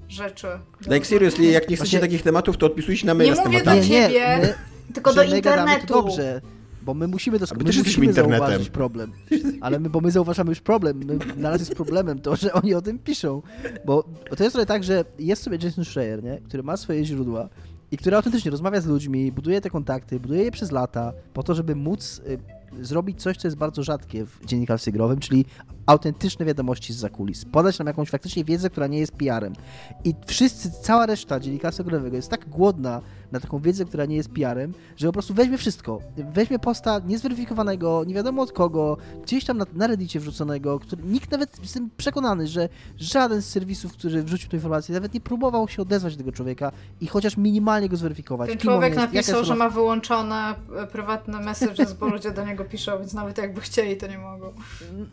rzeczy. 0.07 0.47
Like 0.87 1.05
seriously, 1.05 1.45
jak 1.45 1.69
nie 1.69 1.75
chcecie 1.75 1.89
Właśnie- 1.89 1.99
takich 1.99 2.21
tematów, 2.23 2.57
to 2.57 2.65
odpisujcie 2.65 3.05
na 3.07 3.13
maila 3.13 3.35
Nie 3.35 3.41
z 3.41 3.45
mówię 3.45 3.59
tematami. 3.61 3.81
do 3.81 3.87
ciebie, 3.87 4.37
my, 4.41 4.53
Tylko 4.93 5.13
że 5.13 5.27
do 5.27 5.35
internetu. 5.35 5.87
To 5.87 5.93
dobrze, 5.93 6.41
bo 6.81 6.93
my 6.93 7.07
musimy 7.07 7.39
to 7.39 7.45
my 7.51 7.57
my 7.57 7.63
też 7.63 7.75
jesteśmy 7.75 7.99
musimy 7.99 8.05
internetem. 8.05 8.39
zauważyć 8.39 8.69
problem. 8.69 9.11
Ale 9.61 9.79
my, 9.79 9.89
bo 9.89 10.01
my 10.01 10.11
zauważamy 10.11 10.49
już 10.49 10.61
problem. 10.61 10.97
My, 11.05 11.17
na 11.37 11.49
razie 11.49 11.61
jest 11.61 11.75
problemem 11.75 12.19
to, 12.19 12.35
że 12.35 12.53
oni 12.53 12.73
o 12.73 12.81
tym 12.81 12.99
piszą. 12.99 13.41
Bo, 13.85 14.03
bo 14.29 14.35
to 14.35 14.43
jest 14.43 14.53
trochę 14.53 14.65
tak, 14.65 14.83
że 14.83 15.05
jest 15.19 15.43
sobie 15.43 15.57
Jason 15.61 15.85
Schreier, 15.85 16.23
nie? 16.23 16.37
który 16.37 16.63
ma 16.63 16.77
swoje 16.77 17.05
źródła 17.05 17.49
i 17.91 17.97
który 17.97 18.15
autentycznie 18.15 18.51
rozmawia 18.51 18.81
z 18.81 18.85
ludźmi, 18.85 19.31
buduje 19.31 19.61
te 19.61 19.69
kontakty, 19.69 20.19
buduje 20.19 20.43
je 20.43 20.51
przez 20.51 20.71
lata 20.71 21.13
po 21.33 21.43
to, 21.43 21.55
żeby 21.55 21.75
móc 21.75 22.21
y, 22.79 22.85
zrobić 22.85 23.21
coś, 23.21 23.37
co 23.37 23.47
jest 23.47 23.57
bardzo 23.57 23.83
rzadkie 23.83 24.25
w 24.25 24.45
dziennikarstwie 24.45 24.91
growym, 24.91 25.19
czyli 25.19 25.45
autentyczne 25.85 26.45
wiadomości 26.45 26.93
z 26.93 26.97
zakulis. 26.97 27.45
Podać 27.45 27.79
nam 27.79 27.87
jakąś 27.87 28.09
faktycznie 28.09 28.43
wiedzę, 28.43 28.69
która 28.69 28.87
nie 28.87 28.99
jest 28.99 29.11
PR-em. 29.11 29.53
I 30.03 30.13
wszyscy, 30.25 30.71
cała 30.71 31.05
reszta 31.05 31.39
dziennikarstwa 31.39 31.83
growego 31.83 32.15
jest 32.15 32.29
tak 32.29 32.49
głodna 32.49 33.01
na 33.31 33.39
taką 33.39 33.59
wiedzę, 33.59 33.85
która 33.85 34.05
nie 34.05 34.15
jest 34.15 34.29
PR-em, 34.29 34.73
że 34.97 35.07
po 35.07 35.13
prostu 35.13 35.33
weźmie 35.33 35.57
wszystko. 35.57 35.99
Weźmie 36.17 36.59
posta 36.59 37.01
niezweryfikowanego, 37.05 38.03
nie 38.07 38.13
wiadomo 38.13 38.41
od 38.41 38.51
kogo, 38.51 38.97
gdzieś 39.23 39.45
tam 39.45 39.57
na, 39.57 39.65
na 39.73 39.87
Reddicie 39.87 40.19
wrzuconego, 40.19 40.79
który 40.79 41.03
nikt 41.03 41.31
nawet, 41.31 41.59
jestem 41.61 41.89
przekonany, 41.97 42.47
że 42.47 42.69
żaden 42.97 43.41
z 43.41 43.45
serwisów, 43.45 43.93
który 43.93 44.23
wrzucił 44.23 44.49
tę 44.49 44.57
informację, 44.57 44.95
nawet 44.95 45.13
nie 45.13 45.21
próbował 45.21 45.67
się 45.67 45.81
odezwać 45.81 46.13
do 46.13 46.17
tego 46.17 46.31
człowieka 46.31 46.71
i 47.01 47.07
chociaż 47.07 47.37
minimalnie 47.37 47.89
go 47.89 47.97
zweryfikować. 47.97 48.49
Ten 48.49 48.57
człowiek 48.57 48.93
jest, 48.93 49.13
napisał, 49.13 49.45
że 49.45 49.55
ma 49.55 49.69
wyłączone 49.69 50.55
e, 50.77 50.87
prywatne 50.87 51.39
messages, 51.39 51.93
bo 51.93 52.07
ludzie 52.07 52.31
do 52.31 52.45
niego 52.45 52.65
piszą, 52.65 52.99
więc 52.99 53.13
nawet 53.13 53.37
jakby 53.37 53.61
chcieli, 53.61 53.97
to 53.97 54.07
nie 54.07 54.17
mogą. 54.17 54.53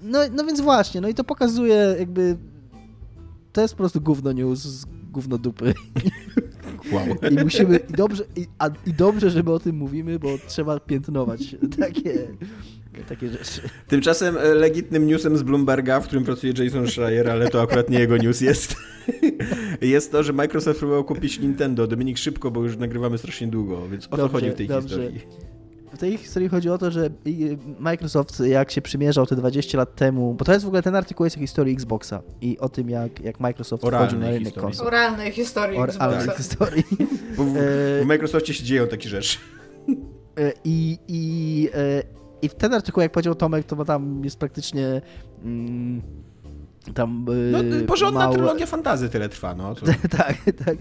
No, 0.03 0.19
no 0.33 0.45
więc 0.45 0.62
właśnie, 0.63 1.01
no 1.01 1.09
i 1.09 1.15
to 1.15 1.25
pokazuje 1.25 1.97
jakby... 1.99 2.37
To 3.53 3.61
jest 3.61 3.75
po 3.75 3.79
prostu 3.79 4.01
gówno 4.01 4.33
news 4.33 4.59
z 4.59 4.87
gówno 5.13 5.39
dupy. 5.39 5.75
Wow. 6.93 7.07
I 7.31 7.45
musimy, 7.45 7.81
i 7.91 7.93
dobrze, 7.93 8.25
i, 8.37 8.47
a, 8.59 8.71
i 8.87 8.93
dobrze, 8.93 9.31
że 9.31 9.43
my 9.43 9.53
o 9.53 9.59
tym 9.59 9.77
mówimy, 9.77 10.19
bo 10.19 10.29
trzeba 10.47 10.81
piętnować 10.81 11.57
takie, 11.79 12.15
takie 13.09 13.29
rzeczy. 13.29 13.61
Tymczasem 13.89 14.37
e, 14.37 14.55
legitnym 14.55 15.07
newsem 15.07 15.39
z 15.39 15.43
Bloomberga, 15.43 16.01
w 16.01 16.07
którym 16.07 16.25
pracuje 16.25 16.53
Jason 16.59 16.89
Schreier, 16.89 17.31
ale 17.31 17.49
to 17.49 17.63
akurat 17.63 17.91
nie 17.91 17.99
jego 17.99 18.17
news 18.17 18.41
jest, 18.41 18.77
jest 19.81 20.13
to, 20.13 20.23
że 20.23 20.33
Microsoft 20.33 20.79
próbował 20.79 21.05
kupić 21.05 21.41
Nintendo. 21.41 21.87
Dominik 21.87 22.19
szybko, 22.19 22.51
bo 22.51 22.63
już 22.63 22.77
nagrywamy 22.77 23.19
strasznie 23.19 23.47
długo, 23.47 23.89
więc 23.89 24.07
o 24.07 24.09
co 24.11 24.17
Dobrze, 24.17 24.33
chodzi 24.33 24.51
w 24.51 24.55
tej 24.55 24.69
dobrze. 24.69 24.89
historii? 24.89 25.52
W 25.95 25.99
tej 25.99 26.17
historii 26.17 26.49
chodzi 26.49 26.71
o 26.71 26.79
to, 26.79 26.91
że 26.91 27.11
Microsoft 27.79 28.41
jak 28.41 28.71
się 28.71 28.83
przymierzał 28.83 29.27
te 29.27 29.37
20 29.37 29.79
lat 29.79 29.95
temu, 29.97 30.35
bo 30.35 30.45
to 30.45 30.53
jest 30.53 30.65
w 30.65 30.69
ogóle 30.69 30.83
ten 30.83 30.97
artykuł 30.97 31.25
jest 31.27 31.37
o 31.37 31.41
historii 31.41 31.75
Xboxa 31.75 32.23
i 32.41 32.59
o 32.59 32.69
tym 32.69 32.91
jak, 32.91 33.21
jak 33.21 33.41
Microsoft 33.41 33.85
Oralnej 33.85 34.09
wchodził 34.09 34.21
na 34.21 34.27
rynek 34.27 34.45
historii. 34.45 34.63
konsol. 34.67 34.87
O 34.87 34.91
realnej 34.91 35.33
historii 35.33 35.79
O 35.79 35.87
realnej 35.87 36.19
Xboxa. 36.19 36.43
historii. 36.43 36.85
Bo 37.37 37.45
w, 37.45 37.57
E, 37.57 37.61
w 38.03 38.07
Microsoftie 38.07 38.55
się 38.55 38.65
dzieją 38.65 38.87
takie 38.87 39.09
rzeczy. 39.09 39.39
E, 40.39 40.53
I, 40.65 40.99
i, 41.09 41.69
e, 41.75 42.03
I 42.43 42.49
w 42.49 42.55
ten 42.55 42.75
artykuł, 42.75 43.03
jak 43.03 43.13
powiedział 43.13 43.35
Tomek, 43.35 43.67
to 43.67 43.85
tam 43.85 44.25
jest 44.25 44.39
praktycznie 44.39 45.03
mm, 45.45 46.03
tam 46.95 47.27
No, 47.53 47.59
e, 47.59 47.83
porządna 47.83 48.21
mało- 48.21 48.35
trylogia 48.35 48.67
fantazy 48.67 49.09
tyle 49.09 49.29
trwa, 49.29 49.55
no. 49.55 49.75
To... 49.75 49.87
tak, 50.19 50.37
tak. 50.65 50.77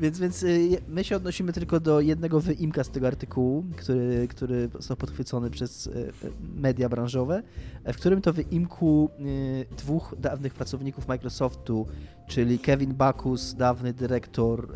Więc, 0.00 0.18
więc 0.18 0.42
y, 0.42 0.78
my 0.88 1.04
się 1.04 1.16
odnosimy 1.16 1.52
tylko 1.52 1.80
do 1.80 2.00
jednego 2.00 2.40
wyimka 2.40 2.84
z 2.84 2.90
tego 2.90 3.06
artykułu, 3.06 3.64
który, 3.76 4.28
który 4.28 4.68
został 4.74 4.96
podchwycony 4.96 5.50
przez 5.50 5.86
y, 5.86 5.90
y, 5.90 6.12
media 6.56 6.88
branżowe, 6.88 7.42
w 7.84 7.96
którym 7.96 8.22
to 8.22 8.32
wyimku 8.32 9.10
y, 9.20 9.76
dwóch 9.76 10.14
dawnych 10.18 10.54
pracowników 10.54 11.08
Microsoftu, 11.08 11.86
czyli 12.28 12.58
Kevin 12.58 12.94
Backus, 12.94 13.54
dawny 13.54 13.92
dyrektor 13.92 14.68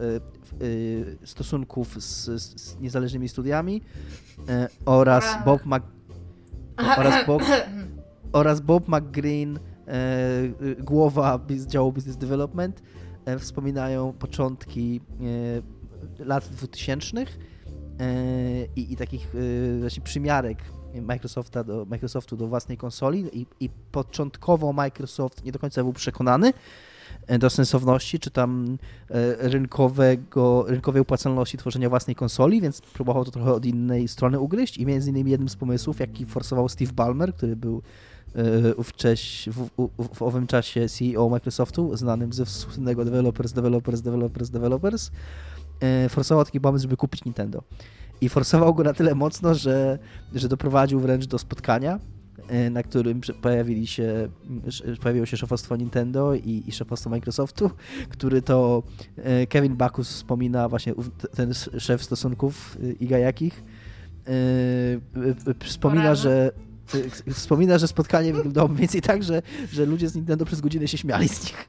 y, 0.61 0.65
y, 0.65 1.17
stosunków 1.25 2.03
z, 2.03 2.25
z, 2.43 2.81
niezależnymi 2.81 3.29
studiami 3.29 3.83
y, 4.39 4.43
oraz. 4.85 5.25
Bob 5.45 5.65
Mac, 5.67 5.83
oraz 6.97 7.27
Bob, 7.27 7.43
oraz 8.33 8.61
Bob 8.61 8.89
McGreen, 8.89 9.57
y, 9.57 9.61
głowa 10.79 11.39
biz- 11.39 11.67
działu 11.67 11.93
Business 11.93 12.17
Development, 12.17 12.83
e, 13.25 13.39
wspominają 13.39 14.13
początki 14.13 15.01
e, 16.19 16.25
lat 16.25 16.49
2000 16.49 17.21
e, 17.21 17.27
i, 18.77 18.93
i 18.93 18.97
takich 18.97 19.35
e, 19.77 19.81
właśnie 19.81 20.03
przymiarek 20.03 20.59
Microsofta 21.03 21.65
do, 21.65 21.85
Microsoftu 21.85 22.37
do 22.37 22.47
własnej 22.47 22.79
konsoli 22.79 23.41
i, 23.41 23.47
i 23.61 23.71
początkowo 23.93 24.73
Microsoft 24.73 25.45
nie 25.45 25.53
do 25.53 25.59
końca 25.59 25.83
był 25.83 25.93
przekonany 25.93 26.53
e, 27.27 27.39
do 27.39 27.51
sensowności, 27.51 28.19
czy 28.19 28.31
tam 28.31 28.79
e, 29.11 29.49
rynkowego, 29.49 30.65
rynkowej 30.69 31.03
opłacalności 31.03 31.59
tworzenia 31.59 31.89
własnej 31.89 32.17
konsoli, 32.17 32.61
więc 32.61 32.81
próbował 32.81 33.25
to 33.25 33.31
trochę 33.31 33.53
od 33.53 33.65
innej 33.65 34.09
strony 34.09 34.41
ugryźć 34.41 34.79
i 34.79 34.87
między 34.87 35.11
innymi 35.11 35.31
jednym 35.31 35.49
z 35.49 35.57
pomysłów, 35.57 36.01
jaki 36.01 36.27
forsował 36.27 36.69
Steve 36.69 36.93
Ballmer, 36.93 37.35
który 37.35 37.57
był 37.57 37.77
e, 37.79 37.83
ówcześ, 38.77 39.49
w, 39.53 39.69
w, 39.79 40.15
w 40.15 40.23
owym 40.23 40.47
czasie 40.47 40.89
CEO 40.89 41.29
Microsoftu, 41.29 41.97
znanym 41.97 42.33
ze 42.33 42.47
słynnego 42.47 43.05
developers, 43.05 43.53
developers, 43.53 44.01
developers, 44.01 44.51
developers, 44.51 45.11
e, 45.81 46.09
forsował 46.09 46.45
taki 46.45 46.61
pomysł, 46.61 46.83
żeby 46.83 46.97
kupić 46.97 47.25
Nintendo. 47.25 47.63
I 48.21 48.29
forsował 48.29 48.75
go 48.75 48.83
na 48.83 48.93
tyle 48.93 49.15
mocno, 49.15 49.55
że, 49.55 49.99
że 50.35 50.49
doprowadził 50.49 51.01
wręcz 51.01 51.27
do 51.27 51.39
spotkania, 51.39 52.01
e, 52.49 52.71
na 52.71 52.83
którym 52.83 53.21
pojawili 53.43 53.87
się, 53.87 54.29
pojawiło 55.03 55.27
się 55.27 55.37
szefostwo 55.37 55.77
Nintendo 55.77 56.35
i, 56.35 56.65
i 56.67 56.73
szefostwo 56.73 57.11
Microsoftu, 57.11 57.71
który 58.09 58.43
to 58.43 58.83
e, 59.17 59.47
Kevin 59.47 59.77
Backus 59.77 60.09
wspomina 60.09 60.69
właśnie 60.69 60.95
ten 61.35 61.55
szef 61.79 62.05
stosunków 62.05 62.79
e, 62.83 62.93
Iga 62.93 63.19
Jakich, 63.19 63.65
wspomina, 65.65 66.15
że 66.15 66.53
wspomina, 67.33 67.79
że 67.79 67.89
spotkanie 67.89 68.33
wyglądało 68.33 68.69
mniej 68.69 68.81
więcej 68.81 69.03
tak, 69.03 69.23
że, 69.23 69.43
że 69.73 69.87
ludzie 69.87 70.09
z 70.09 70.15
Nintendo 70.15 70.45
przez 70.45 70.61
godzinę 70.61 70.89
się 70.89 70.99
śmiali 70.99 71.29
z 71.29 71.45
nich. 71.45 71.69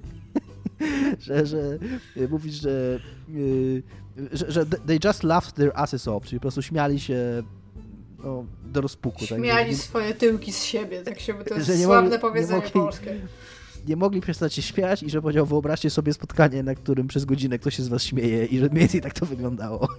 że, 1.26 1.46
że 1.46 1.78
yy, 2.16 2.28
mówisz, 2.28 2.54
że, 2.54 3.00
yy, 3.28 3.82
że, 4.32 4.52
że 4.52 4.66
they 4.66 4.98
just 5.04 5.22
laughed 5.22 5.54
their 5.54 5.72
asses 5.74 6.08
off, 6.08 6.24
czyli 6.26 6.38
po 6.38 6.42
prostu 6.42 6.62
śmiali 6.62 7.00
się 7.00 7.42
no, 8.24 8.44
do 8.64 8.80
rozpuku. 8.80 9.26
tak? 9.26 9.38
Śmiali 9.38 9.74
Że 9.74 9.82
swoje 9.82 10.14
tyłki 10.14 10.52
z 10.52 10.62
siebie, 10.62 11.02
tak 11.02 11.20
się 11.20 11.34
to 11.34 11.54
jest 11.54 11.68
nie 11.78 11.84
sławne 11.84 12.10
mogli- 12.10 12.12
nie 12.12 12.18
powiedzenie 12.18 12.60
mogli- 12.60 12.72
polskie. 12.72 13.14
nie 13.86 13.96
mogli 13.96 14.20
przestać 14.20 14.54
się 14.54 14.62
śmiać 14.62 15.02
i 15.02 15.10
że 15.10 15.22
powiedział, 15.22 15.46
wyobraźcie 15.46 15.90
sobie 15.90 16.12
spotkanie, 16.12 16.62
na 16.62 16.74
którym 16.74 17.06
przez 17.08 17.24
godzinę 17.24 17.58
ktoś 17.58 17.76
się 17.76 17.82
z 17.82 17.88
was 17.88 18.02
śmieje 18.02 18.44
i 18.44 18.58
że 18.58 18.66
mniej 18.66 18.80
więcej 18.80 19.00
tak 19.00 19.12
to 19.14 19.26
wyglądało. 19.26 19.88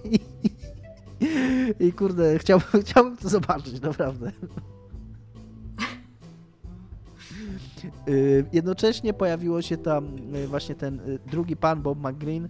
I, 1.80 1.92
kurde, 1.92 2.38
chciałbym, 2.38 2.82
chciałbym 2.82 3.16
to 3.16 3.28
zobaczyć, 3.28 3.80
naprawdę. 3.80 4.32
Y, 8.08 8.44
Jednocześnie 8.52 9.12
pojawiło 9.12 9.62
się 9.62 9.76
tam 9.76 10.34
y, 10.34 10.46
właśnie 10.46 10.74
ten 10.74 11.00
y, 11.00 11.18
drugi 11.30 11.56
pan, 11.56 11.82
Bob 11.82 11.98
McGreen, 11.98 12.48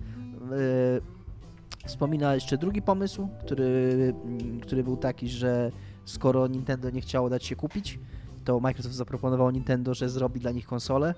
wspomina 1.86 2.34
jeszcze 2.34 2.58
drugi 2.58 2.82
pomysł, 2.82 3.28
który, 3.40 4.14
mm, 4.24 4.60
który 4.60 4.84
był 4.84 4.96
taki, 4.96 5.28
że 5.28 5.72
skoro 6.04 6.46
Nintendo 6.46 6.90
nie 6.90 7.00
chciało 7.00 7.30
dać 7.30 7.44
się 7.44 7.56
kupić, 7.56 7.98
to 8.44 8.60
Microsoft 8.60 8.94
zaproponował 8.94 9.50
Nintendo, 9.50 9.94
że 9.94 10.08
zrobi 10.08 10.40
dla 10.40 10.50
nich 10.50 10.66
konsolę, 10.66 11.14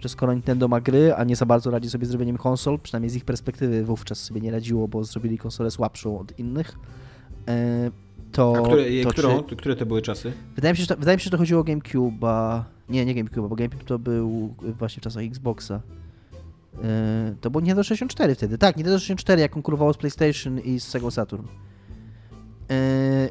że 0.00 0.08
skoro 0.08 0.32
Nintendo 0.32 0.68
ma 0.68 0.80
gry, 0.80 1.14
a 1.14 1.24
nie 1.24 1.36
za 1.36 1.46
bardzo 1.46 1.70
radzi 1.70 1.90
sobie 1.90 2.06
z 2.06 2.08
zrobieniem 2.08 2.36
konsol, 2.36 2.78
przynajmniej 2.78 3.10
z 3.10 3.16
ich 3.16 3.24
perspektywy 3.24 3.84
wówczas 3.84 4.20
sobie 4.20 4.40
nie 4.40 4.50
radziło, 4.50 4.88
bo 4.88 5.04
zrobili 5.04 5.38
konsolę 5.38 5.70
słabszą 5.70 6.18
od 6.18 6.38
innych, 6.38 6.78
e, 7.48 7.90
to... 8.32 8.54
A 8.56 8.62
które, 8.62 8.84
to 9.02 9.10
którą, 9.10 9.42
czy- 9.42 9.56
które 9.56 9.76
to 9.76 9.86
były 9.86 10.02
czasy? 10.02 10.32
Wydaje 10.56 10.72
mi 10.72 10.76
się, 10.76 10.82
że 10.82 10.86
to, 10.86 10.96
wydaje 10.96 11.16
mi 11.16 11.20
się, 11.20 11.24
że 11.24 11.30
to 11.30 11.38
chodziło 11.38 11.60
o 11.60 11.64
GameCube'a. 11.64 12.62
Nie, 12.88 13.04
nie 13.04 13.14
GameCube'a, 13.14 13.48
bo 13.48 13.56
GameCube 13.56 13.84
to 13.84 13.98
był 13.98 14.54
właśnie 14.78 15.00
w 15.00 15.04
czasach 15.04 15.24
Xboxa. 15.24 15.80
Yy, 16.74 16.80
to 17.40 17.50
było 17.50 17.60
Nintendo 17.60 17.82
64 17.82 18.34
wtedy. 18.34 18.58
Tak, 18.58 18.76
Nintendo 18.76 18.98
64 18.98 19.42
jak 19.42 19.50
konkurowało 19.50 19.92
z 19.92 19.96
PlayStation 19.96 20.60
i 20.60 20.80
z 20.80 20.84
Sega 20.84 21.10
Saturn. 21.10 21.42
Yy, 21.42 22.76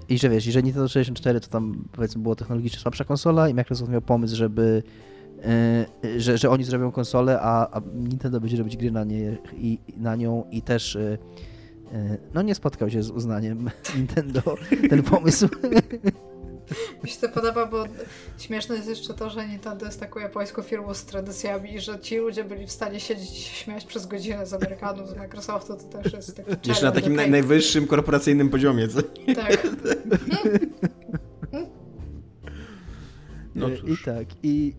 I 0.09 0.17
że 0.17 0.29
wiesz, 0.29 0.45
jeżeli 0.45 0.65
Nintendo 0.65 0.87
64 0.87 1.39
to 1.39 1.47
tam 1.47 1.83
powiedzmy 1.91 2.21
było 2.21 2.35
technologicznie 2.35 2.79
słabsza 2.79 3.03
konsola 3.03 3.49
i 3.49 3.53
Microsoft 3.53 3.91
miał 3.91 4.01
pomysł, 4.01 4.35
żeby 4.35 4.83
yy, 6.03 6.21
że, 6.21 6.37
że 6.37 6.49
oni 6.49 6.63
zrobią 6.63 6.91
konsolę, 6.91 7.39
a, 7.41 7.77
a 7.77 7.81
Nintendo 7.93 8.39
będzie 8.39 8.57
robić 8.57 8.77
gry 8.77 8.91
na, 8.91 9.03
nie, 9.03 9.37
i, 9.57 9.79
na 9.97 10.15
nią 10.15 10.45
i 10.51 10.61
też 10.61 10.95
yy, 10.95 11.17
yy, 11.91 12.17
no 12.33 12.41
nie 12.41 12.55
spotkał 12.55 12.89
się 12.89 13.03
z 13.03 13.11
uznaniem 13.11 13.69
Nintendo 13.95 14.41
ten 14.89 15.03
pomysł. 15.03 15.47
Mi 17.03 17.09
się 17.09 17.17
to 17.21 17.29
podoba, 17.29 17.65
bo 17.65 17.83
śmieszne 18.37 18.75
jest 18.75 18.89
jeszcze 18.89 19.13
to, 19.13 19.29
że 19.29 19.47
Nintendo 19.47 19.85
jest 19.85 19.99
taką 19.99 20.19
japońską 20.19 20.61
firmą 20.61 20.93
z 20.93 21.05
tradycjami 21.05 21.73
i 21.73 21.79
że 21.79 21.99
ci 21.99 22.17
ludzie 22.17 22.43
byli 22.43 22.67
w 22.67 22.71
stanie 22.71 22.99
siedzieć 22.99 23.31
i 23.31 23.41
się 23.41 23.55
śmiać 23.55 23.85
przez 23.85 24.05
godzinę 24.05 24.45
z 24.45 24.53
Amerykanów, 24.53 25.09
z 25.09 25.15
Microsoftu, 25.15 25.75
to 25.75 25.83
też 25.83 26.13
jest 26.13 26.37
taki 26.37 26.69
Jeszcze 26.69 26.85
na 26.85 26.91
takim 26.91 27.15
naj, 27.15 27.31
najwyższym 27.31 27.87
korporacyjnym 27.87 28.49
poziomie, 28.49 28.87
co? 28.87 29.01
Tak. 29.35 29.67
No 33.55 33.69
I 33.69 33.77
cóż. 33.77 34.03
tak, 34.03 34.27
i... 34.43 34.73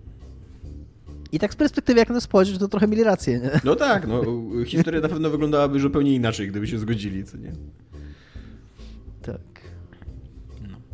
I 1.33 1.39
tak 1.39 1.53
z 1.53 1.57
perspektywy, 1.57 1.99
jak 1.99 2.09
na 2.09 2.15
to 2.15 2.21
spojrzeć, 2.21 2.59
to 2.59 2.69
trochę 2.69 2.89
mieli 2.89 3.05
rację, 3.05 3.39
nie? 3.41 3.51
No 3.65 3.77
tak, 3.77 4.07
no 4.07 4.23
historia 4.67 5.01
na 5.01 5.09
pewno 5.09 5.31
wyglądałaby 5.31 5.81
zupełnie 5.81 6.15
inaczej, 6.15 6.49
gdyby 6.49 6.67
się 6.67 6.79
zgodzili, 6.79 7.25
co 7.25 7.37
nie? 7.37 7.53
Tak. 9.23 9.41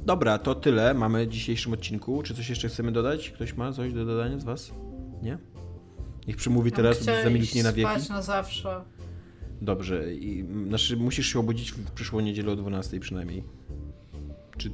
Dobra, 0.06 0.38
to 0.38 0.54
tyle 0.54 0.94
mamy 0.94 1.26
w 1.26 1.28
dzisiejszym 1.28 1.72
odcinku. 1.72 2.22
Czy 2.22 2.34
coś 2.34 2.48
jeszcze 2.48 2.68
chcemy 2.68 2.92
dodać? 2.92 3.30
Ktoś 3.30 3.54
ma 3.56 3.72
coś 3.72 3.92
do 3.92 4.04
dodania 4.04 4.38
z 4.38 4.44
was? 4.44 4.70
Nie? 5.22 5.38
Niech 6.28 6.36
przymówi 6.36 6.72
teraz, 6.72 6.98
Chcieli 6.98 7.22
zamilknie 7.24 7.62
na 7.62 7.72
wieki. 7.72 7.90
spać 7.90 8.08
na 8.08 8.22
zawsze. 8.22 8.80
Dobrze. 9.62 10.14
I, 10.14 10.46
znaczy, 10.68 10.96
musisz 10.96 11.26
się 11.32 11.38
obudzić 11.38 11.72
w 11.72 11.90
przyszłą 11.90 12.20
niedzielę 12.20 12.52
o 12.52 12.56
12 12.56 13.00
przynajmniej. 13.00 13.44
Czy 14.58 14.70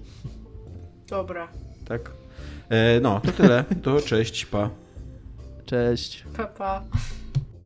Dobra. 1.09 1.49
tak? 1.85 2.13
E, 2.69 3.01
no, 3.01 3.21
to 3.21 3.33
tyle. 3.33 3.65
To 3.83 4.01
cześć, 4.01 4.47
pa. 4.47 4.71
Cześć. 5.71 6.25
Pa, 6.37 6.47
pa. 6.47 6.83